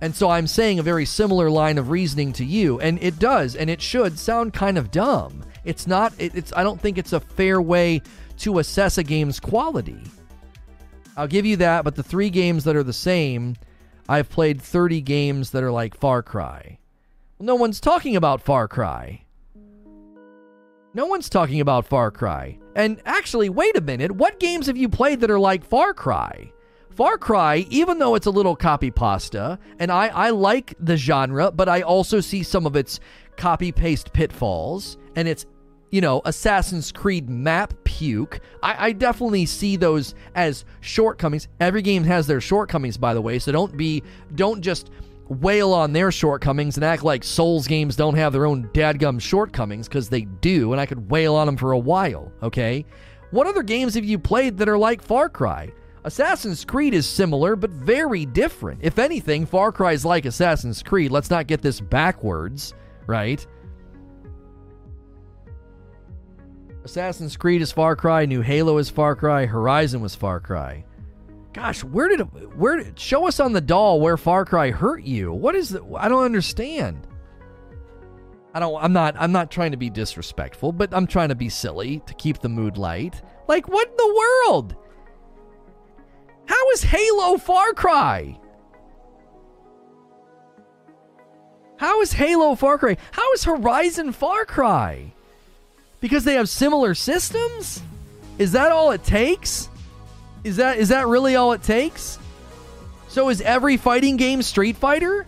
And 0.00 0.14
so 0.14 0.30
I'm 0.30 0.46
saying 0.46 0.78
a 0.78 0.82
very 0.82 1.04
similar 1.04 1.50
line 1.50 1.78
of 1.78 1.90
reasoning 1.90 2.32
to 2.34 2.44
you, 2.44 2.80
and 2.80 3.02
it 3.02 3.18
does, 3.18 3.54
and 3.54 3.68
it 3.68 3.80
should 3.82 4.18
sound 4.18 4.52
kind 4.52 4.78
of 4.78 4.90
dumb. 4.90 5.44
It's 5.64 5.86
not. 5.86 6.12
It's. 6.18 6.52
I 6.56 6.62
don't 6.62 6.80
think 6.80 6.96
it's 6.96 7.12
a 7.12 7.20
fair 7.20 7.60
way 7.60 8.00
to 8.38 8.58
assess 8.58 8.96
a 8.96 9.02
game's 9.02 9.38
quality. 9.38 10.00
I'll 11.16 11.28
give 11.28 11.44
you 11.44 11.56
that, 11.56 11.84
but 11.84 11.96
the 11.96 12.02
three 12.02 12.30
games 12.30 12.64
that 12.64 12.76
are 12.76 12.82
the 12.82 12.94
same, 12.94 13.56
I've 14.10 14.28
played 14.28 14.60
30 14.60 15.02
games 15.02 15.50
that 15.50 15.62
are 15.62 15.70
like 15.70 15.94
Far 15.94 16.20
Cry. 16.20 16.80
Well, 17.38 17.46
no 17.46 17.54
one's 17.54 17.78
talking 17.78 18.16
about 18.16 18.42
Far 18.42 18.66
Cry. 18.66 19.22
No 20.92 21.06
one's 21.06 21.28
talking 21.28 21.60
about 21.60 21.86
Far 21.86 22.10
Cry. 22.10 22.58
And 22.74 23.00
actually, 23.06 23.48
wait 23.50 23.76
a 23.76 23.80
minute. 23.80 24.10
What 24.10 24.40
games 24.40 24.66
have 24.66 24.76
you 24.76 24.88
played 24.88 25.20
that 25.20 25.30
are 25.30 25.38
like 25.38 25.64
Far 25.64 25.94
Cry? 25.94 26.52
Far 26.90 27.18
Cry, 27.18 27.58
even 27.70 28.00
though 28.00 28.16
it's 28.16 28.26
a 28.26 28.32
little 28.32 28.56
copy 28.56 28.90
pasta, 28.90 29.60
and 29.78 29.92
I, 29.92 30.08
I 30.08 30.30
like 30.30 30.74
the 30.80 30.96
genre, 30.96 31.52
but 31.52 31.68
I 31.68 31.82
also 31.82 32.18
see 32.18 32.42
some 32.42 32.66
of 32.66 32.74
its 32.74 32.98
copy 33.36 33.70
paste 33.70 34.12
pitfalls 34.12 34.98
and 35.14 35.28
its 35.28 35.46
you 35.90 36.00
know, 36.00 36.22
Assassin's 36.24 36.92
Creed 36.92 37.28
map 37.28 37.74
puke. 37.84 38.40
I, 38.62 38.86
I, 38.86 38.92
definitely 38.92 39.46
see 39.46 39.76
those 39.76 40.14
as 40.34 40.64
shortcomings. 40.80 41.48
Every 41.58 41.82
game 41.82 42.04
has 42.04 42.26
their 42.26 42.40
shortcomings, 42.40 42.96
by 42.96 43.14
the 43.14 43.20
way, 43.20 43.38
so 43.38 43.52
don't 43.52 43.76
be 43.76 44.02
don't 44.34 44.60
just 44.60 44.90
wail 45.28 45.72
on 45.72 45.92
their 45.92 46.10
shortcomings 46.10 46.76
and 46.76 46.84
act 46.84 47.04
like 47.04 47.22
Souls 47.22 47.66
games 47.66 47.96
don't 47.96 48.16
have 48.16 48.32
their 48.32 48.46
own 48.46 48.68
dadgum 48.72 49.20
shortcomings, 49.20 49.88
because 49.88 50.08
they 50.08 50.22
do, 50.22 50.72
and 50.72 50.80
I 50.80 50.86
could 50.86 51.10
wail 51.10 51.34
on 51.34 51.46
them 51.46 51.56
for 51.56 51.72
a 51.72 51.78
while, 51.78 52.32
okay? 52.42 52.84
What 53.30 53.46
other 53.46 53.62
games 53.62 53.94
have 53.94 54.04
you 54.04 54.18
played 54.18 54.58
that 54.58 54.68
are 54.68 54.78
like 54.78 55.02
Far 55.02 55.28
Cry? 55.28 55.72
Assassin's 56.02 56.64
Creed 56.64 56.94
is 56.94 57.06
similar, 57.06 57.54
but 57.54 57.70
very 57.70 58.26
different. 58.26 58.80
If 58.82 58.98
anything, 58.98 59.46
Far 59.46 59.70
Cry 59.70 59.92
is 59.92 60.04
like 60.04 60.24
Assassin's 60.24 60.82
Creed. 60.82 61.10
Let's 61.10 61.30
not 61.30 61.46
get 61.46 61.62
this 61.62 61.80
backwards, 61.80 62.74
right? 63.06 63.46
Assassin's 66.84 67.36
Creed 67.36 67.62
is 67.62 67.72
Far 67.72 67.94
Cry, 67.94 68.24
New 68.24 68.40
Halo 68.40 68.78
is 68.78 68.88
Far 68.88 69.14
Cry, 69.14 69.46
Horizon 69.46 70.00
was 70.00 70.14
Far 70.14 70.40
Cry. 70.40 70.84
Gosh, 71.52 71.82
where 71.84 72.08
did 72.08 72.20
where 72.56 72.84
show 72.96 73.26
us 73.26 73.40
on 73.40 73.52
the 73.52 73.60
doll 73.60 74.00
where 74.00 74.16
Far 74.16 74.44
Cry 74.44 74.70
hurt 74.70 75.02
you? 75.02 75.32
What 75.32 75.54
is 75.54 75.70
the 75.70 75.84
I 75.96 76.08
don't 76.08 76.24
understand. 76.24 77.06
I 78.54 78.60
don't 78.60 78.82
I'm 78.82 78.92
not 78.92 79.14
I'm 79.18 79.32
not 79.32 79.50
trying 79.50 79.72
to 79.72 79.76
be 79.76 79.90
disrespectful, 79.90 80.72
but 80.72 80.94
I'm 80.94 81.06
trying 81.06 81.28
to 81.30 81.34
be 81.34 81.48
silly 81.48 82.02
to 82.06 82.14
keep 82.14 82.38
the 82.38 82.48
mood 82.48 82.78
light. 82.78 83.20
Like 83.48 83.68
what 83.68 83.88
in 83.88 83.96
the 83.96 84.22
world? 84.48 84.76
How 86.46 86.70
is 86.70 86.82
Halo 86.82 87.36
Far 87.36 87.72
Cry? 87.72 88.38
How 91.78 92.00
is 92.00 92.12
Halo 92.12 92.54
Far 92.54 92.78
Cry? 92.78 92.96
How 93.12 93.32
is 93.32 93.44
Horizon 93.44 94.12
Far 94.12 94.44
Cry? 94.44 95.12
Because 96.00 96.24
they 96.24 96.34
have 96.34 96.48
similar 96.48 96.94
systems? 96.94 97.82
Is 98.38 98.52
that 98.52 98.72
all 98.72 98.90
it 98.90 99.04
takes? 99.04 99.68
Is 100.44 100.56
that 100.56 100.78
is 100.78 100.88
that 100.88 101.06
really 101.06 101.36
all 101.36 101.52
it 101.52 101.62
takes? 101.62 102.18
So 103.08 103.28
is 103.28 103.40
every 103.42 103.76
fighting 103.76 104.16
game 104.16 104.40
Street 104.40 104.76
Fighter? 104.76 105.26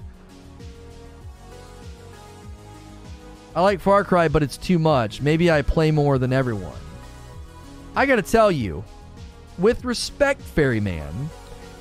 I 3.55 3.61
like 3.61 3.81
Far 3.81 4.03
Cry, 4.03 4.29
but 4.29 4.43
it's 4.43 4.57
too 4.57 4.79
much. 4.79 5.21
Maybe 5.21 5.51
I 5.51 5.61
play 5.61 5.91
more 5.91 6.17
than 6.17 6.33
everyone. 6.33 6.73
I 7.95 8.07
gotta 8.07 8.23
tell 8.23 8.51
you, 8.51 8.83
with 9.59 9.85
respect, 9.85 10.41
Ferryman, 10.41 11.29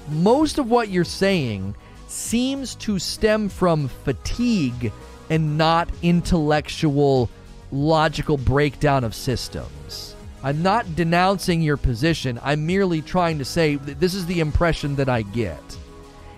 most 0.09 0.57
of 0.57 0.69
what 0.69 0.89
you're 0.89 1.05
saying 1.05 1.75
seems 2.07 2.75
to 2.75 2.99
stem 2.99 3.47
from 3.47 3.87
fatigue 3.87 4.91
and 5.29 5.57
not 5.57 5.87
intellectual 6.01 7.29
logical 7.71 8.37
breakdown 8.37 9.03
of 9.03 9.15
systems. 9.15 10.15
I'm 10.43 10.63
not 10.63 10.95
denouncing 10.95 11.61
your 11.61 11.77
position. 11.77 12.39
I'm 12.43 12.65
merely 12.65 13.01
trying 13.01 13.37
to 13.39 13.45
say 13.45 13.75
that 13.75 13.99
this 13.99 14.13
is 14.13 14.25
the 14.25 14.39
impression 14.39 14.95
that 14.95 15.09
I 15.09 15.21
get. 15.21 15.77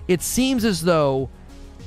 It 0.08 0.22
seems 0.22 0.66
as 0.66 0.82
though 0.82 1.30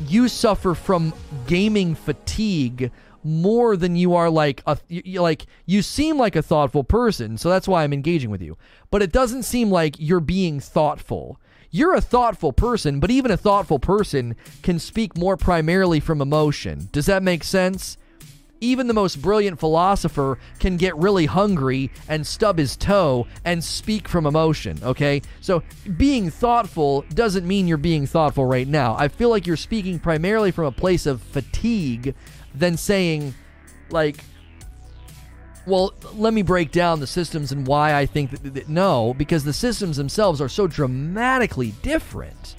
you 0.07 0.29
suffer 0.29 0.75
from 0.75 1.13
gaming 1.47 1.95
fatigue 1.95 2.91
more 3.23 3.77
than 3.77 3.97
you 3.97 4.15
are 4.15 4.31
like 4.31 4.63
a 4.67 4.79
like 5.19 5.47
you 5.67 5.83
seem 5.83 6.17
like 6.17 6.37
a 6.37 6.43
thoughtful 6.43 6.85
person, 6.85 7.37
so 7.37 7.49
that's 7.49 7.67
why 7.67 7.83
I'm 7.83 7.93
engaging 7.93 8.31
with 8.31 8.41
you. 8.41 8.57
But 8.91 9.03
it 9.03 9.13
doesn't 9.13 9.43
seem 9.43 9.71
like 9.71 9.97
you're 9.99 10.21
being 10.21 10.61
thoughtful. 10.61 11.39
You're 11.71 11.95
a 11.95 12.01
thoughtful 12.01 12.53
person, 12.53 13.01
but 13.01 13.11
even 13.11 13.31
a 13.31 13.37
thoughtful 13.37 13.81
person 13.81 14.37
can 14.63 14.79
speak 14.79 15.19
more 15.19 15.37
primarily 15.37 16.01
from 16.01 16.23
emotion. 16.23 16.89
Does 16.93 17.07
that 17.07 17.23
make 17.23 17.43
sense? 17.43 17.99
Even 18.61 18.87
the 18.87 18.95
most 18.95 19.21
brilliant 19.21 19.59
philosopher 19.61 20.39
can 20.59 20.77
get 20.77 20.97
really 20.97 21.27
hungry 21.27 21.91
and 22.09 22.27
stub 22.27 22.59
his 22.59 22.77
toe 22.77 23.27
and 23.45 23.63
speak 23.63 24.09
from 24.09 24.27
emotion, 24.27 24.79
okay? 24.83 25.21
So 25.41 25.63
being 25.97 26.31
thoughtful 26.31 27.05
doesn't 27.15 27.47
mean 27.47 27.69
you're 27.69 27.77
being 27.77 28.07
thoughtful 28.07 28.47
right 28.47 28.67
now. 28.67 28.97
I 28.99 29.09
feel 29.09 29.29
like 29.29 29.47
you're 29.47 29.57
speaking 29.57 29.99
primarily 29.99 30.51
from 30.51 30.65
a 30.65 30.73
place 30.73 31.05
of 31.05 31.21
fatigue 31.21 32.15
than 32.55 32.77
saying, 32.79 33.35
like, 33.91 34.25
well, 35.67 35.93
let 36.15 36.33
me 36.33 36.43
break 36.43 36.71
down 36.71 37.01
the 37.01 37.07
systems 37.07 37.53
and 37.53 37.67
why 37.67 37.95
I 37.95 38.07
think 38.07 38.31
that, 38.31 38.55
that, 38.55 38.69
no, 38.69 39.13
because 39.15 39.45
the 39.45 39.53
systems 39.53 39.97
themselves 39.97 40.41
are 40.41 40.49
so 40.49 40.67
dramatically 40.67 41.75
different. 41.83 42.55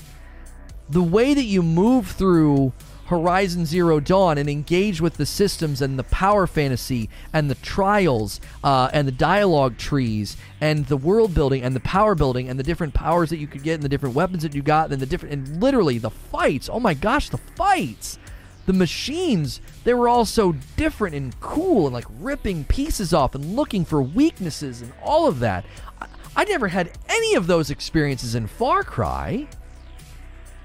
The 0.89 1.01
way 1.01 1.33
that 1.33 1.43
you 1.43 1.63
move 1.63 2.07
through 2.07 2.73
Horizon 3.07 3.65
Zero 3.65 3.99
Dawn 3.99 4.37
and 4.37 4.49
engage 4.49 4.99
with 4.99 5.15
the 5.15 5.25
systems 5.25 5.81
and 5.81 5.97
the 5.97 6.03
power 6.03 6.45
fantasy 6.45 7.09
and 7.31 7.49
the 7.49 7.55
trials 7.55 8.41
uh, 8.63 8.89
and 8.93 9.07
the 9.07 9.13
dialogue 9.13 9.77
trees 9.77 10.35
and 10.59 10.85
the 10.87 10.97
world 10.97 11.33
building 11.33 11.63
and 11.63 11.73
the 11.75 11.79
power 11.81 12.15
building 12.15 12.49
and 12.49 12.59
the 12.59 12.63
different 12.63 12.93
powers 12.93 13.29
that 13.29 13.37
you 13.37 13.47
could 13.47 13.63
get 13.63 13.75
and 13.75 13.83
the 13.83 13.89
different 13.89 14.13
weapons 14.13 14.43
that 14.43 14.53
you 14.53 14.61
got 14.61 14.91
and 14.91 15.01
the 15.01 15.05
different 15.05 15.33
and 15.33 15.61
literally 15.61 15.97
the 15.97 16.09
fights. 16.09 16.69
Oh 16.69 16.79
my 16.79 16.93
gosh, 16.93 17.29
the 17.29 17.37
fights! 17.37 18.19
The 18.65 18.73
machines, 18.73 19.61
they 19.85 19.93
were 19.93 20.09
all 20.09 20.25
so 20.25 20.53
different 20.75 21.15
and 21.15 21.39
cool 21.39 21.85
and 21.87 21.93
like 21.93 22.07
ripping 22.19 22.65
pieces 22.65 23.13
off 23.13 23.33
and 23.33 23.55
looking 23.55 23.85
for 23.85 24.01
weaknesses 24.01 24.81
and 24.81 24.91
all 25.01 25.27
of 25.27 25.39
that. 25.39 25.63
I, 26.01 26.07
I 26.35 26.43
never 26.43 26.67
had 26.67 26.91
any 27.07 27.35
of 27.35 27.47
those 27.47 27.69
experiences 27.69 28.35
in 28.35 28.47
Far 28.47 28.83
Cry. 28.83 29.47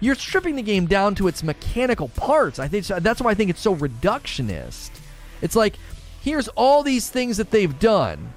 You're 0.03 0.17
stripping 0.17 0.57
the 0.57 0.63
game 0.63 0.87
down 0.87 1.15
to 1.15 1.29
its 1.29 1.45
mechanical 1.45 2.09
parts. 2.09 2.59
I 2.59 2.67
think 2.67 2.85
that's 2.87 3.21
why 3.21 3.31
I 3.31 3.35
think 3.35 3.51
it's 3.51 3.61
so 3.61 3.77
reductionist. 3.77 4.91
It's 5.41 5.55
like 5.55 5.77
here's 6.21 6.49
all 6.49 6.83
these 6.83 7.09
things 7.09 7.37
that 7.37 7.53
they've 7.53 7.79
done, 7.79 8.33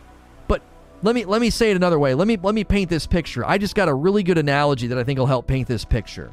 but 0.47 0.61
let 1.01 1.15
me 1.15 1.25
let 1.25 1.41
me 1.41 1.49
say 1.49 1.71
it 1.71 1.75
another 1.75 1.97
way. 1.97 2.13
Let 2.13 2.27
me 2.27 2.37
let 2.37 2.53
me 2.53 2.63
paint 2.63 2.91
this 2.91 3.07
picture. 3.07 3.43
I 3.43 3.57
just 3.57 3.73
got 3.73 3.89
a 3.89 3.95
really 3.95 4.21
good 4.21 4.37
analogy 4.37 4.85
that 4.85 4.97
I 4.99 5.03
think 5.03 5.17
will 5.17 5.25
help 5.25 5.47
paint 5.47 5.67
this 5.67 5.83
picture. 5.83 6.31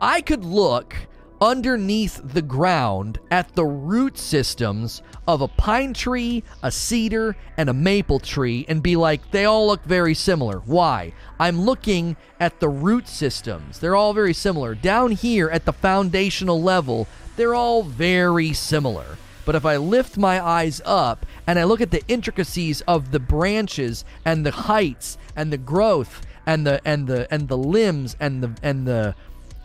I 0.00 0.22
could 0.22 0.44
look 0.44 0.96
underneath 1.40 2.20
the 2.24 2.42
ground 2.42 3.20
at 3.30 3.54
the 3.54 3.64
root 3.64 4.18
systems 4.18 5.02
of 5.28 5.42
a 5.42 5.46
pine 5.46 5.92
tree, 5.92 6.42
a 6.62 6.72
cedar, 6.72 7.36
and 7.58 7.68
a 7.68 7.74
maple 7.74 8.18
tree 8.18 8.64
and 8.66 8.82
be 8.82 8.96
like, 8.96 9.30
they 9.30 9.44
all 9.44 9.66
look 9.66 9.84
very 9.84 10.14
similar. 10.14 10.60
Why? 10.60 11.12
I'm 11.38 11.60
looking 11.60 12.16
at 12.40 12.60
the 12.60 12.70
root 12.70 13.06
systems. 13.06 13.78
They're 13.78 13.94
all 13.94 14.14
very 14.14 14.32
similar. 14.32 14.74
Down 14.74 15.12
here 15.12 15.50
at 15.50 15.66
the 15.66 15.72
foundational 15.74 16.62
level, 16.62 17.06
they're 17.36 17.54
all 17.54 17.82
very 17.82 18.54
similar. 18.54 19.18
But 19.44 19.54
if 19.54 19.66
I 19.66 19.76
lift 19.76 20.16
my 20.16 20.44
eyes 20.44 20.80
up 20.86 21.26
and 21.46 21.58
I 21.58 21.64
look 21.64 21.82
at 21.82 21.90
the 21.90 22.02
intricacies 22.08 22.80
of 22.82 23.10
the 23.10 23.20
branches 23.20 24.06
and 24.24 24.46
the 24.46 24.50
heights 24.50 25.18
and 25.36 25.52
the 25.52 25.58
growth 25.58 26.22
and 26.46 26.66
the 26.66 26.80
and 26.86 27.06
the 27.06 27.32
and 27.32 27.48
the 27.48 27.58
limbs 27.58 28.16
and 28.18 28.42
the 28.42 28.52
and 28.62 28.86
the 28.86 29.14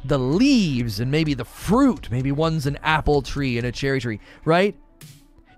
the 0.04 0.20
leaves 0.20 1.00
and 1.00 1.10
maybe 1.10 1.34
the 1.34 1.46
fruit. 1.46 2.10
Maybe 2.12 2.32
one's 2.34 2.66
an 2.66 2.78
apple 2.84 3.22
tree 3.22 3.58
and 3.58 3.66
a 3.66 3.72
cherry 3.72 4.02
tree, 4.02 4.20
right? 4.44 4.76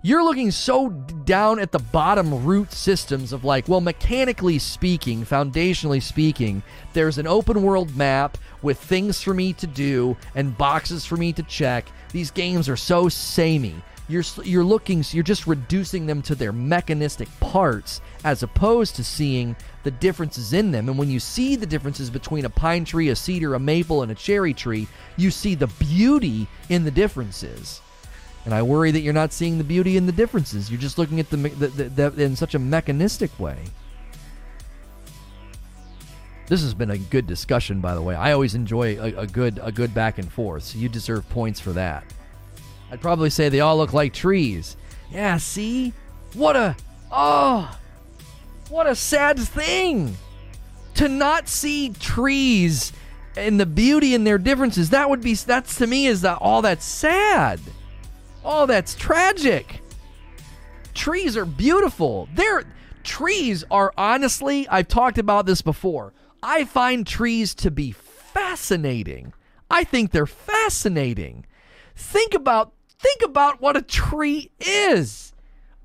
You're 0.02 0.22
looking 0.22 0.50
so 0.50 0.90
down 0.90 1.58
at 1.58 1.72
the 1.72 1.78
bottom 1.78 2.44
root 2.44 2.72
systems 2.72 3.32
of 3.32 3.44
like, 3.44 3.66
well, 3.66 3.80
mechanically 3.80 4.58
speaking, 4.58 5.24
foundationally 5.24 6.02
speaking, 6.02 6.62
there's 6.92 7.18
an 7.18 7.26
open 7.26 7.62
world 7.62 7.96
map 7.96 8.38
with 8.62 8.78
things 8.78 9.22
for 9.22 9.34
me 9.34 9.52
to 9.54 9.66
do 9.66 10.16
and 10.34 10.56
boxes 10.56 11.04
for 11.04 11.16
me 11.16 11.32
to 11.32 11.42
check. 11.44 11.86
These 12.12 12.30
games 12.30 12.68
are 12.68 12.76
so 12.76 13.08
samey. 13.08 13.74
You're 14.08 14.22
you're 14.44 14.62
looking, 14.62 15.04
you're 15.10 15.24
just 15.24 15.48
reducing 15.48 16.06
them 16.06 16.22
to 16.22 16.36
their 16.36 16.52
mechanistic 16.52 17.28
parts 17.40 18.00
as 18.22 18.44
opposed 18.44 18.94
to 18.96 19.04
seeing 19.04 19.56
the 19.82 19.90
differences 19.90 20.52
in 20.52 20.70
them. 20.70 20.88
And 20.88 20.96
when 20.96 21.10
you 21.10 21.18
see 21.18 21.56
the 21.56 21.66
differences 21.66 22.10
between 22.10 22.44
a 22.44 22.50
pine 22.50 22.84
tree, 22.84 23.08
a 23.08 23.16
cedar, 23.16 23.54
a 23.54 23.58
maple, 23.58 24.02
and 24.02 24.12
a 24.12 24.14
cherry 24.14 24.54
tree, 24.54 24.86
you 25.16 25.32
see 25.32 25.56
the 25.56 25.66
beauty 25.66 26.46
in 26.68 26.84
the 26.84 26.92
differences. 26.92 27.80
And 28.46 28.54
I 28.54 28.62
worry 28.62 28.92
that 28.92 29.00
you're 29.00 29.12
not 29.12 29.32
seeing 29.32 29.58
the 29.58 29.64
beauty 29.64 29.96
in 29.96 30.06
the 30.06 30.12
differences. 30.12 30.70
You're 30.70 30.80
just 30.80 30.98
looking 30.98 31.18
at 31.18 31.28
the, 31.30 31.36
the, 31.36 31.66
the, 31.66 32.10
the 32.10 32.22
in 32.22 32.36
such 32.36 32.54
a 32.54 32.60
mechanistic 32.60 33.36
way. 33.40 33.58
This 36.46 36.62
has 36.62 36.72
been 36.72 36.92
a 36.92 36.98
good 36.98 37.26
discussion, 37.26 37.80
by 37.80 37.96
the 37.96 38.02
way. 38.02 38.14
I 38.14 38.30
always 38.30 38.54
enjoy 38.54 39.00
a, 39.00 39.22
a 39.22 39.26
good 39.26 39.58
a 39.60 39.72
good 39.72 39.92
back 39.92 40.18
and 40.18 40.30
forth. 40.30 40.62
So 40.62 40.78
you 40.78 40.88
deserve 40.88 41.28
points 41.28 41.58
for 41.58 41.72
that. 41.72 42.04
I'd 42.92 43.00
probably 43.00 43.30
say 43.30 43.48
they 43.48 43.58
all 43.58 43.76
look 43.76 43.92
like 43.92 44.12
trees. 44.12 44.76
Yeah, 45.10 45.38
see? 45.38 45.92
What 46.34 46.54
a 46.54 46.76
oh 47.10 47.76
what 48.68 48.86
a 48.86 48.94
sad 48.94 49.40
thing 49.40 50.16
to 50.94 51.08
not 51.08 51.48
see 51.48 51.90
trees 51.90 52.92
and 53.36 53.58
the 53.58 53.66
beauty 53.66 54.14
in 54.14 54.22
their 54.22 54.38
differences. 54.38 54.90
That 54.90 55.10
would 55.10 55.20
be 55.20 55.34
that's 55.34 55.74
to 55.78 55.86
me 55.88 56.06
is 56.06 56.20
that 56.20 56.38
all 56.40 56.62
that's 56.62 56.84
sad. 56.84 57.58
All 58.46 58.68
that's 58.68 58.94
tragic. 58.94 59.80
Trees 60.94 61.36
are 61.36 61.44
beautiful. 61.44 62.28
They're 62.32 62.62
trees 63.02 63.64
are 63.72 63.92
honestly, 63.98 64.68
I've 64.68 64.86
talked 64.86 65.18
about 65.18 65.46
this 65.46 65.62
before. 65.62 66.12
I 66.44 66.64
find 66.64 67.04
trees 67.04 67.56
to 67.56 67.72
be 67.72 67.90
fascinating. 67.90 69.32
I 69.68 69.82
think 69.82 70.12
they're 70.12 70.26
fascinating. 70.26 71.44
Think 71.96 72.34
about 72.34 72.72
think 73.00 73.22
about 73.24 73.60
what 73.60 73.76
a 73.76 73.82
tree 73.82 74.52
is. 74.60 75.32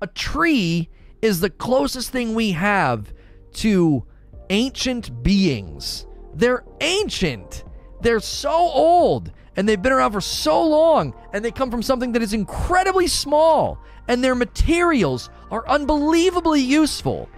A 0.00 0.06
tree 0.06 0.88
is 1.20 1.40
the 1.40 1.50
closest 1.50 2.10
thing 2.10 2.32
we 2.32 2.52
have 2.52 3.12
to 3.54 4.04
ancient 4.50 5.24
beings. 5.24 6.06
They're 6.32 6.62
ancient. 6.80 7.64
They're 8.02 8.20
so 8.20 8.52
old 8.52 9.32
and 9.56 9.68
they've 9.68 9.80
been 9.80 9.92
around 9.92 10.12
for 10.12 10.20
so 10.20 10.64
long 10.66 11.14
and 11.32 11.44
they 11.44 11.50
come 11.50 11.70
from 11.70 11.82
something 11.82 12.12
that 12.12 12.22
is 12.22 12.32
incredibly 12.32 13.06
small 13.06 13.78
and 14.08 14.22
their 14.22 14.34
materials 14.34 15.30
are 15.50 15.66
unbelievably 15.68 16.60
useful. 16.60 17.28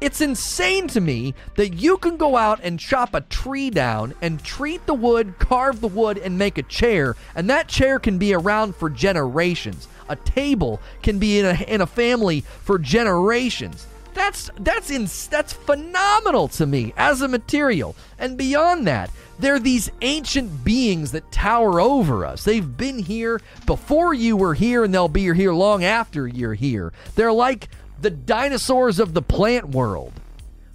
It's 0.00 0.20
insane 0.20 0.86
to 0.88 1.00
me 1.00 1.34
that 1.56 1.74
you 1.74 1.98
can 1.98 2.16
go 2.16 2.36
out 2.36 2.60
and 2.62 2.78
chop 2.78 3.14
a 3.14 3.20
tree 3.22 3.68
down 3.68 4.14
and 4.22 4.42
treat 4.42 4.86
the 4.86 4.94
wood, 4.94 5.34
carve 5.40 5.80
the 5.80 5.88
wood, 5.88 6.18
and 6.18 6.38
make 6.38 6.56
a 6.56 6.62
chair, 6.62 7.16
and 7.34 7.50
that 7.50 7.66
chair 7.66 7.98
can 7.98 8.16
be 8.16 8.32
around 8.32 8.76
for 8.76 8.88
generations 8.88 9.88
a 10.08 10.16
table 10.16 10.80
can 11.02 11.18
be 11.18 11.38
in 11.38 11.46
a, 11.46 11.62
in 11.64 11.80
a 11.80 11.86
family 11.86 12.40
for 12.40 12.78
generations. 12.78 13.86
That's 14.14 14.50
that's 14.58 14.90
in, 14.90 15.08
that's 15.30 15.52
phenomenal 15.52 16.48
to 16.48 16.66
me 16.66 16.92
as 16.96 17.22
a 17.22 17.28
material. 17.28 17.94
And 18.18 18.36
beyond 18.36 18.86
that, 18.86 19.10
they're 19.38 19.58
these 19.58 19.90
ancient 20.02 20.64
beings 20.64 21.12
that 21.12 21.30
tower 21.30 21.80
over 21.80 22.26
us. 22.26 22.44
They've 22.44 22.76
been 22.76 22.98
here 22.98 23.40
before 23.66 24.12
you 24.12 24.36
were 24.36 24.54
here 24.54 24.84
and 24.84 24.92
they'll 24.92 25.08
be 25.08 25.32
here 25.32 25.52
long 25.52 25.84
after 25.84 26.26
you're 26.26 26.54
here. 26.54 26.92
They're 27.14 27.32
like 27.32 27.68
the 28.00 28.10
dinosaurs 28.10 28.98
of 28.98 29.14
the 29.14 29.22
plant 29.22 29.68
world. 29.68 30.12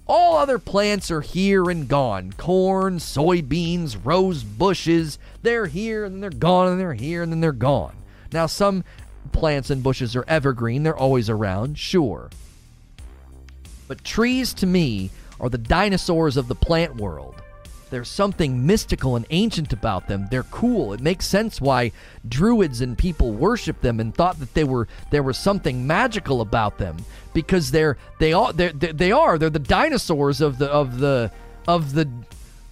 All 0.06 0.36
other 0.36 0.58
plants 0.58 1.10
are 1.10 1.22
here 1.22 1.70
and 1.70 1.88
gone. 1.88 2.32
Corn, 2.32 2.98
soybeans, 2.98 3.98
rose 4.04 4.42
bushes, 4.42 5.18
they're 5.42 5.66
here 5.66 6.04
and 6.04 6.14
then 6.14 6.20
they're 6.20 6.30
gone 6.30 6.68
and 6.68 6.80
they're 6.80 6.94
here 6.94 7.22
and 7.22 7.32
then 7.32 7.40
they're 7.40 7.52
gone. 7.52 7.96
Now, 8.32 8.46
some 8.46 8.84
plants 9.32 9.70
and 9.70 9.82
bushes 9.82 10.14
are 10.16 10.24
evergreen, 10.28 10.82
they're 10.82 10.96
always 10.96 11.30
around, 11.30 11.78
sure. 11.78 12.30
But 13.88 14.04
trees 14.04 14.52
to 14.54 14.66
me 14.66 15.10
are 15.40 15.48
the 15.48 15.58
dinosaurs 15.58 16.36
of 16.36 16.48
the 16.48 16.54
plant 16.54 16.96
world. 16.96 17.34
There's 17.90 18.08
something 18.08 18.66
mystical 18.66 19.16
and 19.16 19.26
ancient 19.30 19.72
about 19.72 20.08
them. 20.08 20.26
They're 20.30 20.42
cool. 20.44 20.92
It 20.92 21.00
makes 21.00 21.26
sense 21.26 21.60
why 21.60 21.92
druids 22.28 22.80
and 22.80 22.96
people 22.96 23.32
worship 23.32 23.80
them 23.80 24.00
and 24.00 24.14
thought 24.14 24.38
that 24.40 24.54
they 24.54 24.64
were 24.64 24.88
there 25.10 25.22
was 25.22 25.38
something 25.38 25.86
magical 25.86 26.40
about 26.40 26.78
them 26.78 26.96
because 27.32 27.70
they're 27.70 27.96
they 28.18 28.32
are 28.32 28.52
they're, 28.52 28.72
they 28.72 29.12
are 29.12 29.38
they're 29.38 29.50
the 29.50 29.58
dinosaurs 29.58 30.40
of 30.40 30.58
the 30.58 30.66
of 30.66 30.98
the 30.98 31.30
of 31.68 31.94
the 31.94 32.10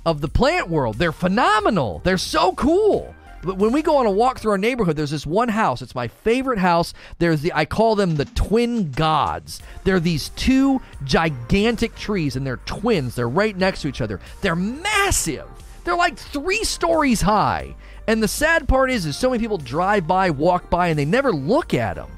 of 0.05 0.21
the 0.21 0.29
plant 0.29 0.69
world. 0.69 0.97
They're 0.97 1.13
phenomenal. 1.13 2.01
They're 2.05 2.19
so 2.19 2.53
cool. 2.53 3.15
But 3.43 3.59
when 3.59 3.73
we 3.73 3.82
go 3.82 3.97
on 3.97 4.06
a 4.06 4.10
walk 4.10 4.39
through 4.39 4.52
our 4.52 4.59
neighborhood, 4.59 4.97
there's 4.97 5.10
this 5.10 5.27
one 5.27 5.48
house. 5.48 5.82
It's 5.82 5.94
my 5.94 6.09
favorite 6.09 6.60
house. 6.60 6.94
There's 7.19 7.43
the 7.43 7.52
I 7.55 7.64
call 7.64 7.97
them 7.97 8.14
the 8.16 8.24
twin 8.24 8.93
gods. 8.93 9.60
They're 9.85 9.98
these 10.01 10.28
two 10.31 10.81
gigantic 11.05 11.97
trees, 11.97 12.36
and 12.36 12.47
they're 12.47 12.59
twins. 12.59 13.16
They're 13.16 13.28
right 13.28 13.56
next 13.56 13.82
to 13.82 13.89
each 13.89 14.01
other. 14.01 14.20
They're 14.43 14.55
massive. 14.56 15.47
They're 15.85 15.97
like 15.97 16.16
three 16.16 16.62
stories 16.62 17.20
high. 17.20 17.74
And 18.06 18.23
the 18.23 18.28
sad 18.28 18.69
part 18.69 18.90
is, 18.90 19.06
is 19.06 19.16
so 19.16 19.31
many 19.31 19.40
people 19.40 19.59
drive 19.59 20.06
by, 20.06 20.31
walk 20.31 20.70
by, 20.70 20.89
and 20.89 20.98
they 20.98 21.05
never 21.05 21.32
look 21.32 21.74
at 21.74 21.97
them. 21.97 22.10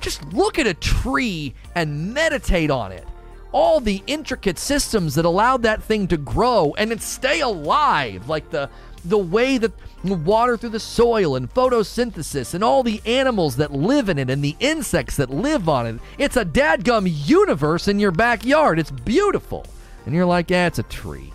Just 0.00 0.22
look 0.32 0.58
at 0.58 0.66
a 0.66 0.72
tree 0.74 1.54
and 1.74 2.14
meditate 2.14 2.70
on 2.70 2.92
it. 2.92 3.06
all 3.52 3.80
the 3.80 4.02
intricate 4.06 4.58
systems 4.58 5.14
that 5.14 5.24
allowed 5.24 5.62
that 5.62 5.82
thing 5.82 6.06
to 6.08 6.16
grow 6.16 6.74
and 6.78 6.92
it 6.92 7.02
stay 7.02 7.40
alive, 7.40 8.28
like 8.28 8.50
the 8.50 8.68
the 9.04 9.18
way 9.18 9.58
that 9.58 9.72
water 10.02 10.56
through 10.56 10.70
the 10.70 10.80
soil 10.80 11.36
and 11.36 11.52
photosynthesis 11.52 12.54
and 12.54 12.64
all 12.64 12.82
the 12.82 13.00
animals 13.04 13.56
that 13.56 13.72
live 13.72 14.08
in 14.08 14.18
it 14.18 14.30
and 14.30 14.42
the 14.42 14.56
insects 14.60 15.16
that 15.16 15.30
live 15.30 15.68
on 15.68 15.86
it. 15.86 16.00
It's 16.18 16.36
a 16.36 16.44
dadgum 16.44 17.10
universe 17.10 17.88
in 17.88 17.98
your 17.98 18.12
backyard. 18.12 18.78
It's 18.78 18.90
beautiful. 18.90 19.66
And 20.06 20.14
you're 20.14 20.26
like, 20.26 20.50
yeah, 20.50 20.66
it's 20.66 20.78
a 20.78 20.84
tree. 20.84 21.32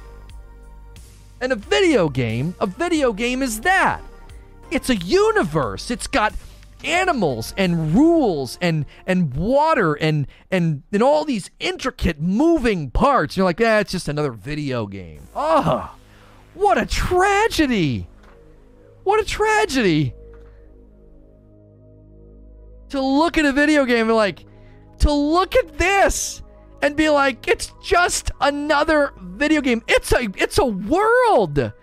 And 1.42 1.52
a 1.52 1.56
video 1.56 2.10
game, 2.10 2.56
a 2.60 2.66
video 2.66 3.14
game 3.14 3.42
is 3.42 3.62
that. 3.62 4.02
It's 4.72 4.90
a 4.90 4.96
universe. 4.96 5.92
It's 5.92 6.08
got 6.08 6.34
animals 6.84 7.54
and 7.58 7.96
rules 7.96 8.58
and 8.62 8.86
and 9.08 9.34
water 9.34 9.96
and 9.96 10.28
and 10.52 10.84
and 10.92 11.04
all 11.04 11.26
these 11.26 11.50
intricate 11.60 12.20
moving 12.20 12.90
parts. 12.92 13.38
You're 13.38 13.46
like, 13.46 13.60
yeah, 13.60 13.80
it's 13.80 13.92
just 13.92 14.08
another 14.08 14.32
video 14.32 14.86
game. 14.88 15.28
Oh, 15.36 15.96
what 16.56 16.78
a 16.78 16.86
tragedy! 16.86 18.08
What 19.04 19.20
a 19.20 19.26
tragedy! 19.26 20.14
To 22.90 23.02
look 23.02 23.38
at 23.38 23.46
a 23.46 23.54
video 23.54 23.86
game 23.86 24.08
and 24.08 24.16
like, 24.16 24.46
to 25.00 25.12
look 25.12 25.56
at 25.56 25.78
this 25.78 26.42
and 26.82 26.96
be 26.96 27.10
like, 27.10 27.48
it's 27.48 27.74
just 27.84 28.32
another 28.42 29.14
video 29.20 29.62
game. 29.62 29.84
It's 29.88 30.12
a 30.12 30.28
it's 30.38 30.58
a 30.58 30.66
world. 30.66 31.74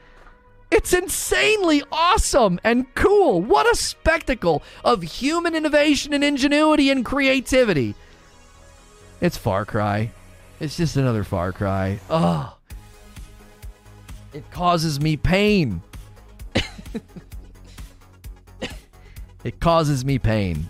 It's 0.71 0.95
insanely 0.95 1.83
awesome 1.93 2.59
and 2.65 2.93
cool. 2.95 3.43
What 3.43 3.71
a 3.71 3.77
spectacle 3.77 4.63
of 4.85 5.03
human 5.03 5.55
innovation 5.55 6.15
and 6.15 6.25
ingenuity 6.25 6.91
and 6.91 7.05
creativity. 7.05 7.95
It's 9.21 9.37
Far 9.37 9.67
Cry. 9.67 10.13
It's 10.61 10.77
just 10.77 10.97
another 10.97 11.25
Far 11.25 11.53
Cry. 11.53 12.01
Oh. 12.09 12.57
It 14.33 14.51
causes 14.51 15.01
me 15.01 15.17
pain. 15.17 15.83
it 19.45 19.61
causes 19.61 20.05
me 20.05 20.19
pain. 20.19 20.69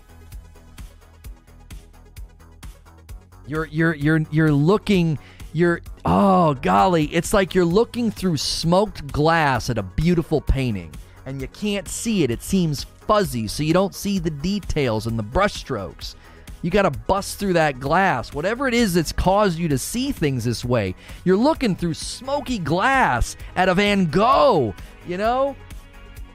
You're 3.47 3.65
you're 3.65 3.93
you're 3.93 4.21
you're 4.31 4.51
looking 4.51 5.19
you're 5.53 5.81
oh 6.05 6.55
golly, 6.55 7.05
it's 7.05 7.33
like 7.33 7.53
you're 7.53 7.65
looking 7.65 8.09
through 8.11 8.37
smoked 8.37 9.11
glass 9.11 9.69
at 9.69 9.77
a 9.77 9.83
beautiful 9.83 10.41
painting 10.41 10.91
and 11.25 11.41
you 11.41 11.47
can't 11.49 11.87
see 11.87 12.23
it. 12.23 12.31
It 12.31 12.41
seems 12.41 12.83
fuzzy, 12.83 13.47
so 13.47 13.63
you 13.63 13.73
don't 13.73 13.95
see 13.95 14.19
the 14.19 14.29
details 14.29 15.07
and 15.07 15.17
the 15.17 15.23
brushstrokes. 15.23 16.15
You 16.63 16.71
got 16.71 16.83
to 16.83 16.91
bust 16.91 17.37
through 17.37 17.53
that 17.53 17.79
glass. 17.79 18.33
Whatever 18.33 18.67
it 18.67 18.73
is 18.73 18.95
that's 18.95 19.11
caused 19.11 19.59
you 19.59 19.67
to 19.67 19.77
see 19.77 20.11
things 20.11 20.45
this 20.45 20.65
way, 20.65 20.95
you're 21.25 21.37
looking 21.37 21.75
through 21.75 21.93
smoky 21.93 22.57
glass 22.57 23.35
at 23.55 23.69
a 23.69 23.75
Van 23.75 24.05
Gogh, 24.05 24.73
you 25.05 25.17
know? 25.17 25.55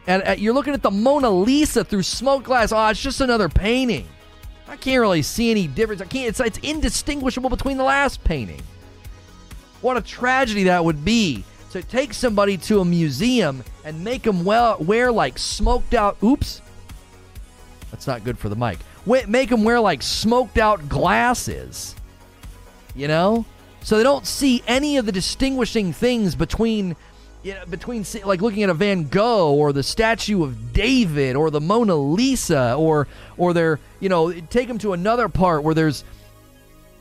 And 0.07 0.23
uh, 0.27 0.37
you're 0.39 0.55
looking 0.55 0.75
at 0.75 0.83
the 0.83 0.91
Mona 0.91 1.31
Lisa 1.31 1.83
through 1.83 2.03
smoked 2.03 2.45
glass. 2.45 2.73
Oh, 2.73 2.87
it's 2.89 3.03
just 3.03 3.21
another 3.21 3.49
painting. 3.49 4.07
I 4.69 4.77
can't 4.77 5.01
really 5.01 5.23
see 5.23 5.51
any 5.51 5.67
difference. 5.67 6.03
I 6.03 6.05
can't. 6.05 6.29
It's, 6.29 6.41
it's 6.41 6.59
indistinguishable 6.59 7.51
between 7.51 7.79
the 7.79 7.85
last 7.85 8.23
painting. 8.23 8.61
What 9.81 9.97
a 9.97 10.03
tragedy 10.03 10.65
that 10.65 10.85
would 10.85 11.05
be 11.05 11.43
to 11.71 11.83
take 11.83 12.13
somebody 12.13 12.57
to 12.57 12.81
a 12.81 12.85
museum 12.85 13.65
and 13.85 14.03
make 14.05 14.23
them 14.23 14.45
well, 14.45 14.77
wear 14.79 15.11
like 15.11 15.39
smoked 15.39 15.95
out. 15.95 16.17
Oops. 16.23 16.61
That's 17.91 18.07
not 18.07 18.25
good 18.25 18.39
for 18.39 18.49
the 18.49 18.57
mic. 18.57 18.79
Make 19.09 19.51
them 19.51 19.65
wear 19.65 19.81
like 19.81 20.03
smoked 20.03 20.59
out 20.59 20.89
glasses. 20.89 21.95
You 22.95 23.09
know? 23.09 23.45
So 23.83 23.97
they 23.97 24.03
don't 24.03 24.27
see 24.27 24.63
any 24.67 24.97
of 24.97 25.07
the 25.07 25.13
distinguishing 25.13 25.93
things 25.93 26.35
between 26.35 26.97
you 27.43 27.55
know, 27.55 27.65
between 27.67 28.05
like 28.25 28.41
looking 28.43 28.63
at 28.65 28.71
a 28.71 28.75
Van 28.75 29.09
Gogh 29.09 29.55
or 29.55 29.73
the 29.73 29.83
statue 29.83 30.43
of 30.43 30.73
David 30.73 31.37
or 31.37 31.51
the 31.51 31.61
Mona 31.61 31.95
Lisa 31.95 32.75
or 32.75 33.07
or 33.37 33.53
they're 33.53 33.79
you 34.01 34.09
know 34.09 34.33
take 34.33 34.69
them 34.69 34.79
to 34.79 34.93
another 34.93 35.29
part 35.29 35.63
where 35.63 35.75
there's 35.75 36.05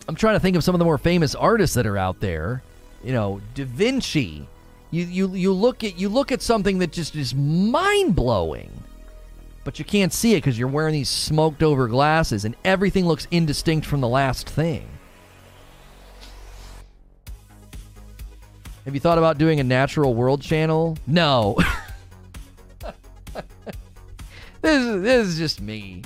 I'm 0.08 0.16
trying 0.16 0.36
to 0.36 0.40
think 0.40 0.56
of 0.56 0.64
some 0.64 0.74
of 0.74 0.80
the 0.80 0.86
more 0.86 0.98
famous 0.98 1.36
artists 1.36 1.76
that 1.76 1.86
are 1.86 1.98
out 1.98 2.20
there. 2.20 2.64
You 3.04 3.14
know, 3.14 3.42
Da 3.56 3.66
Vinci. 3.66 4.48
You 4.90 5.04
you 5.04 5.34
you 5.34 5.54
look 5.54 5.84
at 5.84 6.00
you 6.00 6.08
look 6.08 6.32
at 6.32 6.42
something 6.42 6.80
that 6.80 6.94
just 6.94 7.16
is 7.16 7.36
mind 7.36 8.16
blowing, 8.16 8.72
but 9.68 9.78
you 9.80 9.84
can't 9.84 10.14
see 10.14 10.32
it 10.32 10.38
because 10.38 10.58
you're 10.58 10.70
wearing 10.70 10.94
these 10.94 11.10
smoked 11.10 11.62
over 11.62 11.90
glasses, 11.90 12.46
and 12.46 12.56
everything 12.64 13.06
looks 13.06 13.28
indistinct 13.32 13.86
from 13.86 14.00
the 14.00 14.08
last 14.08 14.50
thing. 14.50 14.88
Have 18.86 18.94
you 18.94 19.02
thought 19.02 19.18
about 19.18 19.38
doing 19.38 19.60
a 19.60 19.66
natural 19.66 20.14
world 20.14 20.42
channel? 20.42 20.98
No. 21.06 21.58
this 24.62 24.86
is 24.86 25.02
this 25.02 25.28
is 25.28 25.38
just 25.38 25.60
me. 25.60 26.02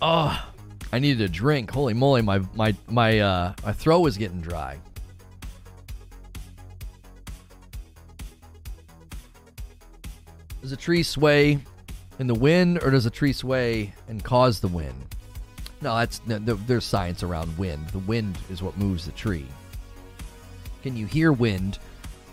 Oh, 0.00 0.48
I 0.92 1.00
needed 1.00 1.20
a 1.20 1.28
drink. 1.28 1.72
Holy 1.72 1.94
moly, 1.94 2.22
my 2.22 2.38
my 2.54 2.76
my 2.86 3.18
uh 3.18 3.54
my 3.64 3.72
throat 3.72 3.98
was 3.98 4.16
getting 4.16 4.40
dry. 4.40 4.78
Does 10.68 10.74
a 10.74 10.76
tree 10.76 11.02
sway 11.02 11.60
in 12.18 12.26
the 12.26 12.34
wind, 12.34 12.82
or 12.82 12.90
does 12.90 13.06
a 13.06 13.10
tree 13.10 13.32
sway 13.32 13.94
and 14.06 14.22
cause 14.22 14.60
the 14.60 14.68
wind? 14.68 15.14
No, 15.80 15.96
that's 15.96 16.20
no, 16.26 16.38
there's 16.38 16.84
science 16.84 17.22
around 17.22 17.56
wind. 17.56 17.88
The 17.88 18.00
wind 18.00 18.36
is 18.50 18.62
what 18.62 18.76
moves 18.76 19.06
the 19.06 19.12
tree. 19.12 19.46
Can 20.82 20.94
you 20.94 21.06
hear 21.06 21.32
wind? 21.32 21.78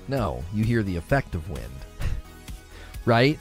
No, 0.09 0.43
you 0.53 0.65
hear 0.65 0.83
the 0.83 0.97
effect 0.97 1.33
of 1.33 1.49
wind. 1.49 1.71
right? 3.05 3.39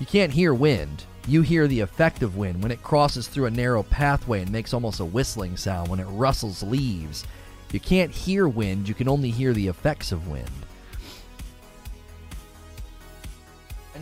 You 0.00 0.06
can't 0.06 0.32
hear 0.32 0.52
wind 0.52 1.04
you 1.28 1.42
hear 1.42 1.68
the 1.68 1.78
effect 1.78 2.24
of 2.24 2.36
wind 2.36 2.60
when 2.60 2.72
it 2.72 2.82
crosses 2.82 3.28
through 3.28 3.46
a 3.46 3.50
narrow 3.52 3.84
pathway 3.84 4.42
and 4.42 4.50
makes 4.50 4.74
almost 4.74 4.98
a 4.98 5.04
whistling 5.04 5.56
sound 5.56 5.88
when 5.88 6.00
it 6.00 6.06
rustles 6.06 6.64
leaves. 6.64 7.24
You 7.70 7.78
can't 7.78 8.10
hear 8.10 8.48
wind, 8.48 8.88
you 8.88 8.94
can 8.94 9.08
only 9.08 9.30
hear 9.30 9.52
the 9.52 9.68
effects 9.68 10.10
of 10.10 10.26
wind. 10.26 10.63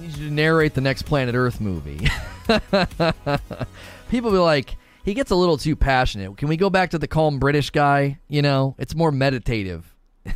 Need 0.03 0.17
you 0.17 0.29
to 0.29 0.35
narrate 0.35 0.75
the 0.75 0.81
next 0.81 1.03
Planet 1.03 1.35
Earth 1.35 1.61
movie. 1.61 2.09
People 4.11 4.31
be 4.31 4.39
like, 4.39 4.77
he 5.05 5.15
gets 5.15 5.31
a 5.31 5.37
little 5.37 5.57
too 5.57 5.77
passionate. 5.77 6.37
Can 6.37 6.49
we 6.49 6.57
go 6.57 6.71
back 6.71 6.91
to 6.91 6.99
the 6.99 7.09
calm 7.09 7.39
British 7.39 7.71
guy? 7.71 8.19
You 8.29 8.43
know, 8.43 8.75
it's 8.79 8.95
more 8.95 9.13
meditative. 9.13 9.95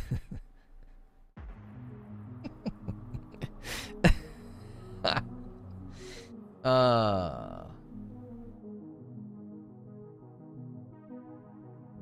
Uh, 6.63 7.63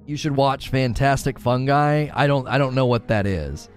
you 0.08 0.18
should 0.18 0.36
watch 0.36 0.70
Fantastic 0.70 1.38
Fungi. 1.38 2.10
I 2.12 2.26
don't 2.26 2.48
I 2.48 2.58
don't 2.58 2.74
know 2.74 2.88
what 2.88 3.10
that 3.10 3.28
is. 3.28 3.70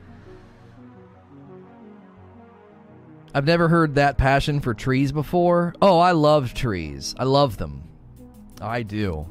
I've 3.34 3.46
never 3.46 3.68
heard 3.68 3.94
that 3.94 4.18
passion 4.18 4.60
for 4.60 4.74
trees 4.74 5.12
before. 5.12 5.74
Oh, 5.82 5.98
I 5.98 6.12
love 6.12 6.54
trees. 6.54 7.14
I 7.18 7.24
love 7.24 7.56
them. 7.56 7.82
I 8.60 8.82
do. 8.82 9.26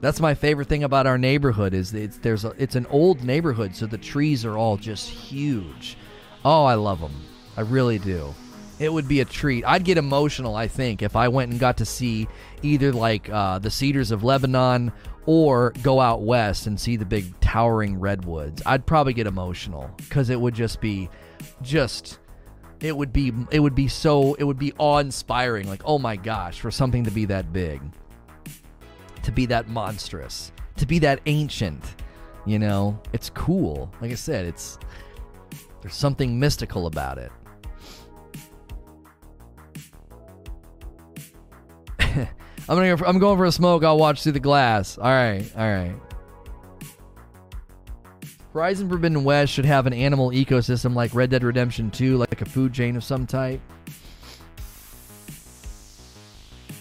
That's 0.00 0.20
my 0.20 0.34
favorite 0.34 0.68
thing 0.68 0.84
about 0.84 1.06
our 1.06 1.18
neighborhood 1.18 1.74
is 1.74 1.94
it's 1.94 2.18
there's 2.18 2.44
a, 2.44 2.52
it's 2.58 2.74
an 2.74 2.86
old 2.86 3.22
neighborhood, 3.22 3.76
so 3.76 3.86
the 3.86 3.98
trees 3.98 4.44
are 4.44 4.58
all 4.58 4.76
just 4.76 5.08
huge. 5.08 5.96
Oh, 6.44 6.64
I 6.64 6.74
love 6.74 7.00
them. 7.00 7.14
I 7.56 7.60
really 7.60 7.98
do 7.98 8.34
it 8.82 8.92
would 8.92 9.06
be 9.06 9.20
a 9.20 9.24
treat. 9.24 9.64
I'd 9.64 9.84
get 9.84 9.96
emotional, 9.96 10.56
I 10.56 10.66
think, 10.66 11.02
if 11.02 11.14
I 11.14 11.28
went 11.28 11.52
and 11.52 11.60
got 11.60 11.76
to 11.78 11.84
see 11.84 12.28
either 12.62 12.92
like 12.92 13.30
uh, 13.30 13.58
the 13.60 13.70
Cedars 13.70 14.10
of 14.10 14.24
Lebanon 14.24 14.92
or 15.24 15.72
go 15.82 16.00
out 16.00 16.22
west 16.22 16.66
and 16.66 16.78
see 16.78 16.96
the 16.96 17.04
big 17.04 17.38
towering 17.40 18.00
redwoods. 18.00 18.60
I'd 18.66 18.84
probably 18.84 19.12
get 19.12 19.28
emotional 19.28 19.88
because 19.98 20.30
it 20.30 20.40
would 20.40 20.54
just 20.54 20.80
be, 20.80 21.08
just, 21.62 22.18
it 22.82 22.96
would 22.96 23.12
be, 23.12 23.32
it 23.50 23.60
would 23.60 23.74
be 23.74 23.88
so, 23.88 24.34
it 24.34 24.44
would 24.44 24.58
be 24.58 24.72
awe 24.78 24.98
inspiring. 24.98 25.68
Like, 25.68 25.82
oh 25.84 25.98
my 25.98 26.16
gosh, 26.16 26.60
for 26.60 26.70
something 26.70 27.04
to 27.04 27.10
be 27.10 27.24
that 27.26 27.52
big, 27.52 27.80
to 29.22 29.32
be 29.32 29.46
that 29.46 29.68
monstrous, 29.68 30.52
to 30.76 30.86
be 30.86 30.98
that 31.00 31.20
ancient, 31.26 31.82
you 32.44 32.58
know, 32.58 33.00
it's 33.12 33.30
cool. 33.30 33.92
Like 34.00 34.10
I 34.10 34.16
said, 34.16 34.46
it's, 34.46 34.78
there's 35.80 35.94
something 35.94 36.38
mystical 36.38 36.86
about 36.86 37.18
it. 37.18 37.32
I'm 42.68 42.76
gonna. 42.76 42.88
Go 42.88 42.96
for, 42.96 43.06
I'm 43.06 43.18
going 43.18 43.36
for 43.36 43.44
a 43.44 43.52
smoke. 43.52 43.84
I'll 43.84 43.98
watch 43.98 44.22
through 44.22 44.32
the 44.32 44.40
glass. 44.40 44.98
All 44.98 45.04
right. 45.04 45.44
All 45.56 45.66
right. 45.68 45.94
Horizon 48.52 48.88
Forbidden 48.88 49.24
West 49.24 49.52
should 49.52 49.64
have 49.64 49.86
an 49.86 49.94
animal 49.94 50.30
ecosystem 50.30 50.94
like 50.94 51.14
Red 51.14 51.30
Dead 51.30 51.42
Redemption 51.42 51.90
2, 51.90 52.18
like 52.18 52.42
a 52.42 52.44
food 52.44 52.74
chain 52.74 52.96
of 52.96 53.04
some 53.04 53.26
type. 53.26 53.60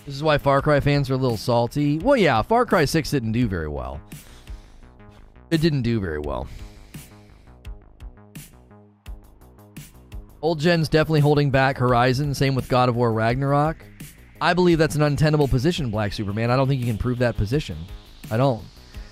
This 0.06 0.16
is 0.16 0.24
why 0.24 0.38
Far 0.38 0.62
Cry 0.62 0.82
fans 0.82 1.10
are 1.10 1.14
a 1.14 1.18
little 1.18 1.38
salty. 1.38 1.98
Well, 2.00 2.18
yeah, 2.18 2.42
Far 2.42 2.66
Cry 2.66 2.84
6 2.84 3.10
didn't 3.10 3.32
do 3.32 3.48
very 3.48 3.70
well. 3.70 4.02
It 5.50 5.62
didn't 5.62 5.84
do 5.84 6.02
very 6.02 6.20
well. 6.20 6.48
Old 10.42 10.60
gen's 10.60 10.90
definitely 10.90 11.20
holding 11.22 11.52
back 11.52 11.78
Horizon. 11.78 12.34
Same 12.34 12.56
with 12.56 12.68
God 12.68 12.90
of 12.90 12.96
War 12.98 13.14
Ragnarok. 13.14 13.86
I 14.42 14.54
believe 14.54 14.78
that's 14.80 14.96
an 14.96 15.04
untenable 15.04 15.48
position, 15.48 15.92
Black 15.92 16.12
Superman. 16.12 16.52
I 16.52 16.58
don't 16.58 16.68
think 16.68 16.82
you 16.82 16.88
can 16.88 16.98
prove 16.98 17.20
that 17.20 17.38
position. 17.38 17.78
I 18.30 18.38
don't. 18.38 18.64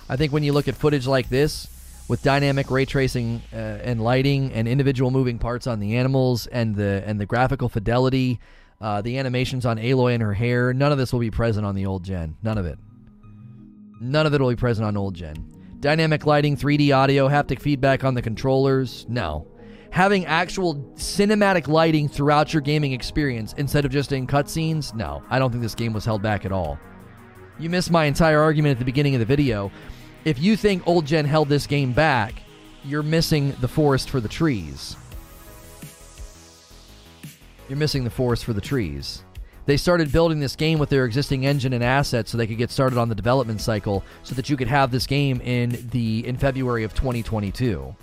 I 0.10 0.18
think 0.18 0.34
when 0.34 0.44
you 0.44 0.52
look 0.53 0.68
at 0.68 0.76
footage 0.76 1.06
like 1.06 1.30
this, 1.30 1.68
with 2.10 2.22
dynamic 2.22 2.69
ray 2.69 2.84
tracing 2.84 3.41
uh, 3.53 3.56
and 3.56 4.03
lighting 4.03 4.52
and 4.52 4.68
individual 4.68 5.11
moving 5.11 5.40
parts 5.40 5.68
on 5.68 5.80
the 5.80 5.95
animals 5.95 6.48
and 6.48 6.76
the 6.76 7.02
and 7.06 7.22
the 7.22 7.26
graphical 7.26 7.69
fidelity, 7.69 8.40
uh, 8.81 9.02
the 9.02 9.18
animations 9.18 9.65
on 9.65 9.77
Aloy 9.77 10.14
and 10.14 10.22
her 10.22 10.34
hair, 10.34 10.73
none 10.73 10.91
of 10.91 10.98
this 10.98 11.14
will 11.14 11.22
be 11.22 11.31
present 11.31 11.65
on 11.65 11.76
the 11.76 11.86
old 11.86 12.03
gen. 12.03 12.36
None 12.44 12.57
of 12.57 12.65
it. 12.65 12.77
None 14.02 14.26
of 14.26 14.34
it 14.34 14.41
will 14.41 14.49
be 14.49 14.57
present 14.57 14.86
on 14.86 14.98
old 14.98 15.14
gen. 15.14 15.45
Dynamic 15.80 16.26
lighting, 16.26 16.57
3D 16.57 16.94
audio, 16.94 17.30
haptic 17.30 17.61
feedback 17.61 18.03
on 18.03 18.14
the 18.14 18.22
controllers, 18.22 19.06
no 19.07 19.48
having 19.91 20.26
actual 20.26 20.76
cinematic 20.95 21.68
lighting 21.68 22.07
throughout 22.07 22.53
your 22.53 22.61
gaming 22.61 22.91
experience 22.91 23.53
instead 23.57 23.86
of 23.86 23.91
just 23.91 24.11
in 24.11 24.27
cutscenes, 24.27 24.94
no, 24.94 25.23
I 25.30 25.40
don't 25.40 25.52
think 25.52 25.64
this 25.64 25.76
game 25.76 25.94
was 25.94 26.06
held 26.06 26.22
back 26.22 26.45
at 26.45 26.52
all. 26.52 26.80
You 27.57 27.69
missed 27.69 27.91
my 27.91 28.06
entire 28.06 28.40
argument 28.40 28.73
at 28.73 28.80
the 28.80 28.86
beginning 28.86 29.15
of 29.15 29.19
the 29.19 29.26
video. 29.26 29.72
If 30.25 30.39
you 30.39 30.57
think 30.57 30.87
old 30.87 31.05
gen 31.05 31.25
held 31.25 31.49
this 31.49 31.67
game 31.67 31.93
back, 31.93 32.41
you're 32.83 33.03
missing 33.03 33.55
the 33.61 33.67
forest 33.67 34.09
for 34.09 34.19
the 34.19 34.27
trees. 34.27 34.95
You're 37.67 37.77
missing 37.77 38.03
the 38.03 38.09
forest 38.09 38.45
for 38.45 38.53
the 38.53 38.61
trees. 38.61 39.23
They 39.65 39.77
started 39.77 40.11
building 40.11 40.39
this 40.39 40.55
game 40.55 40.79
with 40.79 40.89
their 40.89 41.05
existing 41.05 41.45
engine 41.45 41.73
and 41.73 41.83
assets 41.83 42.31
so 42.31 42.37
they 42.37 42.47
could 42.47 42.57
get 42.57 42.71
started 42.71 42.97
on 42.97 43.09
the 43.09 43.15
development 43.15 43.61
cycle 43.61 44.03
so 44.23 44.33
that 44.35 44.49
you 44.49 44.57
could 44.57 44.67
have 44.67 44.89
this 44.89 45.05
game 45.05 45.39
in 45.41 45.87
the 45.91 46.25
in 46.25 46.37
February 46.37 46.83
of 46.83 46.93
2022 46.95 47.95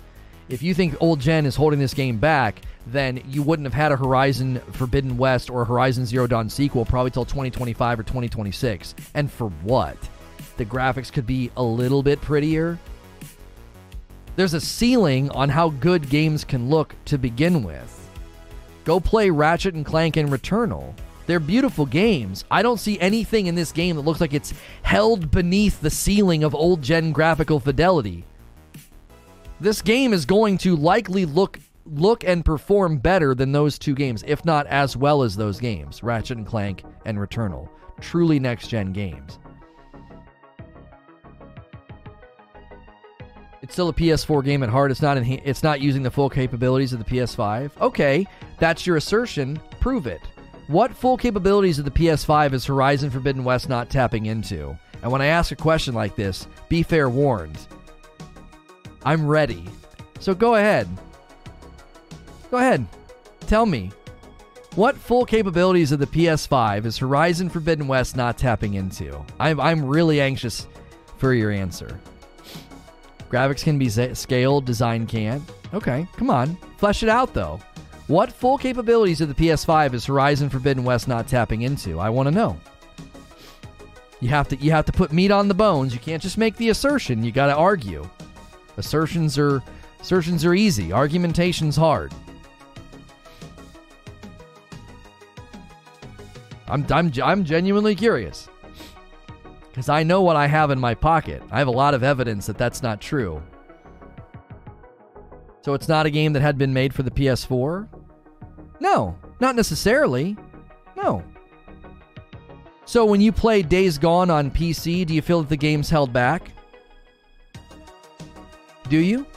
if 0.49 0.63
you 0.63 0.73
think 0.73 0.95
old 0.99 1.19
gen 1.19 1.45
is 1.45 1.55
holding 1.55 1.79
this 1.79 1.93
game 1.93 2.17
back, 2.17 2.61
then 2.87 3.21
you 3.27 3.43
wouldn't 3.43 3.65
have 3.65 3.73
had 3.73 3.91
a 3.91 3.97
Horizon 3.97 4.59
Forbidden 4.71 5.17
West 5.17 5.49
or 5.49 5.63
a 5.63 5.65
Horizon 5.65 6.05
Zero 6.05 6.27
Dawn 6.27 6.49
sequel 6.49 6.85
probably 6.85 7.11
till 7.11 7.25
2025 7.25 7.99
or 7.99 8.03
2026. 8.03 8.95
And 9.13 9.31
for 9.31 9.49
what? 9.49 9.97
The 10.57 10.65
graphics 10.65 11.11
could 11.11 11.25
be 11.25 11.51
a 11.55 11.63
little 11.63 12.03
bit 12.03 12.19
prettier. 12.21 12.77
There's 14.35 14.53
a 14.53 14.61
ceiling 14.61 15.29
on 15.31 15.49
how 15.49 15.69
good 15.69 16.09
games 16.09 16.43
can 16.43 16.69
look 16.69 16.95
to 17.05 17.17
begin 17.17 17.63
with. 17.63 17.93
Go 18.83 18.99
play 18.99 19.29
Ratchet 19.29 19.73
and 19.73 19.85
Clank 19.85 20.17
and 20.17 20.29
Returnal. 20.29 20.93
They're 21.25 21.39
beautiful 21.39 21.85
games. 21.85 22.45
I 22.49 22.61
don't 22.61 22.79
see 22.79 22.99
anything 22.99 23.47
in 23.47 23.55
this 23.55 23.71
game 23.71 23.95
that 23.95 24.03
looks 24.03 24.21
like 24.21 24.33
it's 24.33 24.53
held 24.83 25.31
beneath 25.31 25.81
the 25.81 25.89
ceiling 25.89 26.43
of 26.43 26.55
old 26.55 26.81
gen 26.81 27.11
graphical 27.11 27.59
fidelity 27.59 28.23
this 29.59 29.81
game 29.81 30.13
is 30.13 30.25
going 30.25 30.57
to 30.59 30.75
likely 30.75 31.25
look 31.25 31.59
look 31.85 32.23
and 32.25 32.43
perform 32.43 32.97
better 32.97 33.33
than 33.33 33.53
those 33.53 33.79
two 33.79 33.95
games, 33.95 34.23
if 34.27 34.43
not 34.43 34.67
as 34.67 34.97
well 34.97 35.23
as 35.23 35.35
those 35.37 35.57
games, 35.57 36.03
Ratchet 36.03 36.37
and 36.37 36.45
Clank 36.45 36.83
and 37.05 37.17
Returnal. 37.17 37.69
Truly 38.01 38.39
next 38.39 38.67
gen 38.67 38.91
games. 38.91 39.39
It's 43.61 43.73
still 43.73 43.89
a 43.89 43.93
PS4 43.93 44.43
game 44.43 44.63
at 44.63 44.69
heart. 44.69 44.91
It's 44.91 45.01
not 45.01 45.17
it's 45.17 45.63
not 45.63 45.81
using 45.81 46.03
the 46.03 46.11
full 46.11 46.29
capabilities 46.29 46.93
of 46.93 46.99
the 46.99 47.05
PS5. 47.05 47.71
Okay, 47.81 48.27
that's 48.59 48.85
your 48.85 48.97
assertion. 48.97 49.59
Prove 49.79 50.07
it. 50.07 50.21
What 50.67 50.93
full 50.93 51.17
capabilities 51.17 51.79
of 51.79 51.85
the 51.85 51.91
PS5 51.91 52.53
is 52.53 52.65
Horizon 52.65 53.09
Forbidden 53.09 53.43
West 53.43 53.69
not 53.69 53.89
tapping 53.89 54.25
into? 54.25 54.77
And 55.01 55.11
when 55.11 55.21
I 55.21 55.27
ask 55.27 55.51
a 55.51 55.55
question 55.55 55.93
like 55.93 56.15
this, 56.15 56.47
be 56.69 56.83
fair 56.83 57.09
warned. 57.09 57.57
I'm 59.03 59.25
ready. 59.25 59.63
So 60.19 60.35
go 60.35 60.55
ahead. 60.55 60.87
Go 62.51 62.57
ahead. 62.57 62.85
Tell 63.41 63.65
me. 63.65 63.91
What 64.75 64.95
full 64.95 65.25
capabilities 65.25 65.91
of 65.91 65.99
the 65.99 66.05
PS5 66.05 66.85
is 66.85 66.97
Horizon 66.97 67.49
Forbidden 67.49 67.87
West 67.87 68.15
not 68.15 68.37
tapping 68.37 68.75
into? 68.75 69.25
I'm, 69.39 69.59
I'm 69.59 69.83
really 69.83 70.21
anxious 70.21 70.67
for 71.17 71.33
your 71.33 71.49
answer. 71.49 71.99
Graphics 73.29 73.63
can 73.63 73.77
be 73.77 73.89
scaled, 73.89 74.65
design 74.65 75.05
can't. 75.05 75.43
Okay, 75.73 76.07
come 76.15 76.29
on. 76.29 76.57
Flesh 76.77 77.03
it 77.03 77.09
out 77.09 77.33
though. 77.33 77.59
What 78.07 78.31
full 78.31 78.57
capabilities 78.57 79.19
of 79.19 79.27
the 79.27 79.35
PS5 79.35 79.93
is 79.93 80.05
Horizon 80.05 80.49
Forbidden 80.49 80.85
West 80.85 81.09
not 81.09 81.27
tapping 81.27 81.63
into? 81.63 81.99
I 81.99 82.09
want 82.09 82.27
to 82.27 82.31
know. 82.31 82.57
You 84.21 84.29
have 84.29 84.47
to 84.49 84.55
you 84.55 84.71
have 84.71 84.85
to 84.85 84.91
put 84.91 85.11
meat 85.11 85.29
on 85.29 85.47
the 85.47 85.53
bones. 85.53 85.93
You 85.93 85.99
can't 85.99 86.23
just 86.23 86.37
make 86.37 86.55
the 86.55 86.69
assertion. 86.69 87.23
You 87.23 87.31
got 87.31 87.47
to 87.47 87.55
argue. 87.55 88.09
Assertions 88.77 89.37
are 89.37 89.61
assertions 89.99 90.45
are 90.45 90.53
easy. 90.53 90.93
Argumentation's 90.93 91.75
hard. 91.75 92.13
I'm 96.69 96.85
I'm 96.89 97.11
I'm 97.21 97.43
genuinely 97.43 97.93
curious. 97.93 98.47
Cuz 99.77 99.89
I 99.89 100.01
know 100.01 100.23
what 100.23 100.35
I 100.35 100.47
have 100.47 100.71
in 100.71 100.79
my 100.79 100.95
pocket. 100.95 101.43
I 101.51 101.59
have 101.59 101.67
a 101.67 101.71
lot 101.71 101.93
of 101.93 102.01
evidence 102.01 102.47
that 102.47 102.57
that's 102.57 102.81
not 102.81 102.99
true. 102.99 103.43
So 105.61 105.75
it's 105.75 105.87
not 105.87 106.07
a 106.07 106.09
game 106.09 106.33
that 106.33 106.41
had 106.41 106.57
been 106.57 106.73
made 106.73 106.95
for 106.95 107.03
the 107.03 107.11
PS4? 107.11 107.87
No, 108.79 109.15
not 109.39 109.55
necessarily. 109.55 110.35
No. 110.95 111.23
So 112.85 113.05
when 113.05 113.21
you 113.21 113.31
play 113.31 113.61
Days 113.61 113.99
Gone 113.99 114.31
on 114.31 114.49
PC, 114.49 115.05
do 115.05 115.13
you 115.13 115.21
feel 115.21 115.41
that 115.41 115.49
the 115.49 115.57
game's 115.57 115.91
held 115.91 116.11
back? 116.11 116.49
Do 118.89 118.97
you? 118.97 119.27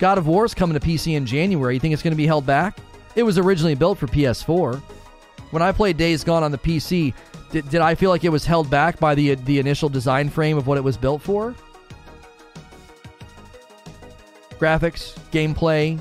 God 0.00 0.18
of 0.18 0.26
War 0.26 0.44
is 0.44 0.54
coming 0.54 0.76
to 0.76 0.84
PC 0.84 1.14
in 1.14 1.24
January. 1.24 1.74
You 1.74 1.80
think 1.80 1.94
it's 1.94 2.02
going 2.02 2.14
to 2.14 2.16
be 2.16 2.26
held 2.26 2.46
back? 2.46 2.78
It 3.14 3.22
was 3.22 3.38
originally 3.38 3.76
built 3.76 3.98
for 3.98 4.08
PS4. 4.08 4.80
When 5.52 5.62
I 5.62 5.70
played 5.70 5.96
Days 5.96 6.24
Gone 6.24 6.42
on 6.42 6.50
the 6.50 6.58
PC, 6.58 7.14
did, 7.50 7.68
did 7.70 7.80
I 7.80 7.94
feel 7.94 8.10
like 8.10 8.24
it 8.24 8.28
was 8.30 8.44
held 8.44 8.70
back 8.70 8.98
by 8.98 9.14
the 9.14 9.34
the 9.34 9.58
initial 9.58 9.88
design 9.88 10.28
frame 10.28 10.58
of 10.58 10.66
what 10.66 10.78
it 10.78 10.84
was 10.84 10.96
built 10.96 11.22
for? 11.22 11.54
Graphics, 14.58 15.16
gameplay, 15.30 16.00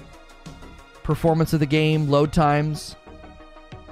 performance 1.04 1.54
of 1.54 1.60
the 1.60 1.66
game, 1.66 2.10
load 2.10 2.34
times. 2.34 2.96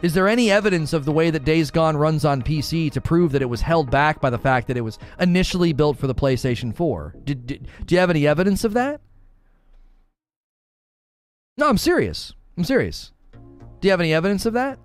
Is 0.01 0.13
there 0.13 0.27
any 0.27 0.51
evidence 0.51 0.91
of 0.93 1.05
the 1.05 1.11
way 1.11 1.31
that 1.31 1.45
Days 1.45 1.71
Gone 1.71 1.95
runs 1.95 2.25
on 2.25 2.41
PC 2.41 2.91
to 2.91 3.01
prove 3.01 3.31
that 3.31 3.41
it 3.41 3.49
was 3.49 3.61
held 3.61 3.89
back 3.89 4.19
by 4.19 4.29
the 4.29 4.37
fact 4.37 4.67
that 4.67 4.77
it 4.77 4.81
was 4.81 4.99
initially 5.19 5.71
built 5.71 5.97
for 5.97 6.07
the 6.07 6.13
PlayStation 6.13 6.75
4? 6.75 7.15
Did, 7.23 7.47
did, 7.47 7.67
do 7.85 7.95
you 7.95 7.99
have 7.99 8.09
any 8.09 8.27
evidence 8.27 8.63
of 8.63 8.73
that? 8.73 9.01
No, 11.57 11.69
I'm 11.69 11.77
serious. 11.77 12.33
I'm 12.57 12.65
serious. 12.65 13.13
Do 13.79 13.87
you 13.87 13.91
have 13.91 14.01
any 14.01 14.13
evidence 14.13 14.45
of 14.45 14.53
that? 14.53 14.77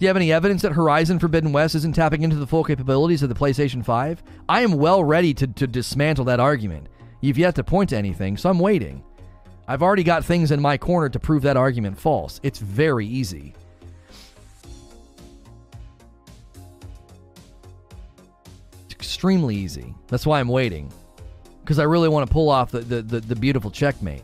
Do 0.00 0.06
you 0.06 0.08
have 0.08 0.16
any 0.16 0.32
evidence 0.32 0.62
that 0.62 0.72
Horizon 0.72 1.18
Forbidden 1.18 1.52
West 1.52 1.74
isn't 1.74 1.94
tapping 1.94 2.22
into 2.22 2.36
the 2.36 2.46
full 2.46 2.64
capabilities 2.64 3.22
of 3.22 3.28
the 3.28 3.34
PlayStation 3.34 3.84
5? 3.84 4.22
I 4.48 4.62
am 4.62 4.72
well 4.72 5.04
ready 5.04 5.34
to, 5.34 5.46
to 5.46 5.66
dismantle 5.66 6.24
that 6.24 6.40
argument. 6.40 6.86
You've 7.20 7.36
yet 7.36 7.54
to 7.56 7.64
point 7.64 7.90
to 7.90 7.98
anything, 7.98 8.38
so 8.38 8.48
I'm 8.48 8.58
waiting. 8.58 9.04
I've 9.68 9.82
already 9.82 10.02
got 10.02 10.24
things 10.24 10.52
in 10.52 10.62
my 10.62 10.78
corner 10.78 11.10
to 11.10 11.18
prove 11.18 11.42
that 11.42 11.58
argument 11.58 12.00
false. 12.00 12.40
It's 12.42 12.60
very 12.60 13.06
easy. 13.06 13.52
It's 18.86 18.94
extremely 18.94 19.54
easy. 19.54 19.94
That's 20.08 20.24
why 20.24 20.40
I'm 20.40 20.48
waiting. 20.48 20.90
Because 21.60 21.78
I 21.78 21.84
really 21.84 22.08
want 22.08 22.26
to 22.26 22.32
pull 22.32 22.48
off 22.48 22.70
the, 22.70 22.80
the, 22.80 23.02
the, 23.02 23.20
the 23.20 23.36
beautiful 23.36 23.70
checkmate. 23.70 24.22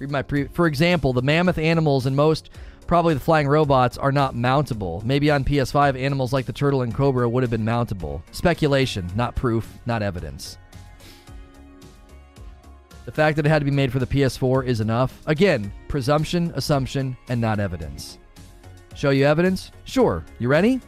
Read 0.00 0.10
my 0.10 0.22
pre- 0.22 0.48
For 0.48 0.66
example, 0.66 1.12
the 1.12 1.22
mammoth 1.22 1.58
animals 1.58 2.06
and 2.06 2.16
most, 2.16 2.50
probably 2.92 3.14
the 3.14 3.20
flying 3.20 3.48
robots, 3.48 3.96
are 3.96 4.12
not 4.12 4.34
mountable. 4.34 5.02
Maybe 5.02 5.30
on 5.30 5.44
PS5, 5.44 5.98
animals 5.98 6.30
like 6.30 6.44
the 6.44 6.52
turtle 6.52 6.82
and 6.82 6.94
cobra 6.94 7.26
would 7.26 7.42
have 7.42 7.48
been 7.48 7.64
mountable. 7.64 8.20
Speculation, 8.32 9.10
not 9.16 9.34
proof, 9.34 9.66
not 9.86 10.02
evidence. 10.02 10.58
The 13.06 13.12
fact 13.12 13.36
that 13.36 13.46
it 13.46 13.48
had 13.48 13.60
to 13.60 13.64
be 13.64 13.70
made 13.70 13.90
for 13.90 13.98
the 13.98 14.06
PS4 14.06 14.66
is 14.66 14.82
enough. 14.82 15.22
Again, 15.24 15.72
presumption, 15.88 16.52
assumption, 16.54 17.16
and 17.30 17.40
not 17.40 17.60
evidence. 17.60 18.18
Show 18.94 19.08
you 19.08 19.24
evidence? 19.24 19.72
Sure. 19.84 20.22
You 20.38 20.48
ready? 20.48 20.78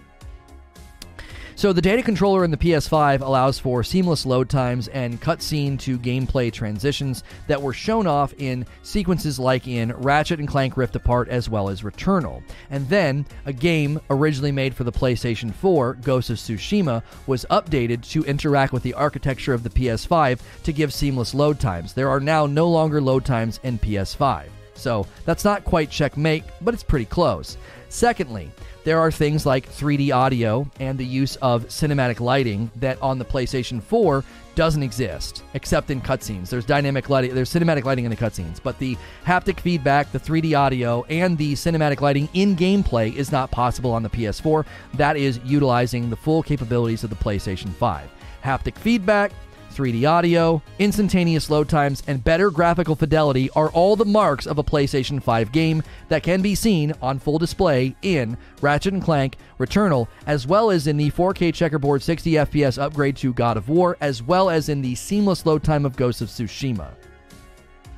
So 1.64 1.72
the 1.72 1.80
data 1.80 2.02
controller 2.02 2.44
in 2.44 2.50
the 2.50 2.58
PS5 2.58 3.22
allows 3.22 3.58
for 3.58 3.82
seamless 3.82 4.26
load 4.26 4.50
times 4.50 4.88
and 4.88 5.18
cutscene 5.18 5.78
to 5.78 5.98
gameplay 5.98 6.52
transitions 6.52 7.24
that 7.46 7.62
were 7.62 7.72
shown 7.72 8.06
off 8.06 8.34
in 8.36 8.66
sequences 8.82 9.38
like 9.38 9.66
in 9.66 9.90
Ratchet 9.92 10.40
and 10.40 10.46
Clank 10.46 10.76
Rift 10.76 10.94
Apart 10.94 11.30
as 11.30 11.48
well 11.48 11.70
as 11.70 11.80
Returnal. 11.80 12.42
And 12.68 12.86
then 12.90 13.24
a 13.46 13.52
game 13.54 13.98
originally 14.10 14.52
made 14.52 14.74
for 14.74 14.84
the 14.84 14.92
PlayStation 14.92 15.54
4, 15.54 15.94
Ghost 16.02 16.28
of 16.28 16.36
Tsushima, 16.36 17.02
was 17.26 17.46
updated 17.50 18.06
to 18.10 18.24
interact 18.24 18.74
with 18.74 18.82
the 18.82 18.92
architecture 18.92 19.54
of 19.54 19.62
the 19.62 19.70
PS5 19.70 20.40
to 20.64 20.72
give 20.74 20.92
seamless 20.92 21.32
load 21.32 21.58
times. 21.58 21.94
There 21.94 22.10
are 22.10 22.20
now 22.20 22.44
no 22.44 22.68
longer 22.68 23.00
load 23.00 23.24
times 23.24 23.58
in 23.62 23.78
PS5. 23.78 24.48
So 24.74 25.06
that's 25.24 25.46
not 25.46 25.64
quite 25.64 25.88
checkmate, 25.88 26.44
but 26.60 26.74
it's 26.74 26.82
pretty 26.82 27.06
close. 27.06 27.56
Secondly, 27.88 28.50
there 28.84 29.00
are 29.00 29.10
things 29.10 29.46
like 29.46 29.68
3D 29.68 30.14
audio 30.14 30.70
and 30.78 30.98
the 30.98 31.04
use 31.04 31.36
of 31.36 31.64
cinematic 31.68 32.20
lighting 32.20 32.70
that 32.76 33.00
on 33.00 33.18
the 33.18 33.24
PlayStation 33.24 33.82
4 33.82 34.22
doesn't 34.54 34.82
exist 34.82 35.42
except 35.54 35.90
in 35.90 36.00
cutscenes. 36.00 36.50
There's 36.50 36.66
dynamic 36.66 37.08
lighting, 37.08 37.34
there's 37.34 37.52
cinematic 37.52 37.84
lighting 37.84 38.04
in 38.04 38.10
the 38.10 38.16
cutscenes, 38.16 38.62
but 38.62 38.78
the 38.78 38.96
haptic 39.26 39.58
feedback, 39.58 40.12
the 40.12 40.20
3D 40.20 40.56
audio, 40.56 41.02
and 41.08 41.36
the 41.36 41.54
cinematic 41.54 42.02
lighting 42.02 42.28
in 42.34 42.54
gameplay 42.54 43.14
is 43.14 43.32
not 43.32 43.50
possible 43.50 43.90
on 43.90 44.02
the 44.02 44.10
PS4. 44.10 44.64
That 44.94 45.16
is 45.16 45.40
utilizing 45.44 46.10
the 46.10 46.16
full 46.16 46.42
capabilities 46.42 47.04
of 47.04 47.10
the 47.10 47.16
PlayStation 47.16 47.72
5. 47.72 48.08
Haptic 48.44 48.76
feedback, 48.76 49.32
3D 49.74 50.08
audio, 50.08 50.62
instantaneous 50.78 51.50
load 51.50 51.68
times, 51.68 52.02
and 52.06 52.22
better 52.22 52.50
graphical 52.50 52.94
fidelity 52.94 53.50
are 53.50 53.70
all 53.70 53.96
the 53.96 54.04
marks 54.04 54.46
of 54.46 54.58
a 54.58 54.62
PlayStation 54.62 55.22
5 55.22 55.50
game 55.52 55.82
that 56.08 56.22
can 56.22 56.40
be 56.40 56.54
seen 56.54 56.92
on 57.02 57.18
full 57.18 57.38
display 57.38 57.96
in 58.02 58.36
Ratchet 58.60 59.02
& 59.02 59.02
Clank 59.02 59.36
Returnal, 59.58 60.06
as 60.26 60.46
well 60.46 60.70
as 60.70 60.86
in 60.86 60.96
the 60.96 61.10
4K 61.10 61.52
checkerboard 61.52 62.02
60 62.02 62.32
FPS 62.32 62.80
upgrade 62.80 63.16
to 63.16 63.32
God 63.32 63.56
of 63.56 63.68
War, 63.68 63.96
as 64.00 64.22
well 64.22 64.48
as 64.48 64.68
in 64.68 64.80
the 64.80 64.94
seamless 64.94 65.44
load 65.44 65.64
time 65.64 65.84
of 65.84 65.96
Ghost 65.96 66.20
of 66.20 66.28
Tsushima. 66.28 66.94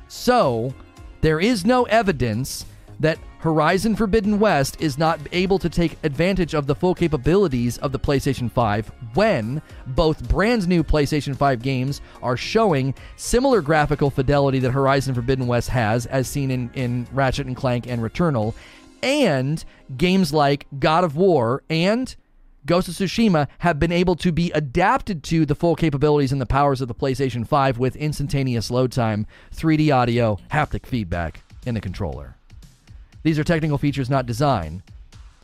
So, 0.07 0.73
there 1.21 1.39
is 1.39 1.65
no 1.65 1.83
evidence 1.83 2.65
that 2.99 3.19
Horizon 3.39 3.95
Forbidden 3.95 4.39
West 4.39 4.81
is 4.81 4.97
not 4.97 5.19
able 5.31 5.59
to 5.59 5.69
take 5.69 5.97
advantage 6.03 6.53
of 6.53 6.67
the 6.67 6.75
full 6.75 6.95
capabilities 6.95 7.77
of 7.77 7.91
the 7.91 7.99
PlayStation 7.99 8.51
5 8.51 8.91
when 9.13 9.61
both 9.87 10.27
brand 10.27 10.67
new 10.67 10.83
PlayStation 10.83 11.35
5 11.35 11.61
games 11.61 12.01
are 12.21 12.35
showing 12.35 12.93
similar 13.15 13.61
graphical 13.61 14.09
fidelity 14.09 14.59
that 14.59 14.71
Horizon 14.71 15.13
Forbidden 15.13 15.47
West 15.47 15.69
has, 15.69 16.07
as 16.07 16.27
seen 16.27 16.49
in, 16.49 16.71
in 16.73 17.07
Ratchet 17.11 17.47
and 17.47 17.55
Clank 17.55 17.87
and 17.87 18.01
Returnal, 18.01 18.55
and 19.03 19.63
games 19.95 20.33
like 20.33 20.65
God 20.79 21.03
of 21.03 21.15
War 21.15 21.63
and 21.69 22.15
Ghost 22.65 22.89
of 22.89 22.95
Tsushima 22.95 23.47
have 23.59 23.79
been 23.79 23.91
able 23.91 24.15
to 24.17 24.31
be 24.31 24.51
adapted 24.51 25.23
to 25.25 25.45
the 25.45 25.55
full 25.55 25.75
capabilities 25.75 26.31
and 26.31 26.41
the 26.41 26.45
powers 26.45 26.81
of 26.81 26.87
the 26.87 26.95
PlayStation 26.95 27.47
5 27.47 27.77
with 27.77 27.95
instantaneous 27.95 28.69
load 28.69 28.91
time, 28.91 29.25
3D 29.55 29.95
audio, 29.95 30.37
haptic 30.51 30.85
feedback 30.85 31.41
in 31.65 31.75
the 31.75 31.81
controller. 31.81 32.36
These 33.27 33.37
are 33.37 33.43
technical 33.43 33.77
features, 33.77 34.09
not 34.09 34.25
design. 34.25 34.81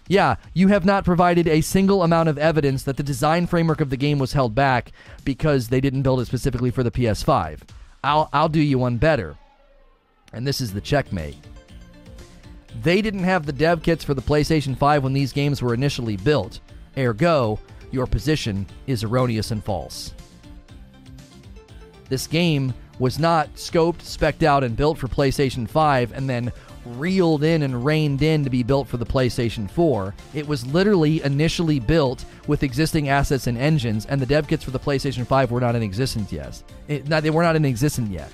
Yeah, 0.07 0.37
you 0.53 0.69
have 0.69 0.85
not 0.85 1.03
provided 1.03 1.49
a 1.49 1.59
single 1.59 2.03
amount 2.03 2.29
of 2.29 2.37
evidence 2.37 2.83
that 2.83 2.95
the 2.95 3.03
design 3.03 3.45
framework 3.45 3.81
of 3.81 3.89
the 3.89 3.97
game 3.97 4.19
was 4.19 4.31
held 4.31 4.55
back 4.55 4.93
because 5.25 5.67
they 5.67 5.81
didn't 5.81 6.03
build 6.03 6.21
it 6.21 6.25
specifically 6.27 6.71
for 6.71 6.81
the 6.81 6.91
PS5. 6.91 7.59
I'll, 8.01 8.29
I'll 8.31 8.47
do 8.47 8.61
you 8.61 8.79
one 8.79 8.95
better. 8.95 9.35
And 10.31 10.47
this 10.47 10.61
is 10.61 10.71
the 10.71 10.79
checkmate. 10.79 11.35
They 12.83 13.01
didn't 13.01 13.25
have 13.25 13.45
the 13.45 13.51
dev 13.51 13.83
kits 13.83 14.05
for 14.05 14.13
the 14.13 14.21
PlayStation 14.21 14.77
5 14.77 15.03
when 15.03 15.11
these 15.11 15.33
games 15.33 15.61
were 15.61 15.73
initially 15.73 16.15
built. 16.15 16.61
Ergo, 16.97 17.59
your 17.91 18.07
position 18.07 18.65
is 18.87 19.03
erroneous 19.03 19.51
and 19.51 19.61
false. 19.61 20.13
This 22.07 22.27
game 22.27 22.73
was 22.97 23.19
not 23.19 23.53
scoped, 23.55 24.03
specced 24.03 24.43
out, 24.43 24.63
and 24.63 24.77
built 24.77 24.97
for 24.97 25.09
PlayStation 25.09 25.67
5 25.67 26.13
and 26.13 26.29
then 26.29 26.49
reeled 26.85 27.43
in 27.43 27.63
and 27.63 27.85
reined 27.85 28.21
in 28.21 28.43
to 28.43 28.49
be 28.49 28.63
built 28.63 28.87
for 28.87 28.97
the 28.97 29.05
PlayStation 29.05 29.69
4. 29.69 30.13
It 30.33 30.47
was 30.47 30.65
literally 30.65 31.23
initially 31.23 31.79
built 31.79 32.25
with 32.47 32.63
existing 32.63 33.09
assets 33.09 33.47
and 33.47 33.57
engines, 33.57 34.05
and 34.05 34.21
the 34.21 34.25
dev 34.25 34.47
kits 34.47 34.63
for 34.63 34.71
the 34.71 34.79
PlayStation 34.79 35.25
5 35.25 35.51
were 35.51 35.61
not 35.61 35.75
in 35.75 35.83
existence 35.83 36.31
yet. 36.31 36.61
It, 36.87 37.05
they 37.05 37.29
were 37.29 37.43
not 37.43 37.55
in 37.55 37.65
existence 37.65 38.09
yet. 38.09 38.31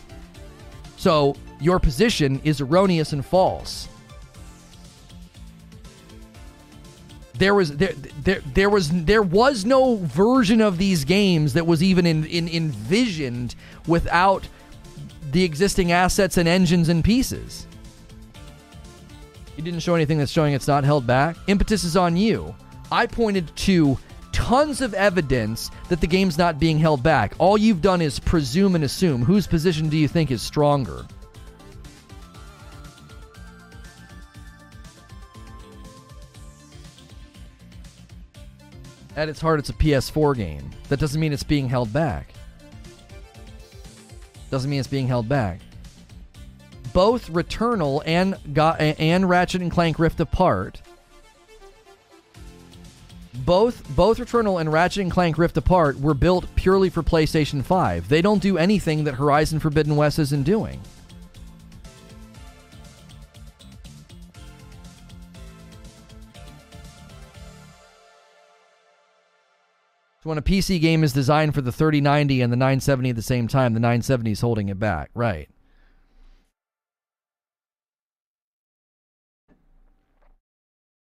So 0.98 1.36
your 1.62 1.80
position 1.80 2.42
is 2.44 2.62
erroneous 2.62 3.14
and 3.14 3.26
false. 3.26 3.88
There 7.36 7.56
was 7.56 7.78
there, 7.78 7.94
there 8.22 8.42
there 8.54 8.70
was 8.70 8.90
there 9.06 9.22
was 9.22 9.64
no 9.64 9.96
version 9.96 10.60
of 10.60 10.78
these 10.78 11.06
games 11.06 11.54
that 11.54 11.66
was 11.66 11.82
even 11.82 12.06
in, 12.06 12.26
in 12.26 12.50
envisioned 12.50 13.56
without 13.88 14.46
the 15.32 15.46
existing 15.46 15.94
assets 15.94 16.36
and 16.36 16.50
engines 16.50 16.90
and 16.90 17.02
pieces. 17.02 17.66
You 19.60 19.66
didn't 19.66 19.82
show 19.82 19.94
anything 19.94 20.20
that's 20.20 20.32
showing 20.32 20.54
it's 20.54 20.70
not 20.70 20.86
held 20.86 21.06
back. 21.06 21.36
Impetus 21.48 21.84
is 21.84 21.98
on 21.98 22.16
you. 22.16 22.56
I 22.94 23.06
pointed 23.06 23.54
to 23.58 23.98
tons 24.32 24.80
of 24.80 24.94
evidence 24.94 25.70
that 25.90 26.00
the 26.00 26.08
game's 26.08 26.38
not 26.38 26.62
being 26.62 26.80
held 26.80 27.04
back. 27.04 27.34
All 27.40 27.58
you've 27.58 27.82
done 27.82 28.02
is 28.02 28.20
presume 28.22 28.76
and 28.76 28.86
assume. 28.86 29.22
Whose 29.22 29.48
position 29.48 29.90
do 29.90 29.98
you 29.98 30.08
think 30.08 30.32
is 30.32 30.42
stronger? 30.42 31.06
At 39.18 39.28
its 39.28 39.42
heart, 39.42 39.60
it's 39.60 39.72
a 39.72 39.74
PS4 39.74 40.38
game. 40.38 40.72
That 40.88 41.02
doesn't 41.02 41.20
mean 41.20 41.34
it's 41.34 41.44
being 41.44 41.68
held 41.68 41.92
back. 41.92 42.32
Doesn't 44.52 44.70
mean 44.70 44.80
it's 44.80 44.88
being 44.88 45.08
held 45.08 45.28
back 45.28 45.60
both 46.94 47.32
Returnal 47.32 48.02
and 48.06 48.36
and 49.00 49.30
Ratchet 49.30 49.62
and 49.62 49.72
Clank 49.72 50.00
Rift 50.00 50.20
Apart. 50.20 50.82
Both 53.46 53.88
both 53.96 54.18
Returnal 54.20 54.60
and 54.60 54.72
Ratchet 54.72 55.04
and 55.04 55.12
Clank 55.12 55.38
Rift 55.38 55.58
Apart 55.58 56.00
were 56.00 56.14
built 56.14 56.46
purely 56.56 56.90
for 56.90 57.04
PlayStation 57.04 57.64
5. 57.64 58.10
They 58.10 58.22
don't 58.22 58.42
do 58.42 58.58
anything 58.58 59.06
that 59.06 59.16
Horizon 59.16 59.60
Forbidden 59.60 59.96
West 59.96 60.20
isn't 60.20 60.44
doing. 60.44 60.82
So 70.22 70.28
when 70.28 70.38
a 70.38 70.42
PC 70.42 70.82
game 70.82 71.06
is 71.06 71.14
designed 71.14 71.56
for 71.56 71.62
the 71.62 71.72
3090 71.72 72.42
and 72.42 72.52
the 72.52 72.58
970 72.58 73.12
at 73.12 73.16
the 73.16 73.22
same 73.22 73.48
time, 73.48 73.74
the 73.74 73.80
970 73.80 74.32
is 74.32 74.42
holding 74.42 74.68
it 74.68 74.78
back, 74.78 75.12
right? 75.14 75.48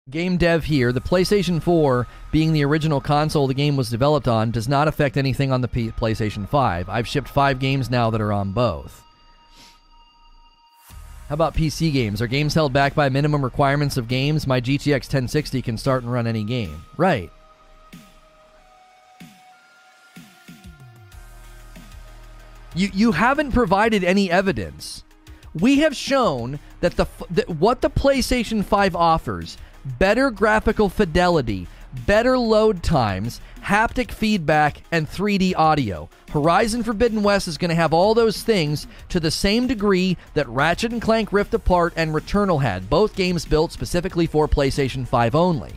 Game 0.10 0.38
dev 0.38 0.64
here. 0.66 0.92
The 0.92 1.00
PlayStation 1.00 1.62
4, 1.62 2.08
being 2.32 2.54
the 2.54 2.66
original 2.66 3.00
console 3.00 3.46
the 3.46 3.54
game 3.54 3.78
was 3.78 3.92
developed 3.92 4.28
on, 4.28 4.50
does 4.50 4.68
not 4.68 4.88
affect 4.88 5.16
anything 5.16 5.52
on 5.52 5.62
the 5.62 5.68
P- 5.68 5.92
PlayStation 5.92 6.50
5. 6.50 6.90
I've 6.90 7.08
shipped 7.08 7.28
five 7.28 7.60
games 7.60 7.92
now 7.92 8.10
that 8.10 8.20
are 8.20 8.34
on 8.34 8.52
both. 8.52 9.04
How 11.30 11.36
about 11.36 11.54
PC 11.54 11.94
games? 11.94 12.20
Are 12.20 12.26
games 12.28 12.56
held 12.56 12.74
back 12.74 12.96
by 12.96 13.10
minimum 13.10 13.44
requirements 13.44 13.96
of 13.96 14.08
games? 14.08 14.48
My 14.48 14.60
GTX 14.60 15.06
1060 15.06 15.62
can 15.62 15.78
start 15.78 16.02
and 16.02 16.12
run 16.12 16.26
any 16.26 16.44
game. 16.44 16.84
Right. 16.98 17.32
You 22.74 22.90
you 22.94 23.12
haven't 23.12 23.52
provided 23.52 24.04
any 24.04 24.32
evidence. 24.32 25.04
We 25.54 25.80
have 25.80 25.96
shown 25.96 26.60
that 26.80 26.96
the 26.98 27.06
that 27.30 27.50
what 27.50 27.82
the 27.82 27.90
PlayStation 27.90 28.64
5 28.64 28.96
offers 28.96 29.58
better 29.86 30.32
graphical 30.32 30.90
fidelity, 30.90 31.68
better 32.06 32.38
load 32.38 32.84
times, 32.84 33.42
haptic 33.64 34.12
feedback, 34.12 34.82
and 34.92 35.10
3D 35.10 35.54
audio. 35.56 36.10
Horizon 36.32 36.84
Forbidden 36.84 37.24
West 37.24 37.48
is 37.48 37.58
going 37.58 37.70
to 37.70 37.76
have 37.76 37.94
all 37.94 38.14
those 38.14 38.44
things 38.44 38.88
to 39.10 39.20
the 39.20 39.32
same 39.32 39.68
degree 39.68 40.18
that 40.34 40.48
Ratchet 40.48 40.92
and 40.92 41.02
Clank 41.02 41.34
Rift 41.34 41.54
Apart 41.54 41.94
and 41.96 42.14
Returnal 42.14 42.62
had, 42.62 42.90
both 42.90 43.16
games 43.16 43.46
built 43.46 43.72
specifically 43.72 44.26
for 44.26 44.48
PlayStation 44.48 45.08
5 45.08 45.36
only. 45.36 45.74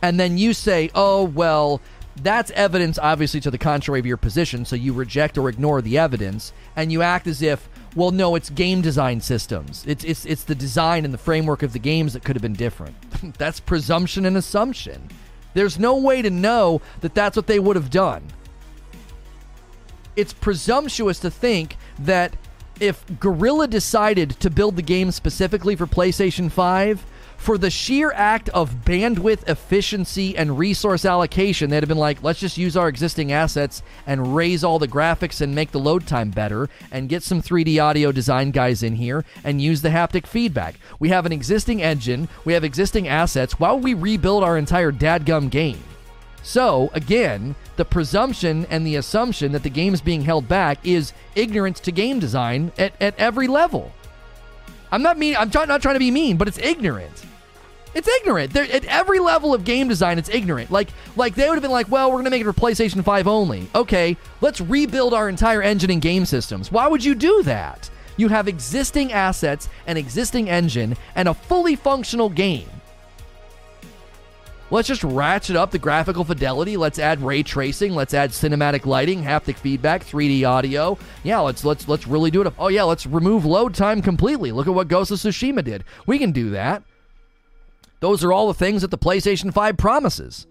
And 0.00 0.18
then 0.18 0.38
you 0.38 0.54
say, 0.54 0.90
oh, 0.94 1.24
well, 1.24 1.80
that's 2.22 2.50
evidence 2.52 2.98
obviously 2.98 3.40
to 3.40 3.50
the 3.50 3.58
contrary 3.58 4.00
of 4.00 4.06
your 4.06 4.16
position, 4.16 4.64
so 4.64 4.76
you 4.76 4.92
reject 4.92 5.38
or 5.38 5.48
ignore 5.48 5.82
the 5.82 5.98
evidence, 5.98 6.52
and 6.76 6.90
you 6.90 7.02
act 7.02 7.26
as 7.26 7.42
if, 7.42 7.68
well, 7.98 8.12
no, 8.12 8.36
it's 8.36 8.48
game 8.48 8.80
design 8.80 9.20
systems. 9.20 9.84
It's 9.84 10.04
it's 10.04 10.24
it's 10.24 10.44
the 10.44 10.54
design 10.54 11.04
and 11.04 11.12
the 11.12 11.18
framework 11.18 11.64
of 11.64 11.72
the 11.72 11.80
games 11.80 12.12
that 12.12 12.22
could 12.22 12.36
have 12.36 12.42
been 12.42 12.52
different. 12.52 12.94
that's 13.38 13.58
presumption 13.58 14.24
and 14.24 14.36
assumption. 14.36 15.08
There's 15.54 15.80
no 15.80 15.96
way 15.96 16.22
to 16.22 16.30
know 16.30 16.80
that 17.00 17.16
that's 17.16 17.34
what 17.34 17.48
they 17.48 17.58
would 17.58 17.74
have 17.74 17.90
done. 17.90 18.22
It's 20.14 20.32
presumptuous 20.32 21.18
to 21.20 21.30
think 21.30 21.76
that 21.98 22.36
if 22.78 23.04
Guerrilla 23.18 23.66
decided 23.66 24.30
to 24.38 24.48
build 24.48 24.76
the 24.76 24.82
game 24.82 25.10
specifically 25.10 25.74
for 25.74 25.88
PlayStation 25.88 26.52
5, 26.52 27.04
for 27.38 27.56
the 27.56 27.70
sheer 27.70 28.12
act 28.12 28.50
of 28.50 28.84
bandwidth 28.84 29.48
efficiency 29.48 30.36
and 30.36 30.58
resource 30.58 31.06
allocation, 31.06 31.70
they'd 31.70 31.82
have 31.82 31.88
been 31.88 31.96
like, 31.96 32.22
let's 32.22 32.40
just 32.40 32.58
use 32.58 32.76
our 32.76 32.88
existing 32.88 33.32
assets 33.32 33.82
and 34.06 34.36
raise 34.36 34.62
all 34.62 34.78
the 34.78 34.88
graphics 34.88 35.40
and 35.40 35.54
make 35.54 35.70
the 35.70 35.78
load 35.78 36.06
time 36.06 36.30
better 36.30 36.68
and 36.90 37.08
get 37.08 37.22
some 37.22 37.40
3D 37.40 37.82
audio 37.82 38.12
design 38.12 38.50
guys 38.50 38.82
in 38.82 38.96
here 38.96 39.24
and 39.44 39.62
use 39.62 39.80
the 39.80 39.88
haptic 39.88 40.26
feedback. 40.26 40.74
We 40.98 41.08
have 41.08 41.24
an 41.24 41.32
existing 41.32 41.80
engine, 41.80 42.28
we 42.44 42.52
have 42.52 42.64
existing 42.64 43.08
assets. 43.08 43.58
Why 43.58 43.72
would 43.72 43.84
we 43.84 43.94
rebuild 43.94 44.44
our 44.44 44.58
entire 44.58 44.92
dadgum 44.92 45.48
game? 45.48 45.82
So, 46.42 46.90
again, 46.92 47.54
the 47.76 47.84
presumption 47.84 48.66
and 48.68 48.86
the 48.86 48.96
assumption 48.96 49.52
that 49.52 49.62
the 49.62 49.70
game 49.70 49.94
is 49.94 50.00
being 50.00 50.22
held 50.22 50.48
back 50.48 50.84
is 50.84 51.12
ignorance 51.34 51.80
to 51.80 51.92
game 51.92 52.18
design 52.18 52.72
at, 52.78 52.92
at 53.00 53.18
every 53.18 53.46
level. 53.46 53.92
I'm 54.90 55.02
not 55.02 55.18
mean. 55.18 55.36
I'm 55.36 55.50
not 55.50 55.82
trying 55.82 55.94
to 55.94 56.00
be 56.00 56.10
mean, 56.10 56.36
but 56.36 56.48
it's 56.48 56.58
ignorant. 56.58 57.24
It's 57.94 58.08
ignorant. 58.08 58.52
They're, 58.52 58.70
at 58.70 58.84
every 58.84 59.18
level 59.18 59.54
of 59.54 59.64
game 59.64 59.88
design, 59.88 60.18
it's 60.18 60.28
ignorant. 60.28 60.70
Like, 60.70 60.88
like 61.16 61.34
they 61.34 61.48
would 61.48 61.54
have 61.54 61.62
been 61.62 61.70
like, 61.70 61.90
"Well, 61.90 62.08
we're 62.08 62.16
going 62.16 62.24
to 62.24 62.30
make 62.30 62.42
it 62.42 62.44
for 62.44 62.52
PlayStation 62.52 63.02
5 63.02 63.26
only." 63.26 63.68
Okay, 63.74 64.16
let's 64.40 64.60
rebuild 64.60 65.14
our 65.14 65.28
entire 65.28 65.62
engine 65.62 65.90
and 65.90 66.02
game 66.02 66.24
systems. 66.24 66.70
Why 66.70 66.86
would 66.86 67.04
you 67.04 67.14
do 67.14 67.42
that? 67.44 67.90
You 68.16 68.28
have 68.28 68.48
existing 68.48 69.12
assets, 69.12 69.68
an 69.86 69.96
existing 69.96 70.50
engine, 70.50 70.96
and 71.14 71.28
a 71.28 71.34
fully 71.34 71.76
functional 71.76 72.28
game. 72.28 72.68
Let's 74.70 74.88
just 74.88 75.02
ratchet 75.02 75.56
up 75.56 75.70
the 75.70 75.78
graphical 75.78 76.24
fidelity. 76.24 76.76
Let's 76.76 76.98
add 76.98 77.22
ray 77.22 77.42
tracing. 77.42 77.94
Let's 77.94 78.12
add 78.12 78.30
cinematic 78.30 78.84
lighting, 78.84 79.22
haptic 79.22 79.56
feedback, 79.56 80.04
3D 80.04 80.46
audio. 80.46 80.98
Yeah, 81.24 81.40
let's 81.40 81.64
let's 81.64 81.88
let's 81.88 82.06
really 82.06 82.30
do 82.30 82.42
it. 82.42 82.52
Oh 82.58 82.68
yeah, 82.68 82.82
let's 82.82 83.06
remove 83.06 83.46
load 83.46 83.74
time 83.74 84.02
completely. 84.02 84.52
Look 84.52 84.66
at 84.66 84.74
what 84.74 84.88
Ghost 84.88 85.10
of 85.10 85.18
Tsushima 85.18 85.64
did. 85.64 85.84
We 86.06 86.18
can 86.18 86.32
do 86.32 86.50
that. 86.50 86.82
Those 88.00 88.22
are 88.22 88.32
all 88.32 88.46
the 88.46 88.54
things 88.54 88.82
that 88.82 88.90
the 88.90 88.98
PlayStation 88.98 89.52
5 89.52 89.76
promises. 89.76 90.46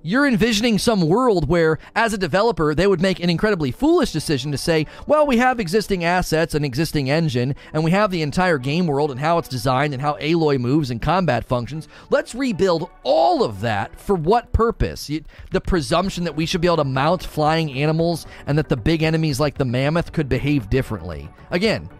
You're 0.00 0.28
envisioning 0.28 0.78
some 0.78 1.08
world 1.08 1.48
where, 1.48 1.80
as 1.96 2.12
a 2.12 2.18
developer, 2.18 2.72
they 2.72 2.86
would 2.86 3.00
make 3.00 3.18
an 3.18 3.30
incredibly 3.30 3.72
foolish 3.72 4.12
decision 4.12 4.52
to 4.52 4.58
say, 4.58 4.86
well, 5.08 5.26
we 5.26 5.38
have 5.38 5.58
existing 5.58 6.04
assets, 6.04 6.54
an 6.54 6.64
existing 6.64 7.10
engine, 7.10 7.56
and 7.72 7.82
we 7.82 7.90
have 7.90 8.12
the 8.12 8.22
entire 8.22 8.58
game 8.58 8.86
world 8.86 9.10
and 9.10 9.18
how 9.18 9.38
it's 9.38 9.48
designed 9.48 9.92
and 9.92 10.00
how 10.00 10.14
Aloy 10.18 10.56
moves 10.60 10.92
and 10.92 11.02
combat 11.02 11.44
functions. 11.44 11.88
Let's 12.10 12.32
rebuild 12.32 12.88
all 13.02 13.42
of 13.42 13.60
that 13.62 13.98
for 13.98 14.14
what 14.14 14.52
purpose? 14.52 15.10
The 15.50 15.60
presumption 15.60 16.22
that 16.24 16.36
we 16.36 16.46
should 16.46 16.60
be 16.60 16.68
able 16.68 16.76
to 16.76 16.84
mount 16.84 17.24
flying 17.24 17.72
animals 17.72 18.24
and 18.46 18.56
that 18.56 18.68
the 18.68 18.76
big 18.76 19.02
enemies 19.02 19.40
like 19.40 19.58
the 19.58 19.64
mammoth 19.64 20.12
could 20.12 20.28
behave 20.28 20.70
differently. 20.70 21.28
Again, 21.50 21.90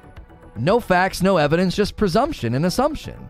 no 0.57 0.79
facts, 0.79 1.21
no 1.21 1.37
evidence, 1.37 1.75
just 1.75 1.97
presumption 1.97 2.55
and 2.55 2.65
assumption. 2.65 3.29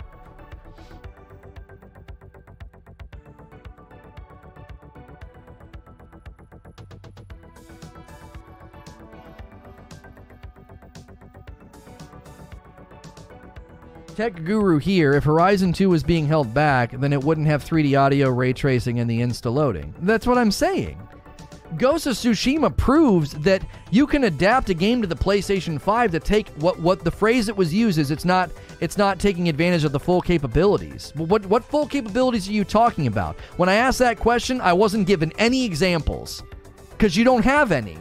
Tech 14.18 14.42
Guru 14.42 14.78
here, 14.78 15.12
if 15.12 15.22
Horizon 15.22 15.72
2 15.72 15.90
was 15.90 16.02
being 16.02 16.26
held 16.26 16.52
back, 16.52 16.90
then 16.90 17.12
it 17.12 17.22
wouldn't 17.22 17.46
have 17.46 17.64
3D 17.64 17.96
audio, 17.96 18.30
ray 18.30 18.52
tracing, 18.52 18.98
and 18.98 19.08
the 19.08 19.20
insta 19.20 19.54
loading. 19.54 19.94
That's 20.00 20.26
what 20.26 20.36
I'm 20.36 20.50
saying. 20.50 20.98
Ghost 21.76 22.08
of 22.08 22.14
Tsushima 22.14 22.76
proves 22.76 23.30
that 23.34 23.62
you 23.92 24.08
can 24.08 24.24
adapt 24.24 24.70
a 24.70 24.74
game 24.74 25.00
to 25.02 25.06
the 25.06 25.14
PlayStation 25.14 25.80
5 25.80 26.10
to 26.10 26.18
take 26.18 26.48
what 26.54 26.80
what 26.80 27.04
the 27.04 27.12
phrase 27.12 27.46
that 27.46 27.56
was 27.56 27.72
used 27.72 27.96
is 27.96 28.10
it's 28.10 28.24
not 28.24 28.50
it's 28.80 28.98
not 28.98 29.20
taking 29.20 29.48
advantage 29.48 29.84
of 29.84 29.92
the 29.92 30.00
full 30.00 30.20
capabilities. 30.20 31.12
What 31.14 31.46
what 31.46 31.62
full 31.62 31.86
capabilities 31.86 32.48
are 32.48 32.52
you 32.52 32.64
talking 32.64 33.06
about? 33.06 33.36
When 33.56 33.68
I 33.68 33.74
asked 33.74 34.00
that 34.00 34.18
question, 34.18 34.60
I 34.60 34.72
wasn't 34.72 35.06
given 35.06 35.32
any 35.38 35.64
examples 35.64 36.42
cuz 36.98 37.16
you 37.16 37.22
don't 37.22 37.44
have 37.44 37.70
any. 37.70 37.98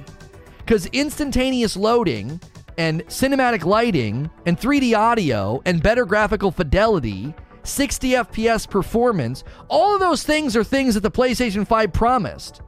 Cuz 0.65 0.87
instantaneous 0.87 1.77
loading 1.77 2.41
and 2.77 3.05
cinematic 3.07 3.65
lighting 3.65 4.29
and 4.45 4.59
3D 4.59 4.97
audio 4.97 5.61
and 5.65 5.81
better 5.81 6.05
graphical 6.05 6.51
fidelity, 6.51 7.33
60 7.63 8.11
FPS 8.11 8.69
performance, 8.69 9.43
all 9.69 9.93
of 9.93 9.99
those 9.99 10.23
things 10.23 10.55
are 10.55 10.63
things 10.63 10.93
that 10.93 11.01
the 11.01 11.11
PlayStation 11.11 11.67
5 11.67 11.91
promised. 11.91 12.61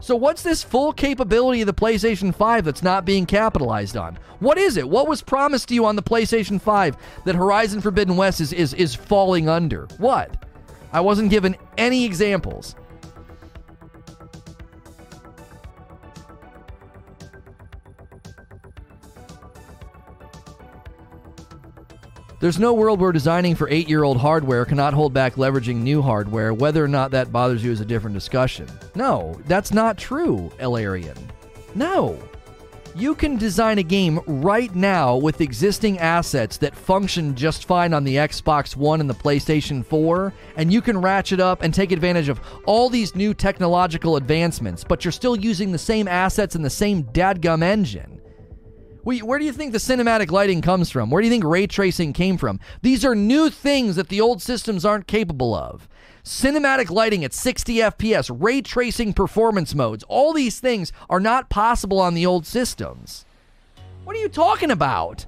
So, 0.00 0.14
what's 0.16 0.42
this 0.42 0.62
full 0.62 0.92
capability 0.92 1.62
of 1.62 1.66
the 1.66 1.72
PlayStation 1.72 2.34
5 2.34 2.64
that's 2.64 2.82
not 2.82 3.06
being 3.06 3.24
capitalized 3.24 3.96
on? 3.96 4.18
What 4.38 4.58
is 4.58 4.76
it? 4.76 4.86
What 4.86 5.08
was 5.08 5.22
promised 5.22 5.68
to 5.68 5.74
you 5.74 5.86
on 5.86 5.96
the 5.96 6.02
PlayStation 6.02 6.60
5 6.60 6.96
that 7.24 7.34
Horizon 7.34 7.80
Forbidden 7.80 8.16
West 8.16 8.40
is, 8.40 8.52
is, 8.52 8.74
is 8.74 8.94
falling 8.94 9.48
under? 9.48 9.86
What? 9.96 10.44
I 10.92 11.00
wasn't 11.00 11.30
given 11.30 11.56
any 11.78 12.04
examples. 12.04 12.76
There's 22.44 22.58
no 22.58 22.74
world 22.74 23.00
where 23.00 23.10
designing 23.10 23.54
for 23.54 23.70
eight 23.70 23.88
year 23.88 24.04
old 24.04 24.18
hardware 24.18 24.66
cannot 24.66 24.92
hold 24.92 25.14
back 25.14 25.36
leveraging 25.36 25.76
new 25.76 26.02
hardware. 26.02 26.52
Whether 26.52 26.84
or 26.84 26.88
not 26.88 27.10
that 27.12 27.32
bothers 27.32 27.64
you 27.64 27.72
is 27.72 27.80
a 27.80 27.86
different 27.86 28.12
discussion. 28.12 28.68
No, 28.94 29.40
that's 29.46 29.72
not 29.72 29.96
true, 29.96 30.52
Elarian. 30.58 31.16
No. 31.74 32.18
You 32.94 33.14
can 33.14 33.38
design 33.38 33.78
a 33.78 33.82
game 33.82 34.20
right 34.26 34.74
now 34.74 35.16
with 35.16 35.40
existing 35.40 35.98
assets 36.00 36.58
that 36.58 36.76
function 36.76 37.34
just 37.34 37.64
fine 37.64 37.94
on 37.94 38.04
the 38.04 38.16
Xbox 38.16 38.76
One 38.76 39.00
and 39.00 39.08
the 39.08 39.14
PlayStation 39.14 39.82
4, 39.82 40.30
and 40.58 40.70
you 40.70 40.82
can 40.82 41.00
ratchet 41.00 41.40
up 41.40 41.62
and 41.62 41.72
take 41.72 41.92
advantage 41.92 42.28
of 42.28 42.42
all 42.66 42.90
these 42.90 43.16
new 43.16 43.32
technological 43.32 44.16
advancements, 44.16 44.84
but 44.84 45.02
you're 45.02 45.12
still 45.12 45.34
using 45.34 45.72
the 45.72 45.78
same 45.78 46.06
assets 46.06 46.56
and 46.56 46.62
the 46.62 46.68
same 46.68 47.04
dadgum 47.04 47.62
engine. 47.62 48.20
Where 49.04 49.38
do 49.38 49.44
you 49.44 49.52
think 49.52 49.72
the 49.72 49.78
cinematic 49.78 50.30
lighting 50.30 50.62
comes 50.62 50.90
from? 50.90 51.10
Where 51.10 51.20
do 51.20 51.26
you 51.26 51.32
think 51.32 51.44
ray 51.44 51.66
tracing 51.66 52.14
came 52.14 52.38
from? 52.38 52.58
These 52.80 53.04
are 53.04 53.14
new 53.14 53.50
things 53.50 53.96
that 53.96 54.08
the 54.08 54.20
old 54.20 54.40
systems 54.40 54.84
aren't 54.84 55.06
capable 55.06 55.54
of. 55.54 55.86
Cinematic 56.24 56.88
lighting 56.88 57.22
at 57.22 57.34
60 57.34 57.76
FPS, 57.76 58.34
ray 58.34 58.62
tracing 58.62 59.12
performance 59.12 59.74
modes, 59.74 60.04
all 60.08 60.32
these 60.32 60.58
things 60.58 60.90
are 61.10 61.20
not 61.20 61.50
possible 61.50 62.00
on 62.00 62.14
the 62.14 62.24
old 62.24 62.46
systems. 62.46 63.26
What 64.04 64.16
are 64.16 64.20
you 64.20 64.30
talking 64.30 64.70
about? 64.70 65.26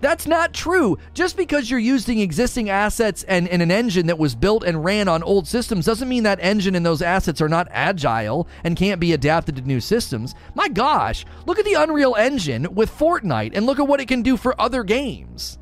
That's 0.00 0.26
not 0.26 0.54
true. 0.54 0.98
Just 1.12 1.36
because 1.36 1.70
you're 1.70 1.78
using 1.78 2.20
existing 2.20 2.70
assets 2.70 3.22
and, 3.24 3.48
an 3.48 3.70
engine 3.70 4.06
that 4.06 4.18
was 4.18 4.34
built 4.34 4.64
and 4.64 4.84
ran 4.84 5.08
on 5.08 5.22
old 5.22 5.46
systems 5.46 5.84
doesn't 5.84 6.08
mean 6.08 6.22
that 6.22 6.38
engine 6.40 6.74
and 6.74 6.86
those 6.86 7.02
assets 7.02 7.40
are 7.40 7.48
not 7.48 7.68
agile 7.70 8.48
and 8.64 8.76
can't 8.76 9.00
be 9.00 9.12
adapted 9.12 9.56
to 9.56 9.62
new 9.62 9.80
systems. 9.80 10.34
My 10.54 10.68
gosh, 10.68 11.26
look 11.46 11.58
at 11.58 11.64
the 11.64 11.74
Unreal 11.74 12.14
Engine 12.14 12.74
with 12.74 12.90
Fortnite 12.90 13.52
and 13.54 13.66
look 13.66 13.78
at 13.78 13.86
what 13.86 14.00
it 14.00 14.08
can 14.08 14.22
do 14.22 14.36
for 14.36 14.58
other 14.60 14.82
games. 14.84 15.58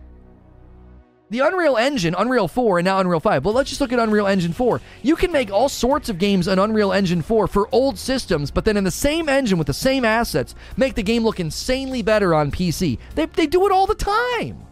The 1.30 1.40
Unreal 1.40 1.76
Engine, 1.76 2.14
Unreal 2.16 2.48
4, 2.48 2.78
and 2.78 2.86
now 2.86 3.00
Unreal 3.00 3.20
5. 3.20 3.42
But 3.42 3.54
let's 3.54 3.68
just 3.68 3.82
look 3.82 3.92
at 3.92 3.98
Unreal 3.98 4.26
Engine 4.26 4.54
4. 4.54 4.80
You 5.02 5.14
can 5.14 5.30
make 5.30 5.50
all 5.50 5.68
sorts 5.68 6.08
of 6.08 6.18
games 6.18 6.48
on 6.48 6.58
Unreal 6.58 6.90
Engine 6.90 7.20
4 7.20 7.46
for 7.48 7.68
old 7.70 7.98
systems, 7.98 8.50
but 8.50 8.64
then 8.64 8.78
in 8.78 8.84
the 8.84 8.90
same 8.90 9.28
engine 9.28 9.58
with 9.58 9.66
the 9.66 9.74
same 9.74 10.06
assets, 10.06 10.54
make 10.78 10.94
the 10.94 11.02
game 11.02 11.24
look 11.24 11.38
insanely 11.38 12.00
better 12.00 12.34
on 12.34 12.50
PC. 12.50 12.98
They, 13.14 13.26
they 13.26 13.46
do 13.46 13.66
it 13.66 13.72
all 13.72 13.86
the 13.86 13.94
time. 13.94 14.64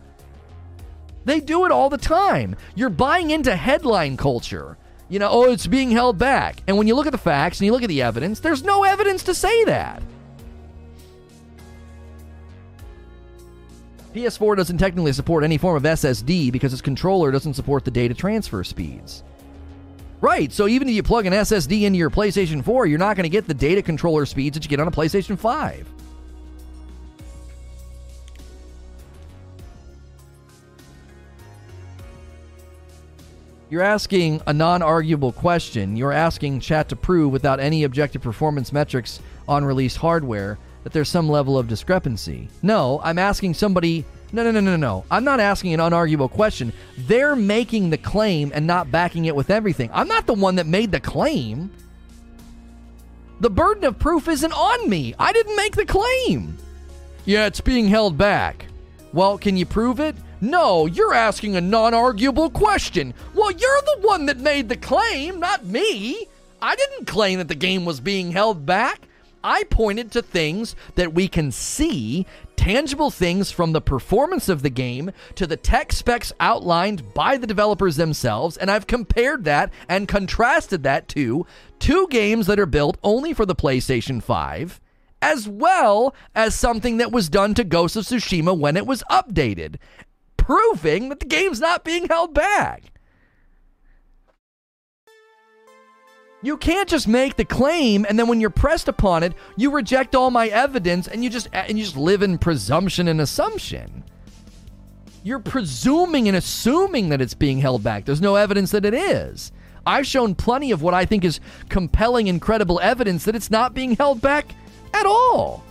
They 1.26 1.40
do 1.40 1.66
it 1.66 1.72
all 1.72 1.90
the 1.90 1.98
time. 1.98 2.56
You're 2.74 2.88
buying 2.88 3.32
into 3.32 3.54
headline 3.54 4.16
culture. 4.16 4.78
You 5.10 5.18
know, 5.18 5.28
oh, 5.30 5.52
it's 5.52 5.66
being 5.66 5.90
held 5.90 6.16
back. 6.16 6.62
And 6.66 6.78
when 6.78 6.86
you 6.86 6.94
look 6.94 7.06
at 7.06 7.12
the 7.12 7.18
facts 7.18 7.60
and 7.60 7.66
you 7.66 7.72
look 7.72 7.82
at 7.82 7.88
the 7.88 8.00
evidence, 8.00 8.40
there's 8.40 8.64
no 8.64 8.82
evidence 8.84 9.22
to 9.24 9.34
say 9.34 9.64
that. 9.64 10.02
PS4 14.16 14.56
doesn't 14.56 14.78
technically 14.78 15.12
support 15.12 15.44
any 15.44 15.58
form 15.58 15.76
of 15.76 15.82
SSD 15.82 16.50
because 16.50 16.72
its 16.72 16.80
controller 16.80 17.30
doesn't 17.30 17.52
support 17.52 17.84
the 17.84 17.90
data 17.90 18.14
transfer 18.14 18.64
speeds. 18.64 19.22
Right, 20.22 20.50
so 20.50 20.66
even 20.66 20.88
if 20.88 20.94
you 20.94 21.02
plug 21.02 21.26
an 21.26 21.34
SSD 21.34 21.82
into 21.82 21.98
your 21.98 22.08
PlayStation 22.08 22.64
4, 22.64 22.86
you're 22.86 22.98
not 22.98 23.16
going 23.16 23.24
to 23.24 23.28
get 23.28 23.46
the 23.46 23.52
data 23.52 23.82
controller 23.82 24.24
speeds 24.24 24.56
that 24.56 24.64
you 24.64 24.70
get 24.70 24.80
on 24.80 24.88
a 24.88 24.90
PlayStation 24.90 25.38
5. 25.38 25.86
You're 33.68 33.82
asking 33.82 34.40
a 34.46 34.52
non 34.54 34.80
arguable 34.80 35.32
question. 35.32 35.94
You're 35.94 36.12
asking 36.12 36.60
chat 36.60 36.88
to 36.88 36.96
prove 36.96 37.32
without 37.32 37.60
any 37.60 37.84
objective 37.84 38.22
performance 38.22 38.72
metrics 38.72 39.20
on 39.46 39.62
released 39.62 39.98
hardware 39.98 40.56
that 40.86 40.92
there's 40.92 41.08
some 41.08 41.28
level 41.28 41.58
of 41.58 41.66
discrepancy. 41.66 42.48
No, 42.62 43.00
I'm 43.02 43.18
asking 43.18 43.54
somebody. 43.54 44.04
No, 44.30 44.44
no, 44.44 44.52
no, 44.52 44.60
no, 44.60 44.76
no. 44.76 45.04
I'm 45.10 45.24
not 45.24 45.40
asking 45.40 45.74
an 45.74 45.80
unarguable 45.80 46.30
question. 46.30 46.72
They're 46.96 47.34
making 47.34 47.90
the 47.90 47.98
claim 47.98 48.52
and 48.54 48.68
not 48.68 48.92
backing 48.92 49.24
it 49.24 49.34
with 49.34 49.50
everything. 49.50 49.90
I'm 49.92 50.06
not 50.06 50.28
the 50.28 50.34
one 50.34 50.54
that 50.54 50.66
made 50.68 50.92
the 50.92 51.00
claim. 51.00 51.72
The 53.40 53.50
burden 53.50 53.82
of 53.82 53.98
proof 53.98 54.28
isn't 54.28 54.52
on 54.52 54.88
me. 54.88 55.12
I 55.18 55.32
didn't 55.32 55.56
make 55.56 55.74
the 55.74 55.86
claim. 55.86 56.56
Yeah, 57.24 57.46
it's 57.46 57.60
being 57.60 57.88
held 57.88 58.16
back. 58.16 58.66
Well, 59.12 59.38
can 59.38 59.56
you 59.56 59.66
prove 59.66 59.98
it? 59.98 60.14
No, 60.40 60.86
you're 60.86 61.14
asking 61.14 61.56
a 61.56 61.60
non 61.60 61.94
arguable 61.94 62.48
question. 62.48 63.12
Well, 63.34 63.50
you're 63.50 63.82
the 63.82 64.06
one 64.06 64.26
that 64.26 64.38
made 64.38 64.68
the 64.68 64.76
claim, 64.76 65.40
not 65.40 65.66
me. 65.66 66.28
I 66.62 66.76
didn't 66.76 67.08
claim 67.08 67.38
that 67.38 67.48
the 67.48 67.56
game 67.56 67.84
was 67.84 67.98
being 67.98 68.30
held 68.30 68.64
back. 68.64 69.08
I 69.48 69.62
pointed 69.70 70.10
to 70.10 70.22
things 70.22 70.74
that 70.96 71.14
we 71.14 71.28
can 71.28 71.52
see, 71.52 72.26
tangible 72.56 73.12
things 73.12 73.52
from 73.52 73.70
the 73.70 73.80
performance 73.80 74.48
of 74.48 74.62
the 74.62 74.70
game 74.70 75.12
to 75.36 75.46
the 75.46 75.56
tech 75.56 75.92
specs 75.92 76.32
outlined 76.40 77.14
by 77.14 77.36
the 77.36 77.46
developers 77.46 77.94
themselves, 77.94 78.56
and 78.56 78.72
I've 78.72 78.88
compared 78.88 79.44
that 79.44 79.72
and 79.88 80.08
contrasted 80.08 80.82
that 80.82 81.06
to 81.10 81.46
two 81.78 82.08
games 82.08 82.48
that 82.48 82.58
are 82.58 82.66
built 82.66 82.98
only 83.04 83.32
for 83.32 83.46
the 83.46 83.54
PlayStation 83.54 84.20
5 84.20 84.80
as 85.22 85.48
well 85.48 86.14
as 86.34 86.54
something 86.54 86.96
that 86.96 87.12
was 87.12 87.28
done 87.28 87.54
to 87.54 87.64
Ghost 87.64 87.94
of 87.94 88.04
Tsushima 88.04 88.56
when 88.56 88.76
it 88.76 88.86
was 88.86 89.04
updated. 89.10 89.76
proving 90.36 91.08
that 91.08 91.20
the 91.20 91.26
game's 91.26 91.60
not 91.60 91.84
being 91.84 92.06
held 92.06 92.34
back. 92.34 92.92
You 96.46 96.56
can't 96.56 96.88
just 96.88 97.08
make 97.08 97.34
the 97.34 97.44
claim 97.44 98.06
and 98.08 98.16
then 98.16 98.28
when 98.28 98.40
you're 98.40 98.50
pressed 98.50 98.86
upon 98.86 99.24
it, 99.24 99.32
you 99.56 99.72
reject 99.72 100.14
all 100.14 100.30
my 100.30 100.46
evidence 100.46 101.08
and 101.08 101.24
you 101.24 101.28
just 101.28 101.48
and 101.52 101.76
you 101.76 101.82
just 101.82 101.96
live 101.96 102.22
in 102.22 102.38
presumption 102.38 103.08
and 103.08 103.20
assumption. 103.20 104.04
You're 105.24 105.40
presuming 105.40 106.28
and 106.28 106.36
assuming 106.36 107.08
that 107.08 107.20
it's 107.20 107.34
being 107.34 107.58
held 107.58 107.82
back. 107.82 108.04
There's 108.04 108.20
no 108.20 108.36
evidence 108.36 108.70
that 108.70 108.84
it 108.84 108.94
is. 108.94 109.50
I've 109.84 110.06
shown 110.06 110.36
plenty 110.36 110.70
of 110.70 110.82
what 110.82 110.94
I 110.94 111.04
think 111.04 111.24
is 111.24 111.40
compelling 111.68 112.28
and 112.28 112.40
credible 112.40 112.78
evidence 112.80 113.24
that 113.24 113.34
it's 113.34 113.50
not 113.50 113.74
being 113.74 113.96
held 113.96 114.20
back 114.20 114.54
at 114.94 115.04
all. 115.04 115.64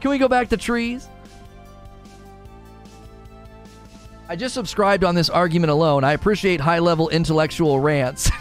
Can 0.00 0.10
we 0.12 0.16
go 0.16 0.28
back 0.28 0.48
to 0.48 0.56
trees? 0.56 1.06
I 4.30 4.36
just 4.36 4.54
subscribed 4.54 5.04
on 5.04 5.14
this 5.14 5.28
argument 5.28 5.72
alone. 5.72 6.04
I 6.04 6.14
appreciate 6.14 6.58
high 6.58 6.78
level 6.78 7.10
intellectual 7.10 7.78
rants. 7.80 8.30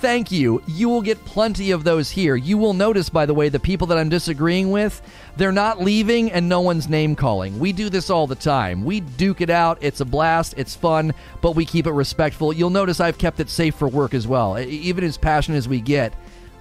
Thank 0.00 0.30
you. 0.30 0.62
You 0.66 0.90
will 0.90 1.00
get 1.00 1.24
plenty 1.24 1.70
of 1.70 1.82
those 1.82 2.10
here. 2.10 2.36
You 2.36 2.58
will 2.58 2.74
notice, 2.74 3.08
by 3.08 3.24
the 3.24 3.32
way, 3.32 3.48
the 3.48 3.58
people 3.58 3.86
that 3.86 3.96
I'm 3.96 4.10
disagreeing 4.10 4.70
with, 4.70 5.00
they're 5.36 5.52
not 5.52 5.80
leaving 5.80 6.30
and 6.30 6.48
no 6.48 6.60
one's 6.60 6.88
name 6.88 7.16
calling. 7.16 7.58
We 7.58 7.72
do 7.72 7.88
this 7.88 8.10
all 8.10 8.26
the 8.26 8.34
time. 8.34 8.84
We 8.84 9.00
duke 9.00 9.40
it 9.40 9.48
out. 9.48 9.78
It's 9.80 10.00
a 10.00 10.04
blast. 10.04 10.54
It's 10.58 10.76
fun, 10.76 11.14
but 11.40 11.52
we 11.52 11.64
keep 11.64 11.86
it 11.86 11.92
respectful. 11.92 12.52
You'll 12.52 12.70
notice 12.70 13.00
I've 13.00 13.16
kept 13.16 13.40
it 13.40 13.48
safe 13.48 13.74
for 13.74 13.88
work 13.88 14.12
as 14.12 14.28
well. 14.28 14.58
Even 14.58 15.02
as 15.02 15.16
passionate 15.16 15.56
as 15.56 15.68
we 15.68 15.80
get, 15.80 16.12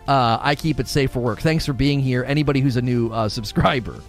uh, 0.07 0.37
I 0.41 0.55
keep 0.55 0.79
it 0.79 0.87
safe 0.87 1.11
for 1.11 1.19
work. 1.19 1.41
Thanks 1.41 1.65
for 1.65 1.73
being 1.73 1.99
here. 1.99 2.23
Anybody 2.23 2.61
who's 2.61 2.77
a 2.77 2.81
new 2.81 3.09
uh, 3.09 3.27
subscriber. 3.27 4.01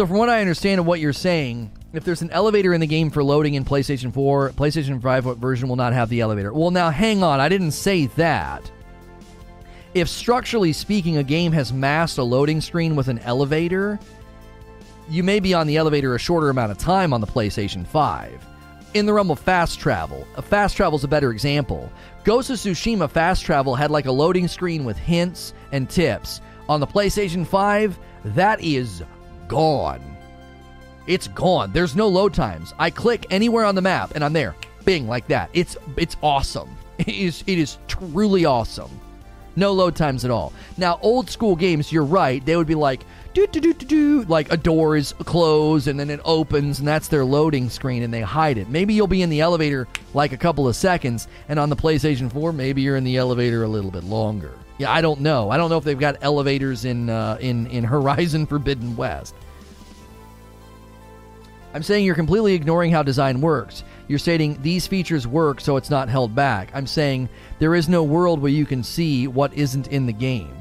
So, 0.00 0.06
from 0.06 0.16
what 0.16 0.30
I 0.30 0.40
understand 0.40 0.80
of 0.80 0.86
what 0.86 0.98
you're 0.98 1.12
saying, 1.12 1.70
if 1.92 2.04
there's 2.04 2.22
an 2.22 2.30
elevator 2.30 2.72
in 2.72 2.80
the 2.80 2.86
game 2.86 3.10
for 3.10 3.22
loading 3.22 3.52
in 3.52 3.66
PlayStation 3.66 4.14
4, 4.14 4.52
PlayStation 4.52 5.02
5 5.02 5.36
version 5.36 5.68
will 5.68 5.76
not 5.76 5.92
have 5.92 6.08
the 6.08 6.22
elevator. 6.22 6.54
Well, 6.54 6.70
now 6.70 6.88
hang 6.88 7.22
on, 7.22 7.38
I 7.38 7.50
didn't 7.50 7.72
say 7.72 8.06
that. 8.16 8.72
If 9.92 10.08
structurally 10.08 10.72
speaking, 10.72 11.18
a 11.18 11.22
game 11.22 11.52
has 11.52 11.70
masked 11.70 12.16
a 12.16 12.22
loading 12.22 12.62
screen 12.62 12.96
with 12.96 13.08
an 13.08 13.18
elevator, 13.18 14.00
you 15.10 15.22
may 15.22 15.38
be 15.38 15.52
on 15.52 15.66
the 15.66 15.76
elevator 15.76 16.14
a 16.14 16.18
shorter 16.18 16.48
amount 16.48 16.72
of 16.72 16.78
time 16.78 17.12
on 17.12 17.20
the 17.20 17.26
PlayStation 17.26 17.86
5. 17.86 18.46
In 18.94 19.04
the 19.04 19.12
realm 19.12 19.30
of 19.30 19.38
fast 19.38 19.78
travel, 19.78 20.26
a 20.34 20.40
fast 20.40 20.78
travel 20.78 20.96
is 20.98 21.04
a 21.04 21.08
better 21.08 21.30
example. 21.30 21.92
Ghost 22.24 22.48
of 22.48 22.56
Tsushima 22.56 23.10
fast 23.10 23.44
travel 23.44 23.74
had 23.74 23.90
like 23.90 24.06
a 24.06 24.12
loading 24.12 24.48
screen 24.48 24.86
with 24.86 24.96
hints 24.96 25.52
and 25.72 25.90
tips. 25.90 26.40
On 26.70 26.80
the 26.80 26.86
PlayStation 26.86 27.46
5, 27.46 27.98
that 28.24 28.62
is 28.62 29.02
gone. 29.50 30.00
It's 31.08 31.26
gone. 31.26 31.72
There's 31.72 31.96
no 31.96 32.06
load 32.06 32.32
times. 32.32 32.72
I 32.78 32.88
click 32.88 33.26
anywhere 33.30 33.64
on 33.64 33.74
the 33.74 33.82
map 33.82 34.12
and 34.14 34.24
I'm 34.24 34.32
there. 34.32 34.54
Bing 34.84 35.08
like 35.08 35.26
that. 35.26 35.50
It's 35.52 35.76
it's 35.96 36.16
awesome. 36.22 36.70
It 37.00 37.08
is 37.08 37.42
it 37.46 37.58
is 37.58 37.78
truly 37.88 38.44
awesome. 38.44 38.90
No 39.56 39.72
load 39.72 39.96
times 39.96 40.24
at 40.26 40.30
all. 40.30 40.52
Now, 40.76 40.98
old 41.02 41.30
school 41.30 41.56
games, 41.56 41.90
you're 41.90 42.04
right. 42.04 42.44
They 42.44 42.56
would 42.56 42.66
be 42.66 42.74
like 42.74 43.00
do 43.32 43.46
do 43.46 43.58
do 43.58 43.72
do 43.72 43.86
do 43.86 44.22
like 44.24 44.52
a 44.52 44.56
door 44.56 44.96
is 44.96 45.14
closed 45.24 45.88
and 45.88 45.98
then 45.98 46.10
it 46.10 46.20
opens 46.24 46.78
and 46.78 46.86
that's 46.86 47.08
their 47.08 47.24
loading 47.24 47.70
screen 47.70 48.02
and 48.02 48.14
they 48.14 48.20
hide 48.20 48.58
it. 48.58 48.68
Maybe 48.68 48.94
you'll 48.94 49.06
be 49.06 49.22
in 49.22 49.30
the 49.30 49.40
elevator 49.40 49.88
like 50.14 50.32
a 50.32 50.36
couple 50.36 50.68
of 50.68 50.76
seconds 50.76 51.26
and 51.48 51.58
on 51.58 51.70
the 51.70 51.76
PlayStation 51.76 52.30
4 52.30 52.52
maybe 52.52 52.82
you're 52.82 52.96
in 52.96 53.04
the 53.04 53.16
elevator 53.16 53.64
a 53.64 53.68
little 53.68 53.90
bit 53.90 54.04
longer. 54.04 54.52
Yeah, 54.80 54.90
I 54.90 55.02
don't 55.02 55.20
know. 55.20 55.50
I 55.50 55.58
don't 55.58 55.68
know 55.68 55.76
if 55.76 55.84
they've 55.84 55.98
got 55.98 56.16
elevators 56.22 56.86
in 56.86 57.10
uh, 57.10 57.36
in 57.38 57.66
in 57.66 57.84
Horizon 57.84 58.46
Forbidden 58.52 58.96
West. 58.96 59.34
I'm 61.74 61.82
saying 61.82 62.06
you're 62.06 62.14
completely 62.14 62.54
ignoring 62.54 62.90
how 62.90 63.02
design 63.02 63.42
works. 63.42 63.84
You're 64.08 64.18
stating 64.18 64.56
these 64.62 64.86
features 64.86 65.26
work 65.26 65.60
so 65.60 65.76
it's 65.76 65.90
not 65.90 66.08
held 66.08 66.34
back. 66.34 66.70
I'm 66.72 66.86
saying 66.86 67.28
there 67.58 67.74
is 67.74 67.90
no 67.90 68.02
world 68.02 68.40
where 68.40 68.50
you 68.50 68.64
can 68.64 68.82
see 68.82 69.28
what 69.28 69.52
isn't 69.52 69.88
in 69.88 70.06
the 70.06 70.14
game, 70.14 70.56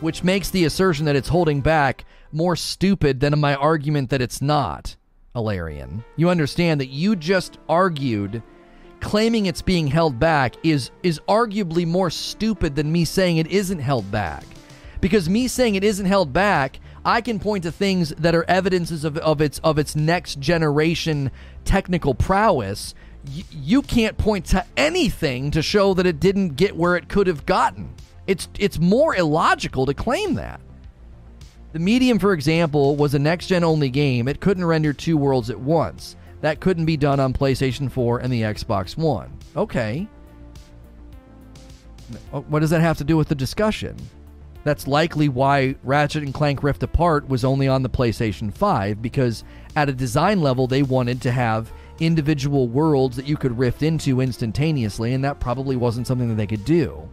which 0.00 0.22
makes 0.22 0.50
the 0.50 0.66
assertion 0.66 1.06
that 1.06 1.16
it's 1.16 1.30
holding 1.30 1.62
back 1.62 2.04
more 2.32 2.56
stupid 2.56 3.20
than 3.20 3.40
my 3.40 3.54
argument 3.54 4.10
that 4.10 4.20
it's 4.20 4.42
not. 4.42 4.96
Alarian, 5.34 6.04
you 6.16 6.28
understand 6.28 6.78
that 6.82 6.88
you 6.88 7.16
just 7.16 7.56
argued 7.70 8.42
claiming 9.00 9.46
it's 9.46 9.62
being 9.62 9.86
held 9.86 10.18
back 10.18 10.54
is 10.62 10.90
is 11.02 11.20
arguably 11.28 11.86
more 11.86 12.10
stupid 12.10 12.74
than 12.74 12.90
me 12.90 13.04
saying 13.04 13.36
it 13.36 13.46
isn't 13.48 13.78
held 13.78 14.10
back. 14.10 14.44
Because 15.00 15.28
me 15.28 15.48
saying 15.48 15.74
it 15.74 15.84
isn't 15.84 16.06
held 16.06 16.32
back, 16.32 16.80
I 17.04 17.20
can 17.20 17.38
point 17.38 17.62
to 17.64 17.72
things 17.72 18.10
that 18.10 18.34
are 18.34 18.44
evidences 18.48 19.04
of, 19.04 19.16
of 19.18 19.40
its 19.40 19.58
of 19.60 19.78
its 19.78 19.94
next 19.94 20.40
generation 20.40 21.30
technical 21.64 22.14
prowess. 22.14 22.94
Y- 23.34 23.44
you 23.50 23.82
can't 23.82 24.18
point 24.18 24.44
to 24.46 24.64
anything 24.76 25.50
to 25.52 25.62
show 25.62 25.94
that 25.94 26.06
it 26.06 26.18
didn't 26.18 26.56
get 26.56 26.76
where 26.76 26.96
it 26.96 27.08
could 27.08 27.26
have 27.26 27.46
gotten. 27.46 27.94
It's 28.26 28.48
it's 28.58 28.78
more 28.78 29.14
illogical 29.14 29.86
to 29.86 29.94
claim 29.94 30.34
that. 30.34 30.60
The 31.72 31.78
Medium, 31.78 32.18
for 32.18 32.32
example, 32.32 32.96
was 32.96 33.14
a 33.14 33.18
next 33.18 33.48
gen 33.48 33.62
only 33.62 33.90
game. 33.90 34.28
It 34.28 34.40
couldn't 34.40 34.64
render 34.64 34.92
two 34.92 35.16
worlds 35.16 35.50
at 35.50 35.60
once. 35.60 36.16
That 36.40 36.60
couldn't 36.60 36.84
be 36.84 36.96
done 36.96 37.20
on 37.20 37.32
PlayStation 37.32 37.90
4 37.90 38.18
and 38.20 38.32
the 38.32 38.42
Xbox 38.42 38.96
One. 38.96 39.36
Okay. 39.56 40.08
Oh, 42.32 42.42
what 42.42 42.60
does 42.60 42.70
that 42.70 42.80
have 42.80 42.98
to 42.98 43.04
do 43.04 43.16
with 43.16 43.28
the 43.28 43.34
discussion? 43.34 43.96
That's 44.64 44.86
likely 44.86 45.28
why 45.28 45.76
Ratchet 45.84 46.24
and 46.24 46.34
Clank 46.34 46.62
Rift 46.62 46.82
Apart 46.82 47.28
was 47.28 47.44
only 47.44 47.68
on 47.68 47.82
the 47.82 47.88
PlayStation 47.88 48.52
5 48.52 49.00
because 49.00 49.44
at 49.76 49.88
a 49.88 49.92
design 49.92 50.40
level 50.40 50.66
they 50.66 50.82
wanted 50.82 51.22
to 51.22 51.30
have 51.30 51.72
individual 52.00 52.68
worlds 52.68 53.16
that 53.16 53.26
you 53.26 53.36
could 53.36 53.56
rift 53.56 53.82
into 53.82 54.20
instantaneously 54.20 55.14
and 55.14 55.24
that 55.24 55.40
probably 55.40 55.76
wasn't 55.76 56.06
something 56.06 56.28
that 56.28 56.34
they 56.34 56.46
could 56.46 56.64
do. 56.64 57.08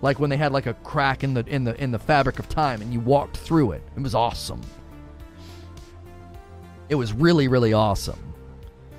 Like 0.00 0.18
when 0.18 0.30
they 0.30 0.36
had 0.36 0.52
like 0.52 0.66
a 0.66 0.74
crack 0.74 1.22
in 1.24 1.34
the 1.34 1.44
in 1.46 1.64
the 1.64 1.80
in 1.82 1.90
the 1.90 1.98
fabric 1.98 2.38
of 2.38 2.48
time 2.48 2.80
and 2.82 2.92
you 2.92 3.00
walked 3.00 3.36
through 3.36 3.72
it. 3.72 3.82
It 3.96 4.02
was 4.02 4.14
awesome. 4.14 4.60
It 6.88 6.94
was 6.94 7.12
really 7.12 7.48
really 7.48 7.72
awesome. 7.72 8.31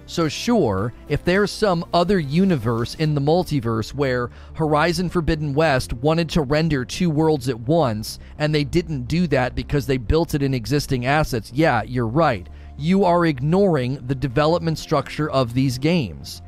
So, 0.05 0.27
sure, 0.27 0.93
if 1.07 1.23
there's 1.23 1.49
some 1.49 1.85
other 1.93 2.19
universe 2.19 2.95
in 2.95 3.15
the 3.15 3.21
multiverse 3.21 3.93
where 3.93 4.29
Horizon 4.53 5.09
Forbidden 5.09 5.53
West 5.53 5.93
wanted 5.93 6.29
to 6.31 6.41
render 6.41 6.83
two 6.83 7.09
worlds 7.09 7.47
at 7.47 7.59
once 7.59 8.19
and 8.37 8.53
they 8.53 8.65
didn't 8.65 9.07
do 9.07 9.27
that 9.27 9.55
because 9.55 9.87
they 9.87 9.97
built 9.97 10.35
it 10.35 10.43
in 10.43 10.53
existing 10.53 11.05
assets, 11.05 11.51
yeah, 11.53 11.83
you're 11.83 12.07
right. 12.07 12.49
You 12.77 13.05
are 13.05 13.25
ignoring 13.25 14.05
the 14.07 14.15
development 14.15 14.77
structure 14.77 15.29
of 15.29 15.53
these 15.53 15.77
games. 15.77 16.41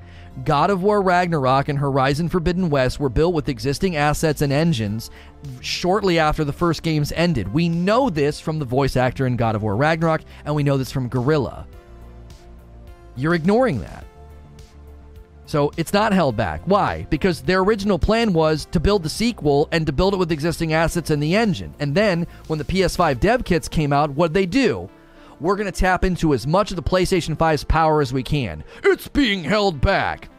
God 0.43 0.69
of 0.69 0.83
War 0.83 1.01
Ragnarok 1.01 1.69
and 1.69 1.79
Horizon 1.79 2.27
Forbidden 2.27 2.69
West 2.69 2.99
were 2.99 3.07
built 3.07 3.33
with 3.33 3.47
existing 3.47 3.95
assets 3.95 4.41
and 4.41 4.51
engines 4.51 5.09
shortly 5.61 6.19
after 6.19 6.43
the 6.43 6.51
first 6.51 6.83
games 6.83 7.13
ended. 7.13 7.53
We 7.53 7.69
know 7.69 8.09
this 8.09 8.41
from 8.41 8.59
the 8.59 8.65
voice 8.65 8.97
actor 8.97 9.27
in 9.27 9.37
God 9.37 9.55
of 9.55 9.63
War 9.63 9.77
Ragnarok, 9.77 10.23
and 10.43 10.53
we 10.53 10.63
know 10.63 10.75
this 10.75 10.91
from 10.91 11.07
Guerrilla. 11.07 11.65
You're 13.15 13.35
ignoring 13.35 13.79
that. 13.81 14.05
So 15.45 15.71
it's 15.77 15.93
not 15.93 16.11
held 16.11 16.35
back. 16.35 16.61
Why? 16.65 17.05
Because 17.09 17.41
their 17.41 17.59
original 17.59 17.99
plan 17.99 18.33
was 18.33 18.65
to 18.71 18.79
build 18.79 19.03
the 19.03 19.09
sequel 19.09 19.69
and 19.71 19.85
to 19.85 19.93
build 19.93 20.13
it 20.13 20.17
with 20.17 20.31
existing 20.31 20.73
assets 20.73 21.11
in 21.11 21.19
the 21.19 21.35
engine. 21.35 21.73
And 21.79 21.93
then 21.93 22.25
when 22.47 22.57
the 22.57 22.65
PS5 22.65 23.19
dev 23.19 23.45
kits 23.45 23.67
came 23.67 23.93
out, 23.93 24.11
what'd 24.11 24.33
they 24.33 24.47
do? 24.47 24.89
We're 25.39 25.55
going 25.55 25.71
to 25.71 25.79
tap 25.79 26.03
into 26.03 26.33
as 26.33 26.47
much 26.47 26.71
of 26.71 26.77
the 26.77 26.83
PlayStation 26.83 27.35
5's 27.37 27.63
power 27.63 28.01
as 28.01 28.11
we 28.11 28.23
can. 28.23 28.63
It's 28.83 29.07
being 29.07 29.43
held 29.43 29.81
back. 29.81 30.29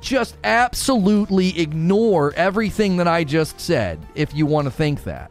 Just 0.00 0.36
absolutely 0.44 1.58
ignore 1.60 2.32
everything 2.34 2.96
that 2.98 3.08
I 3.08 3.24
just 3.24 3.60
said 3.60 4.04
if 4.14 4.34
you 4.34 4.46
want 4.46 4.66
to 4.66 4.70
think 4.70 5.04
that. 5.04 5.30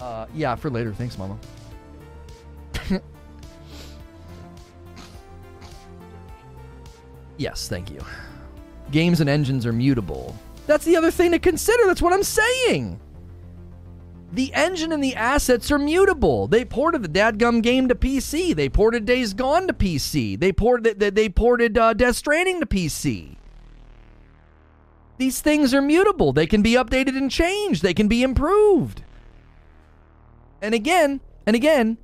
Uh, 0.00 0.26
yeah, 0.34 0.54
for 0.56 0.68
later. 0.68 0.92
Thanks, 0.92 1.16
Mama. 1.16 1.38
Yes, 7.42 7.66
thank 7.66 7.90
you. 7.90 7.98
Games 8.92 9.20
and 9.20 9.28
engines 9.28 9.66
are 9.66 9.72
mutable. 9.72 10.38
That's 10.68 10.84
the 10.84 10.96
other 10.96 11.10
thing 11.10 11.32
to 11.32 11.40
consider. 11.40 11.86
That's 11.86 12.00
what 12.00 12.12
I'm 12.12 12.22
saying. 12.22 13.00
The 14.30 14.54
engine 14.54 14.92
and 14.92 15.02
the 15.02 15.16
assets 15.16 15.72
are 15.72 15.78
mutable. 15.78 16.46
They 16.46 16.64
ported 16.64 17.02
the 17.02 17.08
dadgum 17.08 17.60
game 17.60 17.88
to 17.88 17.96
PC. 17.96 18.54
They 18.54 18.68
ported 18.68 19.06
Days 19.06 19.34
Gone 19.34 19.66
to 19.66 19.72
PC. 19.74 20.38
They 20.38 20.52
ported 20.52 21.00
they, 21.00 21.10
they 21.10 21.28
ported 21.28 21.76
uh, 21.76 21.94
Death 21.94 22.14
Stranding 22.14 22.60
to 22.60 22.66
PC. 22.66 23.36
These 25.18 25.40
things 25.40 25.74
are 25.74 25.82
mutable. 25.82 26.32
They 26.32 26.46
can 26.46 26.62
be 26.62 26.74
updated 26.74 27.16
and 27.16 27.28
changed. 27.28 27.82
They 27.82 27.92
can 27.92 28.06
be 28.06 28.22
improved. 28.22 29.02
And 30.62 30.74
again, 30.74 31.20
and 31.44 31.56
again, 31.56 31.98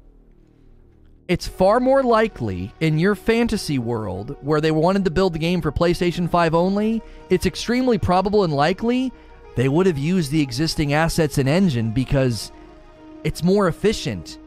it's 1.29 1.47
far 1.47 1.79
more 1.79 2.03
likely 2.03 2.73
in 2.81 2.99
your 2.99 3.15
fantasy 3.15 3.79
world 3.79 4.35
where 4.41 4.63
they 4.63 4.71
wanted 4.71 5.05
to 5.05 5.11
build 5.11 5.35
the 5.35 5.39
game 5.39 5.61
for 5.61 5.71
PlayStation 5.71 6.29
5 6.29 6.55
only, 6.55 7.03
it's 7.29 7.45
extremely 7.45 7.99
probable 7.99 8.45
and 8.45 8.53
likely 8.53 9.13
they 9.55 9.69
would 9.69 9.87
have 9.87 9.99
used 9.99 10.33
the 10.33 10.41
existing 10.41 10.95
assets 10.95 11.37
and 11.37 11.47
engine 11.47 11.91
because 11.91 12.51
it's 13.25 13.45
more 13.45 13.69
efficient, 13.69 14.39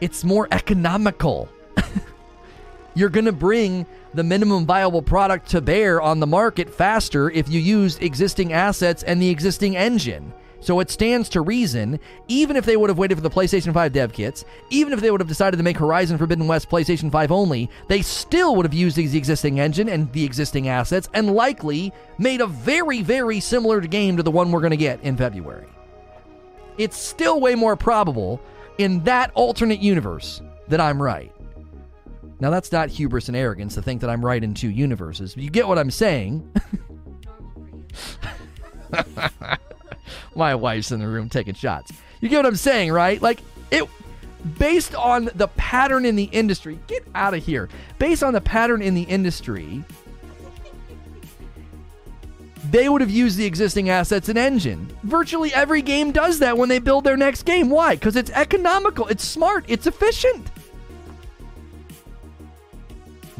it's 0.00 0.24
more 0.24 0.48
economical. 0.50 1.46
You're 2.94 3.10
going 3.10 3.26
to 3.26 3.32
bring 3.32 3.84
the 4.14 4.24
minimum 4.24 4.64
viable 4.64 5.02
product 5.02 5.50
to 5.50 5.60
bear 5.60 6.00
on 6.00 6.20
the 6.20 6.26
market 6.26 6.70
faster 6.70 7.30
if 7.30 7.50
you 7.50 7.60
use 7.60 7.98
existing 7.98 8.54
assets 8.54 9.02
and 9.02 9.20
the 9.20 9.28
existing 9.28 9.76
engine. 9.76 10.32
So 10.60 10.78
it 10.80 10.90
stands 10.90 11.28
to 11.30 11.40
reason, 11.40 11.98
even 12.28 12.54
if 12.54 12.66
they 12.66 12.76
would 12.76 12.90
have 12.90 12.98
waited 12.98 13.16
for 13.16 13.22
the 13.22 13.30
PlayStation 13.30 13.72
5 13.72 13.92
dev 13.92 14.12
kits, 14.12 14.44
even 14.68 14.92
if 14.92 15.00
they 15.00 15.10
would 15.10 15.20
have 15.20 15.28
decided 15.28 15.56
to 15.56 15.62
make 15.62 15.78
Horizon 15.78 16.18
Forbidden 16.18 16.46
West 16.46 16.68
PlayStation 16.68 17.10
5 17.10 17.32
only, 17.32 17.70
they 17.88 18.02
still 18.02 18.54
would 18.56 18.66
have 18.66 18.74
used 18.74 18.96
the 18.96 19.16
existing 19.16 19.58
engine 19.58 19.88
and 19.88 20.12
the 20.12 20.24
existing 20.24 20.68
assets 20.68 21.08
and 21.14 21.34
likely 21.34 21.92
made 22.18 22.42
a 22.42 22.46
very, 22.46 23.02
very 23.02 23.40
similar 23.40 23.80
game 23.80 24.18
to 24.18 24.22
the 24.22 24.30
one 24.30 24.52
we're 24.52 24.60
going 24.60 24.70
to 24.70 24.76
get 24.76 25.02
in 25.02 25.16
February. 25.16 25.66
It's 26.76 26.98
still 26.98 27.40
way 27.40 27.54
more 27.54 27.76
probable 27.76 28.40
in 28.78 29.02
that 29.04 29.30
alternate 29.34 29.80
universe 29.80 30.42
that 30.68 30.80
I'm 30.80 31.00
right. 31.02 31.34
Now, 32.38 32.48
that's 32.50 32.72
not 32.72 32.88
hubris 32.88 33.28
and 33.28 33.36
arrogance 33.36 33.74
to 33.74 33.82
think 33.82 34.00
that 34.00 34.08
I'm 34.08 34.24
right 34.24 34.42
in 34.42 34.54
two 34.54 34.70
universes. 34.70 35.36
You 35.36 35.50
get 35.50 35.68
what 35.68 35.78
I'm 35.78 35.90
saying. 35.90 36.50
My 40.34 40.54
wife's 40.54 40.92
in 40.92 41.00
the 41.00 41.08
room 41.08 41.28
taking 41.28 41.54
shots. 41.54 41.92
You 42.20 42.28
get 42.28 42.36
what 42.38 42.46
I'm 42.46 42.56
saying, 42.56 42.92
right? 42.92 43.20
Like 43.20 43.40
it 43.70 43.84
based 44.58 44.94
on 44.94 45.30
the 45.34 45.48
pattern 45.48 46.04
in 46.04 46.16
the 46.16 46.24
industry. 46.24 46.78
Get 46.86 47.04
out 47.14 47.34
of 47.34 47.44
here. 47.44 47.68
Based 47.98 48.22
on 48.22 48.32
the 48.32 48.40
pattern 48.40 48.82
in 48.82 48.94
the 48.94 49.02
industry, 49.02 49.84
they 52.70 52.88
would 52.88 53.00
have 53.00 53.10
used 53.10 53.36
the 53.36 53.46
existing 53.46 53.88
assets 53.88 54.28
and 54.28 54.38
engine. 54.38 54.94
Virtually 55.02 55.52
every 55.54 55.82
game 55.82 56.12
does 56.12 56.38
that 56.38 56.56
when 56.56 56.68
they 56.68 56.78
build 56.78 57.04
their 57.04 57.16
next 57.16 57.42
game. 57.42 57.70
Why? 57.70 57.94
Because 57.94 58.16
it's 58.16 58.30
economical, 58.30 59.06
it's 59.08 59.24
smart, 59.24 59.64
it's 59.68 59.86
efficient 59.86 60.46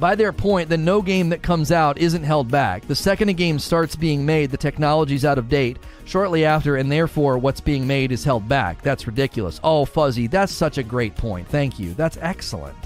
by 0.01 0.15
their 0.15 0.33
point, 0.33 0.69
then 0.69 0.85
no 0.85 1.03
game 1.03 1.29
that 1.29 1.43
comes 1.43 1.71
out 1.71 1.99
isn't 1.99 2.23
held 2.25 2.51
back. 2.51 2.87
The 2.87 2.95
second 2.95 3.29
a 3.29 3.33
game 3.33 3.59
starts 3.59 3.95
being 3.95 4.25
made, 4.25 4.51
the 4.51 4.57
technology's 4.57 5.25
out 5.25 5.39
of 5.39 5.49
date 5.49 5.79
shortly 6.05 6.45
after, 6.45 6.77
and 6.77 6.91
therefore 6.91 7.39
what's 7.39 7.61
being 7.61 7.87
made 7.87 8.11
is 8.11 8.25
held 8.25 8.49
back. 8.49 8.83
That's 8.83 9.07
ridiculous. 9.07 9.61
Oh, 9.63 9.85
Fuzzy, 9.85 10.27
that's 10.27 10.53
such 10.53 10.79
a 10.79 10.83
great 10.83 11.15
point. 11.17 11.47
Thank 11.49 11.79
you. 11.79 11.95
That's 11.95 12.17
excellent. 12.21 12.77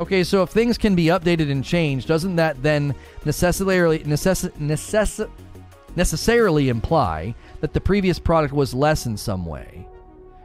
Okay, 0.00 0.24
so 0.24 0.42
if 0.42 0.50
things 0.50 0.76
can 0.76 0.96
be 0.96 1.06
updated 1.06 1.50
and 1.50 1.64
changed, 1.64 2.08
doesn't 2.08 2.36
that 2.36 2.60
then 2.62 2.94
necessarily 3.24 4.00
necess- 4.00 4.50
necess- 4.58 5.30
necessarily 5.94 6.68
imply 6.68 7.34
that 7.60 7.72
the 7.72 7.80
previous 7.80 8.18
product 8.18 8.52
was 8.52 8.74
less 8.74 9.06
in 9.06 9.16
some 9.16 9.46
way? 9.46 9.86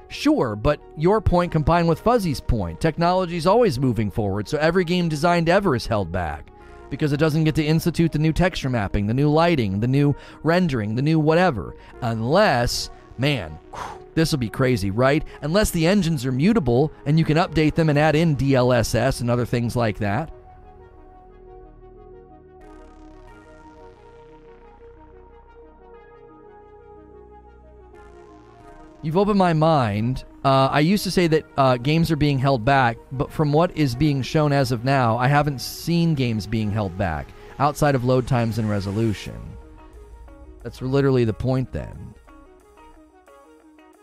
Sure, 0.09 0.55
but 0.55 0.79
your 0.95 1.19
point 1.19 1.51
combined 1.51 1.87
with 1.87 1.99
Fuzzy's 1.99 2.39
point. 2.39 2.79
Technology 2.79 3.37
is 3.37 3.47
always 3.47 3.79
moving 3.79 4.09
forward, 4.09 4.47
so 4.47 4.57
every 4.57 4.85
game 4.85 5.09
designed 5.09 5.49
ever 5.49 5.75
is 5.75 5.87
held 5.87 6.11
back 6.11 6.49
because 6.89 7.11
it 7.11 7.17
doesn't 7.17 7.43
get 7.43 7.55
to 7.55 7.65
institute 7.65 8.11
the 8.11 8.19
new 8.19 8.31
texture 8.31 8.69
mapping, 8.69 9.07
the 9.07 9.13
new 9.13 9.29
lighting, 9.29 9.79
the 9.79 9.87
new 9.87 10.15
rendering, 10.43 10.95
the 10.95 11.01
new 11.01 11.19
whatever. 11.19 11.75
Unless, 12.01 12.89
man, 13.17 13.59
this 14.15 14.31
will 14.31 14.39
be 14.39 14.49
crazy, 14.49 14.91
right? 14.91 15.23
Unless 15.41 15.71
the 15.71 15.85
engines 15.85 16.25
are 16.25 16.31
mutable 16.31 16.91
and 17.05 17.19
you 17.19 17.25
can 17.25 17.37
update 17.37 17.75
them 17.75 17.89
and 17.89 17.99
add 17.99 18.15
in 18.15 18.37
DLSS 18.37 19.21
and 19.21 19.29
other 19.29 19.45
things 19.45 19.75
like 19.75 19.97
that. 19.99 20.31
You've 29.01 29.17
opened 29.17 29.37
my 29.37 29.53
mind. 29.53 30.23
Uh, 30.43 30.67
I 30.71 30.79
used 30.79 31.03
to 31.03 31.11
say 31.11 31.27
that 31.27 31.45
uh, 31.57 31.77
games 31.77 32.11
are 32.11 32.15
being 32.15 32.39
held 32.39 32.65
back, 32.65 32.97
but 33.11 33.31
from 33.31 33.53
what 33.53 33.75
is 33.77 33.95
being 33.95 34.21
shown 34.21 34.51
as 34.51 34.71
of 34.71 34.83
now, 34.83 35.17
I 35.17 35.27
haven't 35.27 35.61
seen 35.61 36.15
games 36.15 36.47
being 36.47 36.71
held 36.71 36.97
back 36.97 37.27
outside 37.59 37.95
of 37.95 38.05
load 38.05 38.27
times 38.27 38.57
and 38.57 38.69
resolution. 38.69 39.39
That's 40.63 40.81
literally 40.81 41.25
the 41.25 41.33
point 41.33 41.71
then. 41.71 42.13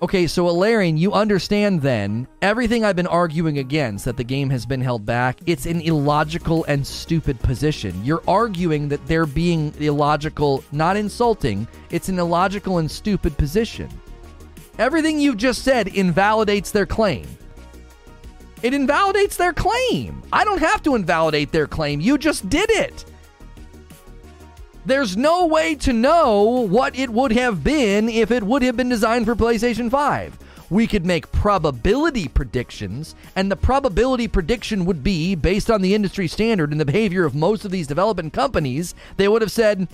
Okay, 0.03 0.27
so 0.27 0.47
Alarian, 0.47 0.99
you 0.99 1.12
understand 1.12 1.81
then 1.81 2.29
everything 2.43 2.85
I've 2.85 2.97
been 2.97 3.07
arguing 3.07 3.59
against 3.59 4.05
that 4.05 4.19
the 4.19 4.25
game 4.25 4.51
has 4.51 4.66
been 4.66 4.81
held 4.81 5.07
back. 5.07 5.39
It's 5.47 5.66
an 5.66 5.81
illogical 5.81 6.65
and 6.65 6.87
stupid 6.87 7.41
position. 7.41 8.05
You're 8.05 8.23
arguing 8.29 8.89
that 8.89 9.07
they're 9.07 9.25
being 9.25 9.73
illogical, 9.79 10.62
not 10.73 10.97
insulting. 10.97 11.66
It's 11.91 12.11
an 12.11 12.19
illogical 12.19 12.79
and 12.79 12.91
stupid 12.91 13.39
position. 13.39 13.89
Everything 14.79 15.21
you've 15.21 15.37
just 15.37 15.63
said 15.63 15.89
invalidates 15.89 16.71
their 16.71 16.87
claim. 16.87 17.27
It 18.63 18.75
invalidates 18.75 19.37
their 19.37 19.53
claim. 19.53 20.23
I 20.33 20.45
don't 20.45 20.59
have 20.59 20.83
to 20.85 20.95
invalidate 20.95 21.53
their 21.53 21.67
claim. 21.67 22.01
You 22.01 22.19
just 22.19 22.49
did 22.49 22.71
it. 22.71 23.05
There's 24.87 25.17
no 25.17 25.47
way 25.47 25.75
to 25.77 25.93
know 25.93 26.43
what 26.43 26.99
it 26.99 27.11
would 27.11 27.33
have 27.33 27.63
been 27.63 28.09
if 28.09 28.31
it 28.31 28.43
would 28.43 28.63
have 28.63 28.77
been 28.77 28.89
designed 28.89 29.27
for 29.27 29.35
PlayStation 29.35 29.91
5. 29.91 30.39
We 30.71 30.87
could 30.87 31.07
make 31.07 31.31
probability 31.31 32.27
predictions, 32.27 33.15
and 33.37 33.51
the 33.51 33.57
probability 33.57 34.29
prediction 34.29 34.87
would 34.87 35.05
be 35.05 35.35
based 35.35 35.71
on 35.71 35.83
the 35.83 35.95
industry 35.95 36.27
standard 36.27 36.73
and 36.73 36.81
the 36.81 36.85
behavior 36.85 37.25
of 37.25 37.35
most 37.35 37.65
of 37.65 37.71
these 37.71 37.87
development 37.87 38.33
companies. 38.33 38.95
They 39.17 39.29
would 39.29 39.43
have 39.43 39.53
said, 39.53 39.89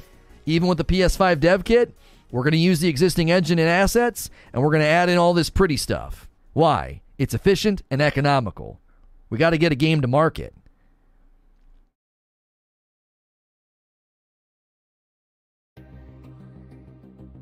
even 0.47 0.69
with 0.69 0.78
the 0.78 0.85
PS5 0.85 1.39
dev 1.39 1.65
kit, 1.65 1.93
we're 2.31 2.43
going 2.43 2.52
to 2.52 2.59
use 2.59 2.81
the 2.81 2.89
existing 2.89 3.31
engine 3.31 3.59
and 3.59 3.69
assets, 3.69 4.31
and 4.52 4.62
we're 4.62 4.70
going 4.70 4.82
to 4.82 4.86
add 4.86 5.09
in 5.09 5.19
all 5.19 5.35
this 5.35 5.51
pretty 5.51 5.77
stuff. 5.77 6.28
Why? 6.52 7.02
It's 7.19 7.35
efficient 7.35 7.82
and 7.90 8.01
economical. 8.01 8.81
We 9.28 9.39
got 9.39 9.51
to 9.51 9.59
get 9.59 9.73
a 9.73 9.77
game 9.77 10.01
to 10.01 10.09
market. 10.09 10.55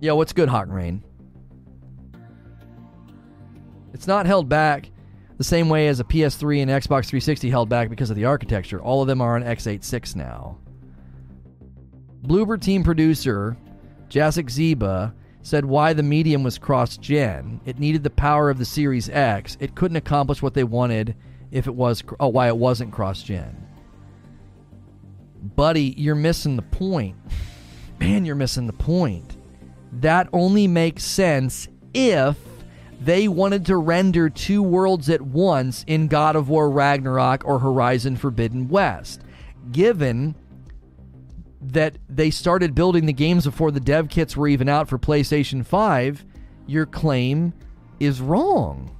Yo, 0.01 0.15
what's 0.15 0.32
good, 0.32 0.48
Hawk 0.48 0.69
Rain? 0.69 1.02
It's 3.93 4.06
not 4.06 4.27
held 4.27 4.48
back 4.48 4.90
the 5.39 5.44
same 5.44 5.69
way 5.69 5.89
as 5.89 5.98
a 5.98 6.05
PS3 6.05 6.62
and 6.62 6.70
Xbox 6.70 7.06
360 7.06 7.51
held 7.51 7.69
back 7.69 7.89
because 7.90 8.10
of 8.10 8.16
the 8.16 8.24
architecture. 8.24 8.81
All 8.81 9.02
of 9.02 9.09
them 9.09 9.20
are 9.20 9.35
on 9.35 9.43
x86 9.43 10.15
now. 10.15 10.59
Bloober 12.23 12.60
team 12.60 12.82
producer 12.82 13.56
Jacek 14.09 14.47
Zięba 14.47 15.12
said 15.43 15.64
why 15.64 15.93
the 15.93 16.02
medium 16.02 16.43
was 16.43 16.59
cross 16.59 16.97
gen. 16.97 17.60
It 17.64 17.78
needed 17.78 18.02
the 18.02 18.10
power 18.10 18.51
of 18.51 18.59
the 18.59 18.64
Series 18.64 19.09
X. 19.09 19.56
It 19.60 19.74
couldn't 19.74 19.97
accomplish 19.97 20.43
what 20.43 20.55
they 20.55 20.64
wanted 20.64 21.14
if 21.51 21.66
it 21.66 21.74
was 21.74 22.02
oh 22.20 22.28
why 22.28 22.48
it 22.48 22.56
wasn't 22.56 22.93
cross 22.93 23.22
gen. 23.22 23.66
Buddy, 25.56 25.94
you're 25.97 26.14
missing 26.14 26.56
the 26.56 26.62
point. 26.62 27.16
Man, 28.01 28.24
you're 28.24 28.35
missing 28.35 28.66
the 28.66 28.72
point. 28.72 29.36
That 29.93 30.28
only 30.32 30.66
makes 30.66 31.05
sense 31.05 31.68
if 31.94 32.36
they 33.01 33.28
wanted 33.28 33.66
to 33.66 33.76
render 33.76 34.28
two 34.28 34.62
worlds 34.62 35.09
at 35.09 35.22
once 35.22 35.85
in 35.86 36.09
God 36.09 36.36
of 36.36 36.48
War 36.48 36.70
Ragnarok 36.70 37.44
or 37.44 37.59
Horizon 37.59 38.16
Forbidden 38.16 38.68
West. 38.68 39.22
Given 39.72 40.35
that 41.60 41.98
they 42.09 42.30
started 42.30 42.74
building 42.74 43.06
the 43.06 43.12
games 43.12 43.44
before 43.44 43.70
the 43.70 43.80
dev 43.80 44.09
kits 44.09 44.36
were 44.36 44.48
even 44.48 44.68
out 44.68 44.89
for 44.89 44.98
PlayStation 44.98 45.64
5, 45.64 46.24
your 46.66 46.86
claim 46.86 47.52
is 47.98 48.20
wrong. 48.20 48.94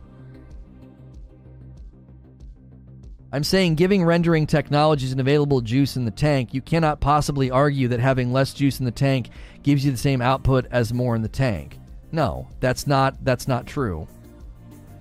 I'm 3.31 3.45
saying 3.45 3.75
giving 3.75 4.05
rendering 4.05 4.47
technologies 4.47 5.13
an 5.13 5.21
available 5.21 5.61
juice 5.61 5.97
in 5.97 6.07
the 6.07 6.11
tank, 6.11 6.55
you 6.55 6.63
cannot 6.63 7.01
possibly 7.01 7.51
argue 7.51 7.89
that 7.89 8.01
having 8.01 8.33
less 8.33 8.55
juice 8.55 8.79
in 8.79 8.87
the 8.87 8.91
tank 8.91 9.29
gives 9.63 9.85
you 9.85 9.91
the 9.91 9.99
same 9.99 10.23
output 10.23 10.67
as 10.71 10.95
more 10.95 11.15
in 11.15 11.21
the 11.21 11.29
tank. 11.29 11.79
No, 12.11 12.49
that's 12.61 12.87
not 12.87 13.23
that's 13.23 13.47
not 13.47 13.67
true. 13.67 14.09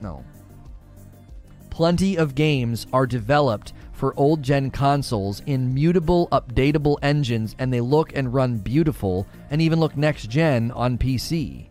No. 0.01 0.25
Plenty 1.69 2.17
of 2.17 2.35
games 2.35 2.85
are 2.91 3.07
developed 3.07 3.71
for 3.97 4.13
old 4.15 4.43
gen 4.43 4.69
consoles 4.69 5.41
in 5.47 5.73
mutable, 5.73 6.27
updatable 6.31 6.97
engines, 7.01 7.55
and 7.57 7.73
they 7.73 7.81
look 7.81 8.15
and 8.15 8.31
run 8.31 8.57
beautiful 8.57 9.25
and 9.49 9.59
even 9.59 9.79
look 9.79 9.97
next 9.97 10.29
gen 10.29 10.69
on 10.71 10.99
PC. 10.99 11.67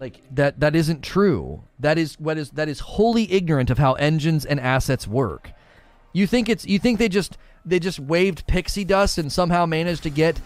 Like 0.00 0.22
that 0.34 0.58
that 0.60 0.74
isn't 0.74 1.02
true. 1.02 1.64
That 1.80 1.98
is 1.98 2.18
what 2.18 2.38
is 2.38 2.50
that 2.52 2.68
is 2.68 2.80
wholly 2.80 3.30
ignorant 3.30 3.68
of 3.68 3.76
how 3.76 3.92
engines 3.94 4.46
and 4.46 4.58
assets 4.58 5.06
work. 5.06 5.52
You 6.14 6.26
think 6.26 6.48
it's 6.48 6.64
you 6.64 6.78
think 6.78 6.98
they 6.98 7.10
just 7.10 7.36
they 7.66 7.78
just 7.78 7.98
waved 7.98 8.46
pixie 8.46 8.84
dust 8.84 9.18
and 9.18 9.30
somehow 9.30 9.66
managed 9.66 10.02
to 10.04 10.10
get 10.10 10.40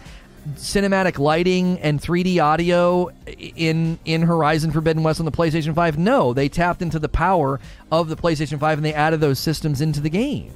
cinematic 0.55 1.19
lighting 1.19 1.79
and 1.79 2.01
3D 2.01 2.41
audio 2.41 3.09
in 3.27 3.99
in 4.05 4.21
Horizon 4.23 4.71
Forbidden 4.71 5.03
West 5.03 5.19
on 5.19 5.25
the 5.25 5.31
PlayStation 5.31 5.75
5? 5.75 5.97
No, 5.97 6.33
they 6.33 6.49
tapped 6.49 6.81
into 6.81 6.99
the 6.99 7.09
power 7.09 7.59
of 7.91 8.09
the 8.09 8.15
PlayStation 8.15 8.59
5 8.59 8.79
and 8.79 8.85
they 8.85 8.93
added 8.93 9.21
those 9.21 9.39
systems 9.39 9.81
into 9.81 9.99
the 9.99 10.09
game. 10.09 10.51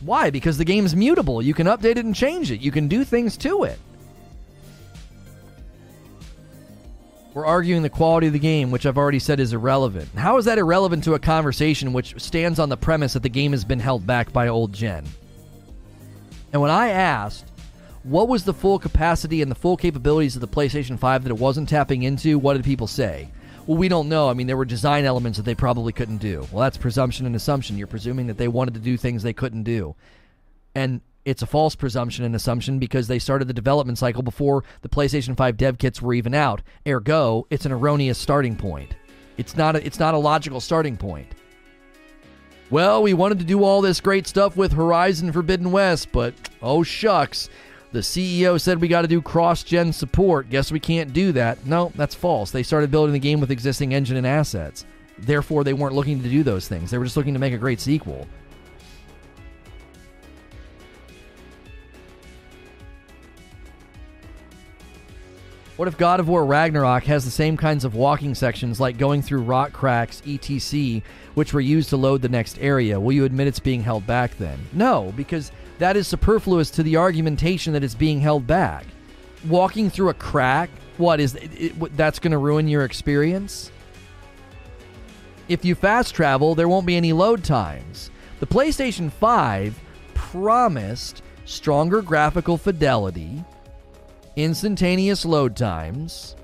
Why? 0.00 0.30
Because 0.30 0.58
the 0.58 0.64
game's 0.64 0.94
mutable. 0.94 1.42
You 1.42 1.54
can 1.54 1.66
update 1.66 1.96
it 1.96 2.04
and 2.04 2.14
change 2.14 2.50
it. 2.50 2.60
You 2.60 2.70
can 2.70 2.88
do 2.88 3.04
things 3.04 3.36
to 3.38 3.64
it. 3.64 3.78
We're 7.34 7.46
arguing 7.46 7.82
the 7.82 7.90
quality 7.90 8.28
of 8.28 8.32
the 8.32 8.38
game, 8.38 8.70
which 8.70 8.86
I've 8.86 8.98
already 8.98 9.18
said 9.18 9.38
is 9.38 9.52
irrelevant. 9.52 10.08
How 10.16 10.38
is 10.38 10.46
that 10.46 10.58
irrelevant 10.58 11.04
to 11.04 11.14
a 11.14 11.18
conversation 11.18 11.92
which 11.92 12.20
stands 12.20 12.58
on 12.58 12.68
the 12.68 12.76
premise 12.76 13.12
that 13.12 13.22
the 13.22 13.28
game 13.28 13.52
has 13.52 13.64
been 13.64 13.78
held 13.78 14.06
back 14.06 14.32
by 14.32 14.48
old 14.48 14.72
gen? 14.72 15.04
And 16.52 16.62
when 16.62 16.70
I 16.70 16.88
asked 16.88 17.47
what 18.08 18.28
was 18.28 18.44
the 18.44 18.54
full 18.54 18.78
capacity 18.78 19.42
and 19.42 19.50
the 19.50 19.56
full 19.56 19.76
capabilities 19.76 20.34
of 20.34 20.40
the 20.40 20.48
PlayStation 20.48 20.98
5 20.98 21.24
that 21.24 21.30
it 21.30 21.38
wasn't 21.38 21.68
tapping 21.68 22.02
into, 22.02 22.38
what 22.38 22.54
did 22.54 22.64
people 22.64 22.86
say? 22.86 23.30
Well, 23.66 23.76
we 23.76 23.88
don't 23.88 24.08
know. 24.08 24.30
I 24.30 24.32
mean, 24.34 24.46
there 24.46 24.56
were 24.56 24.64
design 24.64 25.04
elements 25.04 25.36
that 25.36 25.44
they 25.44 25.54
probably 25.54 25.92
couldn't 25.92 26.18
do. 26.18 26.46
Well, 26.50 26.62
that's 26.62 26.78
presumption 26.78 27.26
and 27.26 27.36
assumption. 27.36 27.76
You're 27.76 27.86
presuming 27.86 28.26
that 28.28 28.38
they 28.38 28.48
wanted 28.48 28.74
to 28.74 28.80
do 28.80 28.96
things 28.96 29.22
they 29.22 29.34
couldn't 29.34 29.64
do. 29.64 29.94
And 30.74 31.02
it's 31.26 31.42
a 31.42 31.46
false 31.46 31.74
presumption 31.74 32.24
and 32.24 32.34
assumption 32.34 32.78
because 32.78 33.08
they 33.08 33.18
started 33.18 33.46
the 33.46 33.52
development 33.52 33.98
cycle 33.98 34.22
before 34.22 34.64
the 34.80 34.88
PlayStation 34.88 35.36
5 35.36 35.58
dev 35.58 35.76
kits 35.76 36.00
were 36.00 36.14
even 36.14 36.32
out. 36.32 36.62
Ergo, 36.86 37.46
it's 37.50 37.66
an 37.66 37.72
erroneous 37.72 38.16
starting 38.16 38.56
point. 38.56 38.94
It's 39.36 39.54
not 39.54 39.76
a, 39.76 39.84
it's 39.84 39.98
not 39.98 40.14
a 40.14 40.18
logical 40.18 40.60
starting 40.60 40.96
point. 40.96 41.28
Well, 42.70 43.02
we 43.02 43.12
wanted 43.12 43.38
to 43.40 43.44
do 43.44 43.64
all 43.64 43.82
this 43.82 44.00
great 44.00 44.26
stuff 44.26 44.56
with 44.56 44.72
Horizon 44.72 45.32
Forbidden 45.32 45.72
West, 45.72 46.08
but 46.12 46.34
oh 46.62 46.82
shucks, 46.82 47.50
the 47.90 48.00
CEO 48.00 48.60
said 48.60 48.80
we 48.80 48.88
got 48.88 49.02
to 49.02 49.08
do 49.08 49.22
cross 49.22 49.62
gen 49.62 49.92
support. 49.92 50.50
Guess 50.50 50.70
we 50.70 50.80
can't 50.80 51.12
do 51.12 51.32
that. 51.32 51.64
No, 51.64 51.90
that's 51.94 52.14
false. 52.14 52.50
They 52.50 52.62
started 52.62 52.90
building 52.90 53.14
the 53.14 53.18
game 53.18 53.40
with 53.40 53.50
existing 53.50 53.94
engine 53.94 54.16
and 54.16 54.26
assets. 54.26 54.84
Therefore, 55.18 55.64
they 55.64 55.72
weren't 55.72 55.94
looking 55.94 56.22
to 56.22 56.28
do 56.28 56.42
those 56.42 56.68
things. 56.68 56.90
They 56.90 56.98
were 56.98 57.04
just 57.04 57.16
looking 57.16 57.34
to 57.34 57.40
make 57.40 57.54
a 57.54 57.58
great 57.58 57.80
sequel. 57.80 58.26
What 65.78 65.86
if 65.86 65.96
God 65.96 66.18
of 66.18 66.28
War 66.28 66.44
Ragnarok 66.44 67.04
has 67.04 67.24
the 67.24 67.30
same 67.30 67.56
kinds 67.56 67.84
of 67.84 67.94
walking 67.94 68.34
sections 68.34 68.80
like 68.80 68.98
going 68.98 69.22
through 69.22 69.42
rock 69.42 69.72
cracks, 69.72 70.20
etc., 70.26 71.02
which 71.34 71.54
were 71.54 71.60
used 71.60 71.90
to 71.90 71.96
load 71.96 72.20
the 72.20 72.28
next 72.28 72.58
area? 72.58 72.98
Will 72.98 73.12
you 73.12 73.24
admit 73.24 73.46
it's 73.46 73.60
being 73.60 73.84
held 73.84 74.04
back 74.04 74.36
then? 74.38 74.58
No, 74.72 75.12
because 75.16 75.52
that 75.78 75.96
is 75.96 76.06
superfluous 76.06 76.70
to 76.72 76.82
the 76.82 76.96
argumentation 76.96 77.72
that 77.72 77.84
it's 77.84 77.94
being 77.94 78.20
held 78.20 78.46
back. 78.46 78.84
Walking 79.46 79.90
through 79.90 80.08
a 80.08 80.14
crack, 80.14 80.70
what 80.96 81.20
is 81.20 81.34
it, 81.36 81.50
it, 81.54 81.96
that's 81.96 82.18
going 82.18 82.32
to 82.32 82.38
ruin 82.38 82.68
your 82.68 82.84
experience? 82.84 83.70
If 85.48 85.64
you 85.64 85.74
fast 85.74 86.14
travel, 86.14 86.54
there 86.54 86.68
won't 86.68 86.86
be 86.86 86.96
any 86.96 87.12
load 87.12 87.44
times. 87.44 88.10
The 88.40 88.46
PlayStation 88.46 89.10
5 89.10 89.78
promised 90.14 91.22
stronger 91.44 92.02
graphical 92.02 92.58
fidelity 92.58 93.44
instantaneous 94.38 95.24
load 95.24 95.56
times, 95.56 96.36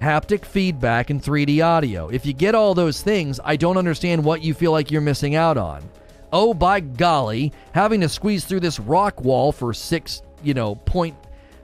haptic 0.00 0.44
feedback, 0.44 1.10
and 1.10 1.20
3D 1.20 1.64
audio. 1.64 2.08
If 2.08 2.24
you 2.24 2.32
get 2.32 2.54
all 2.54 2.74
those 2.74 3.02
things, 3.02 3.40
I 3.44 3.56
don't 3.56 3.76
understand 3.76 4.24
what 4.24 4.42
you 4.42 4.54
feel 4.54 4.70
like 4.70 4.90
you're 4.90 5.00
missing 5.00 5.34
out 5.34 5.58
on. 5.58 5.82
Oh, 6.32 6.54
by 6.54 6.80
golly, 6.80 7.52
having 7.72 8.00
to 8.02 8.08
squeeze 8.08 8.44
through 8.44 8.60
this 8.60 8.78
rock 8.78 9.20
wall 9.22 9.52
for 9.52 9.74
six, 9.74 10.22
you 10.42 10.54
know, 10.54 10.76
point, 10.76 11.16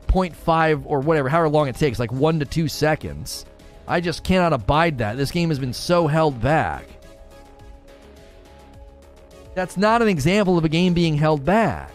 point 0.07 0.35
five 0.35 0.87
or 0.87 1.01
whatever, 1.01 1.29
however 1.29 1.49
long 1.49 1.69
it 1.69 1.77
takes, 1.77 1.99
like 1.99 2.13
one 2.13 2.39
to 2.41 2.45
two 2.45 2.69
seconds. 2.69 3.47
I 3.87 4.01
just 4.01 4.25
cannot 4.25 4.53
abide 4.53 4.99
that. 4.99 5.17
This 5.17 5.31
game 5.31 5.49
has 5.51 5.59
been 5.59 5.73
so 5.73 6.09
held 6.09 6.41
back. 6.41 6.87
That's 9.55 9.77
not 9.77 10.03
an 10.03 10.09
example 10.09 10.59
of 10.59 10.65
a 10.65 10.69
game 10.69 10.93
being 10.93 11.17
held 11.17 11.45
back. 11.45 11.91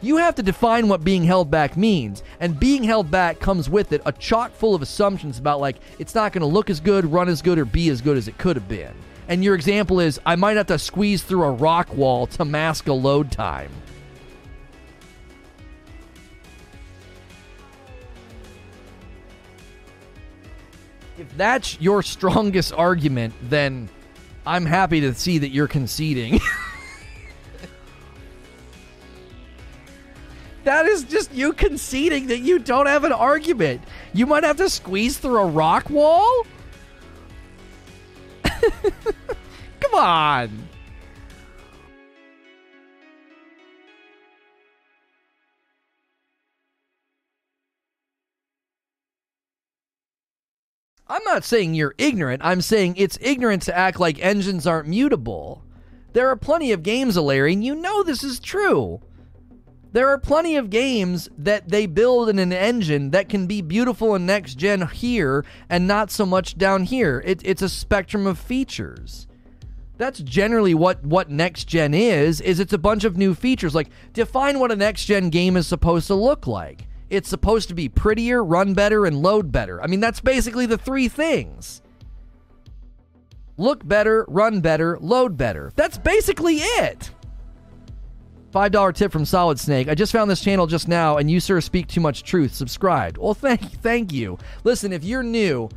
You 0.00 0.16
have 0.16 0.36
to 0.36 0.42
define 0.42 0.88
what 0.88 1.04
being 1.04 1.24
held 1.24 1.50
back 1.50 1.76
means. 1.76 2.22
And 2.40 2.58
being 2.58 2.82
held 2.82 3.10
back 3.10 3.40
comes 3.40 3.68
with 3.68 3.92
it 3.92 4.00
a 4.06 4.12
chock 4.12 4.52
full 4.52 4.74
of 4.74 4.82
assumptions 4.82 5.38
about, 5.38 5.60
like, 5.60 5.76
it's 5.98 6.14
not 6.14 6.32
going 6.32 6.40
to 6.40 6.46
look 6.46 6.70
as 6.70 6.80
good, 6.80 7.04
run 7.04 7.28
as 7.28 7.42
good, 7.42 7.58
or 7.58 7.64
be 7.64 7.88
as 7.88 8.00
good 8.00 8.16
as 8.16 8.28
it 8.28 8.38
could 8.38 8.56
have 8.56 8.68
been. 8.68 8.94
And 9.28 9.44
your 9.44 9.54
example 9.54 10.00
is, 10.00 10.18
I 10.24 10.36
might 10.36 10.56
have 10.56 10.66
to 10.68 10.78
squeeze 10.78 11.22
through 11.22 11.44
a 11.44 11.50
rock 11.50 11.94
wall 11.94 12.26
to 12.28 12.44
mask 12.44 12.88
a 12.88 12.94
load 12.94 13.30
time. 13.30 13.70
If 21.18 21.36
that's 21.36 21.78
your 21.80 22.02
strongest 22.02 22.72
argument, 22.72 23.34
then 23.42 23.90
I'm 24.46 24.64
happy 24.64 25.02
to 25.02 25.12
see 25.14 25.38
that 25.38 25.50
you're 25.50 25.68
conceding. 25.68 26.40
That 30.68 30.84
is 30.84 31.04
just 31.04 31.32
you 31.32 31.54
conceding 31.54 32.26
that 32.26 32.40
you 32.40 32.58
don't 32.58 32.84
have 32.84 33.04
an 33.04 33.12
argument. 33.12 33.80
You 34.12 34.26
might 34.26 34.44
have 34.44 34.58
to 34.58 34.68
squeeze 34.68 35.16
through 35.16 35.38
a 35.38 35.46
rock 35.46 35.88
wall? 35.88 36.46
Come 39.80 39.94
on. 39.94 40.68
I'm 51.10 51.24
not 51.24 51.44
saying 51.44 51.74
you're 51.74 51.94
ignorant. 51.96 52.42
I'm 52.44 52.60
saying 52.60 52.96
it's 52.96 53.18
ignorant 53.20 53.62
to 53.62 53.76
act 53.76 53.98
like 53.98 54.22
engines 54.22 54.66
aren't 54.66 54.88
mutable. 54.88 55.64
There 56.12 56.28
are 56.28 56.36
plenty 56.36 56.72
of 56.72 56.82
games, 56.82 57.16
Larry, 57.16 57.54
and 57.54 57.64
you 57.64 57.74
know 57.74 58.02
this 58.02 58.22
is 58.22 58.38
true. 58.38 59.00
There 59.92 60.08
are 60.08 60.18
plenty 60.18 60.56
of 60.56 60.70
games 60.70 61.28
that 61.38 61.68
they 61.68 61.86
build 61.86 62.28
in 62.28 62.38
an 62.38 62.52
engine 62.52 63.10
that 63.10 63.28
can 63.28 63.46
be 63.46 63.62
beautiful 63.62 64.14
in 64.14 64.26
next 64.26 64.56
gen 64.56 64.86
here 64.86 65.44
and 65.70 65.88
not 65.88 66.10
so 66.10 66.26
much 66.26 66.58
down 66.58 66.84
here. 66.84 67.22
It, 67.24 67.40
it's 67.44 67.62
a 67.62 67.68
spectrum 67.68 68.26
of 68.26 68.38
features. 68.38 69.26
That's 69.96 70.20
generally 70.20 70.74
what 70.74 71.04
what 71.04 71.30
next 71.30 71.64
gen 71.64 71.92
is. 71.94 72.40
Is 72.40 72.60
it's 72.60 72.72
a 72.72 72.78
bunch 72.78 73.04
of 73.04 73.16
new 73.16 73.34
features. 73.34 73.74
Like 73.74 73.88
define 74.12 74.60
what 74.60 74.70
a 74.70 74.76
next 74.76 75.06
gen 75.06 75.30
game 75.30 75.56
is 75.56 75.66
supposed 75.66 76.06
to 76.06 76.14
look 76.14 76.46
like. 76.46 76.86
It's 77.10 77.28
supposed 77.28 77.68
to 77.68 77.74
be 77.74 77.88
prettier, 77.88 78.44
run 78.44 78.74
better, 78.74 79.06
and 79.06 79.22
load 79.22 79.50
better. 79.50 79.82
I 79.82 79.86
mean, 79.86 80.00
that's 80.00 80.20
basically 80.20 80.66
the 80.66 80.78
three 80.78 81.08
things. 81.08 81.80
Look 83.56 83.86
better, 83.88 84.24
run 84.28 84.60
better, 84.60 84.98
load 85.00 85.36
better. 85.36 85.72
That's 85.74 85.98
basically 85.98 86.58
it. 86.58 87.10
$5 88.58 88.94
tip 88.94 89.12
from 89.12 89.24
Solid 89.24 89.60
Snake. 89.60 89.88
I 89.88 89.94
just 89.94 90.10
found 90.10 90.28
this 90.28 90.40
channel 90.40 90.66
just 90.66 90.88
now, 90.88 91.18
and 91.18 91.30
you, 91.30 91.38
sir, 91.38 91.60
speak 91.60 91.86
too 91.86 92.00
much 92.00 92.24
truth. 92.24 92.54
Subscribed. 92.54 93.16
Well, 93.16 93.34
thank, 93.34 93.62
thank 93.82 94.12
you. 94.12 94.36
Listen, 94.64 94.92
if 94.92 95.04
you're 95.04 95.22
new, 95.22 95.68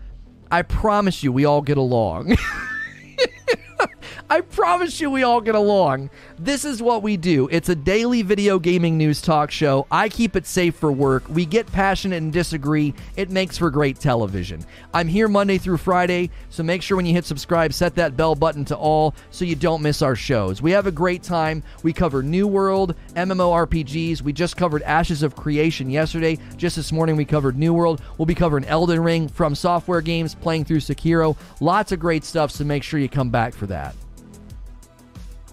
I 0.49 0.63
promise 0.63 1.21
you 1.21 1.31
we 1.31 1.45
all 1.45 1.61
get 1.61 1.77
along. 1.77 2.35
I 4.29 4.41
promise 4.41 4.99
you 4.99 5.09
we 5.09 5.23
all 5.23 5.41
get 5.41 5.55
along. 5.55 6.09
This 6.39 6.65
is 6.65 6.81
what 6.81 7.03
we 7.03 7.17
do. 7.17 7.47
It's 7.51 7.69
a 7.69 7.75
daily 7.75 8.21
video 8.21 8.59
gaming 8.59 8.97
news 8.97 9.21
talk 9.21 9.51
show. 9.51 9.87
I 9.91 10.09
keep 10.09 10.35
it 10.35 10.45
safe 10.45 10.75
for 10.75 10.91
work. 10.91 11.27
We 11.29 11.45
get 11.45 11.71
passionate 11.71 12.17
and 12.17 12.31
disagree. 12.33 12.93
It 13.15 13.29
makes 13.29 13.57
for 13.57 13.69
great 13.69 13.99
television. 13.99 14.65
I'm 14.93 15.07
here 15.07 15.27
Monday 15.27 15.57
through 15.57 15.77
Friday, 15.77 16.29
so 16.49 16.63
make 16.63 16.81
sure 16.81 16.97
when 16.97 17.05
you 17.05 17.13
hit 17.13 17.25
subscribe, 17.25 17.73
set 17.73 17.95
that 17.95 18.17
bell 18.17 18.35
button 18.35 18.65
to 18.65 18.75
all 18.75 19.13
so 19.29 19.45
you 19.45 19.55
don't 19.55 19.81
miss 19.81 20.01
our 20.01 20.15
shows. 20.15 20.61
We 20.61 20.71
have 20.71 20.87
a 20.87 20.91
great 20.91 21.23
time. 21.23 21.63
We 21.83 21.93
cover 21.93 22.23
New 22.23 22.47
World, 22.47 22.95
MMORPGs. 23.15 24.21
We 24.21 24.33
just 24.33 24.57
covered 24.57 24.81
Ashes 24.83 25.23
of 25.23 25.35
Creation 25.35 25.89
yesterday. 25.89 26.37
Just 26.57 26.75
this 26.75 26.91
morning, 26.91 27.15
we 27.15 27.25
covered 27.25 27.57
New 27.57 27.73
World. 27.73 28.01
We'll 28.17 28.25
be 28.25 28.35
covering 28.35 28.65
Elden 28.65 29.01
Ring 29.01 29.29
FromSoftware 29.29 30.03
games, 30.03 30.35
playing 30.35 30.65
through 30.65 30.79
Sekiro. 30.79 31.37
Lots 31.59 31.91
of 31.91 31.99
great 31.99 32.23
stuff, 32.23 32.51
so 32.51 32.63
make 32.63 32.83
sure 32.83 32.99
you 32.99 33.09
come 33.09 33.29
back 33.29 33.53
for 33.53 33.67
that. 33.67 33.95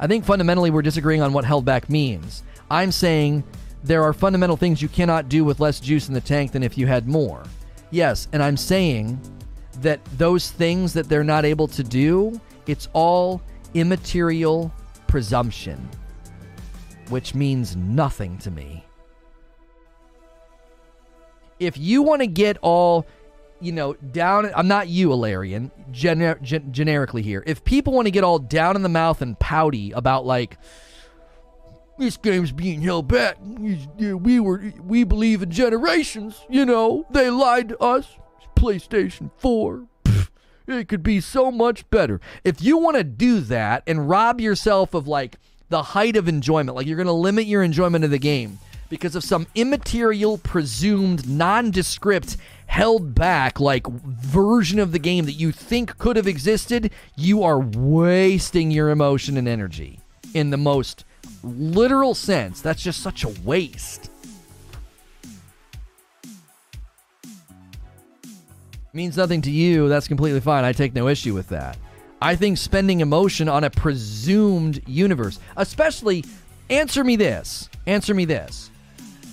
I 0.01 0.07
think 0.07 0.25
fundamentally 0.25 0.71
we're 0.71 0.83
disagreeing 0.83 1.23
on 1.23 1.33
what 1.33 1.45
held 1.45 1.65
back 1.65 1.91
means. 1.91 2.43
I'm 2.71 2.93
saying 2.93 3.45
there 3.83 4.03
are 4.03 4.13
fundamental 4.13 4.57
things 4.57 4.83
you 4.83 4.89
cannot 4.89 5.29
do 5.29 5.45
with 5.45 5.61
less 5.61 5.81
juice 5.81 6.09
in 6.09 6.15
the 6.15 6.21
tank 6.21 6.53
than 6.53 6.63
if 6.63 6.77
you 6.77 6.87
had 6.87 7.09
more. 7.09 7.43
Yes, 7.91 8.29
and 8.33 8.43
I'm 8.43 8.57
saying 8.57 9.21
that 9.81 10.05
those 10.17 10.51
things 10.51 10.93
that 10.93 11.09
they're 11.09 11.25
not 11.25 11.45
able 11.45 11.69
to 11.69 11.83
do, 11.83 12.41
it's 12.67 12.89
all 12.93 13.43
immaterial 13.75 14.73
presumption, 15.07 15.89
which 17.09 17.35
means 17.35 17.77
nothing 17.77 18.39
to 18.39 18.51
me. 18.51 18.85
If 21.59 21.77
you 21.77 22.03
want 22.03 22.21
to 22.21 22.27
get 22.27 22.57
all 22.63 23.07
you 23.61 23.73
know, 23.73 23.95
down. 23.95 24.51
I'm 24.55 24.69
not 24.69 24.89
you, 24.89 25.09
Alarian, 25.09 25.71
gener- 25.93 26.41
gen- 26.43 26.73
generically 26.73 27.23
here. 27.23 27.43
If 27.47 27.65
people 27.65 27.93
want 27.93 28.07
to 28.07 28.11
get 28.11 28.25
all 28.25 28.39
down 28.39 28.77
in 28.77 28.83
the 28.83 28.89
mouth 28.89 29.23
and 29.23 29.39
pouty 29.39 29.93
about 29.93 30.25
like, 30.27 30.59
this 31.99 32.17
game's 32.17 32.53
being 32.53 32.81
held 32.81 33.09
back. 33.09 33.37
We 33.43 34.41
were 34.41 34.73
we 34.83 35.05
believe 35.05 35.43
in 35.43 35.51
generations, 35.51 36.45
you 36.49 36.65
know. 36.65 37.07
They 37.11 37.29
lied 37.31 37.71
to 37.71 37.79
us. 37.79 38.07
PlayStation 38.57 39.31
4. 39.39 39.85
it 40.67 40.89
could 40.89 41.03
be 41.03 41.21
so 41.21 41.51
much 41.51 41.89
better. 41.91 42.21
If 42.45 42.63
you 42.63 42.79
want 42.79 42.97
to 42.97 43.05
do 43.05 43.41
that 43.41 43.83
and 43.87 44.09
rob 44.09 44.41
yourself 44.41 44.95
of 44.95 45.07
like 45.07 45.37
the 45.69 45.83
height 45.83 46.17
of 46.17 46.29
enjoyment, 46.29 46.77
like 46.77 46.87
you're 46.87 46.97
going 46.97 47.07
to 47.07 47.13
limit 47.13 47.47
your 47.47 47.63
enjoyment 47.63 48.05
of 48.05 48.11
the 48.11 48.19
game 48.19 48.59
because 48.89 49.15
of 49.15 49.23
some 49.23 49.47
immaterial, 49.55 50.39
presumed, 50.39 51.29
nondescript, 51.29 52.37
held 52.69 53.15
back, 53.15 53.59
like 53.59 53.87
version 53.89 54.79
of 54.79 54.93
the 54.93 54.99
game 54.99 55.25
that 55.25 55.33
you 55.33 55.51
think 55.51 55.99
could 55.99 56.17
have 56.17 56.29
existed, 56.29 56.93
you 57.17 57.43
are 57.43 57.59
wasting 57.59 58.71
your 58.71 58.91
emotion 58.91 59.37
and 59.37 59.49
energy 59.49 59.99
in 60.35 60.51
the 60.51 60.57
most 60.57 61.05
literal 61.43 62.15
sense. 62.15 62.61
That's 62.61 62.83
just 62.83 63.01
such 63.01 63.25
a 63.25 63.29
waste. 63.45 64.11
Means 68.93 69.17
nothing 69.17 69.43
to 69.43 69.51
you, 69.51 69.89
that's 69.89 70.09
completely 70.09 70.41
fine. 70.41 70.65
I 70.65 70.73
take 70.73 70.95
no 70.95 71.09
issue 71.09 71.35
with 71.35 71.49
that. 71.49 71.77
I 72.21 72.37
think 72.37 72.59
spending 72.59 73.01
emotion 73.01 73.49
on 73.49 73.65
a 73.65 73.71
presumed 73.71 74.83
universe, 74.87 75.39
especially, 75.57 76.25
answer 76.69 77.05
me 77.05 77.17
this. 77.17 77.69
Answer 77.87 78.13
me 78.13 78.25
this. 78.25 78.71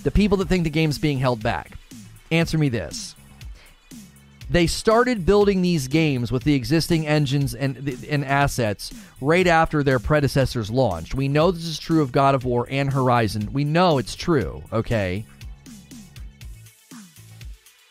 The 0.04 0.10
people 0.10 0.38
that 0.38 0.48
think 0.48 0.64
the 0.64 0.70
game's 0.70 0.98
being 0.98 1.18
held 1.18 1.42
back. 1.42 1.72
Answer 2.30 2.58
me 2.58 2.68
this. 2.68 3.15
They 4.48 4.66
started 4.66 5.26
building 5.26 5.62
these 5.62 5.88
games 5.88 6.30
with 6.30 6.44
the 6.44 6.54
existing 6.54 7.06
engines 7.06 7.54
and, 7.54 7.76
and 8.08 8.24
assets 8.24 8.92
right 9.20 9.46
after 9.46 9.82
their 9.82 9.98
predecessors 9.98 10.70
launched. 10.70 11.14
We 11.14 11.26
know 11.26 11.50
this 11.50 11.66
is 11.66 11.78
true 11.78 12.00
of 12.00 12.12
God 12.12 12.34
of 12.34 12.44
War 12.44 12.66
and 12.70 12.92
Horizon. 12.92 13.50
We 13.52 13.64
know 13.64 13.98
it's 13.98 14.14
true, 14.14 14.62
okay? 14.72 15.26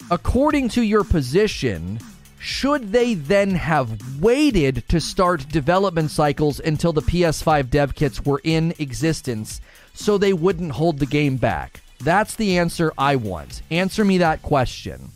According 0.09 0.69
to 0.69 0.81
your 0.81 1.03
position, 1.03 1.99
should 2.39 2.91
they 2.91 3.15
then 3.15 3.51
have 3.55 4.21
waited 4.21 4.87
to 4.87 5.01
start 5.01 5.49
development 5.49 6.11
cycles 6.11 6.59
until 6.59 6.93
the 6.93 7.01
PS5 7.01 7.69
dev 7.69 7.95
kits 7.95 8.23
were 8.23 8.39
in 8.43 8.73
existence 8.77 9.61
so 9.93 10.17
they 10.17 10.31
wouldn't 10.31 10.73
hold 10.73 10.99
the 10.99 11.05
game 11.05 11.37
back? 11.37 11.81
That's 11.99 12.35
the 12.35 12.59
answer 12.59 12.93
I 12.97 13.15
want. 13.15 13.63
Answer 13.71 14.05
me 14.05 14.19
that 14.19 14.41
question. 14.41 15.09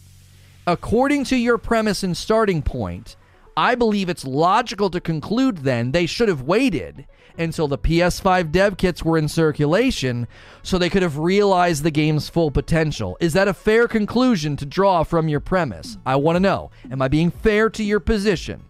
According 0.70 1.24
to 1.24 1.36
your 1.36 1.58
premise 1.58 2.04
and 2.04 2.16
starting 2.16 2.62
point, 2.62 3.16
I 3.58 3.74
believe 3.74 4.08
it's 4.08 4.24
logical 4.24 4.92
to 4.92 5.02
conclude 5.02 5.58
then 5.58 5.94
they 5.94 6.06
should 6.06 6.30
have 6.30 6.44
waited 6.44 7.08
until 7.40 7.68
the 7.68 7.80
PS5 7.80 8.52
dev 8.52 8.78
kits 8.78 9.04
were 9.04 9.18
in 9.18 9.28
circulation 9.28 10.28
so 10.62 10.78
they 10.78 10.92
could 10.92 11.02
have 11.02 11.18
realized 11.18 11.82
the 11.82 11.90
game's 11.90 12.30
full 12.30 12.52
potential. 12.52 13.18
Is 13.20 13.34
that 13.34 13.48
a 13.48 13.54
fair 13.56 13.88
conclusion 13.88 14.56
to 14.58 14.66
draw 14.68 15.02
from 15.02 15.28
your 15.28 15.40
premise? 15.40 15.98
I 16.06 16.18
want 16.18 16.36
to 16.36 16.40
know. 16.40 16.70
Am 16.92 17.02
I 17.02 17.08
being 17.08 17.32
fair 17.32 17.72
to 17.72 17.84
your 17.84 18.00
position? 18.00 18.64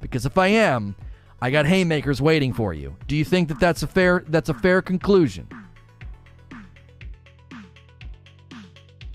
Because 0.00 0.24
if 0.24 0.38
I 0.38 0.46
am, 0.46 0.96
I 1.42 1.50
got 1.50 1.66
haymakers 1.66 2.22
waiting 2.22 2.54
for 2.54 2.72
you. 2.72 2.96
Do 3.06 3.14
you 3.14 3.26
think 3.26 3.48
that 3.48 3.60
that's 3.60 3.82
a 3.82 3.86
fair 3.86 4.24
that's 4.26 4.48
a 4.48 4.54
fair 4.54 4.80
conclusion? 4.80 5.48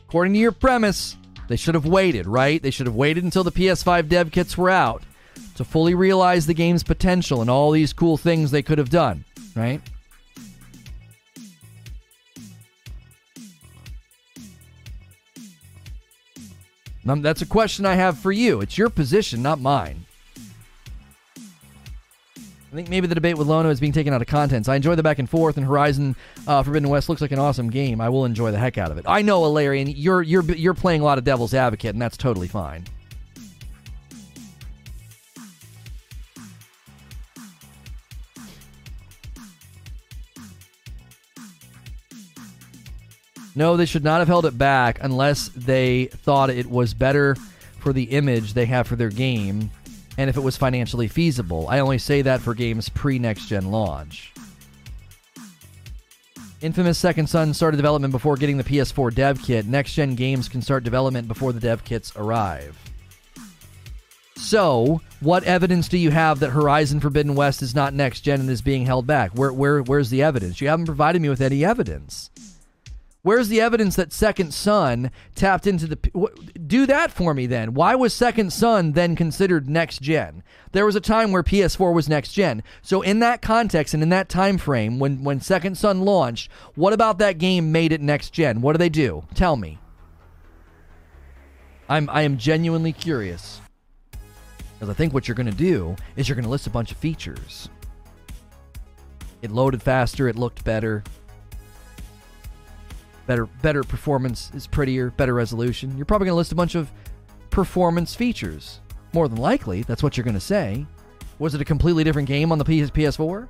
According 0.07 0.33
to 0.33 0.39
your 0.39 0.51
premise, 0.51 1.17
they 1.51 1.57
should 1.57 1.75
have 1.75 1.85
waited, 1.85 2.27
right? 2.27 2.61
They 2.61 2.71
should 2.71 2.87
have 2.87 2.95
waited 2.95 3.25
until 3.25 3.43
the 3.43 3.51
PS5 3.51 4.07
dev 4.07 4.31
kits 4.31 4.57
were 4.57 4.69
out 4.69 5.03
to 5.55 5.65
fully 5.65 5.93
realize 5.93 6.45
the 6.45 6.53
game's 6.53 6.81
potential 6.81 7.41
and 7.41 7.49
all 7.49 7.71
these 7.71 7.91
cool 7.91 8.15
things 8.15 8.51
they 8.51 8.61
could 8.61 8.77
have 8.77 8.89
done, 8.89 9.25
right? 9.53 9.81
Um, 17.05 17.21
that's 17.21 17.41
a 17.41 17.45
question 17.45 17.85
I 17.85 17.95
have 17.95 18.17
for 18.17 18.31
you. 18.31 18.61
It's 18.61 18.77
your 18.77 18.89
position, 18.89 19.41
not 19.41 19.59
mine. 19.59 20.05
I 22.71 22.75
think 22.75 22.87
maybe 22.87 23.05
the 23.05 23.15
debate 23.15 23.37
with 23.37 23.47
Lono 23.47 23.69
is 23.69 23.81
being 23.81 23.91
taken 23.91 24.13
out 24.13 24.21
of 24.21 24.29
context. 24.29 24.69
I 24.69 24.77
enjoy 24.77 24.95
the 24.95 25.03
back 25.03 25.19
and 25.19 25.29
forth, 25.29 25.57
and 25.57 25.65
Horizon 25.65 26.15
uh, 26.47 26.63
Forbidden 26.63 26.87
West 26.87 27.09
looks 27.09 27.19
like 27.19 27.33
an 27.33 27.39
awesome 27.39 27.69
game. 27.69 27.99
I 27.99 28.07
will 28.07 28.23
enjoy 28.23 28.51
the 28.51 28.59
heck 28.59 28.77
out 28.77 28.91
of 28.91 28.97
it. 28.97 29.03
I 29.09 29.21
know, 29.23 29.41
Alarian, 29.41 29.93
you're 29.93 30.21
you're 30.21 30.43
you're 30.43 30.73
playing 30.73 31.01
a 31.01 31.03
lot 31.03 31.17
of 31.17 31.25
devil's 31.25 31.53
advocate, 31.53 31.93
and 31.93 32.01
that's 32.01 32.15
totally 32.15 32.47
fine. 32.47 32.85
No, 43.53 43.75
they 43.75 43.85
should 43.85 44.05
not 44.05 44.19
have 44.19 44.29
held 44.29 44.45
it 44.45 44.57
back 44.57 44.99
unless 45.01 45.49
they 45.49 46.05
thought 46.05 46.49
it 46.49 46.67
was 46.67 46.93
better 46.93 47.35
for 47.79 47.91
the 47.91 48.03
image 48.03 48.53
they 48.53 48.65
have 48.65 48.87
for 48.87 48.95
their 48.95 49.09
game 49.09 49.71
and 50.17 50.29
if 50.29 50.37
it 50.37 50.41
was 50.41 50.57
financially 50.57 51.07
feasible. 51.07 51.67
I 51.69 51.79
only 51.79 51.97
say 51.97 52.21
that 52.21 52.41
for 52.41 52.53
games 52.53 52.89
pre 52.89 53.19
next 53.19 53.47
gen 53.47 53.71
launch. 53.71 54.33
Infamous 56.61 56.99
Second 56.99 57.27
Son 57.27 57.53
started 57.55 57.77
development 57.77 58.11
before 58.11 58.35
getting 58.35 58.57
the 58.57 58.63
PS4 58.63 59.13
dev 59.15 59.41
kit. 59.41 59.65
Next 59.65 59.93
gen 59.93 60.13
games 60.13 60.47
can 60.47 60.61
start 60.61 60.83
development 60.83 61.27
before 61.27 61.53
the 61.53 61.59
dev 61.59 61.83
kits 61.83 62.13
arrive. 62.15 62.77
So, 64.35 65.01
what 65.21 65.43
evidence 65.43 65.87
do 65.87 65.97
you 65.97 66.11
have 66.11 66.39
that 66.39 66.49
Horizon 66.49 66.99
Forbidden 66.99 67.35
West 67.35 67.61
is 67.61 67.73
not 67.73 67.93
next 67.93 68.21
gen 68.21 68.39
and 68.39 68.49
is 68.49 68.61
being 68.61 68.85
held 68.85 69.07
back? 69.07 69.31
Where, 69.31 69.53
where, 69.53 69.81
where's 69.81 70.09
the 70.09 70.23
evidence? 70.23 70.61
You 70.61 70.67
haven't 70.67 70.85
provided 70.85 71.21
me 71.21 71.29
with 71.29 71.41
any 71.41 71.65
evidence. 71.65 72.29
Where's 73.23 73.49
the 73.49 73.61
evidence 73.61 73.95
that 73.97 74.11
Second 74.11 74.51
Son 74.51 75.11
tapped 75.35 75.67
into 75.67 75.85
the. 75.85 75.95
Do 76.65 76.87
that 76.87 77.11
for 77.11 77.35
me 77.35 77.45
then. 77.45 77.75
Why 77.75 77.93
was 77.93 78.15
Second 78.15 78.51
Son 78.51 78.93
then 78.93 79.15
considered 79.15 79.69
next 79.69 80.01
gen? 80.01 80.41
There 80.71 80.87
was 80.87 80.95
a 80.95 81.01
time 81.01 81.31
where 81.31 81.43
PS4 81.43 81.93
was 81.93 82.09
next 82.09 82.33
gen. 82.33 82.63
So, 82.81 83.03
in 83.03 83.19
that 83.19 83.43
context 83.43 83.93
and 83.93 84.01
in 84.01 84.09
that 84.09 84.27
time 84.27 84.57
frame, 84.57 84.97
when, 84.97 85.23
when 85.23 85.39
Second 85.39 85.77
Son 85.77 86.01
launched, 86.01 86.49
what 86.73 86.93
about 86.93 87.19
that 87.19 87.37
game 87.37 87.71
made 87.71 87.91
it 87.91 88.01
next 88.01 88.31
gen? 88.31 88.61
What 88.61 88.73
do 88.73 88.79
they 88.79 88.89
do? 88.89 89.23
Tell 89.35 89.55
me. 89.55 89.77
I'm, 91.87 92.09
I 92.09 92.23
am 92.23 92.37
genuinely 92.37 92.93
curious. 92.93 93.61
Because 94.73 94.89
I 94.89 94.93
think 94.93 95.13
what 95.13 95.27
you're 95.27 95.35
going 95.35 95.51
to 95.51 95.55
do 95.55 95.95
is 96.15 96.27
you're 96.27 96.35
going 96.35 96.45
to 96.45 96.49
list 96.49 96.65
a 96.65 96.71
bunch 96.71 96.91
of 96.91 96.97
features. 96.97 97.69
It 99.43 99.51
loaded 99.51 99.83
faster, 99.83 100.27
it 100.27 100.37
looked 100.37 100.63
better, 100.63 101.03
better 103.31 103.45
better 103.45 103.81
performance 103.81 104.51
is 104.53 104.67
prettier, 104.67 105.09
better 105.11 105.33
resolution. 105.33 105.95
You're 105.95 106.05
probably 106.05 106.25
going 106.25 106.33
to 106.33 106.37
list 106.37 106.51
a 106.51 106.55
bunch 106.55 106.75
of 106.75 106.91
performance 107.49 108.13
features. 108.13 108.81
More 109.13 109.29
than 109.29 109.37
likely, 109.37 109.83
that's 109.83 110.03
what 110.03 110.17
you're 110.17 110.25
going 110.25 110.33
to 110.33 110.41
say. 110.41 110.85
Was 111.39 111.55
it 111.55 111.61
a 111.61 111.65
completely 111.65 112.03
different 112.03 112.27
game 112.27 112.51
on 112.51 112.57
the 112.57 112.65
PS- 112.65 112.91
PS4? 112.91 113.47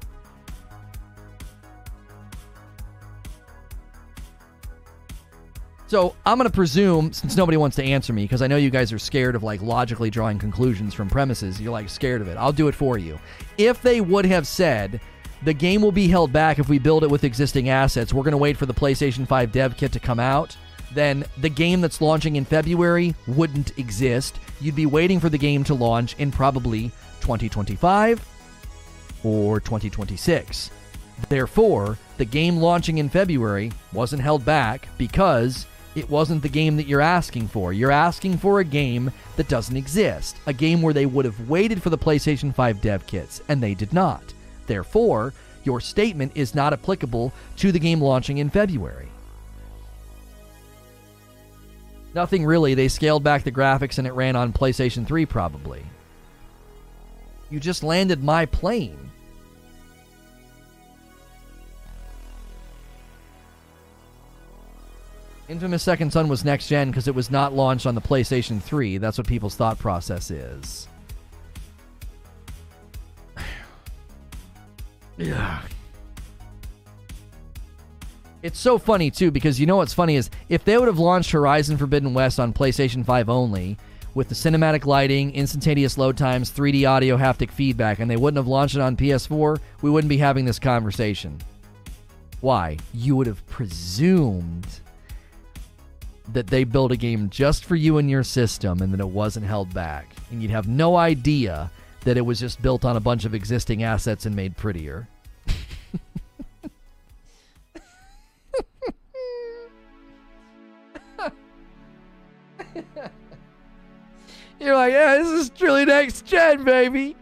So 5.88 6.16
I'm 6.28 6.38
going 6.38 6.48
to 6.48 6.56
presume, 6.56 7.12
since 7.12 7.36
nobody 7.36 7.58
wants 7.58 7.76
to 7.78 7.84
answer 7.84 8.14
me, 8.14 8.24
because 8.26 8.44
I 8.44 8.48
know 8.48 8.58
you 8.58 8.70
guys 8.70 8.94
are 8.94 9.00
scared 9.00 9.36
of 9.36 9.42
like 9.42 9.64
logically 9.64 10.12
drawing 10.12 10.38
conclusions 10.38 10.94
from 10.94 11.10
premises, 11.10 11.60
you're 11.60 11.72
like 11.72 11.90
scared 11.90 12.22
of 12.22 12.28
it. 12.28 12.38
I'll 12.38 12.54
do 12.54 12.68
it 12.68 12.76
for 12.76 13.00
you. 13.00 13.20
If 13.58 13.82
they 13.82 14.00
would 14.00 14.26
have 14.28 14.46
said 14.46 15.02
the 15.44 15.54
game 15.54 15.82
will 15.82 15.92
be 15.92 16.08
held 16.08 16.32
back 16.32 16.60
if 16.60 16.70
we 16.70 16.80
build 16.80 17.04
it 17.04 17.10
with 17.10 17.24
existing 17.24 17.70
assets. 17.70 18.14
We're 18.14 18.24
going 18.24 18.32
to 18.32 18.38
wait 18.38 18.58
for 18.58 18.66
the 18.66 18.74
PlayStation 18.74 19.28
5 19.28 19.52
dev 19.52 19.78
kit 19.78 19.92
to 19.94 20.00
come 20.00 20.20
out. 20.20 20.56
Then 20.94 21.24
the 21.38 21.50
game 21.50 21.82
that's 21.82 22.02
launching 22.02 22.36
in 22.36 22.46
February 22.46 23.16
wouldn't 23.28 23.78
exist. 23.80 24.40
You'd 24.60 24.76
be 24.76 24.86
waiting 24.86 25.20
for 25.20 25.30
the 25.30 25.38
game 25.38 25.64
to 25.66 25.74
launch 25.74 26.16
in 26.18 26.32
probably 26.32 26.92
2025 27.22 28.24
or 29.24 29.60
2026. 29.60 30.70
Therefore, 31.30 31.98
the 32.18 32.26
game 32.26 32.58
launching 32.58 32.98
in 32.98 33.10
February 33.10 33.72
wasn't 33.94 34.22
held 34.22 34.44
back 34.44 34.88
because 34.98 35.66
it 35.96 36.10
wasn't 36.10 36.42
the 36.42 36.50
game 36.50 36.78
that 36.78 36.88
you're 36.88 37.02
asking 37.02 37.48
for. 37.48 37.74
You're 37.74 37.92
asking 37.92 38.38
for 38.38 38.60
a 38.60 38.66
game 38.66 39.12
that 39.36 39.50
doesn't 39.50 39.76
exist, 39.76 40.38
a 40.46 40.54
game 40.54 40.82
where 40.82 40.94
they 40.94 41.06
would 41.06 41.26
have 41.26 41.50
waited 41.50 41.82
for 41.82 41.90
the 41.90 41.98
PlayStation 41.98 42.54
5 42.54 42.82
dev 42.82 43.06
kits, 43.08 43.42
and 43.50 43.62
they 43.62 43.74
did 43.74 43.94
not. 43.94 44.34
Therefore, 44.68 45.34
your 45.64 45.80
statement 45.80 46.32
is 46.36 46.56
not 46.56 46.74
applicable 46.74 47.34
to 47.58 47.72
the 47.72 47.80
game 47.80 48.02
launching 48.02 48.38
in 48.38 48.50
February. 48.50 49.10
Nothing 52.14 52.46
really. 52.46 52.74
They 52.74 52.88
scaled 52.88 53.24
back 53.24 53.44
the 53.44 53.52
graphics 53.52 53.98
and 53.98 54.08
it 54.08 54.14
ran 54.14 54.36
on 54.36 54.54
PlayStation 54.54 55.06
3, 55.08 55.26
probably. 55.26 55.84
You 57.50 57.60
just 57.60 57.84
landed 57.84 58.24
my 58.24 58.46
plane. 58.46 59.12
Infamous 65.48 65.84
Second 65.84 66.14
Son 66.14 66.30
was 66.30 66.46
next 66.46 66.70
gen 66.70 66.92
because 66.92 67.10
it 67.10 67.16
was 67.16 67.30
not 67.30 67.54
launched 67.54 67.86
on 67.86 67.94
the 67.94 68.02
PlayStation 68.02 68.62
3. 68.62 68.98
That's 69.00 69.18
what 69.18 69.28
people's 69.28 69.56
thought 69.56 69.78
process 69.78 70.32
is. 70.32 70.88
It's 78.44 78.60
so 78.60 78.80
funny 78.80 79.12
too 79.12 79.30
because 79.30 79.60
you 79.60 79.66
know 79.68 79.78
what's 79.78 79.94
funny 79.94 80.16
is 80.16 80.30
if 80.50 80.66
they 80.66 80.78
would 80.78 80.88
have 80.88 80.98
launched 80.98 81.32
Horizon 81.32 81.78
Forbidden 81.78 82.14
West 82.14 82.40
on 82.40 82.54
PlayStation 82.54 83.06
5 83.06 83.30
only 83.30 83.78
with 84.14 84.30
the 84.30 84.36
cinematic 84.36 84.86
lighting, 84.86 85.34
instantaneous 85.34 85.98
load 85.98 86.18
times, 86.18 86.52
3D 86.52 86.90
audio, 86.90 87.18
haptic 87.18 87.52
feedback, 87.52 88.00
and 88.00 88.10
they 88.10 88.18
wouldn't 88.18 88.38
have 88.38 88.48
launched 88.48 88.76
it 88.76 88.82
on 88.82 88.98
PS4, 88.98 89.60
we 89.82 89.90
wouldn't 89.90 90.10
be 90.10 90.18
having 90.18 90.44
this 90.44 90.60
conversation. 90.60 91.38
Why? 92.42 92.78
You 92.94 93.16
would 93.16 93.28
have 93.28 93.46
presumed 93.48 94.68
that 96.34 96.48
they 96.48 96.64
built 96.64 96.92
a 96.92 96.98
game 96.98 97.30
just 97.30 97.66
for 97.66 97.76
you 97.76 97.98
and 98.00 98.10
your 98.10 98.24
system 98.24 98.82
and 98.82 98.92
that 98.94 99.00
it 99.00 99.08
wasn't 99.08 99.46
held 99.46 99.74
back. 99.74 100.14
And 100.32 100.42
you'd 100.42 100.52
have 100.52 100.68
no 100.68 100.96
idea 100.98 101.70
that 102.02 102.18
it 102.18 102.22
was 102.22 102.40
just 102.40 102.62
built 102.62 102.84
on 102.86 102.98
a 102.98 103.00
bunch 103.00 103.26
of 103.26 103.34
existing 103.34 103.84
assets 103.84 104.26
and 104.26 104.36
made 104.36 104.58
prettier. 104.58 105.08
You're 114.60 114.76
like, 114.76 114.94
yeah, 114.94 115.18
this 115.18 115.28
is 115.28 115.50
truly 115.50 115.86
next 115.86 116.26
gen, 116.26 116.64
baby. 116.64 117.16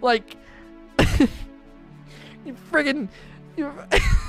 Like, 0.00 0.36
you 0.98 2.56
friggin' 2.70 3.08
you 3.56 3.72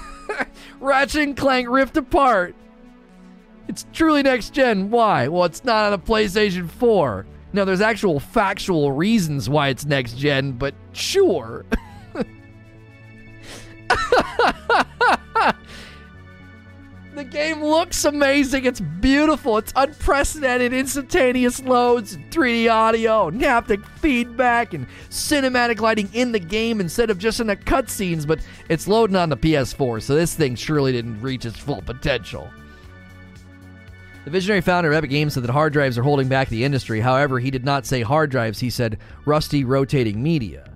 Ratchet 0.79 1.21
and 1.21 1.37
Clank 1.37 1.69
Rift 1.69 1.95
Apart. 1.95 2.55
It's 3.67 3.85
truly 3.93 4.23
next 4.23 4.51
gen. 4.51 4.89
Why? 4.89 5.27
Well, 5.27 5.45
it's 5.45 5.63
not 5.63 5.85
on 5.85 5.93
a 5.93 5.99
PlayStation 5.99 6.69
4. 6.69 7.25
Now, 7.57 7.65
there's 7.65 7.81
actual 7.81 8.19
factual 8.19 8.91
reasons 8.91 9.49
why 9.49 9.69
it's 9.69 9.83
next 9.83 10.15
gen, 10.15 10.51
but 10.51 10.75
sure. 10.93 11.65
The 17.15 17.23
game 17.23 17.63
looks 17.63 18.05
amazing. 18.05 18.65
It's 18.65 18.79
beautiful. 18.79 19.57
It's 19.57 19.73
unprecedented 19.75 20.71
instantaneous 20.71 21.59
loads, 21.63 22.15
3D 22.29 22.71
audio, 22.71 23.29
and 23.29 23.41
haptic 23.41 23.83
feedback, 23.83 24.75
and 24.75 24.85
cinematic 25.09 25.79
lighting 25.81 26.09
in 26.13 26.31
the 26.31 26.39
game 26.39 26.79
instead 26.79 27.09
of 27.09 27.17
just 27.17 27.39
in 27.39 27.47
the 27.47 27.55
cutscenes. 27.55 28.27
But 28.27 28.41
it's 28.69 28.87
loading 28.87 29.15
on 29.15 29.29
the 29.29 29.37
PS4, 29.37 30.03
so 30.03 30.13
this 30.13 30.35
thing 30.35 30.53
surely 30.53 30.91
didn't 30.91 31.19
reach 31.19 31.43
its 31.45 31.57
full 31.57 31.81
potential. 31.81 32.51
The 34.27 34.31
visionary 34.31 34.59
founder 34.59 34.91
of 34.91 34.97
Epic 34.97 35.09
Games 35.09 35.35
said 35.35 35.43
that 35.43 35.51
hard 35.51 35.71
drives 35.71 35.97
are 35.97 36.03
holding 36.03 36.27
back 36.27 36.49
the 36.49 36.65
industry. 36.65 36.99
However, 36.99 37.39
he 37.39 37.49
did 37.49 37.63
not 37.63 37.85
say 37.85 38.01
hard 38.01 38.29
drives, 38.29 38.59
he 38.59 38.69
said 38.69 38.97
rusty 39.25 39.63
rotating 39.63 40.21
media. 40.21 40.69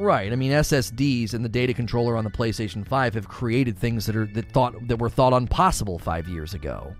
Right. 0.00 0.32
I 0.32 0.34
mean, 0.34 0.50
SSDs 0.50 1.32
and 1.32 1.44
the 1.44 1.48
data 1.48 1.74
controller 1.74 2.16
on 2.16 2.24
the 2.24 2.30
PlayStation 2.30 2.84
5 2.84 3.14
have 3.14 3.28
created 3.28 3.78
things 3.78 4.04
that 4.06 4.16
are 4.16 4.26
that 4.34 4.50
thought 4.50 4.88
that 4.88 4.96
were 4.96 5.08
thought 5.08 5.32
impossible 5.32 6.00
5 6.00 6.26
years 6.26 6.54
ago. 6.54 6.92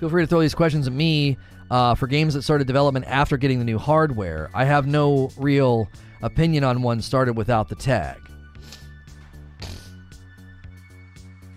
Feel 0.00 0.10
free 0.10 0.22
to 0.22 0.26
throw 0.26 0.42
these 0.42 0.54
questions 0.54 0.86
at 0.86 0.92
me 0.92 1.38
uh, 1.70 1.94
for 1.94 2.08
games 2.08 2.34
that 2.34 2.42
started 2.42 2.66
development 2.66 3.06
after 3.08 3.38
getting 3.38 3.58
the 3.58 3.64
new 3.64 3.78
hardware. 3.78 4.50
I 4.52 4.66
have 4.66 4.86
no 4.86 5.30
real 5.38 5.88
opinion 6.24 6.64
on 6.64 6.82
one 6.82 7.00
started 7.00 7.36
without 7.36 7.68
the 7.68 7.74
tag. 7.74 8.18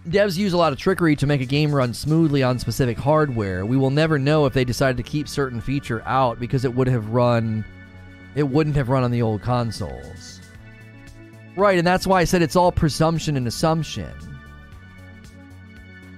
devs 0.07 0.37
use 0.37 0.53
a 0.53 0.57
lot 0.57 0.71
of 0.71 0.79
trickery 0.79 1.15
to 1.17 1.27
make 1.27 1.41
a 1.41 1.45
game 1.45 1.73
run 1.73 1.93
smoothly 1.93 2.41
on 2.41 2.57
specific 2.57 2.97
hardware. 2.97 3.65
We 3.65 3.75
will 3.75 3.89
never 3.89 4.17
know 4.17 4.45
if 4.45 4.53
they 4.53 4.63
decided 4.63 4.97
to 4.97 5.03
keep 5.03 5.27
certain 5.27 5.59
feature 5.59 6.01
out 6.05 6.39
because 6.39 6.63
it 6.63 6.73
would 6.73 6.87
have 6.87 7.09
run 7.09 7.65
it 8.35 8.43
wouldn't 8.43 8.75
have 8.75 8.89
run 8.89 9.03
on 9.03 9.09
the 9.09 9.21
old 9.21 9.41
consoles. 9.41 10.41
Right, 11.55 11.79
and 11.79 11.87
that's 11.87 12.05
why 12.05 12.21
I 12.21 12.23
said 12.23 12.43
it's 12.43 12.55
all 12.55 12.71
presumption 12.71 13.35
and 13.35 13.47
assumption. 13.47 14.13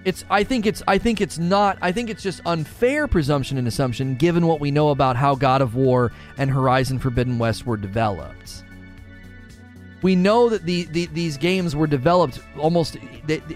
It's 0.09 0.25
I 0.27 0.43
think 0.43 0.65
it's 0.65 0.81
I 0.87 0.97
think 0.97 1.21
it's 1.21 1.37
not 1.37 1.77
I 1.83 1.91
think 1.91 2.09
it's 2.09 2.23
just 2.23 2.41
unfair 2.47 3.07
presumption 3.07 3.59
and 3.59 3.67
assumption 3.67 4.15
given 4.15 4.47
what 4.47 4.59
we 4.59 4.71
know 4.71 4.89
about 4.89 5.15
how 5.15 5.35
God 5.35 5.61
of 5.61 5.75
War 5.75 6.11
and 6.39 6.49
Horizon 6.49 6.97
Forbidden 6.97 7.37
West 7.37 7.67
were 7.67 7.77
developed 7.77 8.63
we 10.01 10.15
know 10.15 10.49
that 10.49 10.65
the, 10.65 10.85
the, 10.85 11.05
these 11.07 11.37
games 11.37 11.75
were 11.75 11.85
developed 11.85 12.39
almost 12.57 12.97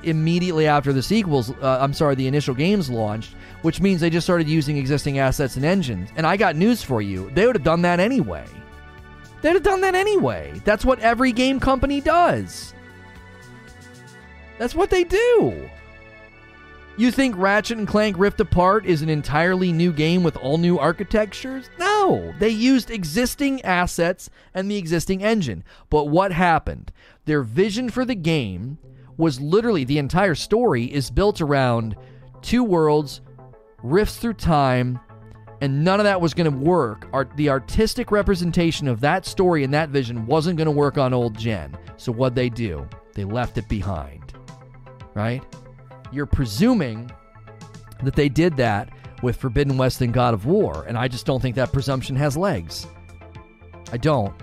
immediately 0.03 0.67
after 0.67 0.91
the 0.91 1.01
sequels. 1.01 1.49
Uh, 1.49 1.77
I'm 1.80 1.93
sorry, 1.93 2.15
the 2.15 2.27
initial 2.27 2.53
games 2.53 2.89
launched, 2.89 3.34
which 3.61 3.80
means 3.80 4.01
they 4.01 4.09
just 4.09 4.27
started 4.27 4.47
using 4.47 4.77
existing 4.77 5.19
assets 5.19 5.55
and 5.55 5.63
engines. 5.63 6.09
And 6.17 6.27
I 6.27 6.35
got 6.35 6.55
news 6.55 6.84
for 6.84 7.01
you: 7.01 7.31
they 7.31 7.47
would 7.47 7.55
have 7.55 7.63
done 7.63 7.81
that 7.84 7.99
anyway. 7.99 8.45
They'd 9.41 9.53
have 9.53 9.63
done 9.63 9.81
that 9.81 9.95
anyway. 9.95 10.61
That's 10.65 10.85
what 10.85 10.99
every 10.99 11.31
game 11.31 11.59
company 11.59 12.01
does. 12.01 12.73
That's 14.59 14.75
what 14.75 14.89
they 14.89 15.03
do. 15.03 15.69
You 16.95 17.10
think 17.10 17.36
Ratchet 17.36 17.80
and 17.80 17.88
Clank 17.88 18.20
Rift 18.20 18.40
Apart 18.40 18.86
is 18.86 19.02
an 19.02 19.10
entirely 19.10 19.72
new 19.72 19.91
game 19.91 20.22
with 20.22 20.38
all 20.38 20.60
new 20.60 20.78
architectures? 20.78 21.68
No, 21.80 22.36
they 22.38 22.49
used 22.49 22.91
existing 22.91 23.64
assets 23.64 24.30
and 24.53 24.70
the 24.70 24.78
existing 24.78 25.24
engine. 25.24 25.64
But 25.90 26.10
what 26.10 26.32
happened? 26.32 26.91
Their 27.26 27.41
vision 27.41 27.90
for 27.90 28.06
the 28.06 28.14
game 28.14 28.78
was 29.18 29.41
literally 29.41 29.84
the 29.84 29.98
entire 29.98 30.36
story 30.36 30.86
is 30.86 31.10
built 31.10 31.41
around 31.41 31.95
two 32.44 32.64
worlds, 32.64 33.22
rifts 33.82 34.18
through 34.18 34.34
time, 34.34 34.99
and 35.61 35.84
none 35.84 35.99
of 35.99 36.03
that 36.03 36.22
was 36.22 36.36
going 36.36 36.52
to 36.52 36.57
work. 36.57 37.07
Art, 37.11 37.32
the 37.38 37.49
artistic 37.49 38.11
representation 38.11 38.88
of 38.88 38.99
that 38.99 39.26
story 39.26 39.64
and 39.64 39.74
that 39.74 39.90
vision 39.90 40.28
wasn't 40.28 40.57
going 40.57 40.65
to 40.65 40.72
work 40.72 40.99
on 40.99 41.11
old 41.11 41.40
gen. 41.40 41.76
So 41.98 42.11
what 42.11 42.36
they 42.36 42.49
do? 42.49 42.88
They 43.15 43.24
left 43.24 43.57
it 43.57 43.68
behind. 43.68 44.34
Right? 45.15 45.44
You're 46.14 46.26
presuming 46.26 47.11
that 48.03 48.15
they 48.15 48.30
did 48.30 48.57
that 48.57 48.90
with 49.22 49.38
Forbidden 49.38 49.77
West 49.77 50.02
and 50.02 50.14
God 50.14 50.34
of 50.34 50.45
War, 50.45 50.85
and 50.88 50.98
I 50.98 51.07
just 51.07 51.26
don't 51.26 51.41
think 51.41 51.56
that 51.56 51.72
presumption 51.72 52.15
has 52.15 52.35
legs. 52.35 52.88
I 53.91 53.98
don't. 53.98 54.34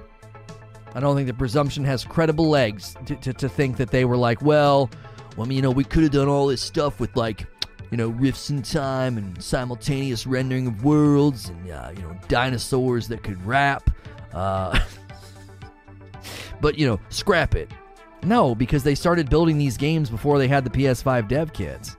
I 0.95 1.01
don't 1.01 1.15
think 1.15 1.29
the 1.29 1.35
presumption 1.35 1.85
has 1.85 2.05
credible 2.05 2.49
legs 2.49 2.97
to, 3.07 3.15
to, 3.17 3.33
to 3.33 3.49
think 3.49 3.77
that 3.77 3.91
they 3.91 4.05
were 4.05 4.17
like, 4.17 4.43
well, 4.43 4.91
well, 5.37 5.47
I 5.47 5.49
mean, 5.49 5.57
you 5.57 5.63
know, 5.63 5.71
we 5.71 5.85
could 5.85 6.03
have 6.03 6.13
done 6.13 6.29
all 6.29 6.49
this 6.49 6.61
stuff 6.61 6.99
with 6.99 7.15
like, 7.17 7.47
you 7.91 7.97
know, 7.97 8.09
rifts 8.09 8.51
in 8.51 8.63
time 8.63 9.17
and 9.17 9.43
simultaneous 9.43 10.27
rendering 10.27 10.67
of 10.67 10.85
worlds 10.85 11.49
and, 11.49 11.71
uh, 11.71 11.93
you 11.95 12.03
know, 12.03 12.19
dinosaurs 12.29 13.09
that 13.09 13.23
could 13.23 13.45
rap. 13.47 13.91
Uh, 14.33 14.79
but, 16.61 16.79
you 16.79 16.87
know, 16.87 16.99
scrap 17.09 17.55
it. 17.55 17.71
No, 18.23 18.55
because 18.55 18.83
they 18.83 18.95
started 18.95 19.31
building 19.31 19.57
these 19.59 19.77
games 19.77 20.11
before 20.11 20.39
they 20.39 20.49
had 20.49 20.65
the 20.65 20.71
PS5 20.71 21.29
dev 21.29 21.53
kits. 21.53 21.97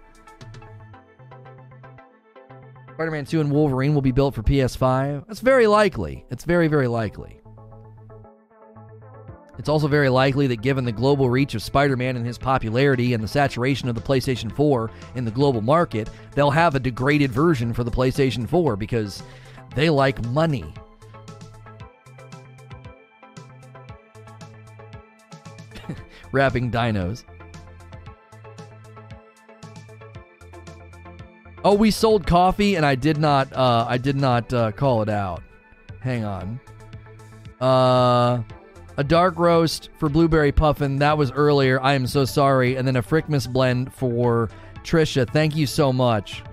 Spider 2.94 3.12
Man 3.12 3.26
2 3.26 3.42
and 3.42 3.52
Wolverine 3.52 3.96
will 3.96 4.02
be 4.02 4.12
built 4.12 4.36
for 4.36 4.44
PS5. 4.44 5.26
That's 5.28 5.40
very 5.40 5.66
likely. 5.66 6.24
It's 6.30 6.44
very, 6.44 6.68
very 6.68 6.88
likely. 6.88 7.42
It's 9.58 9.70
also 9.70 9.88
very 9.88 10.10
likely 10.10 10.48
that 10.48 10.62
given 10.62 10.86
the 10.86 10.92
global 10.92 11.30
reach 11.30 11.56
of 11.56 11.64
Spider 11.64 11.98
Man 11.98 12.16
and 12.16 12.26
his 12.26 12.38
popularity 12.38 13.14
and 13.14 13.24
the 13.24 13.28
saturation 13.28 13.90
of 13.90 13.96
the 13.96 14.02
PlayStation 14.02 14.52
4 14.52 14.92
in 15.16 15.26
the 15.26 15.32
global 15.32 15.62
market, 15.62 16.10
they'll 16.36 16.52
have 16.52 16.76
a 16.76 16.80
degraded 16.80 17.32
version 17.32 17.74
for 17.74 17.84
the 17.84 17.92
PlayStation 17.92 18.48
4 18.48 18.76
because 18.76 19.24
they 19.76 19.90
like 19.90 20.24
money. 20.26 20.74
rapping 26.32 26.72
dinos. 26.72 27.24
Oh, 31.64 31.76
we 31.76 31.92
sold 31.92 32.26
coffee, 32.26 32.76
and 32.76 32.86
I 32.86 32.96
did 32.96 33.18
not. 33.18 33.54
Uh, 33.54 33.86
I 33.88 33.98
did 33.98 34.16
not 34.16 34.52
uh, 34.52 34.72
call 34.72 35.04
it 35.04 35.10
out. 35.10 35.44
Hang 36.00 36.24
on. 36.24 36.60
Uh, 37.60 38.42
a 38.98 39.04
dark 39.04 39.38
roast 39.38 39.90
for 40.00 40.10
blueberry 40.10 40.52
puffin. 40.52 40.98
That 40.98 41.18
was 41.18 41.32
earlier. 41.32 41.80
I 41.80 41.94
am 41.94 42.08
so 42.08 42.26
sorry. 42.26 42.76
And 42.76 42.88
then 42.88 42.96
a 42.96 43.04
Frickmas 43.04 43.52
blend 43.52 43.94
for 43.94 44.50
Trisha. 44.84 45.30
Thank 45.30 45.56
you 45.56 45.68
so 45.68 45.94
much. 45.94 46.44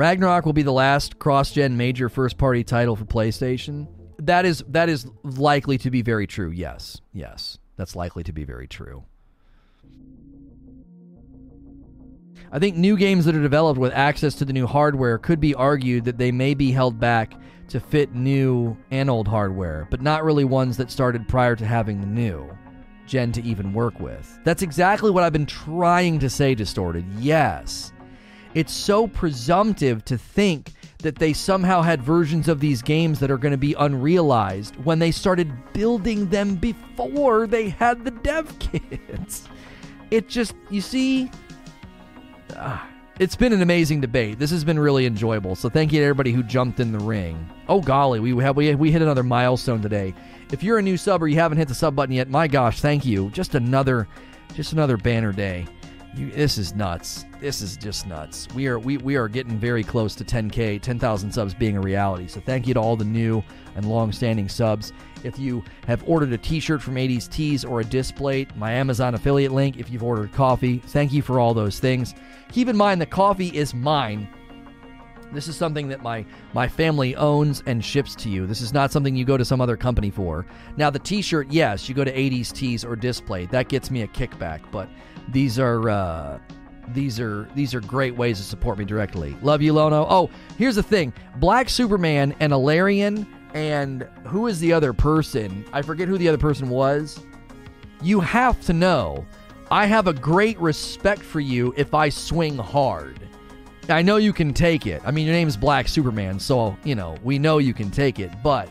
Ragnarok 0.00 0.46
will 0.46 0.54
be 0.54 0.62
the 0.62 0.72
last 0.72 1.18
cross-gen 1.18 1.76
major 1.76 2.08
first-party 2.08 2.64
title 2.64 2.96
for 2.96 3.04
PlayStation. 3.04 3.86
That 4.16 4.46
is 4.46 4.64
that 4.68 4.88
is 4.88 5.06
likely 5.22 5.76
to 5.76 5.90
be 5.90 6.00
very 6.00 6.26
true. 6.26 6.50
Yes. 6.50 7.02
Yes. 7.12 7.58
That's 7.76 7.94
likely 7.94 8.22
to 8.22 8.32
be 8.32 8.44
very 8.44 8.66
true. 8.66 9.04
I 12.50 12.58
think 12.58 12.78
new 12.78 12.96
games 12.96 13.26
that 13.26 13.34
are 13.34 13.42
developed 13.42 13.78
with 13.78 13.92
access 13.92 14.34
to 14.36 14.46
the 14.46 14.54
new 14.54 14.66
hardware 14.66 15.18
could 15.18 15.38
be 15.38 15.54
argued 15.54 16.06
that 16.06 16.16
they 16.16 16.32
may 16.32 16.54
be 16.54 16.72
held 16.72 16.98
back 16.98 17.34
to 17.68 17.78
fit 17.78 18.14
new 18.14 18.78
and 18.90 19.10
old 19.10 19.28
hardware, 19.28 19.86
but 19.90 20.00
not 20.00 20.24
really 20.24 20.44
ones 20.44 20.78
that 20.78 20.90
started 20.90 21.28
prior 21.28 21.54
to 21.56 21.66
having 21.66 22.00
the 22.00 22.06
new 22.06 22.48
gen 23.06 23.32
to 23.32 23.42
even 23.42 23.74
work 23.74 24.00
with. 24.00 24.38
That's 24.44 24.62
exactly 24.62 25.10
what 25.10 25.24
I've 25.24 25.34
been 25.34 25.44
trying 25.44 26.20
to 26.20 26.30
say, 26.30 26.54
Distorted. 26.54 27.04
Yes. 27.18 27.92
It's 28.54 28.72
so 28.72 29.06
presumptive 29.06 30.04
to 30.06 30.18
think 30.18 30.72
that 30.98 31.16
they 31.16 31.32
somehow 31.32 31.82
had 31.82 32.02
versions 32.02 32.48
of 32.48 32.60
these 32.60 32.82
games 32.82 33.18
that 33.20 33.30
are 33.30 33.38
going 33.38 33.52
to 33.52 33.58
be 33.58 33.74
unrealized 33.78 34.76
when 34.84 34.98
they 34.98 35.10
started 35.10 35.50
building 35.72 36.28
them 36.28 36.56
before 36.56 37.46
they 37.46 37.70
had 37.70 38.04
the 38.04 38.10
dev 38.10 38.58
kits. 38.58 39.48
It 40.10 40.28
just, 40.28 40.54
you 40.68 40.80
see, 40.80 41.30
uh, 42.56 42.78
it's 43.20 43.36
been 43.36 43.52
an 43.52 43.62
amazing 43.62 44.00
debate. 44.00 44.38
This 44.38 44.50
has 44.50 44.64
been 44.64 44.78
really 44.78 45.06
enjoyable. 45.06 45.54
So 45.54 45.68
thank 45.68 45.92
you 45.92 46.00
to 46.00 46.04
everybody 46.04 46.32
who 46.32 46.42
jumped 46.42 46.80
in 46.80 46.90
the 46.90 46.98
ring. 46.98 47.48
Oh 47.68 47.80
golly, 47.80 48.18
we 48.18 48.42
have 48.42 48.56
we 48.56 48.74
we 48.74 48.90
hit 48.90 49.02
another 49.02 49.22
milestone 49.22 49.82
today. 49.82 50.14
If 50.50 50.62
you're 50.62 50.78
a 50.78 50.82
new 50.82 50.96
sub 50.96 51.22
or 51.22 51.28
you 51.28 51.36
haven't 51.36 51.58
hit 51.58 51.68
the 51.68 51.74
sub 51.74 51.94
button 51.94 52.14
yet, 52.14 52.28
my 52.28 52.48
gosh, 52.48 52.80
thank 52.80 53.04
you. 53.04 53.30
Just 53.30 53.54
another, 53.54 54.08
just 54.54 54.72
another 54.72 54.96
banner 54.96 55.32
day. 55.32 55.66
You, 56.16 56.30
this 56.30 56.58
is 56.58 56.74
nuts. 56.74 57.24
This 57.40 57.62
is 57.62 57.76
just 57.76 58.06
nuts. 58.06 58.48
We 58.54 58.66
are 58.66 58.78
we, 58.80 58.96
we 58.96 59.14
are 59.16 59.28
getting 59.28 59.58
very 59.58 59.84
close 59.84 60.16
to 60.16 60.24
10k, 60.24 60.82
10,000 60.82 61.32
subs 61.32 61.54
being 61.54 61.76
a 61.76 61.80
reality. 61.80 62.26
So 62.26 62.40
thank 62.40 62.66
you 62.66 62.74
to 62.74 62.80
all 62.80 62.96
the 62.96 63.04
new 63.04 63.42
and 63.76 63.86
long-standing 63.88 64.48
subs. 64.48 64.92
If 65.22 65.38
you 65.38 65.62
have 65.86 66.02
ordered 66.08 66.32
a 66.32 66.38
T-shirt 66.38 66.82
from 66.82 66.96
80s 66.96 67.30
Tees 67.30 67.64
or 67.64 67.80
a 67.80 67.84
display, 67.84 68.48
my 68.56 68.72
Amazon 68.72 69.14
affiliate 69.14 69.52
link. 69.52 69.78
If 69.78 69.90
you've 69.90 70.02
ordered 70.02 70.32
coffee, 70.32 70.78
thank 70.78 71.12
you 71.12 71.22
for 71.22 71.38
all 71.38 71.54
those 71.54 71.78
things. 71.78 72.14
Keep 72.50 72.68
in 72.68 72.76
mind 72.76 73.00
the 73.00 73.06
coffee 73.06 73.56
is 73.56 73.72
mine. 73.72 74.28
This 75.32 75.46
is 75.46 75.56
something 75.56 75.86
that 75.88 76.02
my 76.02 76.26
my 76.54 76.66
family 76.66 77.14
owns 77.14 77.62
and 77.66 77.84
ships 77.84 78.16
to 78.16 78.28
you. 78.28 78.48
This 78.48 78.60
is 78.60 78.72
not 78.72 78.90
something 78.90 79.14
you 79.14 79.24
go 79.24 79.36
to 79.36 79.44
some 79.44 79.60
other 79.60 79.76
company 79.76 80.10
for. 80.10 80.44
Now 80.76 80.90
the 80.90 80.98
T-shirt, 80.98 81.52
yes, 81.52 81.88
you 81.88 81.94
go 81.94 82.02
to 82.02 82.12
80s 82.12 82.52
Tees 82.52 82.84
or 82.84 82.96
display. 82.96 83.46
That 83.46 83.68
gets 83.68 83.92
me 83.92 84.02
a 84.02 84.08
kickback, 84.08 84.60
but 84.72 84.88
these 85.32 85.58
are 85.58 85.88
uh, 85.88 86.38
these 86.94 87.20
are 87.20 87.48
these 87.54 87.74
are 87.74 87.80
great 87.80 88.14
ways 88.14 88.38
to 88.38 88.44
support 88.44 88.78
me 88.78 88.84
directly. 88.84 89.36
Love 89.42 89.62
you, 89.62 89.72
Lono. 89.72 90.06
Oh, 90.08 90.30
here's 90.58 90.76
the 90.76 90.82
thing: 90.82 91.12
Black 91.36 91.68
Superman 91.68 92.34
and 92.40 92.52
Alarian, 92.52 93.26
and 93.54 94.02
who 94.24 94.46
is 94.46 94.60
the 94.60 94.72
other 94.72 94.92
person? 94.92 95.64
I 95.72 95.82
forget 95.82 96.08
who 96.08 96.18
the 96.18 96.28
other 96.28 96.38
person 96.38 96.68
was. 96.68 97.20
You 98.02 98.20
have 98.20 98.60
to 98.62 98.72
know. 98.72 99.26
I 99.70 99.86
have 99.86 100.08
a 100.08 100.12
great 100.12 100.58
respect 100.58 101.22
for 101.22 101.38
you 101.38 101.72
if 101.76 101.94
I 101.94 102.08
swing 102.08 102.58
hard. 102.58 103.20
I 103.88 104.02
know 104.02 104.16
you 104.16 104.32
can 104.32 104.52
take 104.52 104.86
it. 104.86 105.00
I 105.04 105.10
mean, 105.10 105.26
your 105.26 105.34
name 105.34 105.48
is 105.48 105.56
Black 105.56 105.86
Superman, 105.86 106.38
so 106.38 106.76
you 106.84 106.94
know 106.94 107.16
we 107.22 107.38
know 107.38 107.58
you 107.58 107.74
can 107.74 107.90
take 107.90 108.18
it, 108.18 108.30
but 108.42 108.68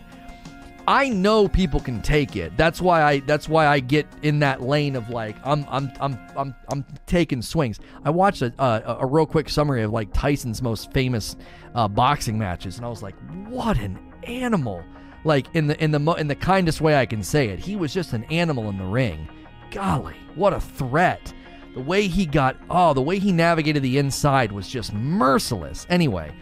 I 0.89 1.07
know 1.07 1.47
people 1.47 1.79
can 1.79 2.01
take 2.01 2.35
it. 2.35 2.57
That's 2.57 2.81
why 2.81 3.03
I 3.03 3.19
that's 3.19 3.47
why 3.47 3.67
I 3.67 3.79
get 3.79 4.07
in 4.23 4.39
that 4.39 4.63
lane 4.63 4.95
of 4.95 5.11
like 5.11 5.35
I'm 5.45 5.63
I'm 5.69 5.91
I'm 5.99 6.17
I'm 6.35 6.55
I'm 6.71 6.83
taking 7.05 7.43
swings. 7.43 7.79
I 8.03 8.09
watched 8.09 8.41
a 8.41 8.51
a, 8.57 8.97
a 9.01 9.05
real 9.05 9.27
quick 9.27 9.49
summary 9.49 9.83
of 9.83 9.91
like 9.91 10.11
Tyson's 10.13 10.63
most 10.63 10.91
famous 10.91 11.35
uh, 11.75 11.87
boxing 11.87 12.39
matches, 12.39 12.77
and 12.77 12.87
I 12.87 12.89
was 12.89 13.03
like, 13.03 13.13
what 13.47 13.77
an 13.77 13.99
animal! 14.23 14.83
Like 15.25 15.45
in 15.53 15.67
the 15.67 15.81
in 15.83 15.91
the 15.91 15.99
in 16.13 16.27
the 16.27 16.33
kindest 16.33 16.81
way 16.81 16.97
I 16.97 17.05
can 17.05 17.21
say 17.21 17.49
it, 17.49 17.59
he 17.59 17.75
was 17.75 17.93
just 17.93 18.13
an 18.13 18.23
animal 18.23 18.67
in 18.69 18.79
the 18.79 18.85
ring. 18.85 19.29
Golly, 19.69 20.15
what 20.33 20.53
a 20.53 20.59
threat! 20.59 21.31
The 21.75 21.81
way 21.81 22.07
he 22.07 22.25
got 22.25 22.57
oh, 22.71 22.95
the 22.95 23.01
way 23.03 23.19
he 23.19 23.31
navigated 23.31 23.83
the 23.83 23.99
inside 23.99 24.51
was 24.51 24.67
just 24.67 24.91
merciless. 24.91 25.85
Anyway. 25.91 26.33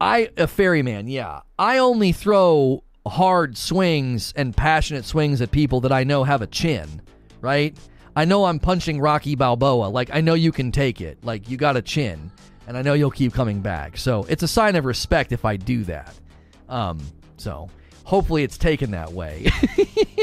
I 0.00 0.30
a 0.36 0.46
ferryman, 0.46 1.08
yeah. 1.08 1.40
I 1.58 1.78
only 1.78 2.12
throw 2.12 2.82
hard 3.06 3.56
swings 3.56 4.32
and 4.36 4.56
passionate 4.56 5.04
swings 5.04 5.40
at 5.40 5.50
people 5.50 5.80
that 5.82 5.92
I 5.92 6.04
know 6.04 6.24
have 6.24 6.42
a 6.42 6.46
chin, 6.46 7.02
right? 7.40 7.76
I 8.16 8.24
know 8.24 8.44
I'm 8.46 8.58
punching 8.58 9.00
Rocky 9.00 9.34
Balboa. 9.34 9.86
Like 9.86 10.10
I 10.12 10.20
know 10.20 10.34
you 10.34 10.52
can 10.52 10.72
take 10.72 11.00
it. 11.00 11.22
Like 11.24 11.48
you 11.48 11.56
got 11.56 11.76
a 11.76 11.82
chin, 11.82 12.30
and 12.66 12.76
I 12.76 12.82
know 12.82 12.94
you'll 12.94 13.10
keep 13.10 13.32
coming 13.34 13.60
back. 13.60 13.96
So 13.96 14.24
it's 14.28 14.42
a 14.42 14.48
sign 14.48 14.76
of 14.76 14.84
respect 14.84 15.32
if 15.32 15.44
I 15.44 15.56
do 15.56 15.84
that. 15.84 16.14
Um, 16.68 17.00
so 17.36 17.68
hopefully 18.10 18.42
it's 18.42 18.58
taken 18.58 18.90
that 18.90 19.12
way. 19.12 19.46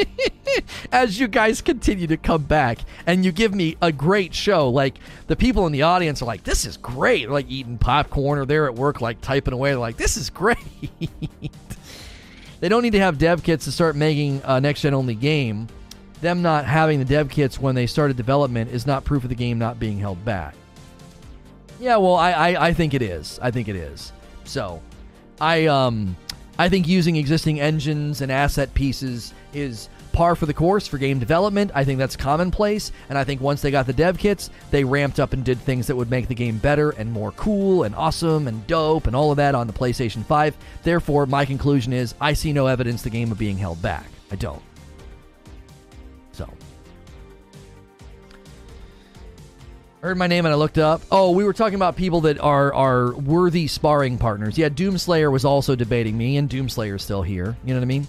As 0.92 1.18
you 1.18 1.30
guys 1.30 1.62
continue 1.62 2.06
to 2.08 2.18
come 2.18 2.44
back 2.44 2.80
and 3.06 3.24
you 3.24 3.32
give 3.32 3.56
me 3.56 3.78
a 3.82 3.94
great 3.94 4.34
show, 4.34 4.70
like 4.70 5.00
the 5.28 5.38
people 5.38 5.66
in 5.68 5.72
the 5.72 5.84
audience 5.84 6.22
are 6.22 6.26
like, 6.26 6.44
"This 6.44 6.66
is 6.66 6.76
great!" 6.76 7.22
They're 7.22 7.32
like 7.32 7.50
eating 7.50 7.78
popcorn 7.78 8.40
or 8.40 8.46
they're 8.46 8.66
at 8.66 8.76
work 8.76 9.00
like 9.00 9.22
typing 9.22 9.54
away. 9.54 9.70
They're 9.70 9.80
like, 9.80 9.96
"This 9.96 10.18
is 10.18 10.30
great." 10.30 10.58
they 12.60 12.68
don't 12.68 12.84
need 12.84 12.92
to 12.92 13.00
have 13.00 13.18
dev 13.18 13.42
kits 13.42 13.64
to 13.66 13.72
start 13.72 13.96
making 13.96 14.42
a 14.44 14.60
next 14.60 14.82
gen 14.82 14.94
only 14.94 15.16
game. 15.16 15.68
Them 16.20 16.42
not 16.42 16.66
having 16.66 17.00
the 17.00 17.06
dev 17.06 17.30
kits 17.30 17.58
when 17.58 17.74
they 17.74 17.88
started 17.88 18.18
development 18.18 18.70
is 18.70 18.86
not 18.86 19.06
proof 19.06 19.24
of 19.24 19.30
the 19.30 19.36
game 19.36 19.60
not 19.60 19.80
being 19.80 19.98
held 19.98 20.24
back. 20.26 20.56
Yeah, 21.80 21.96
well, 21.98 22.16
I, 22.16 22.32
I, 22.32 22.68
I 22.68 22.74
think 22.74 22.94
it 22.94 23.02
is. 23.02 23.40
I 23.42 23.52
think 23.52 23.70
it 23.70 23.78
is. 23.78 24.12
So, 24.44 24.82
I 25.40 25.68
um, 25.68 26.18
I 26.60 26.70
think 26.70 26.88
using 26.88 27.16
existing 27.16 27.60
engines 27.60 28.22
and 28.22 28.32
asset 28.32 28.74
pieces 28.74 29.34
is 29.54 29.90
par 30.12 30.36
for 30.36 30.48
the 30.48 30.54
course 30.54 30.88
for 30.88 30.98
game 30.98 31.20
development. 31.20 31.70
I 31.76 31.84
think 31.84 32.00
that's 32.00 32.16
commonplace, 32.16 32.92
and 33.10 33.18
I 33.18 33.24
think 33.24 33.40
once 33.40 33.62
they 33.62 33.70
got 33.70 33.86
the 33.86 33.94
dev 33.94 34.18
kits, 34.18 34.50
they 34.72 34.84
ramped 34.84 35.20
up 35.20 35.34
and 35.34 35.46
did 35.46 35.60
things 35.60 35.86
that 35.86 35.96
would 35.96 36.10
make 36.10 36.28
the 36.28 36.34
game 36.34 36.58
better 36.58 36.90
and 36.92 37.12
more 37.12 37.32
cool 37.34 37.84
and 37.84 37.94
awesome 37.94 38.48
and 38.48 38.66
dope 38.66 39.06
and 39.06 39.16
all 39.16 39.30
of 39.30 39.38
that 39.38 39.54
on 39.54 39.68
the 39.68 39.74
PlayStation 39.74 40.26
5. 40.26 40.58
Therefore, 40.82 41.28
my 41.28 41.46
conclusion 41.46 41.94
is 41.94 42.16
I 42.20 42.34
see 42.34 42.52
no 42.52 42.66
evidence 42.66 43.04
the 43.04 43.12
game 43.12 43.32
of 43.32 43.38
being 43.38 43.58
held 43.58 43.80
back. 43.82 44.08
I 44.32 44.36
don't. 44.36 44.62
Heard 50.08 50.18
my 50.18 50.28
name 50.28 50.46
and 50.46 50.54
I 50.54 50.56
looked 50.56 50.78
up. 50.78 51.02
Oh, 51.12 51.32
we 51.32 51.44
were 51.44 51.52
talking 51.52 51.76
about 51.76 51.98
people 51.98 52.22
that 52.22 52.40
are 52.40 52.74
are 52.74 53.14
worthy 53.16 53.68
sparring 53.68 54.18
partners. 54.18 54.58
Yeah, 54.58 54.70
Doomslayer 54.70 55.30
was 55.30 55.44
also 55.44 55.76
debating 55.76 56.18
me, 56.18 56.38
and 56.38 56.50
Doomslayer's 56.50 57.04
still 57.04 57.24
here. 57.24 57.58
You 57.66 57.74
know 57.74 57.82
what 57.82 57.84
I 57.84 57.88
mean? 57.88 58.08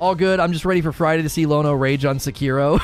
All 0.00 0.16
good. 0.16 0.40
I'm 0.40 0.52
just 0.52 0.64
ready 0.64 0.80
for 0.80 0.90
Friday 0.90 1.22
to 1.22 1.28
see 1.28 1.46
Lono 1.46 1.74
rage 1.74 2.04
on 2.04 2.18
Sekiro. 2.18 2.80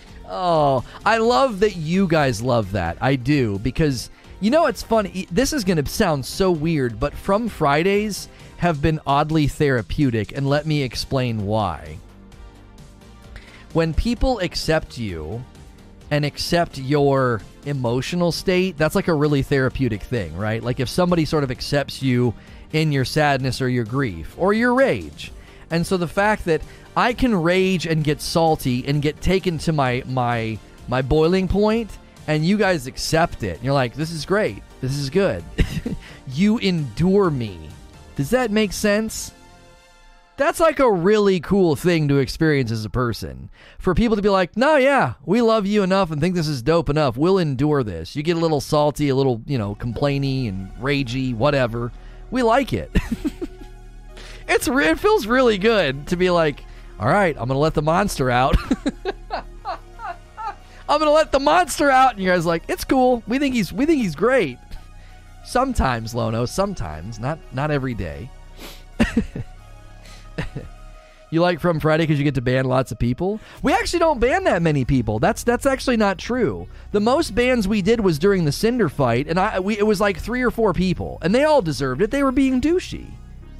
oh, 0.28 0.84
I 1.06 1.18
love 1.18 1.60
that 1.60 1.76
you 1.76 2.08
guys 2.08 2.42
love 2.42 2.72
that. 2.72 2.98
I 3.00 3.14
do 3.14 3.60
because 3.60 4.10
you 4.40 4.50
know 4.50 4.66
it's 4.66 4.82
funny. 4.82 5.28
This 5.30 5.52
is 5.52 5.62
going 5.62 5.80
to 5.80 5.88
sound 5.88 6.26
so 6.26 6.50
weird, 6.50 6.98
but 6.98 7.14
from 7.14 7.48
Fridays 7.48 8.28
have 8.56 8.82
been 8.82 8.98
oddly 9.06 9.46
therapeutic, 9.46 10.36
and 10.36 10.48
let 10.48 10.66
me 10.66 10.82
explain 10.82 11.46
why. 11.46 11.98
When 13.74 13.94
people 13.94 14.40
accept 14.40 14.98
you 14.98 15.44
and 16.10 16.24
accept 16.24 16.78
your 16.78 17.42
emotional 17.66 18.32
state, 18.32 18.76
that's 18.76 18.94
like 18.94 19.08
a 19.08 19.14
really 19.14 19.42
therapeutic 19.42 20.02
thing, 20.02 20.36
right? 20.36 20.62
Like 20.62 20.80
if 20.80 20.88
somebody 20.88 21.24
sort 21.24 21.44
of 21.44 21.50
accepts 21.50 22.02
you 22.02 22.34
in 22.72 22.92
your 22.92 23.04
sadness 23.04 23.60
or 23.60 23.68
your 23.68 23.84
grief 23.84 24.34
or 24.38 24.52
your 24.52 24.74
rage. 24.74 25.32
And 25.70 25.86
so 25.86 25.96
the 25.96 26.08
fact 26.08 26.46
that 26.46 26.62
I 26.96 27.12
can 27.12 27.34
rage 27.34 27.86
and 27.86 28.02
get 28.02 28.20
salty 28.20 28.86
and 28.86 29.02
get 29.02 29.20
taken 29.20 29.58
to 29.58 29.72
my 29.72 30.02
my 30.06 30.58
my 30.88 31.02
boiling 31.02 31.48
point 31.48 31.96
and 32.26 32.44
you 32.44 32.56
guys 32.56 32.86
accept 32.86 33.42
it. 33.42 33.56
And 33.56 33.64
you're 33.64 33.74
like, 33.74 33.94
"This 33.94 34.10
is 34.10 34.24
great. 34.26 34.62
This 34.80 34.96
is 34.96 35.10
good." 35.10 35.44
you 36.28 36.58
endure 36.58 37.30
me. 37.30 37.68
Does 38.16 38.30
that 38.30 38.50
make 38.50 38.72
sense? 38.72 39.32
That's 40.38 40.60
like 40.60 40.78
a 40.78 40.90
really 40.90 41.40
cool 41.40 41.74
thing 41.74 42.06
to 42.08 42.18
experience 42.18 42.70
as 42.70 42.84
a 42.84 42.90
person. 42.90 43.50
For 43.80 43.92
people 43.92 44.14
to 44.14 44.22
be 44.22 44.28
like, 44.28 44.56
no, 44.56 44.76
yeah, 44.76 45.14
we 45.26 45.42
love 45.42 45.66
you 45.66 45.82
enough 45.82 46.12
and 46.12 46.20
think 46.20 46.36
this 46.36 46.46
is 46.46 46.62
dope 46.62 46.88
enough. 46.88 47.16
We'll 47.16 47.38
endure 47.38 47.82
this. 47.82 48.14
You 48.14 48.22
get 48.22 48.36
a 48.36 48.40
little 48.40 48.60
salty, 48.60 49.08
a 49.08 49.16
little, 49.16 49.42
you 49.46 49.58
know, 49.58 49.74
complainy 49.74 50.48
and 50.48 50.70
ragey, 50.76 51.34
whatever 51.34 51.90
we 52.30 52.44
like 52.44 52.72
it. 52.72 52.88
it's 54.48 54.68
it 54.68 55.00
feels 55.00 55.26
really 55.26 55.58
good 55.58 56.06
to 56.06 56.16
be 56.16 56.30
like, 56.30 56.62
all 57.00 57.08
right, 57.08 57.36
I'm 57.36 57.48
gonna 57.48 57.58
let 57.58 57.74
the 57.74 57.82
monster 57.82 58.30
out. 58.30 58.56
I'm 60.88 60.98
gonna 61.00 61.10
let 61.10 61.32
the 61.32 61.40
monster 61.40 61.90
out, 61.90 62.12
and 62.12 62.22
you 62.22 62.30
guys 62.30 62.46
like, 62.46 62.62
it's 62.68 62.84
cool. 62.84 63.24
We 63.26 63.40
think 63.40 63.56
he's 63.56 63.72
we 63.72 63.86
think 63.86 64.00
he's 64.00 64.14
great. 64.14 64.58
Sometimes, 65.44 66.14
Lono, 66.14 66.46
sometimes, 66.46 67.18
not 67.18 67.40
not 67.52 67.72
every 67.72 67.94
day. 67.94 68.30
you 71.30 71.40
like 71.40 71.60
From 71.60 71.80
Friday 71.80 72.04
because 72.04 72.18
you 72.18 72.24
get 72.24 72.34
to 72.36 72.40
ban 72.40 72.64
lots 72.64 72.92
of 72.92 72.98
people? 72.98 73.40
We 73.62 73.72
actually 73.72 74.00
don't 74.00 74.20
ban 74.20 74.44
that 74.44 74.62
many 74.62 74.84
people. 74.84 75.18
That's 75.18 75.44
that's 75.44 75.66
actually 75.66 75.96
not 75.96 76.18
true. 76.18 76.68
The 76.92 77.00
most 77.00 77.34
bans 77.34 77.68
we 77.68 77.82
did 77.82 78.00
was 78.00 78.18
during 78.18 78.44
the 78.44 78.52
Cinder 78.52 78.88
fight, 78.88 79.26
and 79.28 79.38
I 79.38 79.60
we, 79.60 79.78
it 79.78 79.86
was 79.86 80.00
like 80.00 80.18
three 80.18 80.42
or 80.42 80.50
four 80.50 80.72
people, 80.72 81.18
and 81.22 81.34
they 81.34 81.44
all 81.44 81.62
deserved 81.62 82.02
it. 82.02 82.10
They 82.10 82.22
were 82.22 82.32
being 82.32 82.60
douchey. 82.60 83.06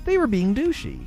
They 0.04 0.18
were 0.18 0.26
being 0.26 0.54
douchey. 0.54 1.04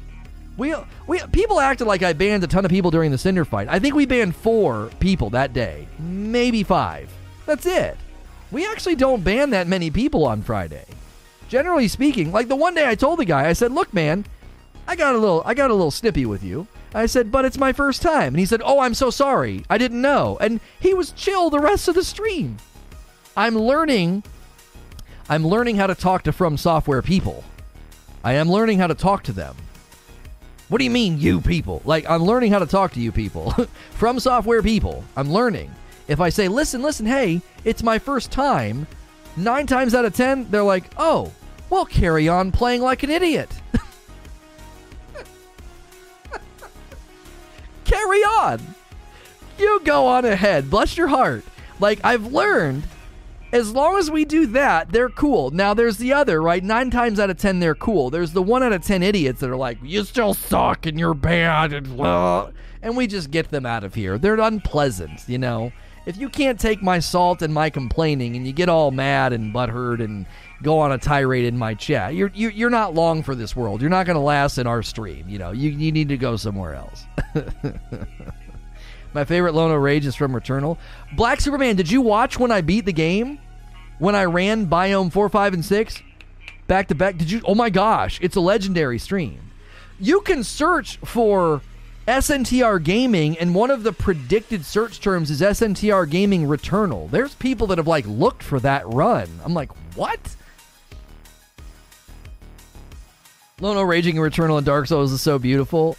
We 0.57 0.75
we 1.07 1.19
people 1.31 1.59
acted 1.59 1.85
like 1.87 2.03
I 2.03 2.13
banned 2.13 2.43
a 2.43 2.47
ton 2.47 2.65
of 2.65 2.71
people 2.71 2.91
during 2.91 3.11
the 3.11 3.17
Cinder 3.17 3.45
fight. 3.45 3.67
I 3.69 3.79
think 3.79 3.95
we 3.95 4.05
banned 4.05 4.35
four 4.35 4.89
people 4.99 5.29
that 5.31 5.53
day, 5.53 5.87
maybe 5.97 6.63
five. 6.63 7.11
That's 7.45 7.65
it. 7.65 7.97
We 8.51 8.67
actually 8.67 8.95
don't 8.95 9.23
ban 9.23 9.51
that 9.51 9.67
many 9.67 9.89
people 9.89 10.25
on 10.25 10.41
Friday. 10.41 10.85
Generally 11.47 11.87
speaking, 11.87 12.31
like 12.31 12.47
the 12.47 12.55
one 12.55 12.75
day 12.75 12.87
I 12.87 12.95
told 12.95 13.19
the 13.19 13.25
guy, 13.25 13.47
I 13.47 13.53
said, 13.53 13.71
"Look, 13.71 13.93
man, 13.93 14.25
I 14.87 14.95
got 14.95 15.15
a 15.15 15.17
little, 15.17 15.43
I 15.45 15.53
got 15.53 15.71
a 15.71 15.73
little 15.73 15.91
snippy 15.91 16.25
with 16.25 16.43
you." 16.43 16.67
I 16.93 17.05
said, 17.05 17.31
"But 17.31 17.45
it's 17.45 17.57
my 17.57 17.73
first 17.73 18.01
time," 18.01 18.29
and 18.29 18.39
he 18.39 18.45
said, 18.45 18.61
"Oh, 18.63 18.79
I'm 18.79 18.93
so 18.93 19.09
sorry. 19.09 19.63
I 19.69 19.77
didn't 19.77 20.01
know." 20.01 20.37
And 20.41 20.59
he 20.79 20.93
was 20.93 21.11
chill 21.11 21.49
the 21.49 21.59
rest 21.59 21.87
of 21.87 21.95
the 21.95 22.03
stream. 22.03 22.57
I'm 23.35 23.55
learning. 23.55 24.23
I'm 25.29 25.47
learning 25.47 25.77
how 25.77 25.87
to 25.87 25.95
talk 25.95 26.23
to 26.23 26.31
FromSoftware 26.31 27.03
people. 27.03 27.43
I 28.23 28.33
am 28.33 28.51
learning 28.51 28.79
how 28.79 28.87
to 28.87 28.95
talk 28.95 29.23
to 29.23 29.31
them. 29.31 29.55
What 30.67 30.77
do 30.77 30.83
you 30.83 30.89
mean, 30.89 31.19
you 31.19 31.41
people? 31.41 31.81
Like, 31.85 32.09
I'm 32.09 32.23
learning 32.23 32.51
how 32.51 32.59
to 32.59 32.65
talk 32.65 32.93
to 32.93 32.99
you 32.99 33.11
people. 33.11 33.51
FromSoftware 33.99 34.63
people. 34.63 35.03
I'm 35.17 35.31
learning. 35.31 35.71
If 36.07 36.19
I 36.19 36.29
say, 36.29 36.47
listen, 36.47 36.81
listen, 36.81 37.05
hey, 37.05 37.41
it's 37.63 37.83
my 37.83 37.99
first 37.99 38.31
time, 38.31 38.87
nine 39.37 39.67
times 39.67 39.95
out 39.95 40.05
of 40.05 40.15
ten, 40.15 40.49
they're 40.49 40.63
like, 40.63 40.85
oh, 40.97 41.31
well, 41.69 41.85
carry 41.85 42.27
on 42.27 42.51
playing 42.51 42.81
like 42.81 43.03
an 43.03 43.09
idiot. 43.09 43.49
carry 47.91 48.19
on. 48.19 48.75
You 49.57 49.79
go 49.83 50.07
on 50.07 50.25
ahead. 50.25 50.69
Bless 50.69 50.97
your 50.97 51.07
heart. 51.07 51.43
Like, 51.79 51.99
I've 52.03 52.31
learned 52.31 52.83
as 53.51 53.73
long 53.73 53.97
as 53.97 54.09
we 54.09 54.23
do 54.23 54.47
that, 54.47 54.91
they're 54.91 55.09
cool. 55.09 55.51
Now, 55.51 55.73
there's 55.73 55.97
the 55.97 56.13
other, 56.13 56.41
right? 56.41 56.63
Nine 56.63 56.89
times 56.89 57.19
out 57.19 57.29
of 57.29 57.37
ten, 57.37 57.59
they're 57.59 57.75
cool. 57.75 58.09
There's 58.09 58.31
the 58.31 58.41
one 58.41 58.63
out 58.63 58.71
of 58.71 58.83
ten 58.83 59.03
idiots 59.03 59.41
that 59.41 59.49
are 59.49 59.57
like, 59.57 59.77
you 59.83 60.03
still 60.03 60.33
suck 60.33 60.85
and 60.85 60.97
you're 60.97 61.13
bad 61.13 61.73
and 61.73 61.95
blah. 61.95 62.51
And 62.81 62.95
we 62.95 63.07
just 63.07 63.29
get 63.29 63.49
them 63.49 63.65
out 63.65 63.83
of 63.83 63.93
here. 63.93 64.17
They're 64.17 64.39
unpleasant, 64.39 65.27
you 65.27 65.37
know? 65.37 65.71
If 66.05 66.17
you 66.17 66.29
can't 66.29 66.59
take 66.59 66.81
my 66.81 66.97
salt 66.97 67.43
and 67.43 67.53
my 67.53 67.69
complaining 67.69 68.35
and 68.35 68.47
you 68.47 68.53
get 68.53 68.69
all 68.69 68.89
mad 68.89 69.33
and 69.33 69.53
butthurt 69.53 70.03
and 70.03 70.25
go 70.61 70.79
on 70.79 70.91
a 70.91 70.97
tirade 70.97 71.45
in 71.45 71.57
my 71.57 71.73
chat, 71.73 72.15
you're, 72.15 72.31
you're, 72.33 72.51
you're 72.51 72.69
not 72.69 72.93
long 72.93 73.23
for 73.23 73.35
this 73.35 73.55
world. 73.55 73.81
You're 73.81 73.89
not 73.89 74.05
going 74.05 74.15
to 74.15 74.21
last 74.21 74.57
in 74.57 74.67
our 74.67 74.83
stream. 74.83 75.27
You 75.27 75.39
know, 75.39 75.51
you, 75.51 75.69
you 75.69 75.91
need 75.91 76.09
to 76.09 76.17
go 76.17 76.35
somewhere 76.35 76.75
else. 76.75 77.03
My 79.13 79.25
favorite 79.25 79.53
Lono 79.53 79.75
Rage 79.75 80.05
is 80.05 80.15
from 80.15 80.31
Returnal. 80.31 80.77
Black 81.13 81.41
Superman, 81.41 81.75
did 81.75 81.91
you 81.91 82.01
watch 82.01 82.39
when 82.39 82.51
I 82.51 82.61
beat 82.61 82.85
the 82.85 82.93
game? 82.93 83.39
When 83.99 84.15
I 84.15 84.25
ran 84.25 84.67
Biome 84.67 85.11
4, 85.11 85.29
5, 85.29 85.53
and 85.53 85.65
6? 85.65 86.01
Back 86.67 86.87
to 86.87 86.95
back? 86.95 87.17
Did 87.17 87.29
you? 87.29 87.41
Oh 87.43 87.53
my 87.53 87.69
gosh, 87.69 88.17
it's 88.21 88.37
a 88.37 88.39
legendary 88.39 88.97
stream. 88.97 89.39
You 89.99 90.21
can 90.21 90.43
search 90.43 90.97
for 90.97 91.61
SNTR 92.07 92.81
Gaming, 92.81 93.37
and 93.37 93.53
one 93.53 93.69
of 93.69 93.83
the 93.83 93.91
predicted 93.91 94.65
search 94.65 95.01
terms 95.01 95.29
is 95.29 95.41
SNTR 95.41 96.09
Gaming 96.09 96.47
Returnal. 96.47 97.11
There's 97.11 97.35
people 97.35 97.67
that 97.67 97.77
have 97.77 97.87
like 97.87 98.05
looked 98.07 98.41
for 98.41 98.59
that 98.61 98.87
run. 98.87 99.27
I'm 99.43 99.53
like, 99.53 99.69
what? 99.95 100.35
Lono 103.61 103.83
Raging 103.83 104.17
and 104.17 104.25
Returnal 104.25 104.57
and 104.57 104.65
Dark 104.65 104.87
Souls 104.87 105.11
is 105.11 105.21
so 105.21 105.37
beautiful. 105.37 105.95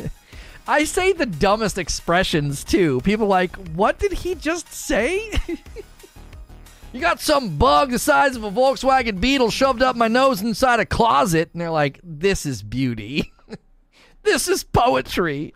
I 0.68 0.84
say 0.84 1.12
the 1.12 1.26
dumbest 1.26 1.76
expressions 1.76 2.62
too. 2.62 3.00
People 3.00 3.26
like, 3.26 3.56
what 3.70 3.98
did 3.98 4.12
he 4.12 4.36
just 4.36 4.72
say? 4.72 5.32
you 6.92 7.00
got 7.00 7.18
some 7.20 7.58
bug 7.58 7.90
the 7.90 7.98
size 7.98 8.36
of 8.36 8.44
a 8.44 8.50
Volkswagen 8.52 9.20
Beetle 9.20 9.50
shoved 9.50 9.82
up 9.82 9.96
my 9.96 10.06
nose 10.06 10.42
inside 10.42 10.78
a 10.78 10.86
closet, 10.86 11.50
and 11.52 11.60
they're 11.60 11.70
like, 11.70 11.98
this 12.04 12.46
is 12.46 12.62
beauty. 12.62 13.32
this 14.22 14.46
is 14.46 14.62
poetry. 14.62 15.54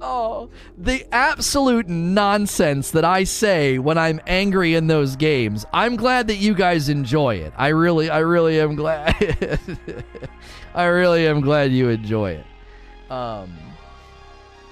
Oh, 0.00 0.50
the 0.76 1.06
absolute 1.12 1.88
nonsense 1.88 2.90
that 2.92 3.04
I 3.04 3.24
say 3.24 3.78
when 3.78 3.98
I'm 3.98 4.20
angry 4.26 4.74
in 4.74 4.86
those 4.86 5.16
games. 5.16 5.64
I'm 5.72 5.96
glad 5.96 6.28
that 6.28 6.36
you 6.36 6.54
guys 6.54 6.88
enjoy 6.88 7.36
it. 7.36 7.52
I 7.56 7.68
really, 7.68 8.10
I 8.10 8.18
really 8.18 8.60
am 8.60 8.74
glad. 8.74 9.14
I 10.74 10.84
really 10.84 11.26
am 11.26 11.40
glad 11.40 11.72
you 11.72 11.88
enjoy 11.88 12.32
it. 12.32 12.46
Um, 13.10 13.52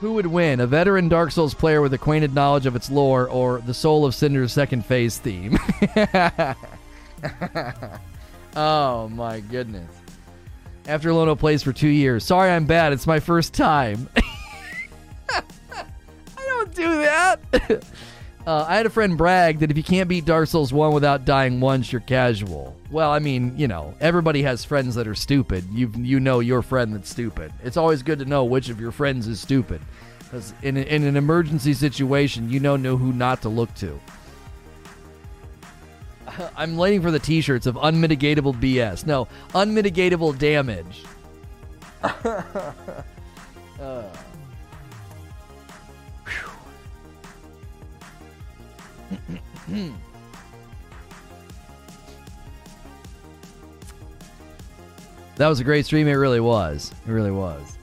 who 0.01 0.15
would 0.15 0.27
win? 0.27 0.61
A 0.61 0.67
veteran 0.67 1.09
Dark 1.09 1.33
Souls 1.33 1.55
player 1.55 1.83
with 1.83 1.93
acquainted 1.93 2.35
knowledge 2.35 2.67
of 2.67 2.77
its 2.77 2.91
lore, 2.91 3.29
or 3.29 3.61
the 3.61 3.75
Soul 3.75 4.05
of 4.05 4.15
Cinder's 4.15 4.53
second 4.53 4.87
phase 4.87 5.19
theme? 5.19 5.59
oh 8.57 9.09
my 9.09 9.41
goodness. 9.41 9.91
After 10.87 11.13
Lono 11.13 11.35
plays 11.35 11.63
for 11.63 11.73
two 11.73 11.89
years. 11.89 12.25
Sorry 12.25 12.51
I'm 12.51 12.65
bad, 12.65 12.93
it's 12.93 13.07
my 13.07 13.21
first 13.21 13.53
time. 13.55 14.09
I 15.31 15.85
don't 16.37 16.75
do 16.75 16.89
that. 17.03 17.85
Uh, 18.49 18.65
I 18.67 18.79
had 18.79 18.87
a 18.87 18.91
friend 18.91 19.19
brag 19.19 19.59
that 19.59 19.71
if 19.71 19.77
you 19.77 19.83
can't 19.83 20.09
beat 20.09 20.25
Dark 20.25 20.49
Souls 20.49 20.73
1 20.73 20.95
without 20.95 21.27
dying 21.27 21.61
once, 21.61 21.93
you're 21.93 22.01
casual. 22.01 22.75
Well, 22.91 23.11
I 23.11 23.19
mean, 23.19 23.53
you 23.59 23.69
know, 23.69 23.93
everybody 24.01 24.43
has 24.43 24.65
friends 24.65 24.95
that 24.95 25.07
are 25.07 25.15
stupid. 25.15 25.67
You 25.71 25.93
you 25.95 26.19
know 26.19 26.41
your 26.41 26.63
friend 26.63 26.95
that's 26.95 27.11
stupid. 27.11 27.53
It's 27.63 27.77
always 27.77 28.03
good 28.03 28.21
to 28.21 28.25
know 28.25 28.47
which 28.47 28.71
of 28.71 28.81
your 28.81 28.91
friends 28.91 29.27
is 29.27 29.39
stupid. 29.39 29.83
Because 30.21 30.55
in, 30.63 30.79
in 30.79 31.05
an 31.05 31.19
emergency 31.19 31.75
situation, 31.75 32.49
you 32.49 32.59
know, 32.59 32.77
know 32.77 32.97
who 32.97 33.13
not 33.13 33.43
to 33.43 33.51
look 33.51 33.75
to. 33.75 34.01
I'm 36.57 36.79
waiting 36.79 37.03
for 37.03 37.11
the 37.11 37.19
t 37.19 37.43
shirts 37.43 37.67
of 37.67 37.75
unmitigatable 37.75 38.59
BS. 38.59 39.05
No, 39.05 39.29
unmitigatable 39.51 40.39
damage. 40.39 41.03
uh. 42.03 42.73
That 55.37 55.49
was 55.49 55.61
a 55.61 55.65
great 55.65 55.87
stream. 55.87 56.09
It 56.09 56.13
really 56.13 56.41
was. 56.41 56.93
It 57.07 57.11
really 57.11 57.31
was. 57.31 57.79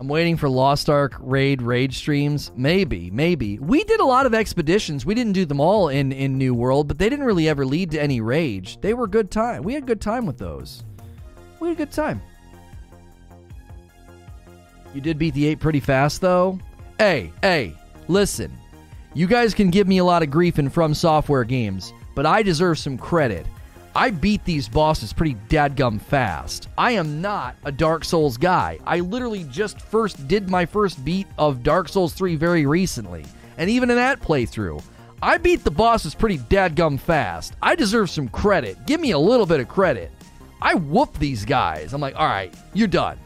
I'm 0.00 0.06
waiting 0.06 0.36
for 0.36 0.48
Lost 0.48 0.88
Ark 0.88 1.16
raid 1.18 1.60
rage 1.60 1.98
streams. 1.98 2.52
Maybe, 2.56 3.10
maybe. 3.10 3.58
We 3.58 3.82
did 3.82 3.98
a 3.98 4.04
lot 4.04 4.26
of 4.26 4.34
expeditions. 4.34 5.04
We 5.04 5.14
didn't 5.14 5.32
do 5.32 5.44
them 5.44 5.60
all 5.60 5.88
in 5.88 6.12
in 6.12 6.38
New 6.38 6.54
World, 6.54 6.86
but 6.86 6.98
they 6.98 7.08
didn't 7.08 7.24
really 7.24 7.48
ever 7.48 7.66
lead 7.66 7.90
to 7.92 8.00
any 8.00 8.20
rage. 8.20 8.80
They 8.80 8.94
were 8.94 9.08
good 9.08 9.30
time. 9.30 9.64
We 9.64 9.74
had 9.74 9.86
good 9.86 10.00
time 10.00 10.24
with 10.24 10.38
those. 10.38 10.84
We 11.58 11.68
had 11.68 11.76
a 11.76 11.78
good 11.78 11.90
time. 11.90 12.22
You 14.94 15.00
did 15.00 15.18
beat 15.18 15.34
the 15.34 15.48
eight 15.48 15.58
pretty 15.58 15.80
fast 15.80 16.20
though. 16.20 16.60
Hey, 16.98 17.32
hey, 17.42 17.74
listen. 18.06 18.56
You 19.14 19.26
guys 19.26 19.54
can 19.54 19.70
give 19.70 19.88
me 19.88 19.98
a 19.98 20.04
lot 20.04 20.22
of 20.22 20.30
grief 20.30 20.58
in 20.58 20.70
FromSoftware 20.70 21.48
games, 21.48 21.92
but 22.14 22.26
I 22.26 22.42
deserve 22.42 22.78
some 22.78 22.98
credit. 22.98 23.46
I 23.96 24.10
beat 24.10 24.44
these 24.44 24.68
bosses 24.68 25.12
pretty 25.12 25.34
dadgum 25.48 26.00
fast. 26.00 26.68
I 26.76 26.92
am 26.92 27.20
not 27.20 27.56
a 27.64 27.72
Dark 27.72 28.04
Souls 28.04 28.36
guy. 28.36 28.78
I 28.86 29.00
literally 29.00 29.44
just 29.44 29.80
first 29.80 30.28
did 30.28 30.50
my 30.50 30.66
first 30.66 31.02
beat 31.04 31.26
of 31.38 31.62
Dark 31.62 31.88
Souls 31.88 32.12
3 32.12 32.36
very 32.36 32.66
recently. 32.66 33.24
And 33.56 33.70
even 33.70 33.90
in 33.90 33.96
that 33.96 34.20
playthrough, 34.20 34.82
I 35.22 35.38
beat 35.38 35.64
the 35.64 35.70
bosses 35.70 36.14
pretty 36.14 36.38
dadgum 36.38 37.00
fast. 37.00 37.54
I 37.62 37.74
deserve 37.74 38.10
some 38.10 38.28
credit. 38.28 38.86
Give 38.86 39.00
me 39.00 39.12
a 39.12 39.18
little 39.18 39.46
bit 39.46 39.58
of 39.58 39.68
credit. 39.68 40.12
I 40.60 40.74
whoop 40.74 41.18
these 41.18 41.44
guys. 41.44 41.92
I'm 41.94 42.00
like, 42.00 42.14
all 42.14 42.28
right, 42.28 42.54
you're 42.74 42.88
done. 42.88 43.18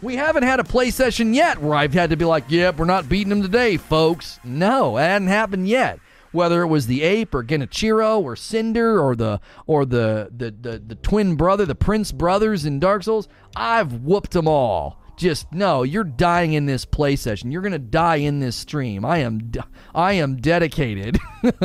We 0.00 0.14
haven't 0.16 0.44
had 0.44 0.60
a 0.60 0.64
play 0.64 0.90
session 0.90 1.34
yet 1.34 1.58
where 1.58 1.74
I've 1.74 1.92
had 1.92 2.10
to 2.10 2.16
be 2.16 2.24
like, 2.24 2.44
yep, 2.48 2.76
we're 2.76 2.84
not 2.84 3.08
beating 3.08 3.30
them 3.30 3.42
today, 3.42 3.76
folks. 3.76 4.38
No, 4.44 4.96
it 4.96 5.02
hadn't 5.02 5.26
happened 5.28 5.68
yet. 5.68 5.98
Whether 6.30 6.62
it 6.62 6.68
was 6.68 6.86
the 6.86 7.02
ape 7.02 7.34
or 7.34 7.42
Genichiro 7.42 8.20
or 8.20 8.36
Cinder 8.36 9.00
or 9.00 9.16
the 9.16 9.40
or 9.66 9.84
the 9.86 10.30
the, 10.36 10.50
the, 10.50 10.78
the 10.78 10.94
twin 10.94 11.36
brother, 11.36 11.64
the 11.66 11.74
Prince 11.74 12.12
brothers 12.12 12.64
in 12.64 12.78
Dark 12.78 13.02
Souls, 13.02 13.28
I've 13.56 14.02
whooped 14.02 14.32
them 14.32 14.46
all. 14.46 15.00
Just 15.16 15.50
no, 15.52 15.82
you're 15.82 16.04
dying 16.04 16.52
in 16.52 16.66
this 16.66 16.84
play 16.84 17.16
session. 17.16 17.50
You're 17.50 17.62
gonna 17.62 17.78
die 17.78 18.16
in 18.16 18.40
this 18.40 18.56
stream. 18.56 19.04
I 19.04 19.18
am, 19.18 19.50
I 19.94 20.12
am 20.12 20.36
dedicated. 20.36 21.18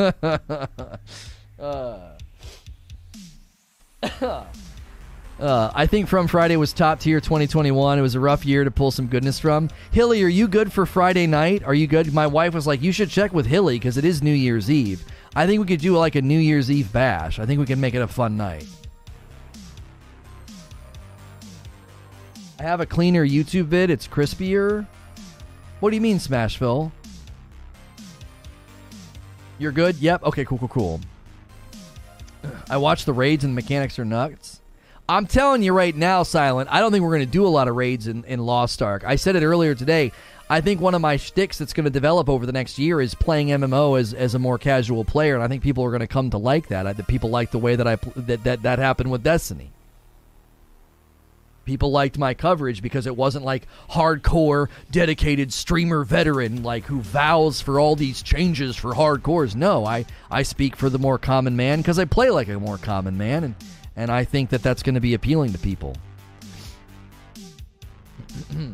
uh. 1.60 2.14
Uh, 5.40 5.72
I 5.74 5.88
think 5.88 6.08
From 6.08 6.28
Friday 6.28 6.56
was 6.58 6.74
top 6.74 7.00
tier 7.00 7.20
2021. 7.20 8.00
It 8.00 8.02
was 8.02 8.16
a 8.16 8.20
rough 8.20 8.46
year 8.46 8.64
to 8.64 8.72
pull 8.72 8.92
some 8.92 9.08
goodness 9.08 9.40
from. 9.40 9.70
Hilly, 9.92 10.24
are 10.24 10.28
you 10.28 10.48
good 10.48 10.72
for 10.72 10.86
Friday 10.86 11.28
night? 11.28 11.64
Are 11.64 11.74
you 11.74 11.88
good? 11.88 12.14
My 12.14 12.28
wife 12.28 12.54
was 12.54 12.68
like, 12.68 12.82
you 12.82 12.92
should 12.92 13.10
check 13.10 13.34
with 13.34 13.46
Hilly 13.46 13.76
because 13.76 13.98
it 13.98 14.06
is 14.06 14.22
New 14.22 14.34
Year's 14.34 14.70
Eve. 14.70 15.04
I 15.36 15.48
think 15.48 15.60
we 15.60 15.66
could 15.66 15.82
do 15.82 15.98
like 15.98 16.16
a 16.16 16.22
New 16.22 16.38
Year's 16.38 16.70
Eve 16.70 16.94
bash. 16.94 17.40
I 17.40 17.46
think 17.46 17.60
we 17.60 17.66
can 17.66 17.82
make 17.82 17.96
it 17.96 18.02
a 18.02 18.08
fun 18.08 18.38
night. 18.38 18.68
I 22.60 22.64
have 22.64 22.80
a 22.80 22.86
cleaner 22.86 23.26
YouTube 23.26 23.66
vid. 23.66 23.90
It's 23.90 24.08
crispier. 24.08 24.88
What 25.80 25.90
do 25.90 25.96
you 25.96 26.02
mean, 26.02 26.18
Smashville? 26.18 26.92
You're 29.58 29.72
good? 29.72 29.98
Yep. 29.98 30.24
Okay, 30.24 30.46
cool, 30.46 30.60
cool, 30.60 30.68
cool. 30.70 31.02
I 32.70 32.78
watched 32.78 33.06
the 33.06 33.14
raids 33.14 33.44
and 33.44 33.52
the 33.52 33.56
mechanics 33.56 33.98
are 34.00 34.06
nuts. 34.06 34.62
I'm 35.08 35.28
telling 35.28 35.64
you 35.64 35.74
right 35.74 35.96
now, 35.96 36.24
Silent, 36.24 36.70
I 36.72 36.80
don't 36.80 36.92
think 36.92 37.04
we're 37.04 37.16
going 37.16 37.26
to 37.26 37.32
do 37.32 37.46
a 37.46 37.50
lot 37.50 37.68
of 37.68 37.76
raids 37.76 38.08
in, 38.08 38.24
in 38.24 38.40
Lost 38.40 38.82
Ark. 38.82 39.04
I 39.06 39.18
said 39.18 39.36
it 39.36 39.44
earlier 39.44 39.76
today. 39.76 40.14
I 40.50 40.62
think 40.62 40.80
one 40.80 40.94
of 40.94 41.02
my 41.02 41.18
shticks 41.18 41.58
that's 41.58 41.74
going 41.74 41.86
to 41.86 41.90
develop 41.90 42.30
over 42.30 42.46
the 42.46 42.52
next 42.52 42.78
year 42.78 43.02
is 43.02 43.16
playing 43.16 43.48
MMO 43.48 44.00
as, 44.00 44.14
as 44.14 44.36
a 44.36 44.40
more 44.40 44.58
casual 44.58 45.04
player, 45.04 45.36
and 45.36 45.44
I 45.44 45.48
think 45.48 45.64
people 45.64 45.84
are 45.84 45.90
going 45.90 46.02
to 46.02 46.08
come 46.08 46.30
to 46.30 46.38
like 46.38 46.68
that. 46.68 46.88
I 46.88 46.94
think 46.94 47.08
people 47.08 47.30
like 47.30 47.52
the 47.52 47.60
way 47.60 47.76
that 47.76 47.88
I 47.88 47.96
that, 48.16 48.44
that 48.44 48.62
that 48.64 48.80
happened 48.80 49.12
with 49.12 49.24
Destiny. 49.24 49.72
People 51.66 51.92
liked 51.92 52.18
my 52.18 52.34
coverage 52.34 52.82
because 52.82 53.08
it 53.08 53.16
wasn't 53.16 53.46
like 53.46 53.68
hardcore, 53.90 54.68
dedicated 54.92 55.54
streamer 55.54 56.04
veteran 56.04 56.62
like 56.62 56.84
who 56.86 57.00
vows 57.00 57.62
for 57.62 57.80
all 57.80 57.96
these 57.96 58.22
changes 58.22 58.76
for 58.76 58.92
hardcores. 58.92 59.56
No, 59.56 59.86
I 59.86 60.06
I 60.30 60.44
speak 60.44 60.76
for 60.76 60.90
the 60.90 61.00
more 61.00 61.18
common 61.18 61.56
man 61.56 61.80
because 61.80 62.00
I 62.00 62.06
play 62.06 62.30
like 62.30 62.50
a 62.50 62.60
more 62.60 62.78
common 62.78 63.18
man, 63.18 63.46
and 63.46 63.56
and 63.96 64.12
I 64.12 64.24
think 64.24 64.50
that 64.50 64.64
that's 64.64 64.84
going 64.84 64.96
to 64.96 65.02
be 65.02 65.14
appealing 65.14 65.54
to 65.54 65.60
people. 65.60 65.96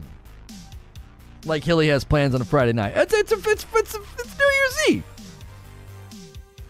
like 1.45 1.63
Hilly 1.63 1.87
has 1.89 2.03
plans 2.03 2.35
on 2.35 2.41
a 2.41 2.45
Friday 2.45 2.73
night. 2.73 2.93
It's 2.95 3.13
it's 3.13 3.31
it's 3.31 3.45
it's, 3.45 3.95
it's, 3.95 4.37
New 4.37 4.45
Year's 4.45 4.89
Eve. 4.89 5.03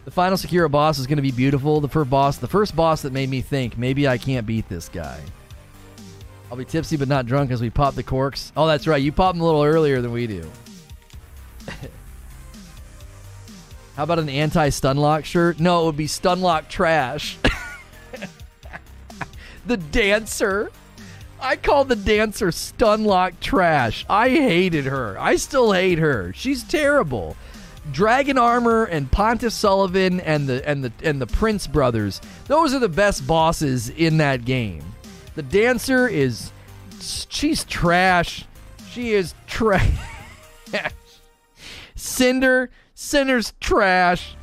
The 0.05 0.11
final 0.11 0.37
Sekiro 0.37 0.71
boss 0.71 0.97
is 0.97 1.07
going 1.07 1.17
to 1.17 1.23
be 1.23 1.31
beautiful. 1.31 1.81
The 1.81 1.87
first 1.87 2.09
boss, 2.09 2.37
the 2.37 2.47
first 2.47 2.75
boss 2.75 3.03
that 3.03 3.13
made 3.13 3.29
me 3.29 3.41
think 3.41 3.77
maybe 3.77 4.07
I 4.07 4.17
can't 4.17 4.47
beat 4.47 4.67
this 4.67 4.89
guy. 4.89 5.21
I'll 6.49 6.57
be 6.57 6.65
tipsy 6.65 6.97
but 6.97 7.07
not 7.07 7.27
drunk 7.27 7.51
as 7.51 7.61
we 7.61 7.69
pop 7.69 7.93
the 7.93 8.01
corks. 8.01 8.51
Oh, 8.57 8.65
that's 8.65 8.87
right. 8.87 9.01
You 9.01 9.11
pop 9.11 9.35
them 9.35 9.41
a 9.41 9.45
little 9.45 9.63
earlier 9.63 10.01
than 10.01 10.11
we 10.11 10.25
do. 10.25 10.49
How 13.95 14.03
about 14.03 14.17
an 14.17 14.29
anti-stunlock 14.29 15.25
shirt? 15.25 15.59
No, 15.59 15.83
it 15.83 15.85
would 15.87 15.97
be 15.97 16.07
stunlock 16.07 16.69
trash. 16.69 17.37
the 19.69 19.77
dancer. 19.77 20.71
I 21.39 21.55
call 21.55 21.85
the 21.85 21.95
dancer 21.95 22.47
Stunlock 22.47 23.39
trash. 23.39 24.05
I 24.09 24.29
hated 24.29 24.85
her. 24.85 25.17
I 25.17 25.37
still 25.37 25.71
hate 25.71 25.99
her. 25.99 26.33
She's 26.33 26.63
terrible. 26.63 27.37
Dragon 27.91 28.37
Armor 28.37 28.83
and 28.85 29.09
Pontiff 29.09 29.53
Sulyvahn 29.53 30.21
and 30.25 30.47
the 30.47 30.67
and 30.67 30.83
the 30.83 30.91
and 31.01 31.21
the 31.21 31.27
Prince 31.27 31.65
brothers. 31.67 32.19
Those 32.47 32.73
are 32.73 32.79
the 32.79 32.89
best 32.89 33.25
bosses 33.25 33.89
in 33.89 34.17
that 34.17 34.43
game. 34.43 34.83
The 35.35 35.43
dancer 35.43 36.07
is 36.07 36.51
she's 36.99 37.63
trash. 37.63 38.45
She 38.89 39.13
is 39.13 39.33
trash. 39.47 39.87
Cinder, 41.95 42.69
Cinder's 42.95 43.53
trash. 43.59 44.35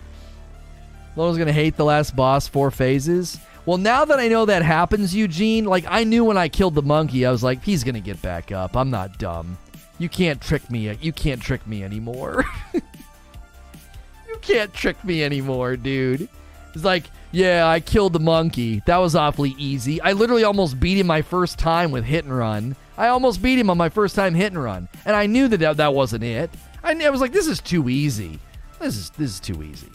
Lowe's 1.16 1.36
gonna 1.36 1.52
hate 1.52 1.76
the 1.76 1.84
last 1.84 2.16
boss 2.16 2.48
four 2.48 2.70
phases. 2.70 3.38
Well, 3.66 3.78
now 3.78 4.04
that 4.04 4.20
I 4.20 4.28
know 4.28 4.44
that 4.44 4.62
happens, 4.62 5.12
Eugene, 5.12 5.64
like 5.64 5.84
I 5.88 6.04
knew 6.04 6.24
when 6.24 6.38
I 6.38 6.48
killed 6.48 6.76
the 6.76 6.82
monkey, 6.82 7.26
I 7.26 7.32
was 7.32 7.42
like, 7.42 7.64
he's 7.64 7.82
gonna 7.82 8.00
get 8.00 8.22
back 8.22 8.52
up. 8.52 8.76
I'm 8.76 8.90
not 8.90 9.18
dumb. 9.18 9.58
You 9.98 10.08
can't 10.08 10.40
trick 10.40 10.70
me. 10.70 10.92
You 11.00 11.12
can't 11.12 11.42
trick 11.42 11.66
me 11.66 11.82
anymore. 11.82 12.44
you 12.74 14.38
can't 14.40 14.72
trick 14.72 15.02
me 15.04 15.24
anymore, 15.24 15.76
dude. 15.76 16.28
It's 16.74 16.84
like, 16.84 17.04
yeah, 17.32 17.66
I 17.66 17.80
killed 17.80 18.12
the 18.12 18.20
monkey. 18.20 18.82
That 18.86 18.98
was 18.98 19.16
awfully 19.16 19.56
easy. 19.58 20.00
I 20.00 20.12
literally 20.12 20.44
almost 20.44 20.78
beat 20.78 20.98
him 20.98 21.08
my 21.08 21.22
first 21.22 21.58
time 21.58 21.90
with 21.90 22.04
hit 22.04 22.24
and 22.24 22.36
run. 22.36 22.76
I 22.96 23.08
almost 23.08 23.42
beat 23.42 23.58
him 23.58 23.68
on 23.68 23.78
my 23.78 23.88
first 23.88 24.14
time 24.14 24.34
hit 24.34 24.52
and 24.52 24.62
run, 24.62 24.88
and 25.04 25.16
I 25.16 25.26
knew 25.26 25.48
that 25.48 25.58
that, 25.58 25.78
that 25.78 25.94
wasn't 25.94 26.22
it. 26.22 26.50
I, 26.84 26.92
I 27.04 27.10
was 27.10 27.20
like, 27.20 27.32
this 27.32 27.46
is 27.46 27.60
too 27.60 27.88
easy. 27.88 28.38
This 28.78 28.96
is 28.96 29.10
this 29.10 29.30
is 29.32 29.40
too 29.40 29.62
easy. 29.62 29.90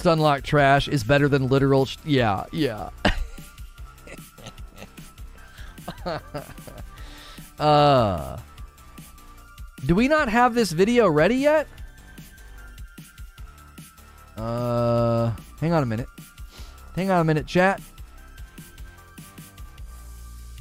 Stunlock 0.00 0.42
trash 0.42 0.88
is 0.88 1.04
better 1.04 1.28
than 1.28 1.48
literal. 1.48 1.84
Sh- 1.84 1.98
yeah, 2.06 2.44
yeah. 2.52 2.88
uh, 7.58 8.38
do 9.84 9.94
we 9.94 10.08
not 10.08 10.30
have 10.30 10.54
this 10.54 10.72
video 10.72 11.06
ready 11.06 11.36
yet? 11.36 11.68
Uh, 14.38 15.32
hang 15.60 15.74
on 15.74 15.82
a 15.82 15.86
minute. 15.86 16.08
Hang 16.96 17.10
on 17.10 17.20
a 17.20 17.24
minute, 17.24 17.46
chat. 17.46 17.82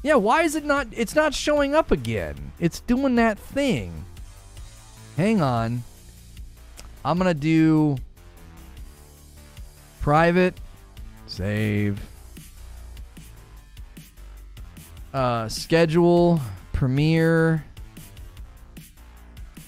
Yeah, 0.04 0.16
why 0.16 0.44
is 0.44 0.56
it 0.56 0.66
not? 0.66 0.88
It's 0.92 1.16
not 1.16 1.34
showing 1.34 1.76
up 1.76 1.92
again. 1.92 2.52
It's 2.60 2.82
doing 2.82 3.16
that 3.16 3.40
thing. 3.40 4.04
Hang 5.16 5.42
on. 5.42 5.84
I'm 7.06 7.18
gonna 7.18 7.34
do 7.34 7.98
private 10.02 10.56
save. 11.28 12.00
Uh 15.14 15.48
schedule 15.48 16.42
premiere. 16.74 17.66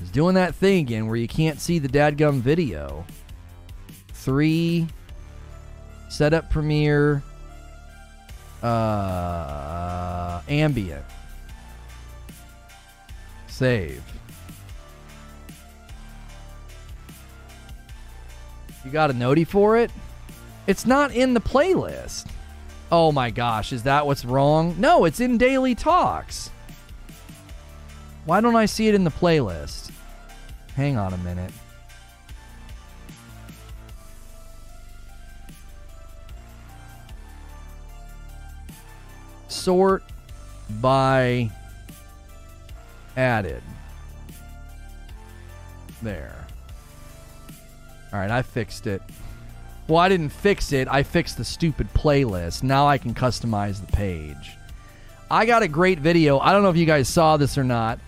Is 0.02 0.10
doing 0.10 0.36
that 0.36 0.56
thing 0.56 0.80
again 0.80 1.08
where 1.08 1.16
you 1.16 1.28
can't 1.28 1.60
see 1.60 1.80
the 1.80 1.88
dadgum 1.88 2.42
video. 2.42 3.06
Three 4.14 4.88
setup 6.10 6.50
premiere 6.50 7.24
uh 8.64 10.42
ambient. 10.48 11.06
Save. 13.48 14.04
You 18.84 18.92
got 18.92 19.12
a 19.12 19.14
noti 19.14 19.44
for 19.44 19.78
it 19.78 19.92
it's 20.68 20.86
not 20.86 21.14
in 21.14 21.34
the 21.34 21.42
playlist. 21.42 22.28
Oh 22.92 23.12
my 23.12 23.30
gosh, 23.30 23.72
is 23.72 23.84
that 23.84 24.06
what's 24.06 24.26
wrong? 24.26 24.76
No, 24.78 25.06
it's 25.06 25.20
in 25.20 25.38
Daily 25.38 25.76
Talks. 25.76 26.50
Why 28.26 28.42
don't 28.42 28.56
I 28.56 28.66
see 28.66 28.88
it 28.88 28.96
in 28.96 29.04
the 29.04 29.12
playlist? 29.12 29.92
Hang 30.76 30.98
on 30.98 31.14
a 31.14 31.18
minute. 31.18 31.52
Sort 39.48 40.04
by 40.82 41.50
added. 43.16 43.64
There. 46.02 46.48
All 48.12 48.20
right, 48.20 48.32
I 48.32 48.42
fixed 48.42 48.88
it. 48.88 49.02
Well, 49.92 50.00
I 50.00 50.08
didn't 50.08 50.30
fix 50.30 50.72
it. 50.72 50.88
I 50.88 51.04
fixed 51.04 51.36
the 51.36 51.44
stupid 51.44 51.94
playlist. 51.94 52.64
Now 52.64 52.88
I 52.88 52.98
can 52.98 53.14
customize 53.14 53.86
the 53.86 53.92
page. 53.92 54.56
I 55.30 55.46
got 55.46 55.64
a 55.64 55.68
great 55.68 56.00
video. 56.00 56.40
I 56.40 56.54
don't 56.54 56.64
know 56.64 56.70
if 56.70 56.78
you 56.78 56.86
guys 56.86 57.10
saw 57.10 57.36
this 57.36 57.58
or 57.58 57.66
not. 57.66 58.00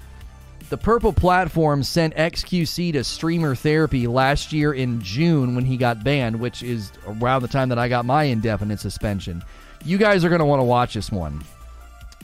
The 0.69 0.77
Purple 0.77 1.11
Platform 1.11 1.83
sent 1.83 2.15
XQC 2.15 2.93
to 2.93 3.03
streamer 3.03 3.53
therapy 3.53 4.07
last 4.07 4.53
year 4.53 4.73
in 4.73 5.01
June 5.01 5.55
when 5.55 5.65
he 5.65 5.75
got 5.75 6.05
banned, 6.05 6.39
which 6.39 6.63
is 6.63 6.89
around 7.05 7.41
the 7.41 7.49
time 7.49 7.67
that 7.67 7.77
I 7.77 7.89
got 7.89 8.05
my 8.05 8.23
indefinite 8.23 8.79
suspension. 8.79 9.43
You 9.83 9.97
guys 9.97 10.23
are 10.23 10.29
going 10.29 10.39
to 10.39 10.45
want 10.45 10.61
to 10.61 10.65
watch 10.65 10.93
this 10.93 11.11
one. 11.11 11.43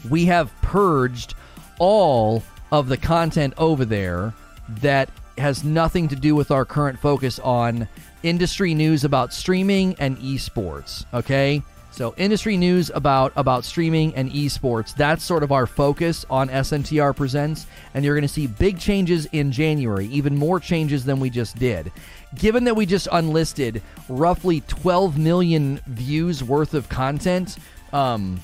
We 0.09 0.23
have 0.27 0.53
purged 0.61 1.33
all 1.79 2.43
of 2.71 2.87
the 2.87 2.95
content 2.95 3.55
over 3.57 3.83
there 3.83 4.33
that 4.69 5.09
has 5.37 5.65
nothing 5.65 6.07
to 6.07 6.15
do 6.15 6.33
with 6.33 6.49
our 6.49 6.63
current 6.63 6.97
focus 6.97 7.39
on 7.39 7.89
industry 8.23 8.73
news 8.73 9.03
about 9.03 9.33
streaming 9.33 9.95
and 9.99 10.17
esports. 10.19 11.05
Okay, 11.13 11.63
so 11.91 12.13
industry 12.17 12.55
news 12.55 12.91
about 12.93 13.33
about 13.35 13.65
streaming 13.65 14.13
and 14.15 14.31
esports. 14.31 14.95
That's 14.95 15.23
sort 15.23 15.43
of 15.43 15.51
our 15.51 15.65
focus 15.65 16.25
on 16.29 16.49
SNTR 16.49 17.15
Presents, 17.15 17.65
and 17.93 18.05
you're 18.05 18.15
going 18.15 18.21
to 18.21 18.27
see 18.27 18.47
big 18.47 18.79
changes 18.79 19.25
in 19.31 19.51
January, 19.51 20.05
even 20.07 20.35
more 20.35 20.59
changes 20.59 21.03
than 21.03 21.19
we 21.19 21.29
just 21.29 21.57
did. 21.57 21.91
Given 22.35 22.63
that 22.65 22.75
we 22.75 22.85
just 22.85 23.07
unlisted 23.11 23.81
roughly 24.07 24.61
12 24.61 25.17
million 25.17 25.81
views 25.87 26.43
worth 26.43 26.73
of 26.73 26.87
content, 26.89 27.57
um, 27.91 28.39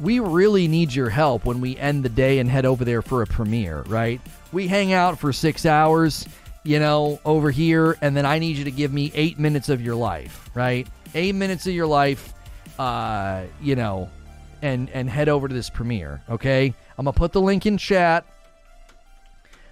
we 0.00 0.20
really 0.20 0.68
need 0.68 0.92
your 0.92 1.10
help 1.10 1.44
when 1.44 1.60
we 1.60 1.76
end 1.76 2.04
the 2.04 2.08
day 2.08 2.38
and 2.38 2.50
head 2.50 2.66
over 2.66 2.84
there 2.84 3.02
for 3.02 3.22
a 3.22 3.26
premiere, 3.26 3.82
right? 3.82 4.20
We 4.52 4.66
hang 4.66 4.92
out 4.92 5.18
for 5.18 5.32
six 5.32 5.66
hours 5.66 6.26
you 6.68 6.78
know, 6.78 7.18
over 7.24 7.50
here, 7.50 7.96
and 8.02 8.14
then 8.14 8.26
I 8.26 8.38
need 8.38 8.58
you 8.58 8.64
to 8.64 8.70
give 8.70 8.92
me 8.92 9.10
eight 9.14 9.38
minutes 9.38 9.70
of 9.70 9.80
your 9.80 9.94
life, 9.94 10.50
right? 10.54 10.86
Eight 11.14 11.34
minutes 11.34 11.66
of 11.66 11.72
your 11.72 11.86
life, 11.86 12.34
uh, 12.78 13.44
you 13.62 13.74
know, 13.74 14.10
and 14.60 14.90
and 14.90 15.08
head 15.08 15.30
over 15.30 15.48
to 15.48 15.54
this 15.54 15.70
premiere. 15.70 16.20
Okay, 16.28 16.74
I'm 16.98 17.06
gonna 17.06 17.14
put 17.14 17.32
the 17.32 17.40
link 17.40 17.64
in 17.64 17.78
chat. 17.78 18.26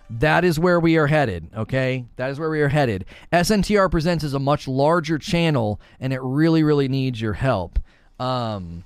That 0.08 0.42
is 0.42 0.58
where 0.58 0.80
we 0.80 0.96
are 0.96 1.06
headed. 1.06 1.50
Okay, 1.54 2.06
that 2.16 2.30
is 2.30 2.40
where 2.40 2.48
we 2.48 2.62
are 2.62 2.70
headed. 2.70 3.04
SNTR 3.30 3.90
presents 3.90 4.24
is 4.24 4.32
a 4.32 4.38
much 4.38 4.66
larger 4.66 5.18
channel, 5.18 5.78
and 6.00 6.14
it 6.14 6.20
really, 6.22 6.62
really 6.62 6.88
needs 6.88 7.20
your 7.20 7.34
help. 7.34 7.78
Um, 8.18 8.84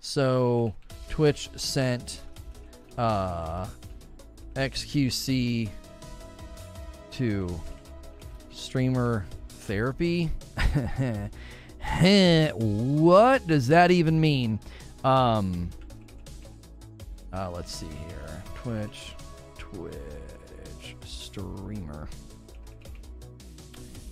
so 0.00 0.74
Twitch 1.10 1.50
sent 1.56 2.22
uh 2.96 3.66
XQC 4.54 5.68
to 7.12 7.60
streamer 8.50 9.26
therapy. 9.48 10.30
what 12.54 13.46
does 13.46 13.68
that 13.68 13.90
even 13.90 14.20
mean? 14.20 14.58
Um, 15.04 15.70
Uh, 17.32 17.50
let's 17.50 17.72
see 17.74 17.86
here. 17.86 18.42
Twitch, 18.56 19.14
Twitch 19.56 19.94
streamer, 21.04 22.08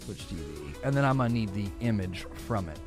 Twitch 0.04 0.22
TV, 0.28 0.74
and 0.84 0.94
then 0.96 1.04
I'm 1.04 1.16
gonna 1.18 1.28
need 1.34 1.52
the 1.52 1.66
image 1.80 2.26
from 2.46 2.68
it. 2.68 2.78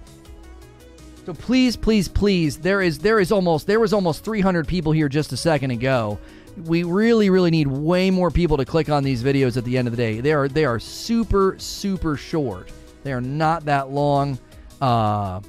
So 1.25 1.33
please, 1.33 1.75
please, 1.75 2.07
please, 2.07 2.57
there 2.57 2.81
is 2.81 2.97
there 2.99 3.19
is 3.19 3.31
almost 3.31 3.67
there 3.67 3.79
was 3.79 3.93
almost 3.93 4.23
300 4.23 4.67
people 4.67 4.91
here 4.91 5.09
just 5.09 5.31
a 5.33 5.37
second 5.37 5.71
ago. 5.71 6.17
We 6.65 6.83
really, 6.83 7.29
really 7.29 7.51
need 7.51 7.67
way 7.67 8.11
more 8.11 8.31
people 8.31 8.57
to 8.57 8.65
click 8.65 8.89
on 8.89 9.03
these 9.03 9.23
videos 9.23 9.57
at 9.57 9.65
the 9.65 9.77
end 9.77 9.87
of 9.87 9.91
the 9.91 9.97
day. 9.97 10.21
They 10.21 10.33
are 10.33 10.47
they 10.47 10.65
are 10.65 10.79
super, 10.79 11.55
super 11.57 12.17
short. 12.17 12.71
They 13.03 13.13
are 13.13 13.21
not 13.21 13.65
that 13.65 13.89
long. 13.89 14.39
Uh, 14.79 15.41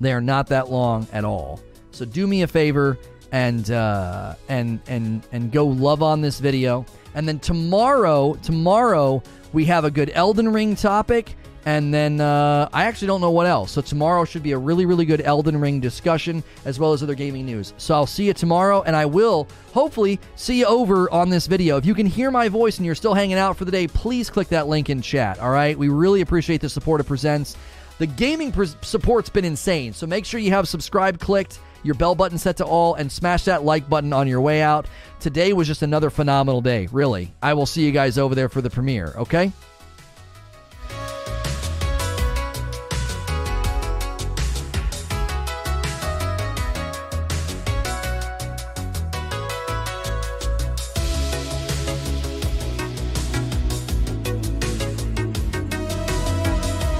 they 0.00 0.12
are 0.12 0.20
not 0.20 0.46
that 0.48 0.70
long 0.70 1.06
at 1.12 1.24
all. 1.24 1.60
So 1.90 2.04
do 2.04 2.26
me 2.26 2.42
a 2.42 2.46
favor 2.46 2.98
and 3.32 3.70
uh, 3.70 4.34
and 4.48 4.80
and 4.86 5.26
and 5.32 5.52
go 5.52 5.66
love 5.66 6.02
on 6.02 6.20
this 6.20 6.40
video. 6.40 6.86
And 7.14 7.26
then 7.26 7.38
tomorrow, 7.40 8.34
tomorrow 8.42 9.22
we 9.52 9.64
have 9.66 9.84
a 9.84 9.90
good 9.90 10.10
Elden 10.14 10.52
Ring 10.52 10.76
topic. 10.76 11.36
And 11.66 11.92
then 11.92 12.20
uh, 12.20 12.68
I 12.72 12.84
actually 12.84 13.08
don't 13.08 13.20
know 13.20 13.30
what 13.30 13.46
else. 13.46 13.72
So 13.72 13.82
tomorrow 13.82 14.24
should 14.24 14.42
be 14.42 14.52
a 14.52 14.58
really, 14.58 14.86
really 14.86 15.04
good 15.04 15.20
Elden 15.20 15.60
Ring 15.60 15.80
discussion 15.80 16.42
as 16.64 16.78
well 16.78 16.92
as 16.92 17.02
other 17.02 17.14
gaming 17.14 17.44
news. 17.46 17.74
So 17.76 17.94
I'll 17.94 18.06
see 18.06 18.26
you 18.26 18.32
tomorrow, 18.32 18.82
and 18.82 18.96
I 18.96 19.06
will 19.06 19.46
hopefully 19.72 20.18
see 20.36 20.60
you 20.60 20.66
over 20.66 21.10
on 21.12 21.28
this 21.28 21.46
video. 21.46 21.76
If 21.76 21.84
you 21.84 21.94
can 21.94 22.06
hear 22.06 22.30
my 22.30 22.48
voice 22.48 22.78
and 22.78 22.86
you're 22.86 22.94
still 22.94 23.14
hanging 23.14 23.36
out 23.36 23.56
for 23.56 23.64
the 23.64 23.72
day, 23.72 23.86
please 23.86 24.30
click 24.30 24.48
that 24.48 24.68
link 24.68 24.88
in 24.90 25.02
chat. 25.02 25.38
All 25.38 25.50
right, 25.50 25.78
we 25.78 25.88
really 25.88 26.22
appreciate 26.22 26.60
the 26.60 26.68
support 26.68 27.00
it 27.00 27.04
presents. 27.04 27.56
The 27.98 28.06
gaming 28.06 28.52
support's 28.80 29.28
been 29.28 29.44
insane, 29.44 29.92
so 29.92 30.06
make 30.06 30.24
sure 30.24 30.40
you 30.40 30.52
have 30.52 30.66
subscribe 30.66 31.20
clicked 31.20 31.58
your 31.82 31.94
bell 31.94 32.14
button 32.14 32.38
set 32.38 32.56
to 32.58 32.64
all, 32.64 32.94
and 32.94 33.10
smash 33.10 33.44
that 33.44 33.64
like 33.64 33.88
button 33.88 34.12
on 34.12 34.28
your 34.28 34.40
way 34.40 34.62
out. 34.62 34.86
Today 35.18 35.52
was 35.52 35.66
just 35.66 35.82
another 35.82 36.10
phenomenal 36.10 36.60
day, 36.60 36.88
really. 36.92 37.32
I 37.42 37.54
will 37.54 37.66
see 37.66 37.84
you 37.84 37.92
guys 37.92 38.18
over 38.18 38.34
there 38.34 38.48
for 38.48 38.60
the 38.60 38.70
premiere, 38.70 39.14
okay? 39.16 39.52